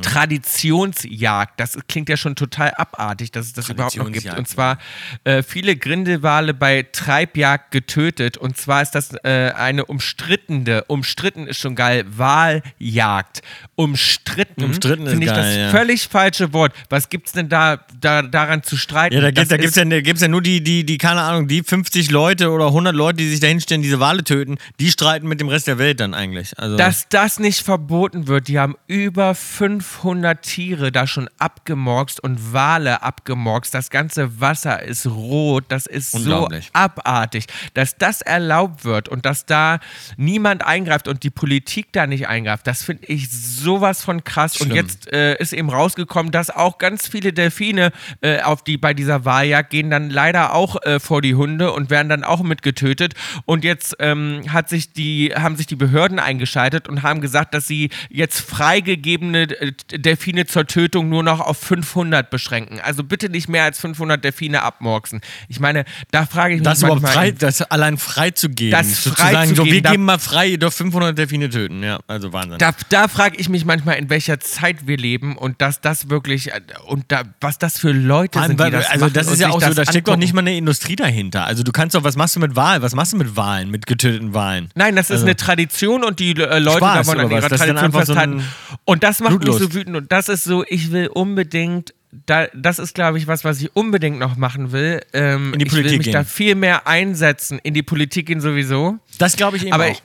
Traditionsjagd. 0.01 1.59
Das 1.59 1.77
klingt 1.87 2.09
ja 2.09 2.17
schon 2.17 2.35
total 2.35 2.73
abartig, 2.75 3.31
dass 3.31 3.45
es 3.45 3.53
das 3.53 3.69
überhaupt 3.69 3.95
noch 3.95 4.11
gibt. 4.11 4.37
Und 4.37 4.47
zwar 4.47 4.77
äh, 5.23 5.43
viele 5.43 5.75
Grindelwale 5.75 6.53
bei 6.53 6.83
Treibjagd 6.91 7.71
getötet. 7.71 8.37
Und 8.37 8.57
zwar 8.57 8.81
ist 8.81 8.91
das 8.91 9.13
äh, 9.23 9.51
eine 9.55 9.85
umstrittene, 9.85 10.83
umstritten 10.85 11.47
ist 11.47 11.59
schon 11.59 11.75
geil, 11.75 12.05
Waljagd. 12.09 13.41
Umstritten, 13.75 14.63
Umstritten 14.63 15.05
ist 15.05 15.11
finde 15.11 15.25
ich 15.25 15.31
geil, 15.31 15.43
das 15.43 15.57
ja. 15.57 15.69
völlig 15.69 16.07
falsche 16.07 16.53
Wort. 16.53 16.73
Was 16.89 17.09
gibt's 17.09 17.31
denn 17.31 17.47
da, 17.47 17.79
da 17.99 18.21
daran 18.23 18.63
zu 18.63 18.77
streiten? 18.77 19.15
Ja, 19.15 19.21
da 19.21 19.31
gibt 19.31 19.51
es 19.51 19.75
ja, 19.75 20.01
gibt's 20.01 20.21
ja 20.21 20.27
nur 20.27 20.41
die, 20.41 20.63
die, 20.63 20.85
die, 20.85 20.97
keine 20.97 21.21
Ahnung, 21.21 21.47
die 21.47 21.63
50 21.63 22.11
Leute 22.11 22.49
oder 22.51 22.67
100 22.67 22.95
Leute, 22.95 23.17
die 23.17 23.29
sich 23.29 23.39
da 23.39 23.47
hinstellen, 23.47 23.81
diese 23.81 23.99
Wale 23.99 24.23
töten, 24.23 24.57
die 24.79 24.91
streiten 24.91 25.27
mit 25.27 25.39
dem 25.39 25.47
Rest 25.47 25.67
der 25.67 25.77
Welt 25.77 25.99
dann 25.99 26.13
eigentlich. 26.13 26.57
Also, 26.57 26.77
Dass 26.77 27.07
das 27.09 27.39
nicht 27.39 27.61
verboten 27.61 28.27
wird. 28.27 28.47
Die 28.47 28.59
haben 28.59 28.75
über 28.87 29.35
500 29.67 30.41
Tiere 30.41 30.91
da 30.91 31.07
schon 31.07 31.29
abgemorkst 31.37 32.19
und 32.19 32.53
Wale 32.53 33.01
abgemorkst. 33.03 33.73
Das 33.73 33.89
ganze 33.89 34.39
Wasser 34.39 34.81
ist 34.81 35.05
rot. 35.05 35.65
Das 35.69 35.85
ist 35.85 36.11
so 36.11 36.49
abartig. 36.73 37.45
Dass 37.73 37.97
das 37.97 38.21
erlaubt 38.21 38.85
wird 38.85 39.09
und 39.09 39.25
dass 39.25 39.45
da 39.45 39.79
niemand 40.17 40.65
eingreift 40.65 41.07
und 41.07 41.23
die 41.23 41.29
Politik 41.29 41.87
da 41.91 42.07
nicht 42.07 42.27
eingreift, 42.27 42.67
das 42.67 42.83
finde 42.83 43.05
ich 43.07 43.29
sowas 43.29 44.03
von 44.03 44.23
krass. 44.23 44.57
Und 44.57 44.67
Schlimm. 44.67 44.77
jetzt 44.77 45.11
äh, 45.11 45.37
ist 45.37 45.53
eben 45.53 45.69
rausgekommen, 45.69 46.31
dass 46.31 46.49
auch 46.49 46.77
ganz 46.77 47.07
viele 47.07 47.33
Delfine 47.33 47.91
äh, 48.21 48.41
auf 48.41 48.63
die, 48.63 48.77
bei 48.77 48.93
dieser 48.93 49.25
Wahljagd 49.25 49.69
gehen 49.69 49.89
dann 49.89 50.09
leider 50.09 50.53
auch 50.53 50.81
äh, 50.83 50.99
vor 50.99 51.21
die 51.21 51.35
Hunde 51.35 51.71
und 51.73 51.89
werden 51.89 52.09
dann 52.09 52.23
auch 52.23 52.41
mitgetötet. 52.41 53.13
Und 53.45 53.63
jetzt 53.63 53.95
ähm, 53.99 54.41
hat 54.49 54.69
sich 54.69 54.93
die, 54.93 55.33
haben 55.35 55.55
sich 55.55 55.67
die 55.67 55.75
Behörden 55.75 56.19
eingeschaltet 56.19 56.87
und 56.87 57.03
haben 57.03 57.21
gesagt, 57.21 57.53
dass 57.53 57.67
sie 57.67 57.89
jetzt 58.09 58.39
freigegebene 58.39 59.47
Delfine 59.91 60.45
zur 60.45 60.65
Tötung 60.67 61.09
nur 61.09 61.23
noch 61.23 61.39
auf 61.39 61.57
500 61.57 62.29
beschränken. 62.29 62.79
Also 62.81 63.03
bitte 63.03 63.29
nicht 63.29 63.47
mehr 63.49 63.63
als 63.63 63.79
500 63.79 64.23
Delfine 64.23 64.63
abmorksen. 64.63 65.21
Ich 65.47 65.59
meine, 65.59 65.85
da 66.11 66.25
frage 66.25 66.55
ich 66.55 66.59
mich 66.59 66.65
das 66.67 66.81
manchmal, 66.81 67.11
frei, 67.11 67.31
das 67.31 67.61
allein 67.63 67.97
frei 67.97 68.31
zu 68.31 68.49
geben. 68.49 68.71
Das 68.71 69.03
sozusagen, 69.03 69.55
so, 69.55 69.65
wir 69.65 69.73
freizugeben, 69.73 69.83
da- 69.83 69.91
geben 69.91 70.05
mal 70.05 70.19
frei, 70.19 70.47
ihr 70.47 70.57
dürft 70.59 70.77
500 70.77 71.17
Delfine 71.17 71.49
töten. 71.49 71.83
Ja, 71.83 71.99
also 72.07 72.33
Wahnsinn. 72.33 72.57
Da, 72.59 72.71
da 72.89 73.07
frage 73.07 73.37
ich 73.37 73.49
mich 73.49 73.65
manchmal, 73.65 73.95
in 73.97 74.09
welcher 74.09 74.39
Zeit 74.39 74.87
wir 74.87 74.97
leben 74.97 75.37
und 75.37 75.61
dass 75.61 75.81
das 75.81 76.09
wirklich 76.09 76.51
äh, 76.53 76.61
und 76.85 77.05
da, 77.11 77.23
was 77.41 77.57
das 77.57 77.79
für 77.79 77.91
Leute 77.91 78.39
sind, 78.43 78.59
die 78.59 78.71
das 78.71 78.89
also 78.89 79.09
das 79.09 79.27
ist 79.27 79.39
ja 79.39 79.49
auch 79.49 79.61
so, 79.61 79.73
da 79.73 79.85
steckt 79.85 80.07
doch 80.07 80.17
nicht 80.17 80.33
mal 80.33 80.41
eine 80.41 80.55
Industrie 80.57 80.95
dahinter. 80.95 81.45
Also 81.45 81.63
du 81.63 81.71
kannst 81.71 81.95
doch, 81.95 82.03
was 82.03 82.15
machst 82.15 82.35
du 82.35 82.39
mit 82.39 82.55
Wahlen? 82.55 82.81
Was 82.81 82.93
machst 82.95 83.13
du 83.13 83.17
mit 83.17 83.35
Wahlen, 83.35 83.69
mit 83.71 83.85
getöteten 83.87 84.33
Wahlen? 84.33 84.69
Nein, 84.75 84.95
das 84.95 85.07
ist 85.07 85.11
Also- 85.17 85.25
eine 85.25 85.35
Tradition 85.35 86.03
und 86.03 86.19
die 86.19 86.31
äh, 86.31 86.59
Leute 86.59 86.77
Spaß 86.77 87.05
da 87.07 87.07
wollen 87.07 87.19
an 87.25 87.31
ihrer 87.31 87.49
Tradition 87.49 87.91
so 87.91 87.97
festhalten. 87.99 88.39
ein 88.39 88.45
und 88.85 89.03
das 89.03 89.19
macht 89.19 89.33
Blutlust. 89.51 89.73
so 89.73 89.79
wütend 89.79 89.95
und 89.95 90.11
das 90.11 90.29
ist 90.29 90.43
so, 90.43 90.63
ich 90.67 90.91
will 90.91 91.07
unbedingt 91.07 91.93
da, 92.25 92.47
das 92.55 92.79
ist, 92.79 92.95
glaube 92.95 93.17
ich, 93.17 93.27
was, 93.27 93.43
was 93.43 93.59
ich 93.61 93.75
unbedingt 93.75 94.17
noch 94.17 94.37
machen 94.37 94.71
will. 94.71 95.01
Ähm, 95.13 95.51
In 95.53 95.59
die 95.59 95.65
ich 95.67 95.73
will 95.73 95.81
Politik 95.81 95.97
mich 95.99 96.05
gehen. 96.05 96.13
da 96.13 96.23
viel 96.23 96.55
mehr 96.55 96.87
einsetzen, 96.87 97.59
in 97.63 97.73
die 97.73 97.83
Politik 97.83 98.27
gehen 98.27 98.39
sowieso. 98.39 98.97
Das 99.19 99.35
glaube 99.35 99.57
ich 99.57 99.63
eben 99.63 99.73
Aber 99.73 99.85
auch. 99.85 99.91
ich, 99.91 100.01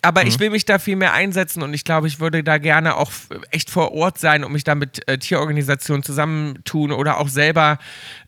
aber 0.00 0.26
ich 0.26 0.38
will 0.38 0.50
mich 0.50 0.64
da 0.66 0.78
viel 0.78 0.96
mehr 0.96 1.12
einsetzen 1.14 1.62
und 1.62 1.72
ich 1.74 1.82
glaube, 1.82 2.06
ich 2.06 2.20
würde 2.20 2.44
da 2.44 2.58
gerne 2.58 2.96
auch 2.96 3.10
echt 3.50 3.68
vor 3.70 3.92
Ort 3.92 4.18
sein 4.18 4.44
und 4.44 4.52
mich 4.52 4.62
da 4.62 4.74
mit 4.74 5.06
äh, 5.08 5.18
Tierorganisationen 5.18 6.02
zusammentun 6.02 6.92
oder 6.92 7.18
auch 7.18 7.28
selber 7.28 7.78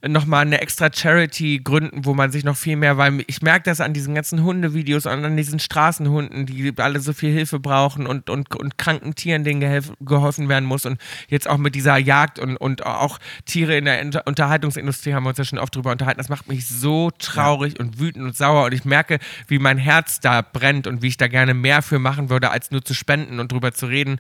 nochmal 0.09 0.43
eine 0.43 0.61
extra 0.61 0.91
Charity 0.93 1.61
gründen, 1.63 2.05
wo 2.05 2.15
man 2.15 2.31
sich 2.31 2.45
noch 2.45 2.57
viel 2.57 2.77
mehr, 2.77 2.97
weil 2.97 3.25
ich 3.27 3.43
merke 3.43 3.65
das 3.65 3.81
an 3.81 3.93
diesen 3.93 4.15
ganzen 4.15 4.43
Hundevideos 4.43 5.07
und 5.07 5.25
an 5.25 5.37
diesen 5.37 5.59
Straßenhunden, 5.59 6.47
die 6.47 6.73
alle 6.77 7.01
so 7.01 7.13
viel 7.13 7.33
Hilfe 7.33 7.61
brauchen 7.61 8.07
und, 8.07 8.31
und, 8.31 8.55
und 8.55 8.79
kranken 8.79 9.15
Tieren, 9.15 9.45
denen 9.45 9.61
gehelf, 9.61 9.93
geholfen 10.01 10.49
werden 10.49 10.65
muss 10.65 10.87
und 10.87 11.01
jetzt 11.29 11.49
auch 11.49 11.59
mit 11.59 11.75
dieser 11.75 11.97
Jagd 11.97 12.39
und, 12.39 12.57
und 12.57 12.85
auch 12.85 13.19
Tiere 13.45 13.77
in 13.77 13.85
der 13.85 14.01
Inter 14.01 14.27
Unterhaltungsindustrie 14.27 15.15
haben 15.15 15.25
wir 15.25 15.31
uns 15.31 15.39
ja 15.39 15.45
schon 15.45 15.59
oft 15.59 15.75
drüber 15.75 15.93
unterhalten. 15.93 16.19
Das 16.19 16.29
macht 16.29 16.49
mich 16.49 16.67
so 16.67 17.11
traurig 17.19 17.79
und 17.81 17.99
wütend 17.99 18.25
und 18.25 18.37
sauer 18.37 18.67
und 18.67 18.75
ich 18.75 18.85
merke, 18.85 19.19
wie 19.49 19.59
mein 19.59 19.79
Herz 19.79 20.21
da 20.21 20.43
brennt 20.43 20.87
und 20.87 21.03
wie 21.03 21.09
ich 21.09 21.17
da 21.17 21.29
gerne 21.29 21.55
mehr 21.55 21.83
für 21.83 21.99
machen 21.99 22.31
würde, 22.31 22.51
als 22.51 22.71
nur 22.71 22.85
zu 22.85 22.95
spenden 22.95 23.41
und 23.41 23.53
drüber 23.53 23.73
zu 23.73 23.87
reden. 23.87 24.19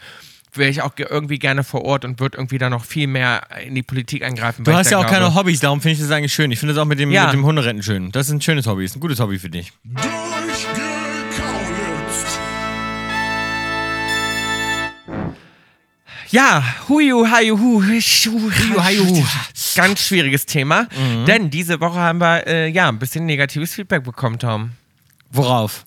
Wäre 0.56 0.70
ich 0.70 0.82
auch 0.82 0.94
ge- 0.94 1.06
irgendwie 1.08 1.38
gerne 1.38 1.64
vor 1.64 1.84
Ort 1.84 2.04
und 2.04 2.20
würde 2.20 2.38
irgendwie 2.38 2.58
da 2.58 2.70
noch 2.70 2.84
viel 2.84 3.06
mehr 3.06 3.42
in 3.66 3.74
die 3.74 3.82
Politik 3.82 4.22
eingreifen. 4.24 4.64
Du 4.64 4.72
hast 4.72 4.90
ja 4.90 4.98
auch 4.98 5.02
glaube, 5.06 5.14
keine 5.24 5.34
Hobbys, 5.34 5.60
darum 5.60 5.80
finde 5.80 5.94
ich 5.94 6.00
das 6.00 6.10
eigentlich 6.10 6.32
schön. 6.32 6.50
Ich 6.50 6.58
finde 6.58 6.74
das 6.74 6.82
auch 6.82 6.86
mit 6.86 6.98
dem, 6.98 7.10
Ja. 7.10 7.24
mit 7.26 7.34
dem 7.34 7.44
Hunderennen 7.44 7.82
schön. 7.82 8.10
Das 8.12 8.26
ist 8.28 8.32
ein 8.32 8.40
schönes 8.40 8.66
Hobby, 8.66 8.84
ist 8.84 8.96
ein 8.96 9.00
gutes 9.00 9.20
Hobby 9.20 9.38
für 9.38 9.50
dich. 9.50 9.72
Ja, 16.30 16.62
huiu, 16.88 17.26
haiu, 17.30 17.56
hu, 17.58 18.00
schu, 18.00 18.50
haiu. 18.78 19.22
Ganz 19.76 20.00
schwieriges 20.00 20.44
Thema. 20.46 20.88
Mhm. 20.96 21.24
Denn 21.26 21.50
diese 21.50 21.80
Woche 21.80 21.98
haben 22.00 22.18
wir 22.18 22.46
äh, 22.46 22.68
ja 22.68 22.88
ein 22.88 22.98
bisschen 22.98 23.26
negatives 23.26 23.74
Feedback 23.74 24.02
bekommen, 24.02 24.38
Tom. 24.38 24.72
Worauf? 25.30 25.84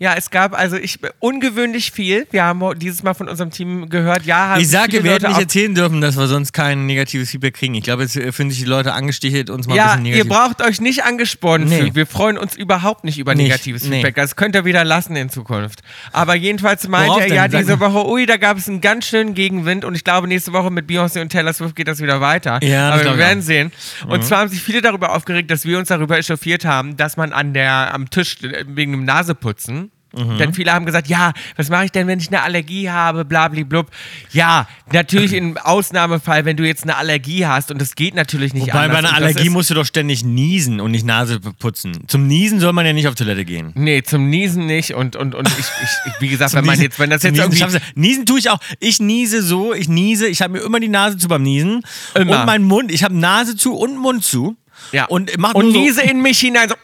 Ja, 0.00 0.14
es 0.16 0.30
gab 0.30 0.56
also 0.56 0.76
ich 0.76 1.00
ungewöhnlich 1.18 1.90
viel. 1.90 2.26
Wir 2.30 2.44
haben 2.44 2.62
dieses 2.78 3.02
Mal 3.02 3.14
von 3.14 3.28
unserem 3.28 3.50
Team 3.50 3.88
gehört, 3.88 4.24
ja, 4.24 4.50
haben 4.50 4.60
Ich 4.60 4.68
sage, 4.68 5.02
wir 5.02 5.12
hätten 5.12 5.26
nicht 5.28 5.40
erzählen 5.40 5.74
dürfen, 5.74 6.00
dass 6.00 6.16
wir 6.16 6.28
sonst 6.28 6.52
kein 6.52 6.86
negatives 6.86 7.30
Feedback 7.30 7.54
kriegen. 7.54 7.74
Ich 7.74 7.82
glaube, 7.82 8.02
jetzt 8.02 8.14
äh, 8.16 8.30
fühlen 8.30 8.48
sich 8.50 8.60
die 8.60 8.64
Leute 8.64 8.92
angestichelt, 8.92 9.50
uns 9.50 9.66
mal 9.66 9.74
ein 9.74 9.76
Ja, 9.76 9.86
bisschen 9.96 10.06
ihr 10.06 10.12
negativ. 10.24 10.32
braucht 10.32 10.62
euch 10.62 10.80
nicht 10.80 11.04
angespornt 11.04 11.68
Nee. 11.68 11.78
fühlen. 11.78 11.94
Wir 11.96 12.06
freuen 12.06 12.38
uns 12.38 12.54
überhaupt 12.56 13.02
nicht 13.02 13.18
über 13.18 13.34
Nicht, 13.34 13.46
negatives 13.48 13.84
nee. 13.84 13.96
Feedback. 13.96 14.14
Das 14.14 14.36
könnt 14.36 14.54
ihr 14.54 14.64
wieder 14.64 14.84
lassen 14.84 15.16
in 15.16 15.30
Zukunft. 15.30 15.80
Aber 16.12 16.36
jedenfalls 16.36 16.86
meinte 16.86 17.08
Worauf 17.10 17.20
er 17.22 17.26
denn? 17.26 17.36
ja 17.36 17.48
diese. 17.48 17.80
Woche, 17.80 18.08
ui, 18.08 18.24
da 18.26 18.36
gab 18.36 18.56
es 18.56 18.68
einen 18.68 18.80
ganz 18.80 19.06
schönen 19.06 19.34
Gegenwind 19.34 19.84
und 19.84 19.94
ich 19.96 20.04
glaube, 20.04 20.28
nächste 20.28 20.52
Woche 20.52 20.70
mit 20.70 20.88
Beyoncé 20.88 21.20
und 21.20 21.30
Taylor 21.30 21.52
Swift 21.52 21.74
geht 21.76 21.88
das 21.88 22.00
wieder 22.00 22.20
weiter. 22.20 22.60
Ja, 22.62 22.90
Aber 22.92 23.02
wir 23.04 23.10
ich 23.12 23.18
werden 23.18 23.38
auch. 23.40 23.42
Mhm. 23.42 23.46
sehen. 23.46 23.72
Und 24.06 24.24
zwar 24.24 24.38
haben 24.38 24.48
sich 24.48 24.62
viele 24.62 24.80
darüber 24.80 25.14
aufgeregt, 25.14 25.50
dass 25.50 25.64
wir 25.64 25.76
uns 25.78 25.88
darüber 25.88 26.16
echauffiert 26.18 26.64
haben, 26.64 26.96
dass 26.96 27.16
man 27.16 27.32
an 27.32 27.52
der, 27.52 27.92
am 27.94 28.08
Tisch 28.10 28.36
äh, 28.44 28.64
wegen 28.68 28.92
dem 28.92 29.04
Naseputzen 29.04 29.87
Mhm. 30.16 30.38
Denn 30.38 30.54
viele 30.54 30.72
haben 30.72 30.86
gesagt, 30.86 31.08
ja, 31.08 31.32
was 31.56 31.68
mache 31.68 31.84
ich 31.84 31.92
denn, 31.92 32.06
wenn 32.06 32.18
ich 32.18 32.28
eine 32.28 32.42
Allergie 32.42 32.88
habe, 32.88 33.24
blablablub. 33.24 33.90
Ja, 34.32 34.66
natürlich 34.92 35.34
im 35.34 35.58
Ausnahmefall, 35.58 36.44
wenn 36.44 36.56
du 36.56 36.66
jetzt 36.66 36.84
eine 36.84 36.96
Allergie 36.96 37.46
hast 37.46 37.70
und 37.70 37.82
es 37.82 37.94
geht 37.94 38.14
natürlich 38.14 38.54
nicht 38.54 38.68
Wobei 38.68 38.84
anders. 38.84 38.92
bei 38.92 38.98
einer 39.00 39.08
das 39.08 39.16
Allergie 39.16 39.50
musst 39.50 39.68
du 39.70 39.74
doch 39.74 39.84
ständig 39.84 40.24
niesen 40.24 40.80
und 40.80 40.92
nicht 40.92 41.04
Nase 41.04 41.40
putzen. 41.40 42.04
Zum 42.08 42.26
Niesen 42.26 42.58
soll 42.60 42.72
man 42.72 42.86
ja 42.86 42.92
nicht 42.94 43.06
auf 43.06 43.14
Toilette 43.16 43.44
gehen. 43.44 43.72
Nee, 43.74 44.02
zum 44.02 44.30
Niesen 44.30 44.66
nicht 44.66 44.94
und, 44.94 45.14
und, 45.16 45.34
und 45.34 45.48
ich, 45.48 45.58
ich, 45.58 46.12
wie 46.20 46.28
gesagt, 46.28 46.52
wenn 46.54 46.64
man 46.64 46.74
Niesen- 46.76 46.82
jetzt, 46.84 46.98
wenn 46.98 47.10
das 47.10 47.22
jetzt 47.22 47.32
Niesen, 47.36 47.52
irgendwie. 47.60 47.78
Niesen 47.94 48.24
tue 48.26 48.38
ich 48.38 48.48
auch. 48.50 48.60
Ich 48.80 49.00
niese 49.00 49.42
so, 49.42 49.74
ich 49.74 49.88
niese, 49.88 50.26
ich 50.26 50.40
habe 50.40 50.54
mir 50.54 50.60
immer 50.60 50.80
die 50.80 50.88
Nase 50.88 51.18
zu 51.18 51.28
beim 51.28 51.42
Niesen. 51.42 51.82
Immer. 52.14 52.40
Und 52.40 52.46
mein 52.46 52.62
Mund, 52.62 52.90
ich 52.92 53.04
habe 53.04 53.14
Nase 53.16 53.56
zu 53.56 53.74
und 53.76 53.96
Mund 53.98 54.24
zu. 54.24 54.56
Ja. 54.92 55.04
Und 55.06 55.30
mach 55.38 55.54
und 55.54 55.66
nur 55.66 55.72
so, 55.74 55.78
niese 55.80 56.02
in 56.02 56.20
mich 56.22 56.38
hinein. 56.40 56.68
So, 56.68 56.74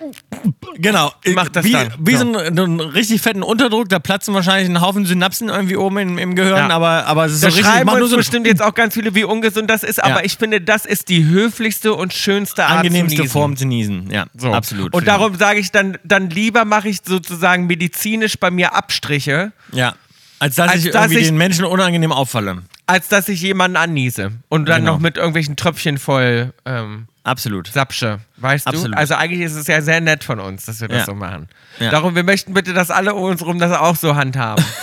Genau. 0.76 1.12
Mach 1.34 1.48
das 1.48 1.64
wie, 1.64 1.72
dann. 1.72 1.94
Wie 1.98 2.16
So. 2.16 2.32
so, 2.32 2.38
ein, 2.38 2.56
so 2.56 2.64
einen 2.64 2.80
richtig 2.80 3.22
fetten 3.22 3.42
Unterdruck, 3.42 3.88
da 3.88 3.98
platzen 4.00 4.34
wahrscheinlich 4.34 4.68
ein 4.68 4.80
Haufen 4.80 5.06
Synapsen 5.06 5.48
irgendwie 5.48 5.76
oben 5.76 5.98
im, 5.98 6.18
im 6.18 6.34
Gehirn, 6.34 6.68
Ja. 6.68 6.70
aber, 6.70 7.06
aber 7.06 7.26
es 7.26 7.34
ist 7.34 7.44
da 7.44 7.50
so 7.50 7.56
richtig, 7.56 7.72
schreiben 7.72 7.98
nur 7.98 8.08
so 8.08 8.16
bestimmt 8.16 8.46
jetzt 8.46 8.60
auch 8.62 8.74
ganz 8.74 8.94
viele, 8.94 9.14
wie 9.14 9.24
ungesund 9.24 9.70
das 9.70 9.82
ist, 9.84 10.02
aber 10.02 10.16
Ja. 10.20 10.24
ich 10.24 10.36
finde, 10.36 10.60
das 10.60 10.84
ist 10.84 11.08
die 11.08 11.24
höflichste 11.24 11.94
und 11.94 12.12
schönste 12.12 12.64
Art 12.66 12.78
angenehmste 12.78 13.16
zu 13.16 13.22
niesen. 13.22 13.32
Form 13.32 13.56
zu 13.56 13.66
niesen. 13.66 14.10
Ja, 14.10 14.26
So. 14.36 14.52
absolut. 14.52 14.92
Und 14.94 15.06
darum 15.06 15.36
sage 15.36 15.60
ich 15.60 15.70
dann, 15.70 15.96
dann 16.02 16.28
lieber 16.30 16.64
mache 16.64 16.88
ich 16.88 16.98
sozusagen 17.06 17.66
medizinisch 17.66 18.36
bei 18.38 18.50
mir 18.50 18.74
Abstriche, 18.74 19.52
Ja. 19.72 19.94
Als 20.40 20.56
dass 20.56 20.68
Als 20.72 20.84
ich 20.84 20.90
dass 20.90 21.04
irgendwie 21.04 21.20
ich- 21.22 21.28
den 21.28 21.38
Menschen 21.38 21.64
unangenehm 21.64 22.12
auffalle. 22.12 22.62
als 22.86 23.08
dass 23.08 23.28
ich 23.28 23.40
jemanden 23.40 23.76
anniese 23.76 24.32
und 24.48 24.68
dann 24.68 24.80
Genau. 24.82 24.94
noch 24.94 25.00
mit 25.00 25.16
irgendwelchen 25.16 25.56
Tröpfchen 25.56 25.96
voll 25.96 26.52
ähm, 26.66 27.06
Absolut. 27.24 27.68
Sapsche, 27.68 28.20
weißt 28.36 28.66
Absolut. 28.66 28.94
du? 28.94 28.98
Also 28.98 29.14
eigentlich 29.14 29.40
ist 29.40 29.54
es 29.54 29.66
ja 29.66 29.80
sehr 29.80 30.00
nett 30.00 30.22
von 30.24 30.38
uns, 30.40 30.66
dass 30.66 30.80
wir 30.80 30.88
das 30.88 30.98
Ja. 31.00 31.04
so 31.06 31.14
machen. 31.14 31.48
Ja. 31.80 31.90
Darum, 31.90 32.14
wir 32.14 32.22
möchten 32.22 32.52
bitte, 32.54 32.74
dass 32.74 32.90
alle 32.90 33.14
um 33.14 33.24
uns 33.24 33.44
rum 33.44 33.58
das 33.58 33.72
auch 33.72 33.96
so 33.96 34.14
handhaben. 34.14 34.64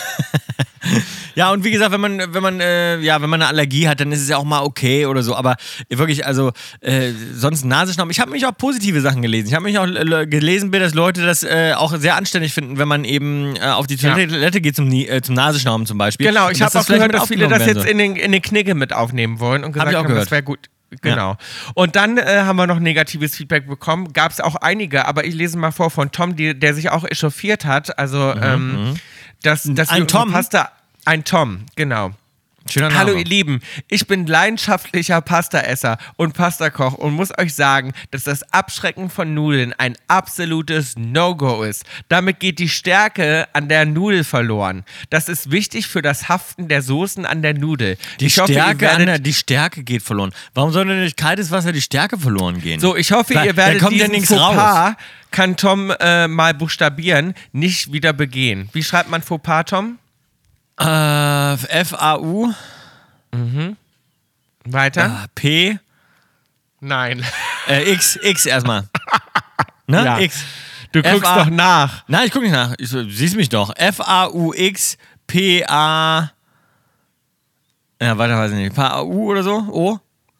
Ja, 1.35 1.51
und 1.51 1.63
wie 1.63 1.71
gesagt, 1.71 1.91
wenn 1.91 2.01
man, 2.01 2.33
wenn 2.33 2.43
man, 2.43 2.59
äh, 2.59 2.97
ja, 2.99 3.21
wenn 3.21 3.29
man 3.29 3.41
eine 3.41 3.47
Allergie 3.49 3.87
hat, 3.87 3.99
dann 4.01 4.11
ist 4.11 4.21
es 4.21 4.27
ja 4.29 4.37
auch 4.37 4.43
mal 4.43 4.63
okay 4.63 5.05
oder 5.05 5.23
so. 5.23 5.35
Aber 5.35 5.55
wirklich, 5.89 6.25
also 6.25 6.51
äh, 6.81 7.11
sonst 7.33 7.63
Nasenschnauben. 7.63 8.11
Ich 8.11 8.19
habe 8.19 8.31
mich 8.31 8.45
auch 8.45 8.57
positive 8.57 8.99
Sachen 8.99 9.21
gelesen. 9.21 9.47
Ich 9.47 9.53
habe 9.53 9.63
mich 9.63 9.77
auch 9.79 9.87
äh, 9.87 10.27
gelesen, 10.27 10.71
dass 10.71 10.93
Leute 10.93 11.25
das 11.25 11.43
äh, 11.43 11.73
auch 11.75 11.95
sehr 11.97 12.15
anständig 12.17 12.53
finden, 12.53 12.77
wenn 12.77 12.87
man 12.87 13.05
eben 13.05 13.55
äh, 13.55 13.61
auf 13.61 13.87
die 13.87 13.95
Ja. 13.95 14.13
Toilette 14.13 14.59
geht 14.59 14.75
zum, 14.75 14.91
zum 15.21 15.35
Nasenschnauben 15.35 15.85
zum 15.85 15.97
Beispiel. 15.97 16.27
Genau, 16.27 16.49
ich 16.49 16.61
habe 16.61 16.77
auch 16.77 16.85
gehört, 16.85 17.13
dass 17.13 17.27
viele 17.27 17.47
das 17.47 17.65
jetzt 17.65 17.85
in 17.85 17.97
den, 17.97 18.15
in 18.17 18.31
den 18.33 18.41
Knigge 18.41 18.75
mit 18.75 18.91
aufnehmen 18.91 19.39
wollen 19.39 19.63
und 19.63 19.71
gesagt 19.71 19.89
ich 19.91 19.95
auch 19.95 20.01
haben, 20.01 20.07
gehört. 20.09 20.25
das 20.25 20.31
wäre 20.31 20.43
gut. 20.43 20.69
Genau. 21.01 21.37
Und 21.73 21.95
dann 21.95 22.17
äh, 22.17 22.41
haben 22.41 22.57
wir 22.57 22.67
noch 22.67 22.79
negatives 22.79 23.35
Feedback 23.35 23.67
bekommen. 23.67 24.11
Gab 24.13 24.31
es 24.31 24.41
auch 24.41 24.55
einige, 24.55 25.05
aber 25.07 25.23
ich 25.25 25.33
lese 25.33 25.57
mal 25.57 25.71
vor 25.71 25.89
von 25.89 26.11
Tom, 26.11 26.35
die, 26.35 26.57
der 26.57 26.73
sich 26.73 26.89
auch 26.89 27.05
echauffiert 27.05 27.63
hat. 27.65 27.97
Also, 27.97 28.33
ähm, 28.35 28.95
dass, 29.41 29.63
dass 29.63 29.89
Mhm, 29.89 29.95
Ein 29.95 30.07
Tom? 30.07 30.31
Pasta. 30.31 30.71
Ein 31.05 31.23
Tom, 31.23 31.65
genau. 31.75 32.11
Schöner 32.69 32.89
Name. 32.89 32.99
Hallo 32.99 33.17
ihr 33.17 33.25
Lieben, 33.25 33.59
ich 33.89 34.05
bin 34.07 34.27
leidenschaftlicher 34.27 35.19
Pastaesser 35.21 35.97
und 36.15 36.33
Pastakoch 36.33 36.93
und 36.93 37.13
muss 37.13 37.29
euch 37.37 37.53
sagen, 37.55 37.91
dass 38.11 38.23
das 38.23 38.43
Abschrecken 38.53 39.09
von 39.09 39.33
Nudeln 39.33 39.73
ein 39.77 39.95
absolutes 40.07 40.95
No-Go 40.97 41.63
ist. 41.63 41.83
Damit 42.07 42.39
geht 42.39 42.59
die 42.59 42.69
Stärke 42.69 43.47
an 43.53 43.67
der 43.67 43.85
Nudel 43.85 44.23
verloren. 44.23 44.83
Das 45.09 45.27
ist 45.27 45.51
wichtig 45.51 45.87
für 45.87 46.01
das 46.01 46.29
Haften 46.29 46.67
der 46.67 46.81
Soßen 46.81 47.25
an 47.25 47.41
der 47.41 47.55
Nudel. 47.55 47.97
Die 48.19 48.27
ich 48.27 48.39
hoffe, 48.39 48.53
Stärke, 48.53 48.77
der, 48.77 48.97
werdet, 48.99 49.25
die 49.25 49.33
Stärke 49.33 49.83
geht 49.83 50.03
verloren. 50.03 50.31
Warum 50.53 50.71
soll 50.71 50.85
denn 50.85 50.99
durch 50.99 51.15
kaltes 51.15 51.49
Wasser 51.51 51.71
die 51.71 51.81
Stärke 51.81 52.17
verloren 52.17 52.61
gehen? 52.61 52.79
so, 52.79 52.95
ich 52.95 53.11
hoffe, 53.11 53.33
Da- 53.33 53.43
ihr 53.43 53.53
da 53.53 53.57
werdet 53.57 53.81
kommt 53.81 53.93
ja 53.97 54.05
diesen 54.05 54.11
nichts 54.11 54.29
Fauxpas, 54.29 54.93
kann 55.31 55.57
Tom 55.57 55.91
äh, 55.99 56.27
mal 56.27 56.53
buchstabieren, 56.53 57.33
nicht 57.53 57.91
wieder 57.91 58.13
begehen. 58.13 58.69
Wie 58.73 58.83
schreibt 58.83 59.09
man 59.09 59.21
Fauxpas, 59.23 59.63
Tom? 59.65 59.97
Äh, 60.81 61.53
F-A-U, 61.81 62.53
Weiter? 64.65 65.23
äh, 65.23 65.27
P, 65.35 65.79
Nein. 66.79 67.23
äh, 67.67 67.91
X, 67.91 68.17
X 68.21 68.45
erstmal. 68.45 68.87
Ne? 69.87 70.05
Ja. 70.05 70.19
X. 70.19 70.43
Du 70.93 71.01
guckst 71.01 71.23
doch 71.25 71.49
nach. 71.49 72.03
Nein, 72.07 72.27
ich 72.27 72.31
gucke 72.31 72.45
nicht 72.45 72.53
nach. 72.53 72.73
Ich, 72.77 72.87
so, 72.87 73.03
siehst 73.09 73.35
mich 73.35 73.49
doch. 73.49 73.73
F-A-U-X-P-A. 73.75 75.01
Ja, 78.01 78.17
weiter 78.17 78.37
weiß 78.37 78.51
ich 78.51 78.57
nicht. 78.57 78.73
P-A-U 78.73 79.31
oder 79.31 79.43
so? 79.43 79.57
O? 79.69 79.99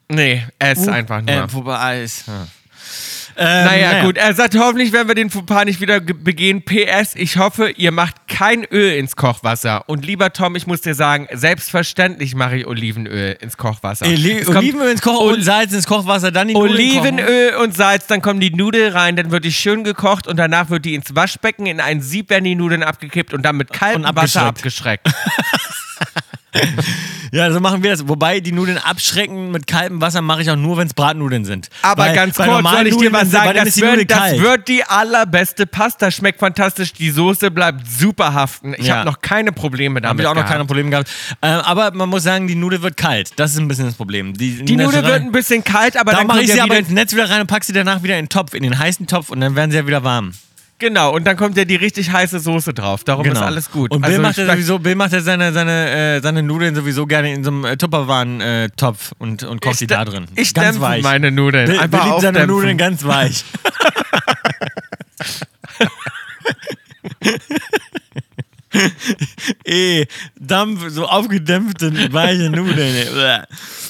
Nee, 0.09 0.45
S 0.57 0.87
U? 0.87 0.89
einfach 0.91 1.21
nur. 1.21 1.29
Äh, 1.29 2.03
ist, 2.03 2.27
ja. 2.27 2.47
Ähm, 3.37 3.65
Naja, 3.65 4.03
gut, 4.03 4.17
er 4.17 4.33
sagt, 4.33 4.55
hoffentlich 4.57 4.91
werden 4.91 5.07
wir 5.07 5.15
den 5.15 5.29
Fauxpas 5.29 5.65
nicht 5.65 5.81
wieder 5.81 5.99
ge- 6.01 6.15
begehen. 6.17 6.63
PS, 6.63 7.15
ich 7.15 7.37
hoffe, 7.37 7.69
ihr 7.71 7.91
macht 7.91 8.15
kein 8.27 8.63
Öl 8.65 8.93
ins 8.93 9.15
Kochwasser. 9.15 9.87
Und 9.87 10.05
lieber 10.05 10.33
Tom, 10.33 10.55
ich 10.55 10.67
muss 10.67 10.81
dir 10.81 10.95
sagen, 10.95 11.27
selbstverständlich 11.31 12.35
mache 12.35 12.57
ich 12.57 12.67
Olivenöl 12.67 13.37
ins 13.41 13.57
Kochwasser. 13.57 14.05
Oli 14.05 14.45
Olivenöl 14.47 14.91
ins 14.91 15.01
Koch 15.01 15.19
Ol- 15.19 15.33
und 15.35 15.43
Salz 15.43 15.73
ins 15.73 15.87
Kochwasser, 15.87 16.31
dann 16.31 16.47
die. 16.49 16.55
Olivenöl 16.55 17.55
und 17.55 17.75
Salz, 17.75 18.07
dann 18.07 18.21
kommen 18.21 18.39
die 18.39 18.51
Nudeln 18.51 18.91
rein, 18.93 19.15
dann 19.15 19.31
wird 19.31 19.45
die 19.45 19.51
schön 19.53 19.83
gekocht 19.83 20.27
und 20.27 20.37
danach 20.37 20.69
wird 20.69 20.85
die 20.85 20.95
ins 20.95 21.15
Waschbecken, 21.15 21.65
in 21.65 21.79
ein 21.79 22.01
Sieb 22.01 22.29
werden 22.29 22.43
die 22.45 22.55
Nudeln 22.55 22.83
abgekippt 22.83 23.33
und 23.33 23.43
dann 23.43 23.57
mit 23.57 23.71
kaltem 23.73 24.03
Wasser 24.15 24.43
abgeschreckt. 24.43 25.07
Ja, 27.33 27.49
so 27.49 27.61
machen 27.61 27.81
wir 27.81 27.91
das. 27.91 28.09
Wobei 28.09 28.41
die 28.41 28.51
Nudeln 28.51 28.77
abschrecken 28.77 29.51
mit 29.51 29.65
kaltem 29.65 30.01
Wasser 30.01 30.21
mache 30.21 30.41
ich 30.41 30.51
auch 30.51 30.57
nur, 30.57 30.75
wenn 30.75 30.87
es 30.87 30.93
Bratnudeln 30.93 31.45
sind. 31.45 31.69
Aber 31.81 32.03
Weil 32.03 32.13
ganz 32.13 32.35
kurz 32.35 32.61
soll 32.69 32.87
ich 32.87 32.97
dir 32.97 33.13
was 33.13 33.21
dann- 33.21 33.29
sagen, 33.29 33.53
dann 33.55 33.65
das 33.65 33.77
wird, 33.79 34.11
das 34.11 34.37
wird 34.37 34.67
die 34.67 34.83
allerbeste 34.83 35.65
Pasta, 35.65 36.11
schmeckt 36.11 36.41
fantastisch, 36.41 36.91
die 36.91 37.09
Soße 37.09 37.49
bleibt 37.49 37.89
super 37.89 38.33
haften. 38.33 38.73
Ich 38.77 38.87
Ja. 38.87 38.97
habe 38.97 39.05
noch 39.09 39.21
keine 39.21 39.53
Probleme 39.53 40.01
damit 40.01 40.09
Habe 40.09 40.21
ich 40.23 40.27
auch 40.27 40.31
noch 40.31 40.41
gehabt. 40.41 40.51
keine 40.51 40.65
Probleme 40.65 40.89
gehabt. 40.89 41.09
Äh, 41.39 41.47
aber 41.47 41.91
man 41.91 42.09
muss 42.09 42.23
sagen, 42.23 42.47
die 42.47 42.55
Nudel 42.55 42.81
wird 42.81 42.97
kalt. 42.97 43.31
Das 43.37 43.51
ist 43.53 43.57
ein 43.59 43.69
bisschen 43.69 43.85
das 43.85 43.95
Problem. 43.95 44.33
Die, 44.33 44.65
Die 44.65 44.75
Nudel 44.75 45.01
wird 45.05 45.21
ein 45.21 45.31
bisschen 45.31 45.63
kalt, 45.63 45.95
aber 45.95 46.11
Da 46.11 46.17
dann 46.17 46.27
mache 46.27 46.41
ich 46.41 46.51
sie 46.51 46.59
aber 46.59 46.77
ins 46.77 46.89
Netz 46.89 47.13
wieder 47.13 47.29
rein 47.29 47.39
und 47.39 47.47
pack 47.47 47.63
sie 47.63 47.71
danach 47.71 48.03
wieder 48.03 48.17
in 48.19 48.25
den 48.25 48.29
Topf, 48.29 48.53
in 48.55 48.63
den 48.63 48.77
heißen 48.77 49.07
Topf 49.07 49.29
und 49.29 49.39
dann 49.39 49.55
werden 49.55 49.71
sie 49.71 49.77
ja 49.77 49.87
wieder 49.87 50.03
warm. 50.03 50.33
Genau, 50.81 51.13
und 51.13 51.27
dann 51.27 51.37
kommt 51.37 51.55
ja 51.57 51.63
die 51.63 51.75
richtig 51.75 52.11
heiße 52.11 52.39
Soße 52.39 52.73
drauf. 52.73 53.03
Darum 53.03 53.23
ist 53.27 53.37
alles 53.37 53.69
gut. 53.69 53.91
Genau. 53.91 53.97
Und 53.97 54.01
Bill 54.01 54.13
Also 54.13 54.21
macht 54.23 54.37
ja 54.37 54.47
sowieso, 54.47 54.79
Bill 54.79 54.95
macht 54.95 55.13
ja 55.13 55.21
seine, 55.21 55.53
seine, 55.53 56.15
äh, 56.15 56.21
seine 56.21 56.41
Nudeln 56.41 56.73
sowieso 56.73 57.05
gerne 57.05 57.31
in 57.31 57.43
so 57.43 57.51
einem 57.51 57.65
äh, 57.65 57.77
Tupperwaren-Topf 57.77 59.11
und, 59.19 59.43
und 59.43 59.61
kocht 59.61 59.79
die 59.79 59.85
da 59.85 60.03
drin. 60.03 60.25
Ich 60.35 60.55
ganz 60.55 60.79
weich. 60.79 61.03
meine 61.03 61.29
Nudeln. 61.29 61.67
Bill, 61.67 61.75
Bill 61.75 61.83
Einfach 61.83 62.05
liebt 62.05 62.21
seine. 62.21 62.47
Nudeln 62.47 62.79
ganz 62.79 63.03
weich. 63.05 63.45
eh, 69.65 70.05
Dampf, 70.39 70.89
so 70.89 71.05
aufgedämpfte, 71.07 71.91
weiche 72.13 72.49
Nudeln. 72.49 72.95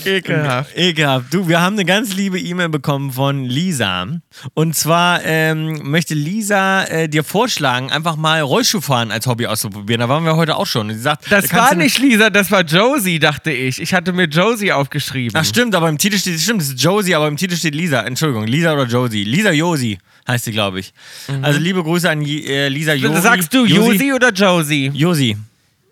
Ekelhaft. 0.06 0.76
Ekelhaft. 0.76 1.34
Du, 1.34 1.48
wir 1.48 1.62
haben 1.62 1.74
eine 1.76 1.86
ganz 1.86 2.16
liebe 2.16 2.40
E-Mail 2.40 2.70
bekommen 2.70 3.12
von 3.12 3.46
Lisa. 3.46 4.08
Und 4.54 4.76
zwar 4.76 5.24
ähm, 5.24 5.80
möchte 5.84 6.14
Lisa 6.14 6.84
äh, 6.86 7.08
dir 7.08 7.24
vorschlagen, 7.24 7.92
einfach 7.92 8.16
mal 8.16 8.42
Rollschuhfahren 8.42 9.12
als 9.12 9.28
Hobby 9.28 9.48
auszuprobieren. 9.48 10.00
Da 10.00 10.10
waren 10.10 10.26
wir 10.26 10.36
heute 10.36 10.56
auch 10.56 10.66
schon. 10.66 10.90
Und 10.90 10.96
sie 10.96 11.02
sagt, 11.02 11.32
Das 11.32 11.50
da 11.50 11.58
war 11.58 11.76
nicht 11.76 12.00
Lisa, 12.00 12.30
das 12.30 12.50
war 12.50 12.62
Josie, 12.62 13.20
dachte 13.20 13.52
ich. 13.52 13.82
Ich 13.82 13.94
hatte 13.94 14.14
mir 14.14 14.26
Josie 14.26 14.72
aufgeschrieben. 14.72 15.38
Ach 15.40 15.46
stimmt, 15.46 15.76
aber 15.76 15.90
im 15.90 15.98
Titel 15.98 16.18
steht, 16.18 16.40
stimmt, 16.40 16.62
das 16.62 16.70
ist 16.70 16.82
Josie, 16.82 17.16
aber 17.16 17.28
im 17.28 17.38
Titel 17.38 17.56
steht 17.56 17.76
Lisa. 17.76 18.02
Entschuldigung, 18.02 18.48
Lisa 18.48 18.74
oder 18.74 18.86
Josie. 18.86 19.24
Lisa 19.24 19.52
Josi 19.52 19.98
heißt 20.28 20.46
sie, 20.46 20.52
glaube 20.52 20.80
ich. 20.80 20.94
Also 21.42 21.60
liebe 21.60 21.84
Grüße 21.84 22.10
an 22.10 22.22
äh, 22.22 22.70
Lisa 22.70 22.94
Josi. 22.94 23.22
Sagst 23.22 23.54
du 23.54 23.66
Josie 23.66 24.14
oder 24.14 24.32
Josie? 24.32 24.71
Josi. 24.94 25.38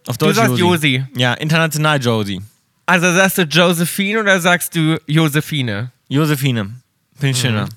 Auf 0.08 0.18
Deutsch 0.18 0.36
sagst 0.36 0.58
Josi. 0.58 1.04
Ja, 1.16 1.34
international 1.36 2.02
Josie. 2.02 2.42
Also 2.86 3.14
sagst 3.14 3.38
du 3.38 3.44
Josephine 3.44 4.20
oder 4.22 4.40
sagst 4.40 4.76
du 4.76 5.00
Josephine? 5.06 5.92
Josephine. 6.08 6.72
Finde 7.20 7.32
ich 7.32 7.40
schöner. 7.40 7.70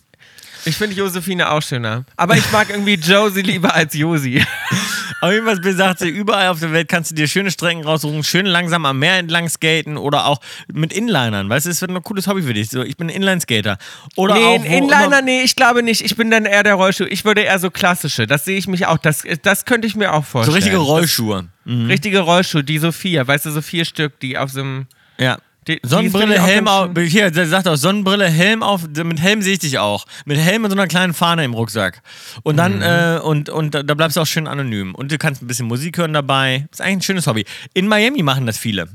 Ich 0.64 0.76
finde 0.76 0.96
Josephine 0.96 1.50
auch 1.50 1.60
schöner. 1.60 2.04
Aber 2.16 2.36
ich 2.36 2.50
mag 2.52 2.70
irgendwie 2.70 2.94
Josie 2.94 3.42
lieber 3.42 3.74
als 3.74 3.94
Josi. 3.94 4.42
Auf 5.20 5.30
jeden 5.32 5.46
Fall 5.46 5.56
besagt 5.60 5.98
sie, 6.00 6.08
überall 6.08 6.48
auf 6.48 6.60
der 6.60 6.72
Welt 6.72 6.88
kannst 6.88 7.10
du 7.10 7.14
dir 7.14 7.28
schöne 7.28 7.50
Strecken 7.50 7.84
raussuchen, 7.84 8.24
schön 8.24 8.46
langsam 8.46 8.86
am 8.86 8.98
Meer 8.98 9.18
entlang 9.18 9.48
skaten 9.48 9.96
oder 9.96 10.26
auch 10.26 10.40
mit 10.72 10.92
Inlinern. 10.92 11.48
Weißt 11.48 11.66
du, 11.66 11.70
es 11.70 11.80
wird 11.80 11.90
ein 11.90 12.02
cooles 12.02 12.26
Hobby 12.26 12.42
für 12.42 12.54
dich. 12.54 12.70
So, 12.70 12.82
ich 12.82 12.96
bin 12.96 13.08
Inline-Skater. 13.08 13.78
Oder 14.16 14.34
nee, 14.34 14.44
auch, 14.44 14.64
Inliner, 14.64 15.22
nee, 15.22 15.42
ich 15.42 15.56
glaube 15.56 15.82
nicht. 15.82 16.02
Ich 16.04 16.16
bin 16.16 16.30
dann 16.30 16.44
eher 16.44 16.62
der 16.62 16.74
Rollschuh. 16.74 17.04
Ich 17.04 17.24
würde 17.24 17.42
eher 17.42 17.58
so 17.58 17.70
klassische. 17.70 18.26
Das 18.26 18.44
sehe 18.44 18.56
ich 18.58 18.66
mich 18.68 18.86
auch. 18.86 18.98
Das, 18.98 19.22
das 19.42 19.64
könnte 19.64 19.86
ich 19.86 19.94
mir 19.96 20.12
auch 20.12 20.24
So 20.24 20.30
vorstellen. 20.30 20.54
richtige 20.56 20.76
Rollschuhe. 20.78 21.48
Das, 21.64 21.88
richtige 21.88 22.20
Rollschuhe, 22.20 22.64
die 22.64 22.78
so 22.78 22.90
vier, 22.92 23.26
weißt 23.26 23.46
du, 23.46 23.50
so 23.50 23.62
vier 23.62 23.84
Stück, 23.84 24.18
die 24.20 24.36
auf 24.38 24.50
so 24.50 24.60
einem. 24.60 24.86
Ja. 25.18 25.38
Die- 25.68 25.78
Sonnenbrille, 25.84 26.42
Helm 26.42 26.66
auf. 26.66 26.90
Hier, 26.98 27.30
der 27.30 27.46
sagt 27.46 27.68
auch 27.68 27.76
Sonnenbrille, 27.76 28.28
Helm 28.28 28.62
auf. 28.62 28.82
Mit 28.88 29.20
Helm 29.20 29.42
sehe 29.42 29.52
ich 29.52 29.58
dich 29.60 29.78
auch. 29.78 30.06
Mit 30.24 30.38
Helm 30.38 30.64
und 30.64 30.70
so 30.70 30.76
einer 30.76 30.88
kleinen 30.88 31.14
Fahne 31.14 31.44
im 31.44 31.54
Rucksack. 31.54 32.02
Und 32.42 32.56
dann, 32.56 32.76
Mhm. 32.76 32.82
äh, 32.82 33.18
und, 33.20 33.48
und 33.48 33.74
da 33.74 33.94
bleibst 33.94 34.16
du 34.16 34.20
auch 34.22 34.26
schön 34.26 34.48
anonym. 34.48 34.94
Und 34.94 35.12
du 35.12 35.18
kannst 35.18 35.40
ein 35.42 35.46
bisschen 35.46 35.66
Musik 35.68 35.98
hören 35.98 36.12
dabei. 36.12 36.66
Ist 36.72 36.80
eigentlich 36.80 36.96
ein 36.96 37.02
schönes 37.02 37.26
Hobby. 37.28 37.44
In 37.74 37.86
Miami 37.86 38.22
machen 38.24 38.46
das 38.46 38.58
viele. 38.58 38.88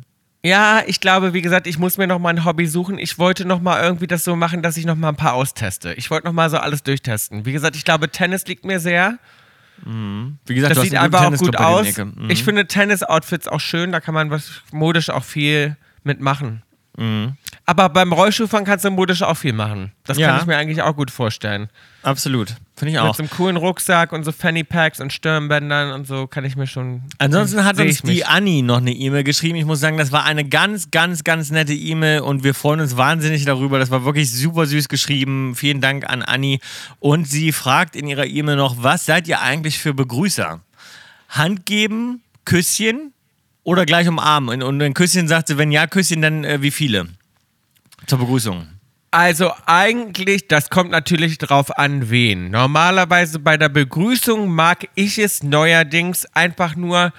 Ja, 0.43 0.81
ich 0.85 0.99
glaube, 0.99 1.33
wie 1.33 1.41
gesagt, 1.41 1.67
ich 1.67 1.77
muss 1.79 1.97
mir 1.97 2.05
noch 2.07 2.19
mal 2.19 2.29
ein 2.29 2.45
Hobby 2.45 2.67
suchen. 2.67 2.99
Ich 2.99 3.17
wollte 3.17 3.45
noch 3.45 3.61
mal 3.61 3.81
irgendwie 3.81 4.07
das 4.07 4.23
so 4.23 4.35
machen, 4.35 4.61
dass 4.61 4.77
ich 4.77 4.85
noch 4.85 4.95
mal 4.95 5.09
ein 5.09 5.15
paar 5.15 5.33
austeste. 5.33 5.93
Ich 5.93 6.09
wollte 6.11 6.27
noch 6.27 6.33
mal 6.33 6.49
so 6.49 6.57
alles 6.57 6.83
durchtesten. 6.83 7.45
Wie 7.45 7.53
gesagt, 7.53 7.75
ich 7.75 7.85
glaube, 7.85 8.09
Tennis 8.11 8.45
liegt 8.45 8.63
mir 8.65 8.79
sehr. 8.79 9.17
Wie 9.85 10.53
gesagt, 10.55 10.75
Das 10.75 10.83
sieht 10.83 10.95
einfach 10.95 11.25
auch 11.25 11.37
gut 11.37 11.55
aus. 11.57 11.97
Mhm. 11.97 12.29
Ich 12.29 12.43
finde 12.43 12.65
Tennis-Outfits 12.67 13.47
auch 13.47 13.59
schön. 13.59 13.91
Da 13.91 13.99
kann 13.99 14.13
man 14.13 14.31
was 14.31 14.61
modisch 14.71 15.09
auch 15.09 15.23
viel 15.23 15.77
mitmachen. 16.07 16.63
Mhm. 16.97 17.37
Aber 17.67 17.89
beim 17.89 18.11
Rollschuhfahren 18.11 18.65
kannst 18.65 18.83
du 18.85 18.89
modisch 18.89 19.21
auch 19.21 19.35
viel 19.37 19.53
machen. 19.53 19.91
Das 20.05 20.17
Ja. 20.17 20.29
kann 20.29 20.39
ich 20.41 20.45
mir 20.47 20.57
eigentlich 20.57 20.81
auch 20.81 20.95
gut 20.95 21.11
vorstellen. 21.11 21.69
Absolut. 22.01 22.55
Finde 22.75 22.91
ich 22.93 22.99
Mit 22.99 23.01
auch. 23.01 23.13
so 23.15 23.21
einem 23.21 23.29
coolen 23.29 23.55
Rucksack 23.57 24.13
und 24.13 24.23
so 24.23 24.31
Fanny 24.31 24.63
Packs 24.63 24.99
und 24.99 25.13
Stirnbändern 25.13 25.91
und 25.91 26.07
so 26.07 26.25
kann 26.25 26.43
ich 26.45 26.55
mir 26.55 26.65
schon. 26.65 27.03
Ansonsten 27.19 27.63
hat 27.65 27.77
uns 27.79 28.03
mich. 28.03 28.15
die 28.15 28.25
Anni 28.25 28.63
noch 28.63 28.77
eine 28.77 28.93
E-Mail 28.93 29.23
geschrieben. 29.23 29.57
Ich 29.57 29.65
muss 29.65 29.79
sagen, 29.79 29.97
das 29.97 30.11
war 30.11 30.25
eine 30.25 30.43
ganz, 30.47 30.89
ganz, 30.89 31.23
ganz 31.23 31.51
nette 31.51 31.73
E-Mail 31.73 32.21
und 32.21 32.43
wir 32.43 32.55
freuen 32.55 32.79
uns 32.79 32.97
wahnsinnig 32.97 33.45
darüber. 33.45 33.77
Das 33.77 33.91
war 33.91 34.03
wirklich 34.05 34.31
super 34.31 34.65
süß 34.65 34.89
geschrieben. 34.89 35.53
Vielen 35.55 35.81
Dank 35.81 36.09
an 36.09 36.23
Anni. 36.23 36.59
Und 36.99 37.27
sie 37.27 37.51
fragt 37.51 37.95
in 37.95 38.07
ihrer 38.07 38.25
E-Mail 38.25 38.55
noch, 38.55 38.81
was 38.81 39.05
seid 39.05 39.27
ihr 39.27 39.41
eigentlich 39.41 39.77
für 39.77 39.93
Begrüßer? 39.93 40.61
Hand 41.29 41.65
geben, 41.67 42.23
Küsschen 42.45 43.13
oder 43.67 43.85
gleich 43.85 44.07
umarmen? 44.07 44.63
Und- 44.63 44.81
ein 44.81 44.93
Küsschen 44.93 45.27
sagt 45.27 45.49
sie, 45.49 45.57
wenn 45.57 45.73
ja, 45.73 45.87
Küsschen, 45.87 46.21
dann 46.21 46.45
äh, 46.45 46.61
wie 46.61 46.71
viele? 46.71 47.07
Zur 48.05 48.19
Begrüßung. 48.19 48.65
Also 49.11 49.51
eigentlich, 49.65 50.47
das 50.47 50.69
kommt 50.69 50.91
natürlich 50.91 51.37
drauf 51.37 51.77
an, 51.77 52.09
wen. 52.09 52.49
Normalerweise 52.49 53.39
bei 53.39 53.57
der 53.57 53.67
Begrüßung 53.67 54.47
mag 54.47 54.87
ich 54.95 55.17
es 55.17 55.43
neuerdings 55.43 56.25
einfach 56.33 56.77
nur 56.77 57.11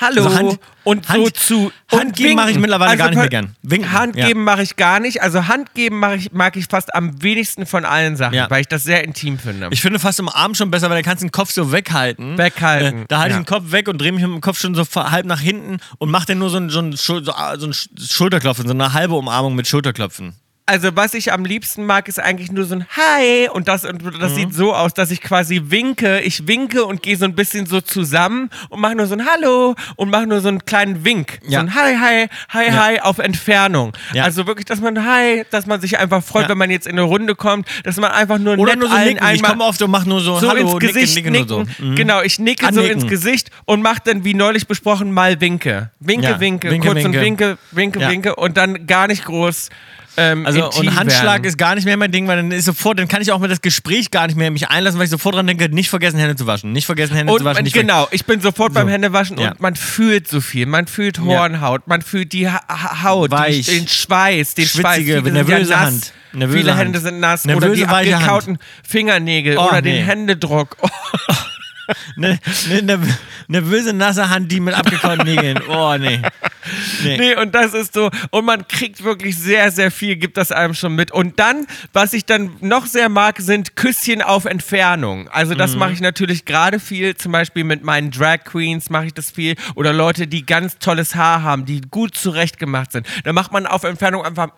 Hallo 0.00 0.24
Also 0.24 0.36
Hand- 0.36 0.58
und 0.84 1.06
so 1.06 1.12
Hand- 1.12 1.36
zu 1.36 1.72
Hand 1.90 2.02
und 2.04 2.16
geben 2.16 2.30
winken. 2.30 2.36
mache 2.36 2.50
ich 2.50 2.58
mittlerweile 2.58 2.96
gar 2.96 3.08
nicht 3.10 3.18
mehr 3.18 3.28
gern. 3.28 3.54
Winken, 3.62 3.92
Hand 3.92 4.16
ja. 4.16 4.34
mache 4.34 4.62
ich 4.62 4.76
gar 4.76 4.98
nicht. 5.00 5.20
Also 5.22 5.46
Hand 5.48 5.74
geben 5.74 5.98
mag 6.00 6.16
ich, 6.18 6.32
mag 6.32 6.56
ich 6.56 6.66
fast 6.66 6.94
am 6.94 7.22
wenigsten 7.22 7.66
von 7.66 7.84
allen 7.84 8.16
Sachen, 8.16 8.34
Ja. 8.34 8.48
weil 8.50 8.62
ich 8.62 8.68
das 8.68 8.82
sehr 8.84 9.04
intim 9.04 9.38
finde. 9.38 9.68
Ich 9.70 9.82
finde 9.82 9.98
fast 9.98 10.18
im 10.18 10.28
Arm 10.30 10.54
schon 10.54 10.70
besser, 10.70 10.88
weil 10.90 10.96
da 11.02 11.02
kannst 11.08 11.22
du 11.22 11.26
den 11.26 11.32
Kopf 11.32 11.52
so 11.52 11.70
weghalten. 11.72 12.38
Weghalten, 12.38 13.02
Äh, 13.02 13.04
da 13.08 13.18
halte 13.18 13.34
ja. 13.34 13.40
ich 13.40 13.46
den 13.46 13.54
Kopf 13.54 13.70
weg 13.70 13.86
und 13.88 13.98
drehe 14.00 14.12
mich 14.12 14.22
mit 14.22 14.32
dem 14.32 14.40
Kopf 14.40 14.58
schon 14.58 14.74
so 14.74 14.82
halb 14.96 15.26
nach 15.26 15.40
hinten 15.40 15.76
und 15.98 16.10
mache 16.10 16.26
dann 16.26 16.38
nur 16.38 16.48
so 16.50 16.56
ein, 16.56 16.70
so 16.70 16.80
ein, 16.80 16.94
Schul- 16.96 17.22
so, 17.24 17.32
so 17.58 17.66
ein 17.66 17.74
Schulterklopfen, 17.98 18.66
so 18.66 18.72
eine 18.74 18.92
halbe 18.94 19.14
Umarmung 19.14 19.54
mit 19.54 19.68
Schulterklopfen. 19.68 20.34
Also 20.64 20.94
was 20.94 21.12
ich 21.14 21.32
am 21.32 21.44
liebsten 21.44 21.84
mag, 21.86 22.06
ist 22.06 22.20
eigentlich 22.20 22.52
nur 22.52 22.64
so 22.64 22.76
ein 22.76 22.86
Hi 22.96 23.48
und 23.52 23.66
das, 23.66 23.84
und 23.84 24.00
das 24.20 24.30
Mhm. 24.32 24.36
sieht 24.36 24.54
so 24.54 24.72
aus, 24.72 24.94
dass 24.94 25.10
ich 25.10 25.20
quasi 25.20 25.60
winke. 25.66 26.20
Ich 26.20 26.46
winke 26.46 26.84
und 26.84 27.02
gehe 27.02 27.16
so 27.16 27.24
ein 27.24 27.34
bisschen 27.34 27.66
so 27.66 27.80
zusammen 27.80 28.48
und 28.68 28.80
mache 28.80 28.94
nur 28.94 29.06
so 29.06 29.14
ein 29.14 29.26
Hallo 29.26 29.74
und 29.96 30.10
mache 30.10 30.26
nur 30.28 30.40
so 30.40 30.46
einen 30.48 30.64
kleinen 30.64 31.04
Wink. 31.04 31.40
Ja. 31.42 31.58
So 31.60 31.66
ein 31.66 31.74
Hi, 31.74 31.96
Hi, 31.96 32.28
Hi, 32.50 32.66
Ja. 32.68 32.84
Hi 32.84 33.00
auf 33.00 33.18
Entfernung. 33.18 33.92
Ja. 34.14 34.22
Also 34.22 34.46
wirklich, 34.46 34.64
dass 34.64 34.80
man 34.80 35.04
Hi, 35.04 35.44
dass 35.50 35.66
man 35.66 35.80
sich 35.80 35.98
einfach 35.98 36.22
freut, 36.22 36.48
wenn 36.48 36.58
man 36.58 36.70
jetzt 36.70 36.86
in 36.86 36.92
eine 36.92 37.02
Runde 37.02 37.34
kommt, 37.34 37.66
dass 37.82 37.96
man 37.96 38.12
einfach 38.12 38.38
nur 38.38 38.56
Oder 38.56 38.76
nur 38.76 38.88
so 38.88 38.94
allen 38.94 39.14
nicken. 39.14 39.28
Ich 39.34 39.42
komme 39.42 39.64
oft 39.64 39.82
und 39.82 39.90
mache 39.90 40.08
nur 40.08 40.20
so, 40.20 40.38
so 40.38 40.48
Hallo, 40.48 40.60
ins 40.78 40.78
Gesicht 40.78 41.16
nicken, 41.16 41.32
nicken. 41.32 41.56
nicken, 41.58 41.60
und 41.60 41.76
so. 41.76 41.84
Mhm. 41.84 41.96
Genau, 41.96 42.22
ich 42.22 42.38
nicke 42.38 42.62
so 42.72 42.80
Annicken. 42.80 43.00
ins 43.00 43.10
Gesicht 43.10 43.50
und 43.64 43.82
mache 43.82 43.98
dann, 44.04 44.24
wie 44.24 44.34
neulich 44.34 44.68
besprochen, 44.68 45.10
mal 45.12 45.40
Winke. 45.40 45.90
Winke, 45.98 46.38
winke, 46.38 46.70
Winke, 46.70 46.86
kurz 46.88 47.04
und 47.04 47.12
winke. 47.14 47.20
winke, 47.20 47.58
winke, 47.72 48.00
Ja. 48.00 48.10
winke 48.10 48.36
und 48.36 48.56
dann 48.56 48.86
gar 48.86 49.08
nicht 49.08 49.24
groß. 49.24 49.68
Ähm, 50.16 50.44
Also 50.44 50.68
und 50.70 50.94
Handschlag 50.96 51.24
werden. 51.36 51.44
ist 51.44 51.56
gar 51.56 51.74
nicht 51.74 51.84
mehr 51.86 51.96
mein 51.96 52.12
Ding, 52.12 52.28
weil 52.28 52.36
dann 52.36 52.50
ist 52.52 52.66
sofort, 52.66 52.98
dann 52.98 53.08
kann 53.08 53.22
ich 53.22 53.32
auch 53.32 53.38
mit 53.38 53.50
das 53.50 53.62
Gespräch 53.62 54.10
gar 54.10 54.26
nicht 54.26 54.36
mehr 54.36 54.50
mich 54.50 54.68
einlassen, 54.68 54.98
weil 54.98 55.04
ich 55.04 55.10
sofort 55.10 55.34
dran 55.36 55.46
denke, 55.46 55.68
nicht 55.70 55.88
vergessen 55.88 56.18
Hände 56.18 56.36
zu 56.36 56.46
waschen, 56.46 56.72
nicht 56.72 56.84
vergessen 56.86 57.14
Hände 57.16 57.32
Und 57.32 57.38
zu 57.38 57.44
waschen. 57.46 57.64
genau, 57.64 58.08
ich 58.10 58.26
bin 58.26 58.40
sofort 58.40 58.74
beim 58.74 58.88
So. 58.88 58.92
Händewaschen 58.92 59.38
Ja. 59.38 59.52
und 59.52 59.60
man 59.60 59.74
fühlt 59.74 60.28
so 60.28 60.40
viel. 60.42 60.66
Man 60.66 60.86
fühlt 60.86 61.18
Hornhaut, 61.20 61.86
man 61.88 62.02
fühlt 62.02 62.32
die 62.34 62.48
ha 62.50 62.60
ha 62.68 63.02
Haut. 63.04 63.30
Die, 63.48 63.62
den 63.62 63.88
Schweiß, 63.88 64.54
den 64.54 64.66
Schweiß. 64.66 64.96
Schwitzige, 64.96 65.22
sind 65.22 65.32
nervöse 65.32 65.70
ja. 65.70 65.80
Hand. 65.80 66.12
Nervöse 66.34 66.58
Viele 66.58 66.70
Hand. 66.72 66.80
Hände 66.80 67.00
sind 67.00 67.20
nass 67.20 67.44
Nervöse, 67.44 67.66
oder 67.66 67.74
die 67.74 67.86
Hand. 67.86 68.12
abgekauten 68.22 68.58
Fingernägel 68.86 69.56
Oh, 69.58 69.68
oder 69.68 69.82
nee. 69.82 69.92
den 69.98 70.04
Händedruck. 70.06 70.76
Oh, 70.80 70.88
Eine 72.16 72.38
ne, 72.68 72.82
ne, 72.82 72.98
nervöse, 73.48 73.92
nasse 73.92 74.28
Hand, 74.30 74.50
die 74.52 74.60
mit 74.60 74.74
abgekauten 74.74 75.24
Nägeln. 75.26 75.60
Oh, 75.68 75.96
nee. 75.98 76.20
Nee. 77.02 77.16
Nee, 77.18 77.36
und 77.36 77.54
das 77.54 77.74
ist 77.74 77.94
so, 77.94 78.10
und 78.30 78.44
man 78.44 78.66
kriegt 78.68 79.02
wirklich 79.02 79.36
sehr, 79.36 79.70
sehr 79.72 79.90
viel, 79.90 80.16
gibt 80.16 80.36
das 80.36 80.52
einem 80.52 80.74
schon 80.74 80.94
mit. 80.94 81.10
Und 81.10 81.38
dann, 81.40 81.66
was 81.92 82.12
ich 82.12 82.24
dann 82.24 82.50
noch 82.60 82.86
sehr 82.86 83.08
mag, 83.08 83.40
sind 83.40 83.74
Küsschen 83.76 84.22
auf 84.22 84.44
Entfernung. 84.44 85.28
Also 85.28 85.54
Mhm. 85.54 85.58
das 85.58 85.74
mache 85.76 85.92
ich 85.92 86.00
natürlich 86.00 86.44
gerade 86.44 86.78
viel, 86.78 87.16
zum 87.16 87.32
Beispiel 87.32 87.64
mit 87.64 87.82
meinen 87.82 88.10
Drag 88.10 88.44
Queens 88.44 88.90
mache 88.90 89.06
ich 89.06 89.14
das 89.14 89.30
viel. 89.30 89.56
Oder 89.74 89.92
Leute, 89.92 90.26
die 90.26 90.46
ganz 90.46 90.78
tolles 90.78 91.14
Haar 91.14 91.42
haben, 91.42 91.64
die 91.64 91.80
gut 91.80 92.14
zurechtgemacht 92.14 92.92
sind. 92.92 93.06
Da 93.24 93.32
macht 93.32 93.52
man 93.52 93.66
auf 93.66 93.82
Entfernung 93.84 94.24
einfach, 94.24 94.48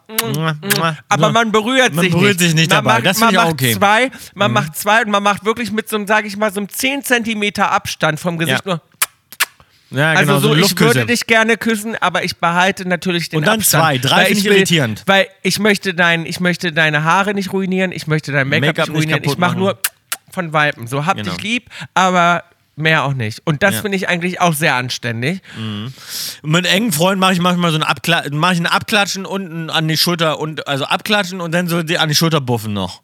aber 1.09 1.33
man 1.33 1.53
berührt 1.53 1.95
Man 1.95 2.05
sich 2.05 2.13
berührt 2.13 2.39
nicht. 2.39 2.41
sich 2.41 2.55
nicht 2.55 2.71
man 2.71 2.85
dabei. 2.85 2.95
Macht, 2.97 3.07
Das 3.07 3.19
man 3.19 3.29
finde 3.31 3.35
ich 3.35 3.39
auch 3.41 3.51
macht 3.51 3.55
okay. 3.55 3.75
Mhm. 3.75 3.79
zwei, 3.79 4.11
man 4.35 4.53
macht 4.53 4.77
zwei 4.77 5.03
und 5.05 5.11
man 5.11 5.23
macht 5.23 5.45
wirklich 5.45 5.73
mit 5.73 5.89
so 5.89 5.97
einem, 5.97 6.07
sage 6.07 6.27
ich 6.29 6.37
mal, 6.37 6.53
so 6.53 6.61
einem 6.61 6.69
10 6.69 7.03
Zentimeter 7.25 7.71
Abstand 7.73 8.21
vom 8.21 8.39
Gesicht 8.39 8.63
Ja. 8.67 8.73
nur 8.75 8.81
Ja, 9.91 10.11
also 10.11 10.21
genau, 10.21 10.39
so, 10.41 10.49
so 10.55 10.57
ich 10.57 10.81
würde 10.81 11.07
dich 11.07 11.27
gerne 11.27 11.57
küssen, 11.57 11.95
aber 12.01 12.25
ich 12.25 12.37
behalte 12.39 12.89
natürlich 12.89 13.29
den 13.29 13.39
Und 13.39 13.47
dann 13.47 13.61
Abstand. 13.61 13.83
zwei. 13.85 13.99
Drei 13.99 14.25
finde 14.27 14.41
ich 14.41 14.47
irritierend. 14.47 15.03
Weil 15.07 15.29
ich 15.43 15.59
möchte, 15.61 15.95
dein, 15.95 16.27
ich 16.27 16.41
möchte 16.41 16.73
deine 16.73 17.05
Haare 17.05 17.33
nicht 17.35 17.53
ruinieren, 17.53 17.93
ich 17.93 18.07
möchte 18.09 18.33
dein 18.33 18.49
Make-up 18.49 18.67
Make-up 18.67 18.89
nicht 18.89 18.97
ruinieren, 18.97 19.23
ich 19.25 19.39
mache 19.39 19.57
nur 19.57 19.79
von 20.33 20.53
Weipen. 20.53 20.87
So, 20.89 21.07
hab 21.07 21.17
Genau. 21.17 21.31
dich 21.35 21.43
lieb, 21.43 21.71
aber 21.95 22.43
mehr 22.77 23.05
auch 23.05 23.15
nicht. 23.15 23.41
Und 23.45 23.63
das 23.63 23.77
Ja. 23.77 23.83
finde 23.83 23.97
ich 23.97 24.09
eigentlich 24.09 24.41
auch 24.41 24.53
sehr 24.55 24.75
anständig. 24.75 25.41
Und 25.57 26.51
mit 26.51 26.67
engen 26.67 26.91
Freunden 26.91 27.21
mache 27.21 27.35
ich 27.35 27.39
manchmal 27.39 27.71
so 27.71 27.77
ein, 27.79 27.85
Abkla 27.85 28.25
mach 28.33 28.51
ich 28.53 28.59
ein 28.59 28.67
Abklatschen 28.67 29.27
unten 29.27 29.71
an 29.71 29.87
die 29.87 29.97
Schulter 29.97 30.41
und 30.41 30.67
also 30.67 30.87
abklatschen 30.87 31.41
und 31.41 31.53
dann 31.53 31.69
so 31.69 31.85
die, 31.85 31.99
an 31.99 32.09
die 32.09 32.17
Schulter 32.17 32.41
buffen 32.41 32.73
noch. 32.73 33.03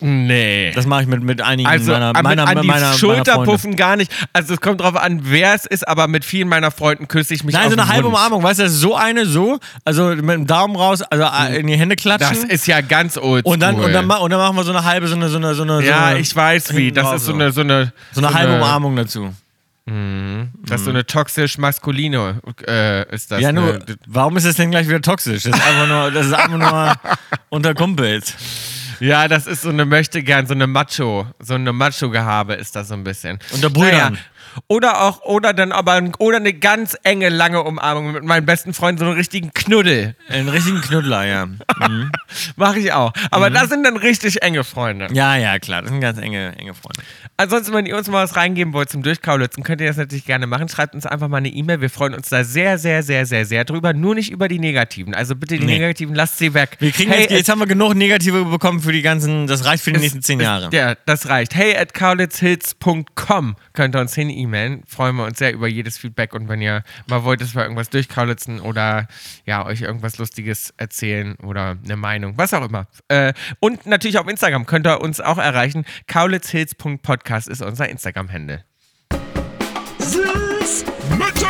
Nee. 0.00 0.70
Das 0.74 0.86
mache 0.86 1.02
ich 1.02 1.08
mit, 1.08 1.22
mit 1.22 1.40
einigen 1.42 1.68
Also 1.68 1.92
meiner, 1.92 2.14
an- 2.14 2.22
meiner, 2.22 2.46
an 2.46 2.60
die 2.62 2.68
meiner, 2.68 2.86
meiner 2.86 2.98
Schulterpuffen 2.98 3.74
gar 3.76 3.96
nicht. 3.96 4.12
Also 4.32 4.54
es 4.54 4.60
kommt 4.60 4.80
drauf 4.80 4.96
an, 4.96 5.20
wer 5.24 5.54
es 5.54 5.66
ist, 5.66 5.86
aber 5.86 6.06
mit 6.06 6.24
vielen 6.24 6.48
meiner 6.48 6.70
Freunden 6.70 7.08
küsse 7.08 7.34
ich 7.34 7.42
mich 7.42 7.54
Nein, 7.54 7.70
so 7.70 7.76
eine 7.76 7.88
halbe 7.88 8.04
Mund. 8.04 8.14
Umarmung, 8.14 8.42
weißt 8.42 8.60
du, 8.60 8.68
so 8.70 8.94
eine, 8.94 9.26
so, 9.26 9.58
also 9.84 10.08
mit 10.14 10.28
dem 10.30 10.46
Daumen 10.46 10.76
raus, 10.76 11.02
also 11.02 11.24
äh, 11.24 11.58
in 11.58 11.66
die 11.66 11.76
Hände 11.76 11.96
klatschen. 11.96 12.36
Das 12.42 12.44
ist 12.44 12.66
ja 12.66 12.80
ganz 12.80 13.16
oldschool. 13.16 13.54
und 13.54 13.60
dann, 13.60 13.74
und, 13.74 13.92
dann, 13.92 14.08
und 14.08 14.30
dann 14.30 14.38
machen 14.40 14.56
wir 14.56 14.64
so 14.64 14.70
eine 14.72 14.84
halbe, 14.84 15.08
so 15.08 15.16
eine, 15.16 15.28
so 15.28 15.38
eine, 15.38 15.54
so 15.54 15.62
eine, 15.64 15.78
so 15.78 15.82
ja, 15.82 16.06
eine, 16.06 16.20
ich 16.20 16.34
weiß 16.34 16.76
wie. 16.76 16.92
Das 16.92 17.12
ist 17.14 17.24
so 17.26 17.32
eine, 17.32 17.50
so 17.50 17.62
eine, 17.62 17.92
so 18.12 18.20
eine 18.20 18.32
halbe 18.32 18.56
Umarmung 18.56 18.94
dazu. 18.94 19.34
Das 20.66 20.80
ist 20.80 20.84
so 20.84 20.90
eine 20.90 21.06
toxisch-maskuline 21.06 22.40
äh, 22.66 23.14
ist 23.14 23.30
das. 23.30 23.40
Ja, 23.40 23.52
nur, 23.52 23.72
ne? 23.72 23.84
warum 24.06 24.36
ist 24.36 24.44
das 24.46 24.56
denn 24.56 24.70
gleich 24.70 24.86
wieder 24.86 25.00
toxisch? 25.00 25.44
Das 25.44 25.56
ist 25.58 25.66
einfach 25.66 25.88
nur, 25.88 26.10
das 26.10 26.26
ist 26.26 26.32
einfach 26.34 26.58
nur 26.58 26.94
unter 27.48 27.74
Kumpels. 27.74 28.34
Ja, 29.00 29.28
das 29.28 29.46
ist 29.46 29.62
so 29.62 29.68
eine 29.68 29.84
möchte 29.84 30.22
gern, 30.22 30.46
so 30.46 30.54
eine 30.54 30.66
Macho, 30.66 31.26
so 31.38 31.54
eine 31.54 31.72
Macho-Gehabe 31.72 32.54
ist 32.54 32.74
das 32.76 32.88
so 32.88 32.94
ein 32.94 33.04
bisschen. 33.04 33.38
Unter 33.52 33.70
Brüdern. 33.70 34.14
Naja, 34.14 34.22
Oder 34.66 35.02
auch, 35.02 35.22
oder 35.22 35.52
dann 35.52 35.72
aber, 35.72 36.02
oder 36.18 36.36
eine 36.38 36.52
ganz 36.52 36.96
enge, 37.04 37.28
lange 37.28 37.62
Umarmung 37.62 38.12
mit 38.12 38.24
meinen 38.24 38.46
besten 38.46 38.74
Freunden, 38.74 38.98
so 38.98 39.04
einen 39.06 39.14
richtigen 39.14 39.52
Knuddel. 39.54 40.14
Einen 40.28 40.48
richtigen 40.48 40.80
Knuddler, 40.80 41.24
ja. 41.26 41.46
Mhm. 41.46 42.10
Mache 42.56 42.78
ich 42.78 42.92
auch. 42.92 43.12
Aber 43.30 43.50
das 43.50 43.68
sind 43.68 43.84
dann 43.84 43.96
richtig 43.96 44.42
enge 44.42 44.64
Freunde. 44.64 45.08
Ja, 45.12 45.36
ja, 45.36 45.58
klar. 45.58 45.82
Das 45.82 45.90
sind 45.90 46.00
ganz 46.00 46.18
enge, 46.18 46.54
enge 46.56 46.74
Freunde. 46.74 47.02
Ansonsten, 47.36 47.72
wenn 47.72 47.86
ihr 47.86 47.96
uns 47.96 48.08
mal 48.08 48.24
was 48.24 48.34
reingeben 48.36 48.72
wollt 48.72 48.90
zum 48.90 49.02
Durchkaulitzen, 49.02 49.62
könnt 49.62 49.80
ihr 49.80 49.86
das 49.86 49.96
natürlich 49.96 50.24
gerne 50.24 50.46
machen. 50.48 50.68
Schreibt 50.68 50.94
uns 50.94 51.06
einfach 51.06 51.28
mal 51.28 51.36
eine 51.36 51.48
E-Mail. 51.50 51.80
Wir 51.80 51.90
freuen 51.90 52.14
uns 52.14 52.28
da 52.28 52.42
sehr, 52.42 52.78
sehr, 52.78 53.02
sehr, 53.04 53.26
sehr, 53.26 53.44
sehr 53.44 53.64
drüber. 53.64 53.92
Nur 53.92 54.14
nicht 54.16 54.30
über 54.30 54.48
die 54.48 54.58
Negativen. 54.58 55.14
Also 55.14 55.36
bitte 55.36 55.56
die 55.58 55.64
Nee. 55.64 55.78
Negativen, 55.78 56.14
lasst 56.14 56.38
sie 56.38 56.54
weg. 56.54 56.76
Wir 56.80 56.90
kriegen 56.90 57.12
hey, 57.12 57.22
jetzt, 57.22 57.30
jetzt 57.30 57.48
haben 57.48 57.60
wir 57.60 57.66
genug 57.66 57.94
Negative 57.94 58.44
bekommen 58.44 58.80
für 58.80 58.92
die 58.92 59.02
ganzen, 59.02 59.46
das 59.46 59.64
reicht 59.64 59.84
für 59.84 59.92
die 59.92 60.00
nächsten 60.00 60.22
zehn 60.22 60.40
Jahre. 60.40 60.70
Ja, 60.72 60.94
das 61.06 61.28
reicht. 61.28 61.54
Hey 61.54 61.76
at 61.76 61.94
kaulitzhills.com 61.94 63.56
könnt 63.72 63.94
ihr 63.94 64.00
uns 64.00 64.14
hin 64.14 64.27
e-mailen. 64.30 64.82
Freuen 64.86 65.16
wir 65.16 65.24
uns 65.24 65.38
sehr 65.38 65.52
über 65.52 65.68
jedes 65.68 65.98
Feedback 65.98 66.34
und 66.34 66.48
wenn 66.48 66.60
ihr 66.60 66.82
mal 67.06 67.24
wollt, 67.24 67.40
dass 67.40 67.54
wir 67.54 67.62
irgendwas 67.62 67.90
durchkaulitzen 67.90 68.60
oder 68.60 69.08
ja, 69.46 69.64
euch 69.66 69.82
irgendwas 69.82 70.18
Lustiges 70.18 70.72
erzählen 70.76 71.36
oder 71.36 71.76
eine 71.84 71.96
Meinung, 71.96 72.34
was 72.36 72.54
auch 72.54 72.64
immer. 72.64 72.86
Äh, 73.08 73.32
und 73.60 73.86
natürlich 73.86 74.18
auf 74.18 74.28
Instagram 74.28 74.66
könnt 74.66 74.86
ihr 74.86 75.00
uns 75.00 75.20
auch 75.20 75.38
erreichen. 75.38 75.84
kaulitzhills.podcast 76.06 77.48
ist 77.48 77.62
unser 77.62 77.88
Instagram-Handle. 77.88 78.64
Süß, 79.98 80.84
mittel, 81.10 81.46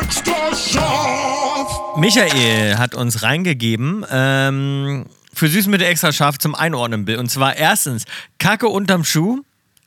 extra 0.00 0.54
scharf. 0.54 1.96
Michael 1.96 2.76
hat 2.76 2.94
uns 2.94 3.22
reingegeben, 3.22 4.04
ähm, 4.10 5.06
für 5.32 5.48
Süßmittel 5.48 5.86
extra 5.86 6.12
scharf 6.12 6.38
zum 6.38 6.54
Einordnen. 6.54 7.08
Und 7.18 7.30
zwar 7.30 7.56
erstens 7.56 8.04
Kacke 8.38 8.68
unterm 8.68 9.04
Schuh. 9.04 9.42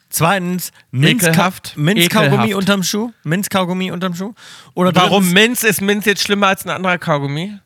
Zweitens 0.09 0.71
Ekelhaft. 0.93 1.73
Minzka 1.75 2.21
Minzkaugummi 2.21 2.53
unterm 2.53 2.83
Schuh. 2.83 3.11
Minzkaugummi 3.23 3.91
unterm 3.91 4.15
Schuh. 4.15 4.33
Oder 4.73 4.95
Warum 4.95 5.31
Minz? 5.33 5.63
Ist 5.63 5.81
Minz 5.81 6.05
jetzt 6.05 6.23
schlimmer 6.23 6.47
als 6.47 6.65
ein 6.65 6.69
anderer 6.69 6.97
Kaugummi? 6.97 7.59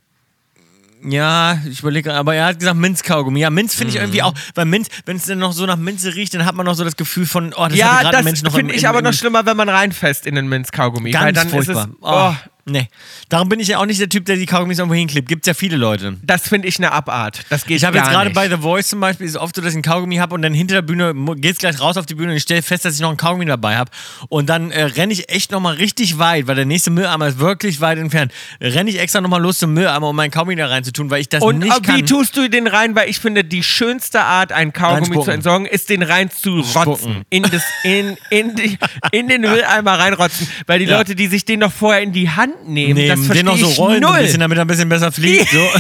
Ja, 1.04 1.58
ich 1.68 1.80
überlege, 1.80 2.14
aber 2.14 2.36
er 2.36 2.46
hat 2.46 2.60
gesagt 2.60 2.78
Minzkaugummi. 2.78 3.40
Ja, 3.40 3.50
Minz 3.50 3.74
finde 3.74 3.90
ich 3.90 3.96
Mhm. 3.96 4.04
irgendwie 4.04 4.22
auch, 4.22 4.34
weil 4.54 4.66
Minz, 4.66 4.88
wenn 5.06 5.18
es 5.18 5.26
dann 5.26 5.40
noch 5.40 5.52
so 5.52 5.66
nach 5.66 5.76
Minze 5.78 6.14
riecht, 6.14 6.34
dann 6.36 6.46
hat 6.46 6.54
man 6.54 6.66
noch 6.66 6.76
so 6.76 6.84
das 6.84 6.96
Gefühl 6.96 7.26
von, 7.26 7.54
oh, 7.56 7.68
das 7.68 7.76
ja, 7.76 7.94
hatte 7.94 8.04
gerade 8.04 8.18
ein 8.18 8.24
das 8.24 8.26
Mensch 8.26 8.44
noch 8.44 8.54
finde 8.54 8.74
im- 8.74 8.78
ich 8.78 8.84
im- 8.84 8.90
aber 8.90 9.02
noch 9.02 9.14
schlimmer, 9.14 9.44
wenn 9.48 9.58
man 9.58 9.68
reinfasst 9.70 10.28
in 10.28 10.36
den 10.36 10.48
Minz-Kaugummi. 10.48 11.10
Ganz 11.10 11.26
weil 11.26 11.34
dann 11.34 11.50
furchtbar. 11.50 11.84
ist 11.86 11.90
es, 11.90 11.96
oh, 12.02 12.32
oh, 12.32 12.36
nee. 12.66 12.88
Darum 13.30 13.50
bin 13.50 13.60
ich 13.60 13.68
ja 13.70 13.78
auch 13.80 13.86
nicht 13.86 14.00
der 14.00 14.10
Typ, 14.10 14.26
der 14.26 14.36
die 14.36 14.46
Kaugummis 14.46 14.78
irgendwo 14.80 14.96
hinklebt. 14.96 15.28
Gibt's 15.28 15.48
ja 15.48 15.54
viele 15.54 15.78
Leute. 15.78 16.18
das 16.24 16.48
finde 16.48 16.68
ich 16.68 16.78
eine 16.78 16.92
Abart. 16.92 17.40
Das 17.50 17.66
geht 17.66 17.78
Ich 17.78 17.84
habe 17.86 17.98
jetzt 17.98 18.10
gerade 18.10 18.30
bei 18.32 18.50
The 18.50 18.58
Voice 18.58 18.88
zum 18.90 19.00
Beispiel, 19.00 19.26
ist 19.28 19.38
oft 19.38 19.56
so, 19.56 19.62
dass 19.62 19.72
ich 19.72 19.76
einen 19.76 19.84
Kaugummi 19.84 20.18
habe 20.18 20.34
und 20.36 20.42
dann 20.42 20.54
hinter 20.54 20.76
der 20.76 20.82
Bühne 20.82 21.14
geht's 21.38 21.60
gleich 21.60 21.80
raus 21.80 21.98
auf 21.98 22.06
die 22.06 22.16
Bühne 22.16 22.32
und 22.32 22.38
ich 22.38 22.44
stelle 22.44 22.62
fest, 22.62 22.86
dass 22.86 22.96
ich 22.96 23.02
noch 23.02 23.10
einen 23.10 23.18
Kaugummi 23.18 23.46
dabei 23.46 23.78
habe. 23.78 23.92
Und 24.30 24.50
dann 24.50 24.72
äh, 24.72 24.84
renne 24.84 25.14
ich 25.14 25.30
echt 25.30 25.52
nochmal 25.52 25.76
richtig 25.76 26.18
weit, 26.20 26.48
weil 26.48 26.56
der 26.56 26.66
nächste 26.66 26.92
Mülleimer 26.92 27.28
ist 27.28 27.40
wirklich 27.40 27.82
weit 27.82 27.98
entfernt. 27.98 28.32
Renne 28.60 28.90
ich 28.90 29.00
extra 29.00 29.22
nochmal 29.22 29.42
los 29.42 29.60
zum 29.60 29.74
Mülleimer, 29.74 30.10
um 30.10 30.16
meinen 30.16 30.32
Kaugummi 30.32 30.56
da 30.56 30.68
reinzutun, 30.68 31.10
weil 31.10 31.22
ich 31.22 31.30
das 31.30 31.42
Und 31.44 31.60
nicht 31.60 31.72
äh, 31.72 31.82
wie 31.84 32.00
kann. 32.00 32.06
tust 32.06 32.36
du 32.38 32.50
den 32.50 32.68
rein? 32.68 32.96
Weil 32.96 33.10
ich 33.10 33.20
finde, 33.20 33.44
die 33.44 33.64
schönste 33.64 34.22
Art, 34.22 34.52
einen 34.52 34.74
Kaugummi 34.74 35.24
zu 35.24 35.32
entsorgen, 35.32 35.66
ist 35.66 35.90
den 35.90 36.04
rein 36.04 36.30
zu 36.30 36.60
rotzen. 36.76 37.24
In, 37.30 37.44
das, 37.44 37.64
in, 37.84 38.18
in, 38.30 38.56
die, 38.56 38.78
in 39.12 39.28
den 39.28 39.42
Mülleimer 39.42 40.00
reinrotzen. 40.00 40.48
Weil 40.68 40.80
die 40.80 40.86
Ja. 40.86 40.98
Leute, 40.98 41.16
die 41.16 41.28
sich 41.28 41.46
den 41.46 41.60
noch 41.60 41.72
vorher 41.72 42.02
in 42.02 42.12
die 42.12 42.30
Hand 42.30 42.51
nehmen, 42.66 42.96
das 42.96 43.04
Nehmen, 43.06 43.24
verstehe 43.26 43.44
den 43.44 43.46
noch 43.46 43.58
so 43.58 43.70
ich 43.70 43.78
rollen, 43.78 44.02
null. 44.02 44.12
ein 44.12 44.24
bisschen, 44.24 44.40
damit 44.40 44.58
er 44.58 44.64
ein 44.66 44.68
bisschen 44.68 44.90
besser 44.90 45.12
fliegt. 45.12 45.50
So. 45.52 45.60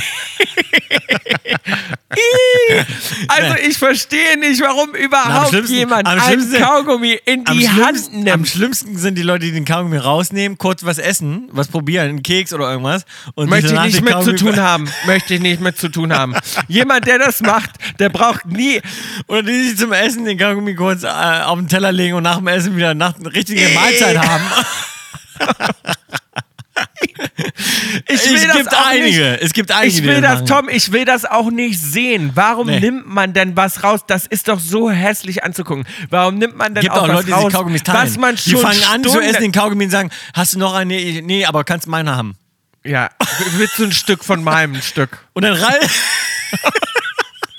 Also 3.27 3.55
ich 3.67 3.77
verstehe 3.77 4.37
nicht, 4.39 4.61
warum 4.61 4.89
Na, 4.91 4.97
am 4.97 5.03
überhaupt 5.05 5.49
schlimmsten- 5.49 5.75
jemand 5.75 6.07
am 6.07 6.19
einen 6.19 6.53
Kaugummi 6.53 7.19
in 7.25 7.45
die 7.45 7.69
Hand 7.69 7.79
schlimmsten, 7.97 8.15
am 8.17 8.23
nimmt. 8.23 8.47
schlimmsten 8.49 8.97
sind 8.97 9.15
die 9.17 9.21
Leute, 9.21 9.45
die 9.45 9.51
den 9.51 9.65
Kaugummi 9.65 9.97
rausnehmen, 9.97 10.57
kurz 10.57 10.83
was 10.83 10.97
essen, 10.97 11.47
was 11.51 11.67
probieren, 11.69 12.09
einen 12.09 12.23
Keks 12.23 12.53
oder 12.53 12.69
irgendwas. 12.71 13.05
Und 13.35 13.49
Möchte 13.49 13.73
ich 13.73 13.79
nicht 13.81 14.01
mit 14.01 14.23
zu 14.23 14.35
tun 14.35 14.57
haben. 14.59 14.89
Möchte 15.05 15.33
ich 15.35 15.39
nicht 15.41 15.61
mit 15.61 15.77
zu 15.77 15.89
tun 15.89 16.13
haben. 16.13 16.35
Jemand, 16.67 17.07
der 17.07 17.19
das 17.19 17.41
macht, 17.41 17.71
der 17.99 18.09
braucht 18.09 18.45
nie. 18.45 18.81
Oder 19.27 19.43
die 19.43 19.69
sich 19.69 19.77
zum 19.77 19.93
Essen 19.93 20.25
den 20.25 20.37
Kaugummi 20.37 20.75
kurz 20.75 21.03
äh, 21.03 21.07
auf 21.07 21.57
den 21.57 21.67
Teller 21.69 21.91
legen 21.91 22.15
und 22.15 22.23
nach 22.23 22.37
dem 22.37 22.47
Essen 22.47 22.75
wieder 22.75 22.93
nach 22.93 23.17
eine 23.17 23.33
richtige 23.33 23.67
Mahlzeit 23.69 24.17
haben. 24.17 24.43
Ich 28.25 28.29
will 28.31 28.35
es 28.37 28.47
das 28.47 28.57
gibt 28.57 28.75
auch 28.75 28.85
einige. 28.87 29.31
Nicht. 29.31 29.41
Es 29.41 29.53
gibt 29.53 29.71
einige. 29.71 29.87
Ich 29.87 29.95
die 29.95 30.03
will 30.03 30.21
das, 30.21 30.33
machen. 30.41 30.45
Tom, 30.45 30.69
ich 30.69 30.91
will 30.91 31.05
das 31.05 31.25
auch 31.25 31.49
nicht 31.51 31.79
sehen. 31.81 32.31
Warum 32.35 32.67
Nee. 32.67 32.79
nimmt 32.79 33.07
man 33.07 33.33
denn 33.33 33.55
was 33.57 33.83
raus? 33.83 34.01
Das 34.07 34.25
ist 34.25 34.47
doch 34.47 34.59
so 34.59 34.89
hässlich 34.89 35.43
anzugucken. 35.43 35.85
Warum 36.09 36.35
nimmt 36.37 36.55
man 36.57 36.73
denn 36.73 36.81
gibt 36.83 36.93
auch, 36.93 37.03
auch 37.03 37.07
Leute, 37.07 37.25
die 37.25 37.31
raus, 37.31 37.45
sich 37.45 37.53
Kaugummis 37.53 37.83
teilen. 37.83 38.07
was 38.07 38.17
man 38.17 38.35
die 38.35 38.49
schon 38.51 38.61
fangen 38.61 38.83
an 38.91 39.03
zu 39.03 39.19
essen 39.19 39.41
den 39.41 39.51
Kaugummi 39.51 39.85
und 39.85 39.89
sagen, 39.91 40.09
hast 40.33 40.53
du 40.53 40.59
noch 40.59 40.73
eine? 40.73 40.93
Nee, 40.93 41.21
nee 41.23 41.45
aber 41.45 41.63
kannst 41.63 41.87
meine 41.87 42.15
haben. 42.15 42.35
Ja, 42.83 43.09
willst 43.57 43.77
du 43.77 43.83
ein 43.85 43.91
Stück 43.91 44.23
von 44.23 44.43
meinem 44.43 44.81
Stück? 44.81 45.19
Und 45.33 45.43
dann 45.43 45.53
rei 45.53 45.79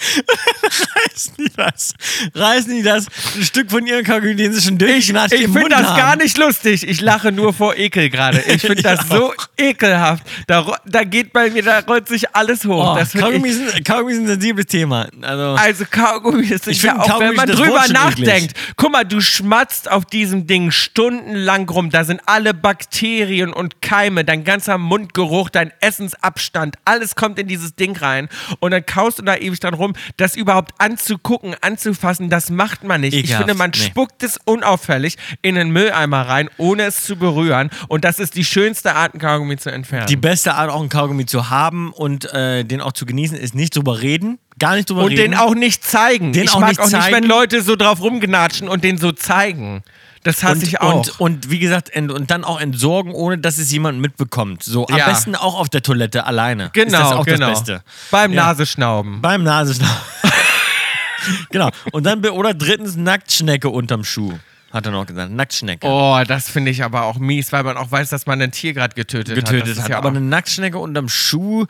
reißen 1.10 1.34
die 1.38 1.50
das. 1.56 1.94
Reißen 2.34 2.74
die 2.74 2.82
das 2.82 3.06
ein 3.36 3.42
Stück 3.42 3.70
von 3.70 3.86
ihrem 3.86 4.04
Kaugummi, 4.04 4.36
den 4.36 4.52
sie 4.52 4.60
schon 4.60 4.78
durchgenatscht 4.78 5.34
Ich 5.34 5.42
finde 5.42 5.68
das 5.70 5.86
haben. 5.86 5.96
gar 5.96 6.16
nicht 6.16 6.36
lustig. 6.38 6.86
Ich 6.88 7.00
lache 7.00 7.32
nur 7.32 7.52
vor 7.52 7.76
Ekel 7.76 8.10
gerade. 8.10 8.40
Ich 8.40 8.62
finde 8.62 8.82
das 8.82 9.08
so 9.08 9.32
ekelhaft. 9.56 10.24
Da, 10.46 10.78
da 10.86 11.04
geht 11.04 11.32
bei 11.32 11.50
mir, 11.50 11.62
da 11.62 11.80
rollt 11.80 12.08
sich 12.08 12.34
alles 12.34 12.64
hoch. 12.64 12.96
Oh, 12.98 13.18
Kaugummi, 13.18 13.48
ich, 13.48 13.54
sind, 13.56 13.84
Kaugummi 13.84 14.14
sind 14.14 14.24
ein 14.24 14.28
sensibles 14.28 14.66
Thema. 14.66 15.08
Also, 15.20 15.42
also 15.62 15.84
Kaugummi 15.90 16.46
ist 16.46 16.66
Ich 16.68 16.82
ja 16.82 16.98
auch, 16.98 17.06
Kaugummi, 17.06 17.28
wenn 17.30 17.36
man 17.36 17.48
drüber 17.48 17.84
nachdenkt. 17.88 18.54
Guck 18.76 18.92
mal, 18.92 19.04
du 19.04 19.20
schmatzt 19.20 19.90
auf 19.90 20.04
diesem 20.04 20.46
Ding 20.46 20.70
stundenlang 20.70 21.68
rum. 21.68 21.90
Da 21.90 22.04
sind 22.04 22.20
alle 22.26 22.54
Bakterien 22.54 23.52
und 23.52 23.80
Keime, 23.82 24.24
dein 24.24 24.44
ganzer 24.44 24.78
Mundgeruch, 24.78 25.50
dein 25.50 25.72
Essensabstand, 25.80 26.76
alles 26.84 27.14
kommt 27.14 27.38
in 27.38 27.46
dieses 27.46 27.74
Ding 27.74 27.96
rein. 27.96 28.28
Und 28.60 28.70
dann 28.72 28.84
kaust 28.84 29.18
du 29.18 29.22
da 29.22 29.36
ewig 29.36 29.60
dran 29.60 29.74
rum. 29.74 29.91
Das 30.16 30.36
überhaupt 30.36 30.72
anzugucken, 30.78 31.54
anzufassen, 31.60 32.30
das 32.30 32.50
macht 32.50 32.84
man 32.84 33.00
nicht. 33.00 33.14
Ich 33.14 33.24
Ekelhaft, 33.24 33.44
finde, 33.44 33.54
man 33.54 33.70
nee. 33.70 33.80
spuckt 33.80 34.22
es 34.22 34.38
unauffällig 34.44 35.16
in 35.42 35.54
den 35.54 35.70
Mülleimer 35.70 36.22
rein, 36.28 36.48
ohne 36.56 36.84
es 36.84 37.04
zu 37.04 37.16
berühren. 37.16 37.70
Und 37.88 38.04
das 38.04 38.18
ist 38.18 38.36
die 38.36 38.44
schönste 38.44 38.94
Art, 38.94 39.14
ein 39.14 39.18
Kaugummi 39.18 39.56
zu 39.56 39.70
entfernen. 39.70 40.06
die 40.06 40.16
beste 40.16 40.54
Art, 40.54 40.70
auch 40.70 40.80
einen 40.80 40.88
Kaugummi 40.88 41.26
zu 41.26 41.50
haben 41.50 41.92
und 41.92 42.32
äh, 42.32 42.64
den 42.64 42.80
auch 42.80 42.92
zu 42.92 43.06
genießen, 43.06 43.36
ist 43.36 43.54
nicht 43.54 43.76
drüber 43.76 44.00
reden. 44.00 44.38
Gar 44.58 44.76
nicht 44.76 44.90
drüber 44.90 45.04
und 45.04 45.10
reden. 45.10 45.32
den 45.32 45.34
auch 45.34 45.54
nicht 45.54 45.84
zeigen. 45.84 46.32
Den 46.32 46.44
ich 46.44 46.50
auch 46.52 46.60
mag 46.60 46.70
nicht 46.70 46.80
auch 46.80 46.84
nicht, 46.84 47.00
zeigen. 47.00 47.16
wenn 47.16 47.24
Leute 47.24 47.62
so 47.62 47.76
drauf 47.76 48.00
rumgenatschen 48.00 48.68
und 48.68 48.84
den 48.84 48.98
so 48.98 49.12
zeigen. 49.12 49.82
Das 50.24 50.42
hasse 50.44 50.54
und, 50.56 50.62
ich 50.62 50.80
auch. 50.80 50.94
Und, 50.94 51.20
und 51.20 51.50
wie 51.50 51.58
gesagt, 51.58 51.90
ent, 51.90 52.12
und 52.12 52.30
dann 52.30 52.44
auch 52.44 52.60
entsorgen, 52.60 53.12
ohne 53.12 53.38
dass 53.38 53.58
es 53.58 53.72
jemand 53.72 54.00
mitbekommt. 54.00 54.62
So 54.62 54.86
am 54.86 54.96
Ja. 54.96 55.06
besten 55.06 55.34
auch 55.34 55.58
auf 55.58 55.68
der 55.68 55.82
Toilette 55.82 56.24
alleine. 56.26 56.70
genau, 56.72 56.86
ist 56.86 56.92
das 56.92 57.12
auch 57.12 57.24
genau. 57.26 57.48
das 57.50 57.58
Beste. 57.60 57.82
Beim 58.10 58.32
Ja. 58.32 58.46
Nasenschnauben. 58.46 59.20
Beim 59.20 59.42
Nasenschnauben. 59.42 59.96
genau. 61.50 61.70
Und 61.92 62.04
dann 62.04 62.24
oder 62.26 62.54
drittens 62.54 62.96
Nacktschnecke 62.96 63.68
unterm 63.68 64.04
Schuh. 64.04 64.32
Hat 64.72 64.86
er 64.86 64.92
noch 64.92 65.04
gesagt. 65.04 65.30
Nacktschnecke. 65.30 65.86
Oh, 65.86 66.18
das 66.26 66.48
finde 66.48 66.70
ich 66.70 66.82
aber 66.82 67.02
auch 67.02 67.18
mies, 67.18 67.52
weil 67.52 67.62
man 67.62 67.76
auch 67.76 67.90
weiß, 67.90 68.08
dass 68.08 68.24
man 68.24 68.40
ein 68.40 68.52
Tier 68.52 68.72
gerade 68.72 68.94
getötet, 68.94 69.36
hat. 69.36 69.44
getötet 69.44 69.62
Das 69.68 69.76
ist 69.76 69.82
hat. 69.82 69.90
Ja 69.90 69.98
aber 69.98 70.08
eine 70.08 70.20
Nacktschnecke 70.22 70.78
unterm 70.78 71.10
Schuh 71.10 71.66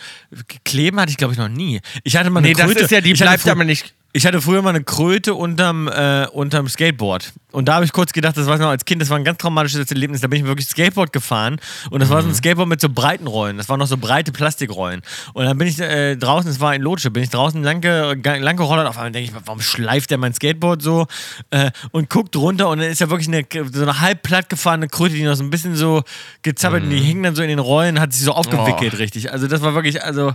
kleben 0.65 1.01
hatte 1.01 1.11
ich, 1.11 1.17
glaube 1.17 1.33
ich, 1.33 1.39
noch 1.39 1.49
nie. 1.49 1.81
Ich 2.05 2.17
hatte 2.17 2.31
mal 2.31 2.39
eine 2.39 2.49
Nee, 2.49 2.55
das 2.55 2.67
Kröte. 2.67 2.81
ist 2.81 2.91
ja, 2.93 3.01
die 3.01 3.11
ich 3.13 3.19
bleibt 3.21 3.49
aber 3.49 3.65
nicht. 3.65 3.93
Ich 4.15 4.27
hatte 4.27 4.43
früher 4.43 4.61
mal 4.61 4.71
eine 4.71 4.85
Kröte 4.85 5.35
unterm, 5.35 5.89
äh, 5.89 6.27
unterm 6.33 6.69
Skateboard. 6.69 7.33
Und 7.51 7.67
da 7.67 7.75
habe 7.77 7.85
ich 7.87 7.93
kurz 7.93 8.13
gedacht, 8.13 8.37
das 8.37 8.47
ich 8.47 8.59
noch 8.59 8.69
als 8.69 8.85
Kind, 8.85 9.01
das 9.01 9.09
war 9.09 9.17
ein 9.19 9.25
ganz 9.25 9.39
traumatisches 9.39 9.91
Erlebnis. 9.91 10.21
Da 10.21 10.27
bin 10.29 10.41
ich 10.41 10.47
wirklich 10.47 10.69
Skateboard 10.69 11.13
gefahren 11.15 11.59
und 11.91 12.01
das 12.01 12.11
war 12.11 12.21
so 12.21 12.27
Mhm. 12.29 12.33
ein 12.33 12.37
Skateboard 12.37 12.69
mit 12.69 12.81
so 12.81 12.89
breiten 12.91 13.27
Rollen. 13.27 13.57
Das 13.57 13.71
waren 13.71 13.79
noch 13.79 13.87
so 13.87 13.97
breite 13.97 14.31
Plastikrollen. 14.33 15.01
Und 15.33 15.45
dann 15.47 15.57
bin 15.57 15.67
ich 15.67 15.79
äh, 15.81 16.17
draußen, 16.17 16.51
es 16.51 16.61
war 16.61 16.75
in 16.75 16.83
Lotsche, 16.83 17.11
bin 17.11 17.23
ich 17.23 17.31
draußen 17.31 17.63
lang, 17.63 17.81
ge 17.81 18.15
lang 18.39 18.57
gerollert. 18.59 18.87
Auf 18.87 18.97
einmal 18.99 19.13
denke 19.13 19.31
ich, 19.31 19.47
warum 19.47 19.61
schleift 19.63 20.11
der 20.11 20.19
mein 20.19 20.35
Skateboard 20.35 20.83
so? 20.83 21.07
Äh, 21.51 21.71
und 21.93 22.11
guckt 22.11 22.37
runter 22.37 22.69
und 22.69 22.81
dann 22.81 22.91
ist 22.91 23.01
ja 23.01 23.09
wirklich 23.09 23.29
eine, 23.29 23.45
so 23.73 23.83
eine 23.83 24.01
halb 24.01 24.23
platt 24.23 24.49
gefahrene 24.51 24.89
Kröte, 24.89 25.15
die 25.15 25.25
noch 25.25 25.37
so 25.37 25.43
ein 25.45 25.51
bisschen 25.51 25.75
so 25.75 26.03
gezappelt 26.43 26.83
und 26.83 26.89
Mhm. 26.91 26.93
die 26.97 27.01
hing 27.01 27.23
dann 27.23 27.35
so 27.35 27.43
in 27.43 27.49
den 27.49 27.59
Rollen, 27.61 27.99
hat 27.99 28.13
sich 28.13 28.25
so 28.25 28.33
Oh. 28.33 28.37
aufgewickelt, 28.37 28.99
richtig. 28.99 29.33
Also 29.33 29.47
das 29.47 29.63
war 29.63 29.75
wirklich, 29.75 30.03
also, 30.03 30.35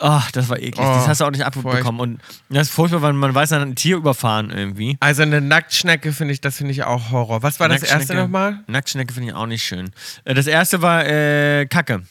oh, 0.00 0.20
das 0.32 0.48
war 0.48 0.58
eklig. 0.58 0.76
das 0.76 1.06
hast 1.08 1.20
du 1.20 1.24
auch 1.26 1.30
nicht 1.30 1.44
abbekommen. 1.44 2.00
Und 2.00 2.20
das 2.48 2.68
ist 2.68 2.74
furchtbar, 2.74 3.02
weil 3.02 3.12
man 3.12 3.34
weiß, 3.34 3.50
dann 3.50 3.60
hat 3.60 3.68
ein 3.68 3.74
Tier 3.76 3.96
überfahren 3.96 4.50
irgendwie. 4.50 4.96
Also 5.00 5.22
eine 5.22 5.40
Nacktschnecke 5.40 6.12
finde 6.12 6.34
ich, 6.34 6.40
das 6.40 6.56
finde 6.56 6.72
ich 6.72 6.82
auch 6.84 7.10
Horror. 7.10 7.42
Was 7.42 7.60
war 7.60 7.68
das 7.68 7.82
erste 7.82 8.14
nochmal? 8.14 8.60
Nacktschnecke 8.66 9.12
finde 9.14 9.28
ich 9.30 9.34
auch 9.34 9.46
nicht 9.46 9.62
schön. 9.62 9.90
Äh, 10.24 10.34
Das 10.34 10.46
erste 10.46 10.82
war 10.82 11.06
äh, 11.06 11.66
Kacke. 11.66 12.02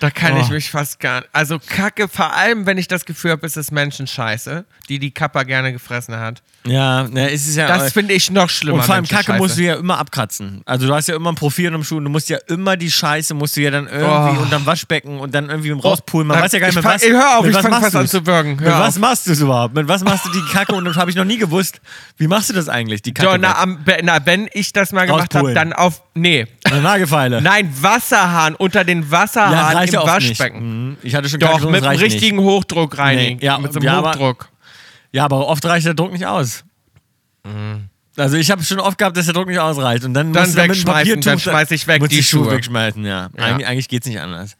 Da 0.00 0.10
kann 0.10 0.36
ich 0.38 0.48
Oh. 0.48 0.52
mich 0.52 0.70
fast 0.70 1.00
gar 1.00 1.20
nicht. 1.20 1.30
Also 1.32 1.58
Kacke, 1.58 2.08
vor 2.08 2.32
allem, 2.34 2.66
wenn 2.66 2.78
ich 2.78 2.88
das 2.88 3.04
Gefühl 3.04 3.32
habe, 3.32 3.44
ist 3.46 3.56
es 3.56 3.70
Menschenscheiße, 3.70 4.64
die 4.88 4.98
die 4.98 5.10
Kappa 5.12 5.42
gerne 5.42 5.72
gefressen 5.72 6.16
hat. 6.16 6.42
Ja, 6.66 7.02
ne, 7.08 7.28
ist 7.28 7.46
es 7.46 7.56
ja. 7.56 7.66
Das 7.68 7.92
finde 7.92 8.14
ich 8.14 8.30
noch 8.30 8.48
schlimmer. 8.48 8.78
und 8.78 8.84
vor 8.84 8.94
allem 8.94 9.04
Kacke 9.04 9.32
Menschenscheiße. 9.32 9.42
musst 9.42 9.58
du 9.58 9.62
ja 9.64 9.74
immer 9.74 9.98
abkratzen. 9.98 10.62
Also 10.64 10.86
du 10.86 10.94
hast 10.94 11.08
ja 11.08 11.14
immer 11.16 11.30
ein 11.30 11.34
Profil 11.34 11.66
im 11.72 11.84
Schuh 11.84 11.98
und 11.98 12.04
du 12.04 12.10
musst 12.10 12.30
ja 12.30 12.38
immer 12.48 12.76
die 12.78 12.90
Scheiße, 12.90 13.34
musst 13.34 13.56
du 13.56 13.60
ja 13.60 13.70
dann 13.70 13.86
irgendwie 13.86 14.38
Oh. 14.38 14.42
unterm 14.42 14.64
Waschbecken 14.64 15.18
und 15.20 15.34
dann 15.34 15.50
irgendwie 15.50 15.72
rauspulen. 15.72 16.26
Man 16.26 16.38
Oh, 16.38 16.42
weiß 16.42 16.52
ja 16.52 16.58
gar 16.60 16.68
nicht, 16.68 16.76
mit 16.76 16.84
fang- 16.84 16.94
was. 16.94 17.02
hör 17.06 17.38
auf, 17.38 17.46
ich 17.46 17.54
was 17.54 17.62
fang 17.62 17.70
machst 17.70 17.84
fast 17.84 17.96
an 17.96 18.08
zu 18.08 18.26
würgen. 18.26 18.56
Mit 18.56 18.64
was 18.66 18.98
machst 18.98 19.26
du 19.26 19.32
es 19.32 19.40
überhaupt? 19.40 19.74
Mit 19.74 19.88
was 19.88 20.02
machst 20.04 20.24
du 20.24 20.30
die 20.30 20.40
Kacke? 20.52 20.74
Und 20.74 20.86
das 20.86 20.96
habe 20.96 21.10
ich 21.10 21.16
noch 21.16 21.24
nie 21.26 21.36
gewusst. 21.36 21.80
Wie 22.16 22.28
machst 22.28 22.48
du 22.48 22.54
das 22.54 22.70
eigentlich, 22.70 23.02
die 23.02 23.12
Kacke? 23.12 23.30
So, 23.32 23.36
na, 23.36 23.58
am, 23.58 23.84
na, 24.02 24.24
wenn 24.24 24.48
ich 24.54 24.72
das 24.72 24.92
mal 24.92 25.06
gemacht 25.06 25.34
habe, 25.34 25.52
dann 25.52 25.74
auf. 25.74 26.02
Nee. 26.14 26.46
Eine 26.64 26.80
Nagelfeile. 26.80 27.42
Nein, 27.42 27.70
Wasserhahn 27.80 28.54
unter 28.54 28.84
den 28.84 29.10
Wasserhahn 29.10 29.86
im 29.86 29.92
ja 29.92 30.00
oft 30.00 30.08
Waschbecken. 30.08 30.88
Mhm. 30.90 30.96
Ich 31.02 31.14
hatte 31.14 31.28
schon 31.28 31.40
Doch, 31.40 31.68
mit 31.68 31.82
reicht 31.84 32.00
richtigen 32.02 32.38
Hochdruck 32.38 32.96
reinigen. 32.96 33.38
Nee, 33.40 33.44
ja, 33.44 33.58
mit 33.58 33.72
so 33.72 33.80
einem 33.80 33.86
ja, 33.86 34.00
Hochdruck. 34.02 34.48
Ja, 35.14 35.24
aber 35.24 35.46
oft 35.46 35.64
reicht 35.64 35.86
der 35.86 35.94
Druck 35.94 36.12
nicht 36.12 36.26
aus. 36.26 36.64
Also 38.16 38.36
ich 38.36 38.50
habe 38.50 38.62
schon 38.64 38.80
oft 38.80 38.98
gehabt, 38.98 39.16
dass 39.16 39.26
der 39.26 39.34
Druck 39.34 39.46
nicht 39.48 39.58
ausreicht. 39.60 40.04
Und 40.04 40.14
dann, 40.14 40.28
Mhm. 40.28 40.32
Dann 40.32 40.44
musst 40.48 40.56
du 40.58 40.62
mit 40.66 40.84
Papiertuch- 40.86 41.24
dann 41.24 41.38
schmeiß 41.38 41.70
ich 41.70 41.86
weg 41.86 42.02
die 42.02 42.08
die 42.16 42.22
Schuhe 42.22 42.44
Schuhe. 42.46 42.52
wegschmeißen, 42.52 43.04
ja. 43.04 43.28
Eigentlich, 43.36 43.66
eigentlich 43.66 43.88
geht's 43.88 44.06
nicht 44.06 44.20
anders. 44.20 44.56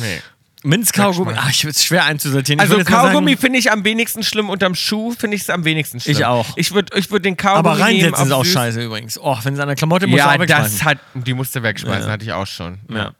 Nee. 0.00 0.20
Minzkaugummi, 0.64 1.34
ach, 1.36 1.50
ich 1.50 1.62
es 1.64 1.84
schwer 1.84 2.04
einzusortieren. 2.04 2.58
Ich 2.64 2.70
Also 2.70 2.82
Kaugummi 2.84 3.36
finde 3.36 3.58
ich 3.58 3.70
am 3.70 3.84
wenigsten 3.84 4.22
schlimm, 4.24 4.50
unterm 4.50 4.74
Schuh 4.74 5.12
finde 5.12 5.36
ich 5.36 5.42
es 5.42 5.50
am 5.50 5.64
wenigsten 5.64 6.00
schlimm. 6.00 6.16
Ich 6.16 6.24
auch. 6.24 6.46
Ich 6.56 6.72
würde 6.74 6.98
ich 6.98 7.10
würd 7.10 7.24
den 7.24 7.36
Kaugummi 7.36 7.58
aber 7.58 7.80
reinsetzen 7.80 8.10
nehmen 8.12 8.26
ist 8.26 8.32
auch 8.32 8.44
süß. 8.44 8.52
scheiße 8.54 8.82
übrigens. 8.84 9.18
Oh, 9.20 9.38
wenn 9.44 9.54
es 9.54 9.60
an 9.60 9.68
der 9.68 9.76
Klamotte 9.76 10.06
muss, 10.08 10.18
Ja, 10.18 10.36
das 10.36 10.40
wegschmeißen. 10.40 10.84
hat, 10.84 10.98
die 11.14 11.34
musste 11.34 11.62
wegschmeißen, 11.62 12.06
Ja. 12.06 12.12
hatte 12.12 12.24
ich 12.24 12.32
auch 12.32 12.46
schon. 12.46 12.78
ja. 12.90 13.12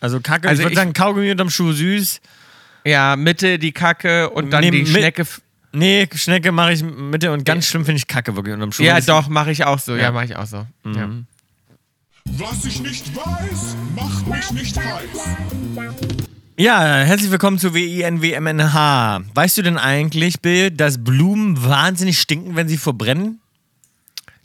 Also 0.00 0.20
Kacke, 0.20 0.48
Also 0.48 0.62
ich 0.62 0.66
würde 0.66 0.76
sagen, 0.76 0.92
Kaugummi 0.92 1.30
unterm 1.32 1.50
Schuh 1.50 1.72
süß. 1.72 2.20
Ja, 2.84 3.16
Mitte 3.16 3.58
die 3.58 3.72
Kacke 3.72 4.30
und 4.30 4.50
dann 4.52 4.60
Nee, 4.62 4.70
die 4.70 4.86
Schnecke. 4.86 5.26
Nee, 5.72 6.08
Schnecke 6.14 6.50
mache 6.52 6.72
ich 6.72 6.82
Mitte 6.82 7.30
und 7.32 7.44
ganz 7.44 7.66
schlimm 7.66 7.84
finde 7.84 7.98
ich 7.98 8.06
Kacke 8.06 8.34
wirklich 8.36 8.54
unterm 8.54 8.72
Schuh. 8.72 8.82
Ja, 8.82 9.00
doch, 9.00 9.28
mache 9.28 9.50
ich 9.50 9.64
auch 9.64 9.78
so. 9.78 9.94
Ja, 9.96 10.04
Ja. 10.04 10.12
mache 10.12 10.24
ich 10.26 10.36
auch 10.36 10.46
so. 10.46 10.66
Ja. 10.86 11.08
Was 12.24 12.64
ich 12.64 12.80
nicht 12.80 13.14
weiß, 13.14 13.76
macht 13.94 14.26
mich 14.26 14.50
nicht 14.52 14.76
heiß. 14.78 15.36
Ja, 16.56 16.80
herzlich 16.98 17.30
willkommen 17.30 17.58
zu 17.58 17.72
WINWMNH. 17.74 19.20
Weißt 19.34 19.58
du 19.58 19.62
denn 19.62 19.78
eigentlich, 19.78 20.40
Bill, 20.40 20.70
dass 20.70 21.02
Blumen 21.02 21.62
wahnsinnig 21.64 22.18
stinken, 22.20 22.56
wenn 22.56 22.68
sie 22.68 22.78
verbrennen? 22.78 23.40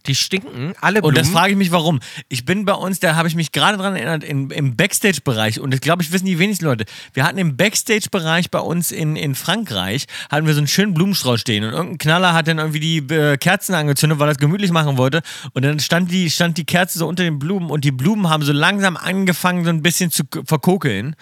Die 0.06 0.16
stinken, 0.16 0.74
alle 0.82 1.02
Und 1.02 1.14
Blumen. 1.14 1.16
das 1.16 1.30
frage 1.30 1.52
ich 1.52 1.58
mich, 1.58 1.72
warum. 1.72 2.02
Ich 2.28 2.44
bin 2.44 2.66
bei 2.66 2.74
uns, 2.74 3.00
da 3.00 3.16
habe 3.16 3.30
ich 3.30 3.36
mich 3.36 3.54
gerade 3.54 3.78
dran 3.78 3.96
erinnert, 3.96 4.24
in, 4.24 4.50
im 4.50 4.76
Backstage-Bereich, 4.76 5.62
und 5.62 5.72
das 5.72 5.80
glaube 5.80 6.04
ich, 6.04 6.12
wissen 6.12 6.26
die 6.26 6.40
wenigsten 6.40 6.66
Leute. 6.66 6.84
Wir 7.14 7.24
hatten 7.24 7.38
im 7.38 7.56
Backstage-Bereich 7.56 8.52
bei 8.52 8.60
uns 8.60 8.92
in, 8.92 9.16
in 9.16 9.34
Frankreich, 9.34 10.06
hatten 10.30 10.46
wir 10.46 10.54
so 10.54 10.60
einen 10.60 10.68
schönen 10.68 10.94
Blumenstrauß 10.94 11.40
stehen. 11.40 11.64
Und 11.64 11.72
irgendein 11.72 11.98
Knaller 12.00 12.34
hat 12.34 12.48
dann 12.48 12.58
irgendwie 12.58 12.82
die 12.82 12.98
äh, 13.14 13.38
Kerzen 13.38 13.76
angezündet, 13.76 14.20
weil 14.20 14.28
er 14.28 14.34
es 14.34 14.38
gemütlich 14.38 14.72
machen 14.72 14.98
wollte. 14.98 15.22
Und 15.54 15.64
dann 15.64 15.80
stand 15.80 16.12
die, 16.12 16.30
stand 16.30 16.58
die 16.58 16.66
Kerze 16.66 17.00
so 17.00 17.08
unter 17.08 17.24
den 17.24 17.40
Blumen 17.40 17.70
und 17.70 17.86
die 17.86 17.92
Blumen 17.92 18.30
haben 18.30 18.44
so 18.44 18.52
langsam 18.52 18.98
angefangen, 18.98 19.64
so 19.64 19.70
ein 19.70 19.82
bisschen 19.82 20.12
zu 20.12 20.24
verkokeln. 20.46 21.16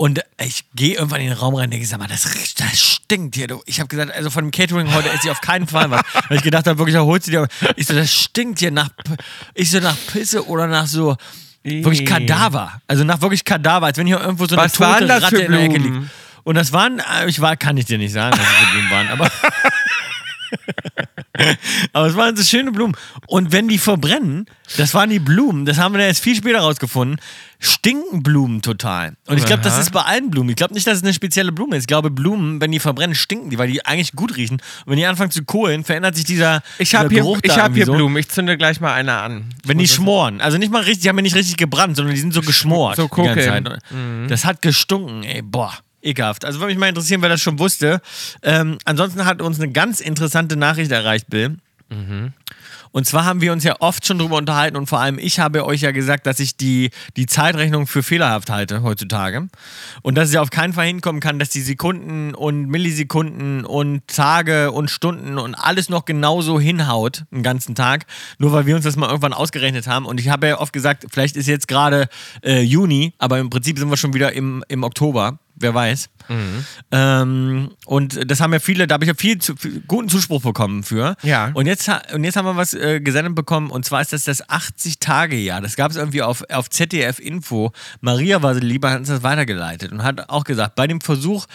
Und 0.00 0.22
ich 0.42 0.64
gehe 0.74 0.94
irgendwann 0.94 1.20
in 1.20 1.28
den 1.28 1.36
Raum 1.36 1.54
rein 1.54 1.64
und 1.64 1.72
denke, 1.72 1.86
sag 1.86 1.98
mal, 1.98 2.08
das, 2.08 2.22
das 2.56 2.80
stinkt 2.80 3.34
hier. 3.34 3.48
Du. 3.48 3.60
Ich 3.66 3.80
habe 3.80 3.88
gesagt, 3.88 4.10
also 4.10 4.30
von 4.30 4.46
dem 4.46 4.50
Catering 4.50 4.94
heute 4.94 5.10
esse 5.10 5.24
ich 5.24 5.30
auf 5.30 5.42
keinen 5.42 5.66
Fall 5.66 5.90
was. 5.90 6.00
Weil 6.30 6.38
ich 6.38 6.42
gedacht 6.42 6.66
habe, 6.66 6.78
wirklich, 6.78 6.94
da 6.94 7.02
holst 7.02 7.26
du 7.26 7.32
dir. 7.32 7.48
Ich 7.76 7.86
so, 7.86 7.92
das 7.92 8.10
stinkt 8.10 8.60
hier 8.60 8.70
nach, 8.70 8.88
ich 9.52 9.70
so, 9.70 9.78
nach 9.78 9.98
Pisse 10.10 10.48
oder 10.48 10.68
nach 10.68 10.86
so, 10.86 11.18
wirklich. 11.62 12.06
Kadaver. 12.06 12.80
Also 12.86 13.04
nach 13.04 13.20
wirklich 13.20 13.44
Kadaver, 13.44 13.84
als 13.84 13.98
wenn 13.98 14.06
hier 14.06 14.18
irgendwo 14.18 14.46
so 14.46 14.56
eine 14.56 14.64
Was 14.64 14.72
tote 14.72 15.06
Ratte 15.06 15.36
in 15.36 15.52
der 15.52 15.64
Ecke 15.64 15.76
liegt. 15.76 15.98
Und 16.44 16.54
das 16.54 16.72
waren, 16.72 17.00
äh, 17.00 17.28
ich 17.28 17.42
war, 17.42 17.58
kann 17.58 17.76
ich 17.76 17.84
dir 17.84 17.98
nicht 17.98 18.12
sagen, 18.12 18.38
was 18.38 18.46
für 18.46 18.72
Blumen 18.72 18.90
waren, 18.90 19.08
aber. 19.08 19.30
Aber 21.92 22.06
es 22.06 22.16
waren 22.16 22.36
so 22.36 22.42
schöne 22.42 22.72
Blumen. 22.72 22.96
Und 23.26 23.52
wenn 23.52 23.68
die 23.68 23.78
verbrennen, 23.78 24.46
das 24.76 24.94
waren 24.94 25.10
die 25.10 25.18
Blumen, 25.18 25.64
das 25.64 25.78
haben 25.78 25.94
wir 25.94 26.04
erst 26.04 26.22
viel 26.22 26.36
später 26.36 26.60
rausgefunden, 26.60 27.20
stinken 27.58 28.22
Blumen 28.22 28.62
total. 28.62 29.14
Und 29.26 29.38
ich 29.38 29.44
glaube, 29.44 29.62
das 29.62 29.78
ist 29.78 29.92
bei 29.92 30.02
allen 30.02 30.30
Blumen. 30.30 30.50
Ich 30.50 30.56
glaube 30.56 30.74
nicht, 30.74 30.86
dass 30.86 30.98
es 30.98 31.02
eine 31.02 31.12
spezielle 31.12 31.52
Blume 31.52 31.76
ist. 31.76 31.84
Ich 31.84 31.86
glaube, 31.86 32.10
Blumen, 32.10 32.60
wenn 32.60 32.72
die 32.72 32.80
verbrennen, 32.80 33.14
stinken 33.14 33.50
die, 33.50 33.58
weil 33.58 33.70
die 33.70 33.84
eigentlich 33.84 34.12
gut 34.12 34.36
riechen. 34.36 34.56
Und 34.56 34.92
wenn 34.92 34.96
die 34.96 35.06
anfangen 35.06 35.30
zu 35.30 35.44
kohlen, 35.44 35.84
verändert 35.84 36.16
sich 36.16 36.24
dieser, 36.24 36.62
ich 36.78 36.90
dieser 36.90 36.98
habe 37.00 37.10
hier, 37.10 37.22
Geruch 37.22 37.38
ich 37.42 37.52
da 37.52 37.56
hab 37.56 37.64
irgendwie 37.64 37.78
hier 37.80 37.86
so. 37.86 37.94
Blumen. 37.94 38.16
Ich 38.16 38.28
zünde 38.28 38.56
gleich 38.56 38.80
mal 38.80 38.92
eine 38.92 39.16
an. 39.18 39.44
Wenn 39.64 39.78
die 39.78 39.88
schmoren. 39.88 40.40
Also 40.40 40.58
nicht 40.58 40.72
mal 40.72 40.82
richtig, 40.82 41.02
die 41.02 41.08
haben 41.08 41.16
ja 41.16 41.22
nicht 41.22 41.36
richtig 41.36 41.56
gebrannt, 41.56 41.96
sondern 41.96 42.14
die 42.14 42.20
sind 42.20 42.32
so 42.32 42.40
geschmort. 42.40 42.96
so 42.96 43.08
die 43.08 43.22
ganze. 43.22 43.44
Zeit. 43.44 43.78
Das 44.28 44.44
hat 44.44 44.62
gestunken, 44.62 45.24
ey. 45.24 45.42
Boah. 45.42 45.72
Ekelhaft. 46.02 46.44
Also 46.44 46.60
würde 46.60 46.72
mich 46.72 46.78
mal 46.78 46.88
interessieren, 46.88 47.22
wer 47.22 47.28
das 47.28 47.40
schon 47.40 47.58
wusste. 47.58 48.00
Ähm, 48.42 48.78
ansonsten 48.84 49.24
hat 49.24 49.42
uns 49.42 49.60
eine 49.60 49.72
ganz 49.72 50.00
interessante 50.00 50.56
Nachricht 50.56 50.90
erreicht, 50.90 51.28
Bill. 51.28 51.56
Und 52.92 53.06
zwar 53.06 53.24
haben 53.24 53.40
wir 53.40 53.52
uns 53.52 53.62
ja 53.62 53.76
oft 53.80 54.04
schon 54.06 54.18
drüber 54.18 54.36
unterhalten 54.36 54.76
und 54.76 54.88
vor 54.88 55.00
allem 55.00 55.18
ich 55.18 55.38
habe 55.38 55.64
euch 55.64 55.82
ja 55.82 55.92
gesagt, 55.92 56.26
dass 56.26 56.40
ich 56.40 56.56
die, 56.56 56.90
die 57.16 57.26
Zeitrechnung 57.26 57.86
für 57.86 58.02
fehlerhaft 58.02 58.50
halte 58.50 58.82
heutzutage. 58.82 59.48
Und 60.02 60.16
dass 60.16 60.28
es 60.28 60.34
ja 60.34 60.42
auf 60.42 60.50
keinen 60.50 60.72
Fall 60.72 60.86
hinkommen 60.86 61.20
kann, 61.20 61.38
dass 61.38 61.50
die 61.50 61.60
Sekunden 61.60 62.34
und 62.34 62.66
Millisekunden 62.66 63.64
und 63.64 64.06
Tage 64.08 64.72
und 64.72 64.90
Stunden 64.90 65.38
und 65.38 65.54
alles 65.54 65.88
noch 65.88 66.04
genauso 66.04 66.58
hinhaut, 66.58 67.24
den 67.30 67.42
ganzen 67.42 67.74
Tag, 67.74 68.06
nur 68.38 68.52
weil 68.52 68.66
wir 68.66 68.74
uns 68.74 68.84
das 68.84 68.96
mal 68.96 69.06
irgendwann 69.06 69.34
ausgerechnet 69.34 69.86
haben. 69.86 70.06
Und 70.06 70.18
ich 70.18 70.28
habe 70.28 70.48
ja 70.48 70.58
oft 70.58 70.72
gesagt, 70.72 71.06
vielleicht 71.10 71.36
ist 71.36 71.46
jetzt 71.46 71.68
gerade 71.68 72.08
äh, 72.42 72.60
Juni, 72.60 73.14
aber 73.18 73.38
im 73.38 73.50
Prinzip 73.50 73.78
sind 73.78 73.90
wir 73.90 73.96
schon 73.96 74.14
wieder 74.14 74.32
im, 74.32 74.64
im 74.68 74.82
Oktober. 74.82 75.38
Wer 75.60 75.74
weiß. 75.74 76.08
Ähm, 76.92 77.70
und 77.86 78.30
das 78.30 78.40
haben 78.40 78.52
ja 78.52 78.60
viele, 78.60 78.86
da 78.86 78.94
habe 78.94 79.04
ich 79.04 79.08
ja 79.08 79.14
viel, 79.14 79.38
zu, 79.38 79.56
viel 79.56 79.82
guten 79.86 80.08
Zuspruch 80.08 80.42
bekommen 80.42 80.84
für. 80.84 81.16
Ja. 81.22 81.50
Und 81.54 81.66
jetzt, 81.66 81.90
und 82.14 82.24
jetzt 82.24 82.36
haben 82.36 82.46
wir 82.46 82.56
was 82.56 82.72
äh, 82.72 83.00
gesendet 83.00 83.34
bekommen 83.34 83.70
und 83.70 83.84
zwar 83.84 84.00
ist 84.00 84.12
das 84.12 84.24
das 84.24 84.48
80-Tage-Jahr. 84.48 85.60
Das 85.60 85.76
gab 85.76 85.90
es 85.90 85.96
irgendwie 85.96 86.22
auf, 86.22 86.44
auf 86.50 86.70
ZDF-Info. 86.70 87.72
Maria 88.00 88.42
war 88.42 88.54
so 88.54 88.60
lieber, 88.60 88.90
hat 88.90 89.00
uns 89.00 89.08
das 89.08 89.22
weitergeleitet 89.22 89.92
und 89.92 90.02
hat 90.02 90.30
auch 90.30 90.44
gesagt, 90.44 90.76
bei 90.76 90.86
dem 90.86 91.00
Versuch, 91.00 91.46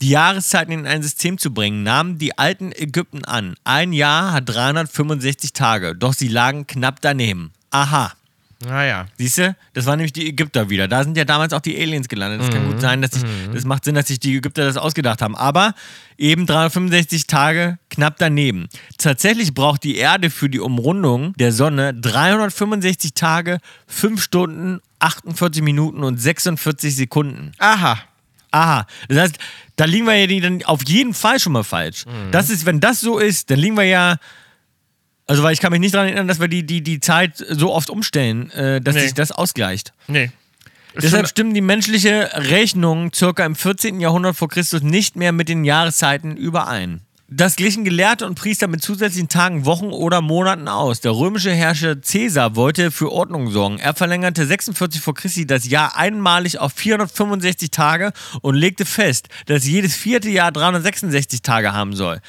die 0.00 0.10
Jahreszeiten 0.10 0.72
in 0.72 0.86
ein 0.86 1.02
System 1.02 1.38
zu 1.38 1.54
bringen, 1.54 1.82
nahmen 1.82 2.18
die 2.18 2.36
alten 2.36 2.72
Ägypten 2.72 3.24
an. 3.24 3.54
Ein 3.64 3.92
Jahr 3.92 4.32
hat 4.32 4.48
365 4.48 5.52
Tage, 5.52 5.94
doch 5.94 6.12
sie 6.12 6.28
lagen 6.28 6.66
knapp 6.66 7.00
daneben. 7.00 7.52
Aha. 7.70 8.12
Naja. 8.64 9.06
Siehst 9.18 9.38
du? 9.38 9.54
Das 9.74 9.84
waren 9.84 9.98
nämlich 9.98 10.14
die 10.14 10.28
Ägypter 10.28 10.70
wieder. 10.70 10.88
Da 10.88 11.04
sind 11.04 11.16
ja 11.16 11.24
damals 11.24 11.52
auch 11.52 11.60
die 11.60 11.76
Aliens 11.78 12.08
gelandet. 12.08 12.40
Das 12.40 12.50
kann 12.50 12.66
gut 12.66 12.80
sein, 12.80 13.02
dass 13.02 13.10
sich, 13.10 13.22
das 13.52 13.64
macht 13.64 13.84
Sinn, 13.84 13.94
dass 13.94 14.08
sich 14.08 14.18
die 14.18 14.36
Ägypter 14.36 14.64
das 14.64 14.78
ausgedacht 14.78 15.20
haben. 15.20 15.36
Aber 15.36 15.74
eben 16.16 16.46
365 16.46 17.26
Tage 17.26 17.78
knapp 17.90 18.16
daneben. 18.18 18.68
Tatsächlich 18.96 19.52
braucht 19.52 19.84
die 19.84 19.96
Erde 19.96 20.30
für 20.30 20.48
die 20.48 20.60
Umrundung 20.60 21.34
der 21.34 21.52
Sonne 21.52 21.92
365 21.92 23.12
Tage, 23.12 23.58
5 23.88 24.22
Stunden, 24.22 24.80
48 25.00 25.62
Minuten 25.62 26.02
und 26.02 26.18
46 26.18 26.96
Sekunden. 26.96 27.52
Aha. 27.58 27.98
Aha. 28.52 28.86
Das 29.08 29.18
heißt, 29.18 29.38
da 29.76 29.84
liegen 29.84 30.06
wir 30.06 30.14
ja 30.14 30.40
dann 30.40 30.62
auf 30.64 30.80
jeden 30.88 31.12
Fall 31.12 31.38
schon 31.38 31.52
mal 31.52 31.64
falsch. 31.64 32.04
Das 32.30 32.48
ist, 32.48 32.64
wenn 32.64 32.80
das 32.80 33.00
so 33.00 33.18
ist, 33.18 33.50
dann 33.50 33.58
liegen 33.58 33.76
wir 33.76 33.84
ja. 33.84 34.16
Also, 35.26 35.42
weil 35.42 35.52
ich 35.52 35.60
kann 35.60 35.72
mich 35.72 35.80
nicht 35.80 35.94
daran 35.94 36.06
erinnern, 36.06 36.28
dass 36.28 36.38
wir 36.40 36.48
die, 36.48 36.64
die, 36.64 36.82
die 36.82 37.00
Zeit 37.00 37.44
so 37.50 37.72
oft 37.72 37.90
umstellen, 37.90 38.50
äh, 38.52 38.80
dass 38.80 38.94
Nee. 38.94 39.02
sich 39.02 39.14
das 39.14 39.32
ausgleicht. 39.32 39.92
Nee. 40.06 40.30
Deshalb 41.00 41.28
stimmen 41.28 41.52
die 41.52 41.60
menschliche 41.60 42.30
Rechnung 42.34 43.12
circa 43.12 43.44
im 43.44 43.54
14. 43.54 44.00
Jahrhundert 44.00 44.34
vor 44.36 44.48
Christus 44.48 44.82
nicht 44.82 45.14
mehr 45.16 45.32
mit 45.32 45.48
den 45.48 45.64
Jahreszeiten 45.64 46.36
überein. 46.36 47.02
Das 47.28 47.56
glichen 47.56 47.84
Gelehrte 47.84 48.24
und 48.24 48.36
Priester 48.36 48.68
mit 48.68 48.82
zusätzlichen 48.82 49.28
Tagen, 49.28 49.64
Wochen 49.66 49.86
oder 49.86 50.20
Monaten 50.20 50.68
aus. 50.68 51.00
Der 51.00 51.10
römische 51.10 51.50
Herrscher 51.52 51.96
Caesar 51.96 52.54
wollte 52.54 52.92
für 52.92 53.10
Ordnung 53.10 53.50
sorgen. 53.50 53.78
Er 53.80 53.94
verlängerte 53.94 54.46
46 54.46 55.00
vor 55.02 55.14
Christi 55.14 55.44
das 55.44 55.68
Jahr 55.68 55.96
einmalig 55.96 56.60
auf 56.60 56.72
465 56.74 57.72
Tage 57.72 58.12
und 58.42 58.54
legte 58.54 58.86
fest, 58.86 59.28
dass 59.46 59.66
jedes 59.66 59.96
vierte 59.96 60.30
Jahr 60.30 60.52
366 60.52 61.42
Tage 61.42 61.72
haben 61.72 61.94
soll. 61.96 62.20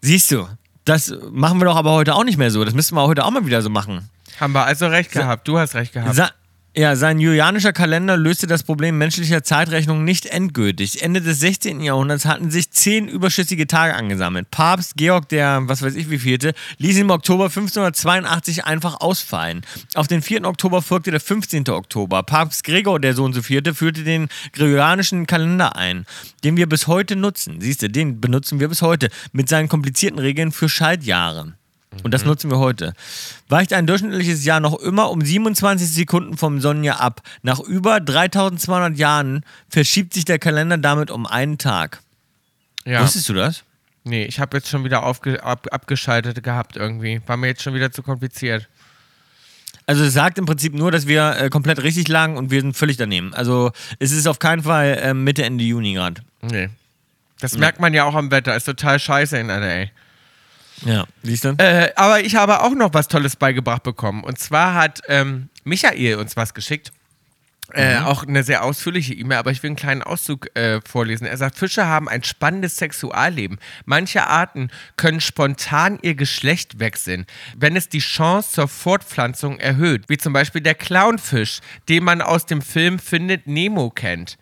Siehst 0.00 0.30
du, 0.32 0.48
das 0.84 1.14
machen 1.30 1.58
wir 1.58 1.66
doch 1.66 1.76
aber 1.76 1.92
heute 1.92 2.14
auch 2.14 2.24
nicht 2.24 2.38
mehr 2.38 2.50
so. 2.50 2.64
Das 2.64 2.74
müssten 2.74 2.94
wir 2.94 3.02
heute 3.02 3.24
auch 3.24 3.30
mal 3.30 3.46
wieder 3.46 3.62
so 3.62 3.70
machen. 3.70 4.08
Haben 4.40 4.52
wir 4.54 4.64
also 4.64 4.86
recht 4.86 5.12
gehabt. 5.12 5.46
Du 5.46 5.58
hast 5.58 5.74
recht 5.74 5.92
gehabt. 5.92 6.14
Sa 6.14 6.30
ja, 6.74 6.96
sein 6.96 7.20
julianischer 7.20 7.74
Kalender 7.74 8.16
löste 8.16 8.46
das 8.46 8.62
Problem 8.62 8.96
menschlicher 8.96 9.42
Zeitrechnung 9.42 10.04
nicht 10.04 10.24
endgültig. 10.24 11.02
Ende 11.02 11.20
des 11.20 11.38
16. 11.40 11.82
Jahrhunderts 11.82 12.24
hatten 12.24 12.50
sich 12.50 12.70
zehn 12.70 13.08
überschüssige 13.08 13.66
Tage 13.66 13.94
angesammelt. 13.94 14.50
Papst 14.50 14.96
Georg 14.96 15.28
der, 15.28 15.68
was 15.68 15.82
weiß 15.82 15.94
ich 15.96 16.08
wie 16.08 16.18
vierte, 16.18 16.54
ließ 16.78 16.96
im 16.96 17.10
Oktober 17.10 17.44
1582 17.44 18.64
einfach 18.64 19.02
ausfallen. 19.02 19.66
Auf 19.94 20.08
den 20.08 20.22
4. 20.22 20.46
Oktober 20.46 20.80
folgte 20.80 21.10
der 21.10 21.20
15. 21.20 21.68
Oktober. 21.68 22.22
Papst 22.22 22.64
Gregor 22.64 22.98
der 22.98 23.12
so 23.12 23.24
und 23.24 23.34
so 23.34 23.42
vierte 23.42 23.74
führte 23.74 24.02
den 24.02 24.28
gregorianischen 24.52 25.26
Kalender 25.26 25.76
ein, 25.76 26.06
den 26.42 26.56
wir 26.56 26.66
bis 26.66 26.86
heute 26.86 27.16
nutzen. 27.16 27.60
Siehst 27.60 27.82
du, 27.82 27.90
den 27.90 28.18
benutzen 28.18 28.60
wir 28.60 28.68
bis 28.68 28.80
heute 28.80 29.10
mit 29.32 29.46
seinen 29.46 29.68
komplizierten 29.68 30.18
Regeln 30.18 30.52
für 30.52 30.70
Schaltjahre. 30.70 31.52
Und 32.02 32.12
das 32.14 32.24
nutzen 32.24 32.50
wir 32.50 32.58
heute. 32.58 32.94
Weicht 33.48 33.72
ein 33.72 33.86
durchschnittliches 33.86 34.44
Jahr 34.44 34.60
noch 34.60 34.78
immer 34.78 35.10
um 35.10 35.20
27 35.20 35.88
Sekunden 35.88 36.36
vom 36.36 36.60
Sonnenjahr 36.60 37.00
ab. 37.00 37.22
Nach 37.42 37.60
über 37.60 38.00
3200 38.00 38.96
Jahren 38.96 39.44
verschiebt 39.68 40.14
sich 40.14 40.24
der 40.24 40.38
Kalender 40.38 40.78
damit 40.78 41.10
um 41.10 41.26
einen 41.26 41.58
Tag. 41.58 42.00
Ja. 42.84 43.02
Wusstest 43.02 43.28
du 43.28 43.34
das? 43.34 43.64
Nee, 44.04 44.24
ich 44.24 44.40
habe 44.40 44.56
jetzt 44.56 44.68
schon 44.68 44.84
wieder 44.84 45.04
aufge 45.04 45.42
ab 45.44 45.68
abgeschaltet 45.70 46.42
gehabt 46.42 46.76
irgendwie. 46.76 47.20
War 47.26 47.36
mir 47.36 47.48
jetzt 47.48 47.62
schon 47.62 47.74
wieder 47.74 47.92
zu 47.92 48.02
kompliziert. 48.02 48.68
Also 49.86 50.04
es 50.04 50.14
sagt 50.14 50.38
im 50.38 50.46
Prinzip 50.46 50.74
nur, 50.74 50.90
dass 50.90 51.06
wir 51.06 51.36
äh, 51.36 51.48
komplett 51.50 51.82
richtig 51.82 52.08
lagen 52.08 52.36
und 52.36 52.50
wir 52.50 52.60
sind 52.60 52.76
völlig 52.76 52.96
daneben. 52.96 53.34
Also 53.34 53.72
es 53.98 54.12
ist 54.12 54.26
auf 54.26 54.38
keinen 54.38 54.62
Fall 54.62 54.98
äh, 55.02 55.14
Mitte, 55.14 55.44
Ende 55.44 55.64
Juni 55.64 55.94
gerade. 55.94 56.22
Nee. 56.40 56.68
Das 57.40 57.58
merkt 57.58 57.80
man 57.80 57.92
ja 57.92 58.04
auch 58.04 58.14
am 58.14 58.30
Wetter. 58.30 58.54
Ist 58.54 58.64
total 58.64 59.00
scheiße 59.00 59.36
in 59.36 59.48
LA. 59.48 59.86
Ja, 60.84 61.04
siehst 61.22 61.44
du? 61.44 61.50
Äh, 61.58 61.92
aber 61.96 62.20
ich 62.20 62.36
habe 62.36 62.62
auch 62.62 62.74
noch 62.74 62.94
was 62.94 63.08
Tolles 63.08 63.36
beigebracht 63.36 63.82
bekommen. 63.82 64.24
Und 64.24 64.38
zwar 64.38 64.74
hat 64.74 65.00
ähm, 65.08 65.48
Michael 65.64 66.16
uns 66.16 66.36
was 66.36 66.54
geschickt. 66.54 66.92
Äh, 67.74 67.98
Auch 67.98 68.26
eine 68.26 68.42
sehr 68.42 68.64
ausführliche 68.64 69.14
E-Mail, 69.14 69.38
aber 69.38 69.50
ich 69.50 69.62
will 69.62 69.68
einen 69.68 69.76
kleinen 69.76 70.02
Auszug 70.02 70.54
äh, 70.56 70.80
vorlesen. 70.86 71.26
Er 71.26 71.36
sagt, 71.38 71.56
Fische 71.56 71.86
haben 71.86 72.08
ein 72.08 72.22
spannendes 72.22 72.76
Sexualleben. 72.76 73.58
Manche 73.86 74.26
Arten 74.26 74.68
können 74.96 75.20
spontan 75.20 75.98
ihr 76.02 76.14
Geschlecht 76.14 76.80
wechseln, 76.80 77.24
wenn 77.56 77.74
es 77.74 77.88
die 77.88 78.00
Chance 78.00 78.52
zur 78.52 78.68
Fortpflanzung 78.68 79.58
erhöht, 79.58 80.08
wie 80.08 80.18
zum 80.18 80.34
Beispiel 80.34 80.60
der 80.60 80.74
Clownfisch, 80.74 81.60
den 81.88 82.04
man 82.04 82.20
aus 82.20 82.44
dem 82.44 82.60
Film 82.60 82.98
Findet 82.98 83.46
Nemo 83.46 83.88
kennt. 83.88 84.36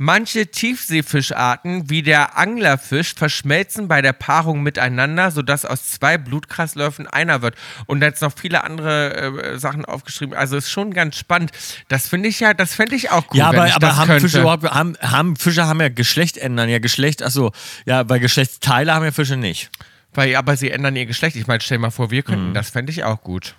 Manche 0.00 0.46
Tiefseefischarten, 0.46 1.90
wie 1.90 2.02
der 2.02 2.38
Anglerfisch, 2.38 3.14
verschmelzen 3.14 3.88
bei 3.88 4.00
der 4.00 4.12
Paarung 4.12 4.62
miteinander, 4.62 5.30
sodass 5.32 5.64
aus 5.64 5.90
zwei 5.90 6.18
Blutkreisläufen 6.18 7.08
einer 7.08 7.42
wird. 7.42 7.56
Und 7.86 7.98
da 8.00 8.06
jetzt 8.06 8.22
noch 8.22 8.32
viele 8.36 8.62
andere 8.62 9.54
äh, 9.54 9.58
Sachen 9.58 9.84
aufgeschrieben. 9.84 10.36
Also 10.36 10.56
ist 10.56 10.70
schon 10.70 10.94
ganz 10.94 11.16
spannend. 11.16 11.50
Das 11.88 12.08
finde 12.08 12.28
ich 12.28 12.38
ja, 12.40 12.54
das 12.54 12.74
fände 12.74 12.94
ich 12.94 13.10
auch 13.10 13.24
cool. 13.32 13.38
ja, 13.38 13.48
aber, 13.48 13.74
aber 13.74 13.96
haben 13.96 14.06
könnte. 14.06 14.22
Fische 14.28 14.40
überhaupt, 14.40 14.64
haben, 14.70 14.96
haben 15.00 15.34
Fische 15.36 15.66
haben 15.66 15.80
ja 15.80 15.88
Geschlecht 15.88 16.36
ändern, 16.38 16.68
ja 16.68 16.78
Geschlecht, 16.78 17.22
achso, 17.22 17.52
ja, 17.84 18.08
weil 18.08 18.20
Geschlechtsteile 18.20 18.94
haben 18.94 19.04
ja 19.04 19.10
Fische 19.12 19.36
nicht. 19.36 19.70
Weil, 20.14 20.36
aber 20.36 20.56
sie 20.56 20.70
ändern 20.70 20.94
ihr 20.96 21.06
Geschlecht. 21.06 21.36
Ich 21.36 21.46
meine, 21.46 21.60
stell 21.60 21.78
mal 21.78 21.90
vor, 21.90 22.10
wir 22.10 22.20
Mhm. 22.22 22.24
könnten. 22.24 22.54
Das 22.54 22.70
fände 22.70 22.92
ich 22.92 23.02
auch 23.04 23.20
gut. 23.22 23.56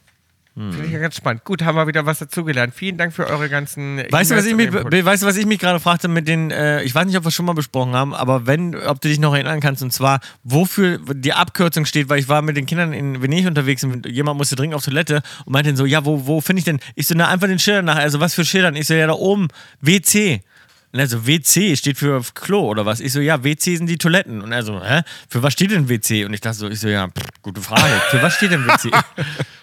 Finde 0.56 0.86
ich 0.86 0.92
ja 0.92 1.00
ganz 1.00 1.16
spannend. 1.16 1.46
Gut, 1.46 1.64
haben 1.64 1.76
wir 1.76 1.88
wieder 1.88 2.06
was 2.06 2.20
dazugelernt. 2.20 2.74
Vielen 2.76 2.98
Dank 2.98 3.14
für 3.14 3.28
eure 3.28 3.48
ganzen. 3.48 4.04
Weißt 4.10 4.32
du, 4.32 4.36
was 4.36 4.46
ich 4.46 4.56
mich, 4.56 4.74
weißt 4.74 5.24
du, 5.24 5.28
was 5.28 5.38
ich 5.38 5.46
mich 5.46 5.60
gerade 5.60 5.80
fragte 5.80 6.10
mit 6.10 6.28
den, 6.28 6.52
äh, 6.52 6.84
ich 6.84 6.94
weiß 6.94 7.06
nicht, 7.06 7.16
ob 7.16 7.24
wir 7.24 7.30
es 7.30 7.34
schon 7.34 7.46
mal 7.46 7.54
besprochen 7.54 7.94
haben, 7.94 8.14
aber 8.14 8.46
wenn, 8.46 8.76
ob 8.76 9.00
du 9.00 9.08
dich 9.08 9.20
noch 9.20 9.34
erinnern 9.34 9.62
kannst, 9.62 9.84
und 9.84 9.94
zwar, 9.94 10.20
wofür 10.44 11.00
die 11.14 11.32
Abkürzung 11.32 11.86
steht, 11.86 12.10
weil 12.10 12.20
ich 12.20 12.28
war 12.28 12.42
mit 12.42 12.58
den 12.58 12.66
Kindern 12.66 12.92
in 12.92 13.22
Venedig 13.22 13.48
unterwegs 13.48 13.86
und 13.86 14.06
jemand 14.06 14.38
musste 14.38 14.58
dringend 14.58 14.76
auf 14.76 14.84
Toilette 14.84 15.22
und 15.46 15.54
meinte 15.54 15.70
dann 15.70 15.78
so, 15.78 15.86
ja, 15.86 16.04
wo, 16.04 16.28
wo 16.28 16.42
finde 16.42 16.60
ich 16.60 16.66
denn? 16.66 16.80
Ich 16.96 17.08
so, 17.08 17.16
na, 17.16 17.30
einfach 17.30 17.48
den 17.48 17.60
Schildern 17.60 17.86
nach, 17.86 17.96
also 17.96 18.20
was 18.20 18.34
für 18.34 18.44
Schildern? 18.44 18.76
Ich 18.76 18.88
so, 18.88 18.94
ja, 18.94 19.08
da 19.08 19.14
oben, 19.14 19.48
WC. 19.80 20.42
Und 20.92 21.00
er 21.00 21.08
so, 21.08 21.28
WC 21.28 21.76
steht 21.76 21.98
für 21.98 22.22
Klo 22.34 22.62
oder 22.68 22.86
was? 22.86 23.00
Ich 23.00 23.14
so, 23.14 23.20
ja, 23.20 23.44
WC 23.44 23.76
sind 23.76 23.88
die 23.88 23.98
Toiletten. 23.98 24.42
Und 24.42 24.52
er 24.52 24.64
so, 24.64 24.84
hä? 24.84 25.02
Für 25.30 25.44
was 25.44 25.54
steht 25.54 25.72
denn 25.72 25.88
WC? 25.88 26.26
Und 26.26 26.34
ich 26.34 26.42
dachte 26.42 26.58
so, 26.58 26.68
ich 26.68 26.80
so, 26.80 26.88
ja, 26.88 27.08
pff, 27.08 27.42
gute 27.44 27.62
Frage. 27.62 28.02
Für 28.10 28.22
was 28.22 28.36
steht 28.36 28.52
denn 28.52 28.66
WC? 28.66 28.92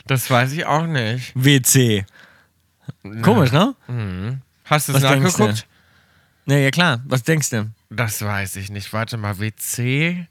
Das 0.09 0.31
weiß 0.31 0.53
ich 0.53 0.65
auch 0.65 0.87
nicht. 0.87 1.33
WC. 1.35 2.07
Komisch, 3.23 3.51
ne? 3.51 3.75
Hast 4.65 4.89
du 4.89 4.93
es 4.93 5.03
nachgeguckt? 5.03 5.67
Ne, 6.45 6.63
ja 6.63 6.71
klar. 6.71 7.03
Was 7.07 7.25
denkst 7.25 7.51
du? 7.51 7.73
Das 7.91 8.23
weiß 8.23 8.55
ich 8.55 8.71
nicht. 8.71 8.93
Warte 8.93 9.17
mal, 9.17 9.41
WC. 9.41 10.29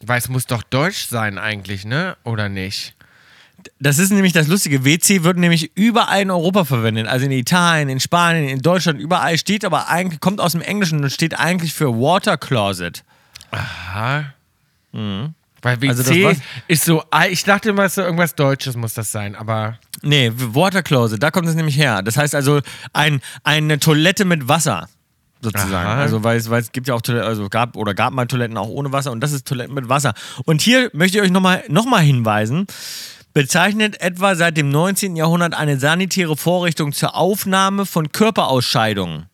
Weil 0.00 0.18
es 0.18 0.28
muss 0.28 0.46
doch 0.46 0.62
Deutsch 0.62 1.08
sein 1.08 1.38
eigentlich, 1.38 1.84
ne? 1.84 2.16
Oder 2.22 2.48
nicht? 2.48 2.94
Das 3.78 3.98
ist 3.98 4.10
nämlich 4.10 4.32
das 4.32 4.48
Lustige. 4.48 4.84
WC 4.84 5.24
wird 5.24 5.36
nämlich 5.36 5.70
überall 5.74 6.22
in 6.22 6.30
Europa 6.30 6.64
verwendet. 6.64 7.06
Also 7.06 7.26
in 7.26 7.32
Italien, 7.32 7.88
in 7.88 8.00
Spanien, 8.00 8.48
in 8.48 8.62
Deutschland, 8.62 9.00
überall 9.00 9.36
steht 9.38 9.64
aber 9.64 9.88
eigentlich, 9.88 10.20
kommt 10.20 10.40
aus 10.40 10.52
dem 10.52 10.62
Englischen 10.62 11.02
und 11.02 11.10
steht 11.10 11.38
eigentlich 11.38 11.72
für 11.72 11.88
Water 11.88 12.36
Closet. 12.36 13.04
Aha. 13.50 14.32
Weil 14.92 15.80
WC 15.80 15.88
Also 15.88 16.02
das 16.02 16.38
ist 16.68 16.84
so, 16.84 17.02
ah, 17.10 17.26
ich 17.26 17.44
dachte 17.44 17.70
immer, 17.70 17.84
es 17.84 17.92
ist 17.92 17.96
so 17.96 18.02
irgendwas 18.02 18.34
Deutsches 18.34 18.76
muss 18.76 18.94
das 18.94 19.12
sein, 19.12 19.34
aber 19.36 19.78
Nee, 20.02 20.32
Water 20.34 20.82
Closet, 20.82 21.22
da 21.22 21.30
kommt 21.30 21.46
es 21.46 21.54
nämlich 21.54 21.76
her. 21.76 22.02
Das 22.02 22.16
heißt 22.16 22.34
also 22.34 22.60
ein, 22.92 23.20
eine 23.44 23.78
Toilette 23.78 24.24
mit 24.24 24.48
Wasser. 24.48 24.88
Sozusagen. 25.42 25.88
Aha. 25.88 25.96
Also, 25.96 26.22
weil 26.22 26.36
es, 26.36 26.50
weil 26.50 26.60
es 26.60 26.70
gibt 26.70 26.86
ja 26.86 26.94
auch 26.94 27.00
Toiletten, 27.00 27.26
also 27.26 27.48
gab 27.48 27.76
oder 27.76 27.94
gab 27.94 28.12
mal 28.12 28.26
Toiletten 28.26 28.58
auch 28.58 28.68
ohne 28.68 28.92
Wasser 28.92 29.10
und 29.10 29.20
das 29.20 29.32
ist 29.32 29.46
Toiletten 29.46 29.74
mit 29.74 29.88
Wasser. 29.88 30.12
Und 30.44 30.60
hier 30.60 30.90
möchte 30.92 31.16
ich 31.16 31.24
euch 31.24 31.30
nochmal 31.30 31.64
noch 31.68 31.86
mal 31.86 32.02
hinweisen, 32.02 32.66
bezeichnet 33.32 34.00
etwa 34.00 34.34
seit 34.34 34.56
dem 34.56 34.70
19. 34.70 35.16
Jahrhundert 35.16 35.54
eine 35.54 35.78
sanitäre 35.78 36.36
Vorrichtung 36.36 36.92
zur 36.92 37.14
Aufnahme 37.14 37.86
von 37.86 38.12
Körperausscheidungen. 38.12 39.26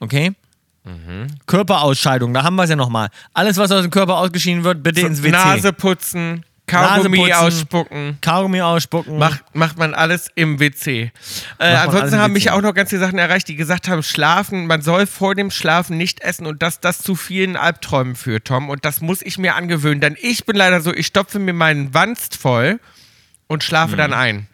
Okay? 0.00 0.32
Körperausscheidung, 1.46 2.34
da 2.34 2.42
haben 2.42 2.56
wir 2.56 2.64
es 2.64 2.70
ja 2.70 2.76
nochmal. 2.76 3.08
Alles, 3.34 3.56
was 3.56 3.70
aus 3.70 3.82
dem 3.82 3.90
Körper 3.90 4.18
ausgeschieden 4.18 4.64
wird, 4.64 4.82
bitte 4.82 5.02
ins 5.02 5.22
WC. 5.22 5.30
Nase 5.30 5.72
putzen, 5.72 6.44
Kaugummi 6.66 7.32
ausspucken. 7.32 8.18
Kaugummi 8.20 8.60
ausspucken. 8.62 9.18
Macht, 9.18 9.44
macht 9.54 9.78
man 9.78 9.94
alles 9.94 10.28
im 10.34 10.58
WC. 10.58 11.12
Äh, 11.58 11.74
ansonsten 11.74 12.18
haben 12.18 12.32
mich 12.32 12.46
WC. 12.46 12.50
auch 12.52 12.62
noch 12.62 12.74
ganz 12.74 12.90
viele 12.90 13.00
Sachen 13.00 13.18
erreicht, 13.18 13.46
die 13.48 13.56
gesagt 13.56 13.88
haben, 13.88 14.02
schlafen, 14.02 14.66
man 14.66 14.82
soll 14.82 15.06
vor 15.06 15.34
dem 15.34 15.50
Schlafen 15.50 15.96
nicht 15.98 16.20
essen 16.20 16.46
und 16.46 16.62
dass 16.62 16.80
das 16.80 16.98
zu 16.98 17.14
vielen 17.14 17.56
Albträumen 17.56 18.16
führt, 18.16 18.46
Tom. 18.46 18.68
Und 18.68 18.84
das 18.84 19.00
muss 19.00 19.22
ich 19.22 19.38
mir 19.38 19.54
angewöhnen, 19.54 20.00
denn 20.00 20.16
ich 20.20 20.46
bin 20.46 20.56
leider 20.56 20.80
so, 20.80 20.92
ich 20.92 21.06
stopfe 21.06 21.38
mir 21.38 21.52
meinen 21.52 21.94
Wanst 21.94 22.36
voll 22.36 22.80
und 23.52 23.62
schlafe 23.62 23.92
Mhm. 23.94 23.98
dann 23.98 24.12
ein. 24.14 24.46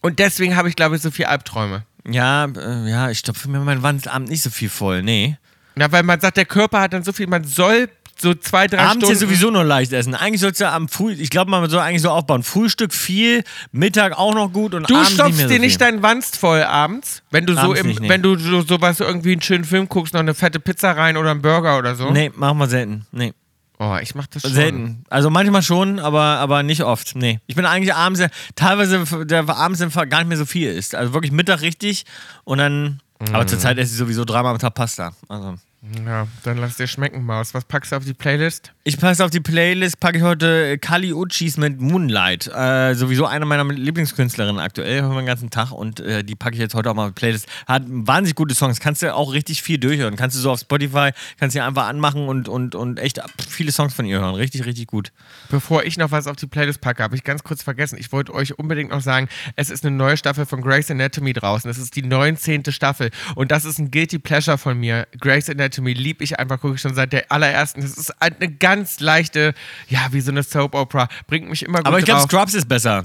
Und 0.00 0.18
deswegen 0.18 0.54
habe 0.56 0.68
ich, 0.68 0.76
glaube 0.76 0.96
ich, 0.96 1.02
so 1.02 1.10
viele 1.10 1.28
Albträume. 1.28 1.84
Ja, 2.06 2.44
äh, 2.44 2.90
ja, 2.90 3.10
ich 3.10 3.18
stopfe 3.20 3.48
mir 3.48 3.60
meinen 3.60 3.82
Wandabend 3.82 4.28
nicht 4.28 4.42
so 4.42 4.50
viel 4.50 4.68
voll, 4.68 5.02
nee. 5.02 5.38
Ja, 5.76 5.90
weil 5.90 6.02
man 6.02 6.20
sagt, 6.20 6.36
der 6.36 6.44
Körper 6.44 6.80
hat 6.80 6.92
dann 6.92 7.02
so 7.02 7.12
viel, 7.12 7.26
man 7.26 7.44
soll 7.44 7.88
so 8.16 8.32
zwei, 8.34 8.68
drei 8.68 8.78
Abends 8.78 9.08
ja 9.08 9.14
Stunden. 9.14 9.18
sowieso 9.34 9.50
nur 9.50 9.64
leicht 9.64 9.92
essen. 9.92 10.14
Eigentlich 10.14 10.40
sollst 10.42 10.60
du 10.60 10.68
am 10.70 10.88
Früh, 10.88 11.14
ich 11.14 11.30
glaube, 11.30 11.50
man 11.50 11.68
soll 11.68 11.80
eigentlich 11.80 12.02
so 12.02 12.10
aufbauen. 12.10 12.42
Frühstück 12.44 12.92
viel, 12.92 13.42
Mittag 13.72 14.16
auch 14.16 14.34
noch 14.34 14.52
gut 14.52 14.74
und 14.74 14.88
Du 14.88 14.94
abends 14.94 15.14
stopfst 15.14 15.38
nicht 15.38 15.50
dir 15.50 15.56
so 15.56 15.60
nicht 15.62 15.80
deinen 15.80 16.02
Wanst 16.02 16.36
voll 16.36 16.62
abends, 16.62 17.22
wenn 17.30 17.44
du 17.46 17.54
so 17.54 17.60
Abends 17.60 17.80
im, 17.80 17.86
nicht, 17.88 18.00
nee. 18.00 18.08
wenn 18.08 18.22
du 18.22 18.36
so, 18.38 18.60
sowas 18.62 19.00
irgendwie 19.00 19.32
einen 19.32 19.42
schönen 19.42 19.64
Film 19.64 19.88
guckst, 19.88 20.12
noch 20.14 20.20
eine 20.20 20.34
fette 20.34 20.60
Pizza 20.60 20.92
rein 20.92 21.16
oder 21.16 21.30
einen 21.32 21.42
Burger 21.42 21.76
oder 21.78 21.96
so. 21.96 22.10
Nee, 22.12 22.30
machen 22.36 22.58
wir 22.58 22.68
selten. 22.68 23.06
Nee, 23.10 23.32
Oh, 23.78 23.96
ich 24.00 24.14
mach 24.14 24.26
das 24.28 24.42
schon. 24.42 24.52
selten. 24.52 25.04
Also 25.10 25.30
manchmal 25.30 25.62
schon, 25.62 25.98
aber, 25.98 26.20
aber 26.20 26.62
nicht 26.62 26.84
oft. 26.84 27.16
Nee. 27.16 27.40
Ich 27.46 27.56
bin 27.56 27.66
eigentlich 27.66 27.94
abends, 27.94 28.22
teilweise 28.54 29.26
der 29.26 29.48
abends 29.48 29.80
gar 29.80 30.18
nicht 30.18 30.28
mehr 30.28 30.38
so 30.38 30.46
viel 30.46 30.70
isst. 30.70 30.94
Also 30.94 31.12
wirklich 31.12 31.32
Mittag 31.32 31.60
richtig 31.62 32.04
und 32.44 32.58
dann. 32.58 33.00
Mhm. 33.20 33.34
Aber 33.34 33.46
zurzeit 33.46 33.78
esse 33.78 33.92
ich 33.92 33.98
sowieso 33.98 34.24
dreimal 34.24 34.52
am 34.52 34.58
Tag 34.58 34.74
Pasta. 34.74 35.12
Also. 35.28 35.56
Ja, 36.06 36.26
dann 36.44 36.56
lass 36.56 36.78
dir 36.78 36.86
schmecken, 36.86 37.24
Maus. 37.24 37.52
Was 37.52 37.66
packst 37.66 37.92
du 37.92 37.96
auf 37.96 38.04
die 38.04 38.14
Playlist? 38.14 38.72
Ich 38.84 38.98
passe 38.98 39.22
auf 39.22 39.30
die 39.30 39.40
Playlist, 39.40 40.00
packe 40.00 40.16
ich 40.16 40.22
heute 40.22 40.78
Kali 40.78 41.12
Uchis 41.12 41.58
mit 41.58 41.78
Moonlight. 41.78 42.46
Äh, 42.46 42.94
sowieso 42.94 43.26
eine 43.26 43.44
meiner 43.44 43.64
Lieblingskünstlerinnen 43.64 44.60
aktuell, 44.60 45.02
hören 45.02 45.12
wir 45.12 45.20
den 45.20 45.26
ganzen 45.26 45.50
Tag 45.50 45.72
und 45.72 46.00
äh, 46.00 46.24
die 46.24 46.34
packe 46.34 46.54
ich 46.54 46.60
jetzt 46.60 46.74
heute 46.74 46.90
auch 46.90 46.94
mal 46.94 47.08
auf 47.08 47.10
die 47.10 47.20
Playlist. 47.20 47.46
Hat 47.66 47.82
wahnsinnig 47.86 48.34
gute 48.34 48.54
Songs, 48.54 48.80
kannst 48.80 49.02
du 49.02 49.14
auch 49.14 49.34
richtig 49.34 49.62
viel 49.62 49.76
durchhören. 49.76 50.16
Kannst 50.16 50.36
du 50.36 50.40
so 50.40 50.52
auf 50.52 50.60
Spotify, 50.60 51.10
kannst 51.38 51.54
du 51.54 51.62
einfach 51.62 51.86
anmachen 51.86 52.28
und, 52.28 52.48
und, 52.48 52.74
und 52.74 52.98
echt 52.98 53.20
viele 53.46 53.70
Songs 53.70 53.92
von 53.92 54.06
ihr 54.06 54.20
hören. 54.20 54.36
Richtig, 54.36 54.64
richtig 54.64 54.86
gut. 54.86 55.12
Bevor 55.50 55.84
ich 55.84 55.98
noch 55.98 56.10
was 56.10 56.26
auf 56.26 56.36
die 56.36 56.46
Playlist 56.46 56.80
packe, 56.80 57.02
habe 57.02 57.14
ich 57.14 57.24
ganz 57.24 57.42
kurz 57.42 57.62
vergessen. 57.62 57.98
Ich 57.98 58.10
wollte 58.10 58.32
euch 58.32 58.58
unbedingt 58.58 58.90
noch 58.90 59.02
sagen, 59.02 59.28
es 59.56 59.68
ist 59.68 59.84
eine 59.84 59.94
neue 59.94 60.16
Staffel 60.16 60.46
von 60.46 60.62
Grey's 60.62 60.90
Anatomy 60.90 61.34
draußen. 61.34 61.70
Es 61.70 61.76
ist 61.76 61.94
die 61.96 62.02
19. 62.02 62.64
Staffel 62.70 63.10
und 63.34 63.50
das 63.50 63.66
ist 63.66 63.78
ein 63.78 63.90
Guilty 63.90 64.18
Pleasure 64.18 64.56
von 64.56 64.78
mir. 64.78 65.06
Grey's 65.20 65.50
Anatomy 65.50 65.73
lieb 65.82 66.20
ich 66.20 66.38
einfach, 66.38 66.60
gucke 66.60 66.74
ich 66.74 66.80
schon 66.80 66.94
seit 66.94 67.12
der 67.12 67.30
allerersten. 67.30 67.80
Das 67.80 67.96
ist 67.96 68.22
eine 68.22 68.50
ganz 68.50 69.00
leichte, 69.00 69.54
ja, 69.88 70.00
wie 70.10 70.20
so 70.20 70.30
eine 70.30 70.42
Soap 70.42 70.74
Opera. 70.74 71.08
Bringt 71.26 71.48
mich 71.48 71.62
immer 71.62 71.78
gut 71.78 71.86
Aber 71.86 71.98
ich 71.98 72.04
glaube. 72.04 72.22
Scrubs 72.22 72.54
ist 72.54 72.68
besser. 72.68 73.04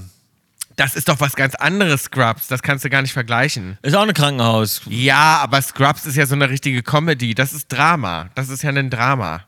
Das 0.76 0.94
ist 0.94 1.08
doch 1.08 1.20
was 1.20 1.34
ganz 1.34 1.54
anderes, 1.56 2.04
Scrubs. 2.04 2.48
Das 2.48 2.62
kannst 2.62 2.84
du 2.84 2.90
gar 2.90 3.02
nicht 3.02 3.12
vergleichen. 3.12 3.76
Ist 3.82 3.94
auch 3.94 4.06
ein 4.06 4.14
Krankenhaus. 4.14 4.82
Ja, 4.88 5.38
aber 5.42 5.60
Scrubs 5.60 6.06
ist 6.06 6.16
ja 6.16 6.26
so 6.26 6.34
eine 6.34 6.48
richtige 6.48 6.82
Comedy. 6.82 7.34
Das 7.34 7.52
ist 7.52 7.68
Drama. 7.68 8.30
Das 8.34 8.48
ist 8.48 8.62
ja 8.62 8.70
ein 8.70 8.88
Drama. 8.88 9.44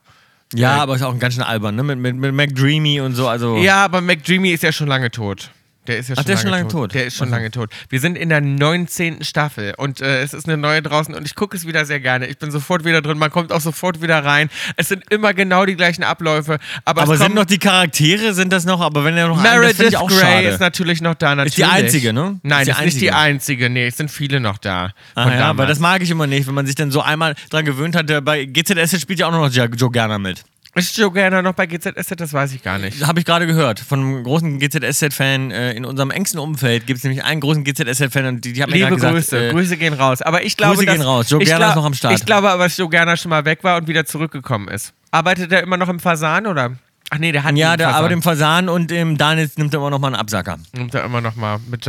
Ja, 0.53 0.81
aber 0.83 0.95
ist 0.95 1.01
auch 1.01 1.13
ein 1.13 1.19
ganz 1.19 1.33
schön 1.33 1.43
albern, 1.43 1.75
ne? 1.75 1.83
Mit, 1.83 1.97
mit, 1.97 2.15
mit 2.15 2.33
McDreamy 2.33 3.01
und 3.01 3.15
so. 3.15 3.27
Also 3.27 3.57
Ja, 3.57 3.83
aber 3.85 4.01
McDreamy 4.01 4.51
ist 4.51 4.63
ja 4.63 4.71
schon 4.71 4.87
lange 4.87 5.09
tot. 5.09 5.49
Der 5.87 5.97
ist 5.97 6.09
ja 6.09 6.15
Ach, 6.17 6.21
schon, 6.23 6.25
der 6.27 6.35
lange, 6.35 6.35
ist 6.35 6.41
schon 6.41 6.51
lange 6.51 6.63
tot. 6.63 6.71
tot. 6.71 6.93
Der 6.93 7.05
ist 7.05 7.15
schon 7.17 7.27
so. 7.29 7.35
lange 7.35 7.51
tot. 7.51 7.69
Wir 7.89 7.99
sind 7.99 8.17
in 8.17 8.29
der 8.29 8.39
19. 8.41 9.23
Staffel 9.23 9.73
und 9.77 9.99
äh, 10.01 10.21
es 10.21 10.33
ist 10.33 10.47
eine 10.47 10.55
neue 10.57 10.81
draußen 10.81 11.13
und 11.13 11.25
ich 11.25 11.35
gucke 11.35 11.57
es 11.57 11.67
wieder 11.67 11.85
sehr 11.85 11.99
gerne. 11.99 12.27
Ich 12.27 12.37
bin 12.37 12.51
sofort 12.51 12.85
wieder 12.85 13.01
drin, 13.01 13.17
man 13.17 13.31
kommt 13.31 13.51
auch 13.51 13.59
sofort 13.61 14.01
wieder 14.01 14.23
rein. 14.23 14.49
Es 14.77 14.87
sind 14.87 15.03
immer 15.11 15.33
genau 15.33 15.65
die 15.65 15.75
gleichen 15.75 16.03
Abläufe. 16.03 16.57
Aber, 16.85 17.01
aber 17.03 17.17
sind 17.17 17.35
noch 17.35 17.45
die 17.45 17.57
Charaktere, 17.59 18.33
sind 18.33 18.53
das 18.53 18.65
noch? 18.65 18.79
Aber 18.81 19.03
wenn 19.03 19.17
er 19.17 19.27
noch 19.27 19.35
einen, 19.43 19.61
das 19.61 19.77
Meredith 19.77 19.95
auch 19.97 20.07
Grey 20.07 20.19
schade. 20.19 20.47
ist 20.47 20.59
natürlich 20.59 21.01
noch 21.01 21.15
da. 21.15 21.35
Natürlich. 21.35 21.57
Ist 21.57 21.57
die 21.57 21.65
einzige, 21.65 22.13
ne? 22.13 22.39
Nein, 22.43 22.61
Ist 22.67 22.69
ist 22.79 22.85
nicht 22.85 23.01
die 23.01 23.11
einzige. 23.11 23.65
einzige. 23.65 23.69
Nee, 23.69 23.87
es 23.87 23.97
sind 23.97 24.09
viele 24.09 24.39
noch 24.39 24.57
da. 24.57 24.91
Ah, 25.15 25.29
ja, 25.29 25.49
aber 25.49 25.65
das 25.65 25.79
mag 25.79 26.01
ich 26.01 26.09
immer 26.09 26.27
nicht, 26.27 26.47
wenn 26.47 26.55
man 26.55 26.65
sich 26.65 26.75
dann 26.75 26.91
so 26.91 27.01
einmal 27.01 27.35
dran 27.49 27.65
gewöhnt 27.65 27.95
hat. 27.95 28.07
der- 28.09 28.21
Bei 28.21 28.45
GZS 28.45 29.01
spielt 29.01 29.19
ja 29.19 29.27
auch 29.27 29.31
noch 29.31 29.49
Jo- 29.49 29.65
Joe 29.65 29.91
Gerner 29.91 30.19
mit. 30.19 30.43
Ist 30.75 30.97
Joe 30.97 31.11
Gerner 31.11 31.43
noch 31.43 31.53
bei 31.53 31.67
GZSZ? 31.67 32.15
Das 32.17 32.33
weiß 32.33 32.53
ich 32.53 32.63
gar 32.63 32.79
nicht. 32.79 33.05
Habe 33.05 33.19
ich 33.19 33.25
gerade 33.25 33.45
gehört 33.45 33.79
von 33.79 33.99
einem 33.99 34.23
großen 34.23 34.57
GZSZ-Fan. 34.57 35.51
Äh, 35.51 35.73
in 35.73 35.85
unserem 35.85 36.09
engsten 36.09 36.39
Umfeld 36.39 36.87
gibt 36.87 36.97
es 36.97 37.03
nämlich 37.03 37.23
einen 37.23 37.41
großen 37.41 37.63
GZSZ-Fan 37.63 38.25
und 38.25 38.45
die, 38.45 38.53
die 38.53 38.63
haben 38.63 38.71
mir 38.71 38.77
Liebe 38.77 38.97
gerade 38.97 39.13
Grüße, 39.13 39.35
gesagt, 39.37 39.43
äh, 39.43 39.51
Grüße 39.51 39.77
gehen 39.77 39.93
raus. 39.93 40.23
Aber 40.23 40.43
ich 40.43 40.57
glaube, 40.57 40.75
Grüße 40.75 40.87
dass, 40.87 40.95
gehen 40.95 41.03
raus. 41.03 41.29
Joe 41.29 41.39
Gerner 41.43 41.69
ist 41.69 41.75
noch 41.75 41.85
am 41.85 41.93
Start. 41.93 42.15
Ich 42.15 42.25
glaube 42.25 42.49
aber, 42.49 42.63
dass 42.63 42.77
Joe 42.77 42.89
Gerner 42.89 43.17
schon 43.17 43.29
mal 43.29 43.45
weg 43.45 43.63
war 43.63 43.77
und 43.77 43.87
wieder 43.87 44.05
zurückgekommen 44.05 44.67
ist. 44.67 44.93
Arbeitet 45.11 45.51
er 45.51 45.61
immer 45.61 45.77
noch 45.77 45.89
im 45.89 45.99
Fasan 45.99 46.47
oder? 46.47 46.71
Ach 47.11 47.19
nee, 47.19 47.31
der 47.31 47.43
hat 47.43 47.55
Ja, 47.55 47.77
der 47.77 47.89
arbeitet 47.89 48.13
im 48.13 48.23
Fasan 48.23 48.69
und 48.69 48.91
im 48.91 49.19
Daniels 49.19 49.55
nimmt 49.59 49.71
er 49.75 49.79
immer 49.79 49.91
noch 49.91 49.99
mal 49.99 50.07
einen 50.07 50.15
Absacker. 50.15 50.57
Nimmt 50.71 50.95
er 50.95 51.03
immer 51.03 51.21
noch 51.21 51.35
mal 51.35 51.59
mit 51.69 51.85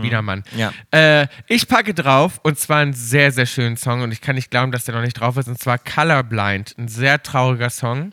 Biedermann. 0.00 0.44
Mhm. 0.52 0.58
Ja. 0.58 0.72
Äh, 0.92 1.26
ich 1.48 1.66
packe 1.66 1.94
drauf 1.94 2.38
und 2.44 2.56
zwar 2.60 2.78
einen 2.78 2.92
sehr, 2.92 3.32
sehr 3.32 3.46
schönen 3.46 3.76
Song 3.76 4.02
und 4.02 4.12
ich 4.12 4.20
kann 4.20 4.36
nicht 4.36 4.52
glauben, 4.52 4.70
dass 4.70 4.84
der 4.84 4.94
noch 4.94 5.02
nicht 5.02 5.14
drauf 5.14 5.36
ist 5.36 5.48
und 5.48 5.58
zwar 5.58 5.78
Colorblind. 5.78 6.76
Ein 6.78 6.86
sehr 6.86 7.20
trauriger 7.20 7.70
Song. 7.70 8.12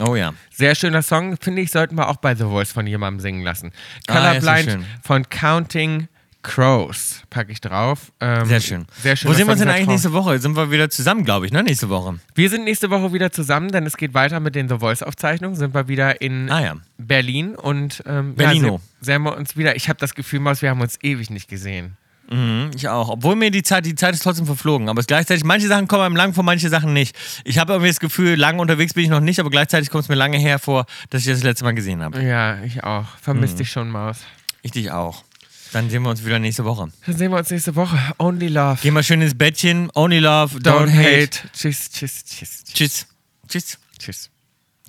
Oh 0.00 0.16
ja. 0.16 0.32
Sehr 0.50 0.74
schöner 0.74 1.02
Song, 1.02 1.36
finde 1.40 1.62
ich, 1.62 1.70
sollten 1.70 1.96
wir 1.96 2.08
auch 2.08 2.16
bei 2.16 2.34
The 2.34 2.44
Voice 2.44 2.72
von 2.72 2.86
jemandem 2.86 3.20
singen 3.20 3.42
lassen. 3.42 3.72
Ah, 4.06 4.14
Colorblind 4.14 4.70
schön. 4.70 4.84
von 5.02 5.28
Counting 5.28 6.08
Crows 6.42 7.22
packe 7.30 7.50
ich 7.52 7.60
drauf. 7.60 8.12
Ähm, 8.20 8.46
Sehr 8.46 8.60
schön. 8.60 8.86
Sehr 9.02 9.16
schön. 9.16 9.28
Wo 9.28 9.34
sehen 9.34 9.46
wir 9.48 9.52
uns 9.52 9.60
denn 9.60 9.68
eigentlich 9.68 9.88
nächste 9.88 10.12
Woche? 10.12 10.38
Sind 10.38 10.54
wir 10.56 10.70
wieder 10.70 10.88
zusammen, 10.88 11.24
glaube 11.24 11.46
ich, 11.46 11.52
ne? 11.52 11.62
Nächste 11.64 11.88
Woche. 11.88 12.20
Wir 12.34 12.48
sind 12.48 12.64
nächste 12.64 12.90
Woche 12.90 13.12
wieder 13.12 13.32
zusammen, 13.32 13.70
denn 13.72 13.84
es 13.86 13.96
geht 13.96 14.14
weiter 14.14 14.38
mit 14.38 14.54
den 14.54 14.68
The 14.68 14.78
Voice-Aufzeichnungen. 14.78 15.56
Sind 15.56 15.74
wir 15.74 15.88
wieder 15.88 16.20
in 16.22 16.48
Ah 16.50 16.60
ja. 16.62 16.74
Berlin 16.96 17.54
und 17.56 18.02
ähm, 18.06 18.34
Berlino. 18.36 18.66
Ja, 18.74 18.78
se- 18.78 18.82
sehen 19.00 19.22
wir 19.24 19.36
uns 19.36 19.56
wieder. 19.56 19.74
Ich 19.76 19.88
habe 19.88 19.98
das 19.98 20.14
Gefühl, 20.14 20.38
Maus, 20.40 20.62
wir 20.62 20.70
haben 20.70 20.80
uns 20.80 20.96
ewig 21.02 21.28
nicht 21.28 21.48
gesehen. 21.48 21.96
Mhm, 22.30 22.70
ich 22.74 22.88
auch. 22.88 23.08
Obwohl 23.08 23.36
mir 23.36 23.50
die 23.50 23.62
Zeit, 23.62 23.86
die 23.86 23.94
Zeit 23.94 24.14
ist 24.14 24.22
trotzdem 24.22 24.46
verflogen. 24.46 24.88
Aber 24.88 25.00
es 25.00 25.06
gleichzeitig, 25.06 25.44
manche 25.44 25.66
Sachen 25.68 25.88
kommen 25.88 26.02
einem 26.02 26.16
lang 26.16 26.34
vor, 26.34 26.44
manche 26.44 26.68
Sachen 26.68 26.92
nicht. 26.92 27.16
Ich 27.44 27.58
habe 27.58 27.72
irgendwie 27.72 27.88
das 27.90 28.00
Gefühl, 28.00 28.34
lange 28.36 28.60
unterwegs 28.60 28.94
bin 28.94 29.04
ich 29.04 29.10
noch 29.10 29.20
nicht, 29.20 29.40
aber 29.40 29.50
gleichzeitig 29.50 29.90
kommt 29.90 30.02
es 30.04 30.08
mir 30.08 30.14
lange 30.14 30.36
her 30.38 30.58
vor, 30.58 30.84
dass 31.10 31.22
ich 31.22 31.28
das, 31.28 31.42
letzte 31.42 31.64
Mal 31.64 31.72
gesehen 31.72 32.02
habe. 32.02 32.22
Ja, 32.22 32.62
ich 32.62 32.84
auch. 32.84 33.06
Vermisst 33.22 33.54
Mhm. 33.54 33.58
dich 33.58 33.70
schon, 33.70 33.90
Maus. 33.90 34.18
Ich 34.62 34.72
dich 34.72 34.90
auch. 34.90 35.24
Dann 35.72 35.90
sehen 35.90 36.02
wir 36.02 36.10
uns 36.10 36.24
wieder 36.24 36.38
nächste 36.38 36.64
Woche. 36.64 36.88
Dann 37.06 37.16
sehen 37.16 37.30
wir 37.30 37.38
uns 37.38 37.50
nächste 37.50 37.76
Woche. 37.76 37.98
Only 38.18 38.48
Love. 38.48 38.78
Geh 38.82 38.90
mal 38.90 39.02
schön 39.02 39.20
ins 39.20 39.36
Bettchen. 39.36 39.90
Only 39.94 40.18
love, 40.18 40.56
Don't, 40.58 40.86
don't, 40.86 40.90
hate. 40.94 41.22
hate. 41.22 41.48
Tschüss, 41.52 41.90
tschüss, 41.90 42.24
tschüss. 42.24 42.64
Tschüss. 42.72 43.06
Tschüss. 43.48 43.78
Tschüss. 43.98 44.30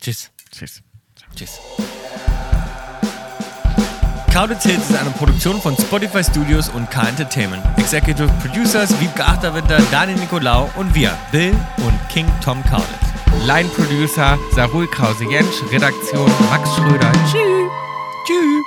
Tschüss. 0.01 0.31
Tschüss. 0.51 0.81
Tschüss. 1.35 1.59
Kauditz 4.33 4.63
Tales 4.63 4.89
ist 4.89 4.97
eine 4.97 5.09
Produktion 5.11 5.59
von 5.59 5.75
Spotify 5.75 6.23
Studios 6.23 6.69
und 6.69 6.89
K 6.91 7.07
Entertainment. 7.07 7.63
Executive 7.77 8.29
Producers 8.41 8.89
Wiebke 8.99 9.25
Achterwinter, 9.25 9.79
Daniel 9.91 10.19
Nicolau 10.19 10.69
und 10.75 10.93
wir, 10.93 11.17
Bill 11.31 11.55
und 11.77 12.09
King 12.09 12.27
Tom 12.43 12.63
Kauditz. 12.63 12.87
Line 13.45 13.69
Producer 13.69 14.37
Sarul 14.53 14.87
Krause-Jensch, 14.87 15.63
Redaktion 15.71 16.31
Max 16.49 16.75
Schröder. 16.75 17.11
Tschüss. 17.25 17.69
Tschüss. 18.25 18.65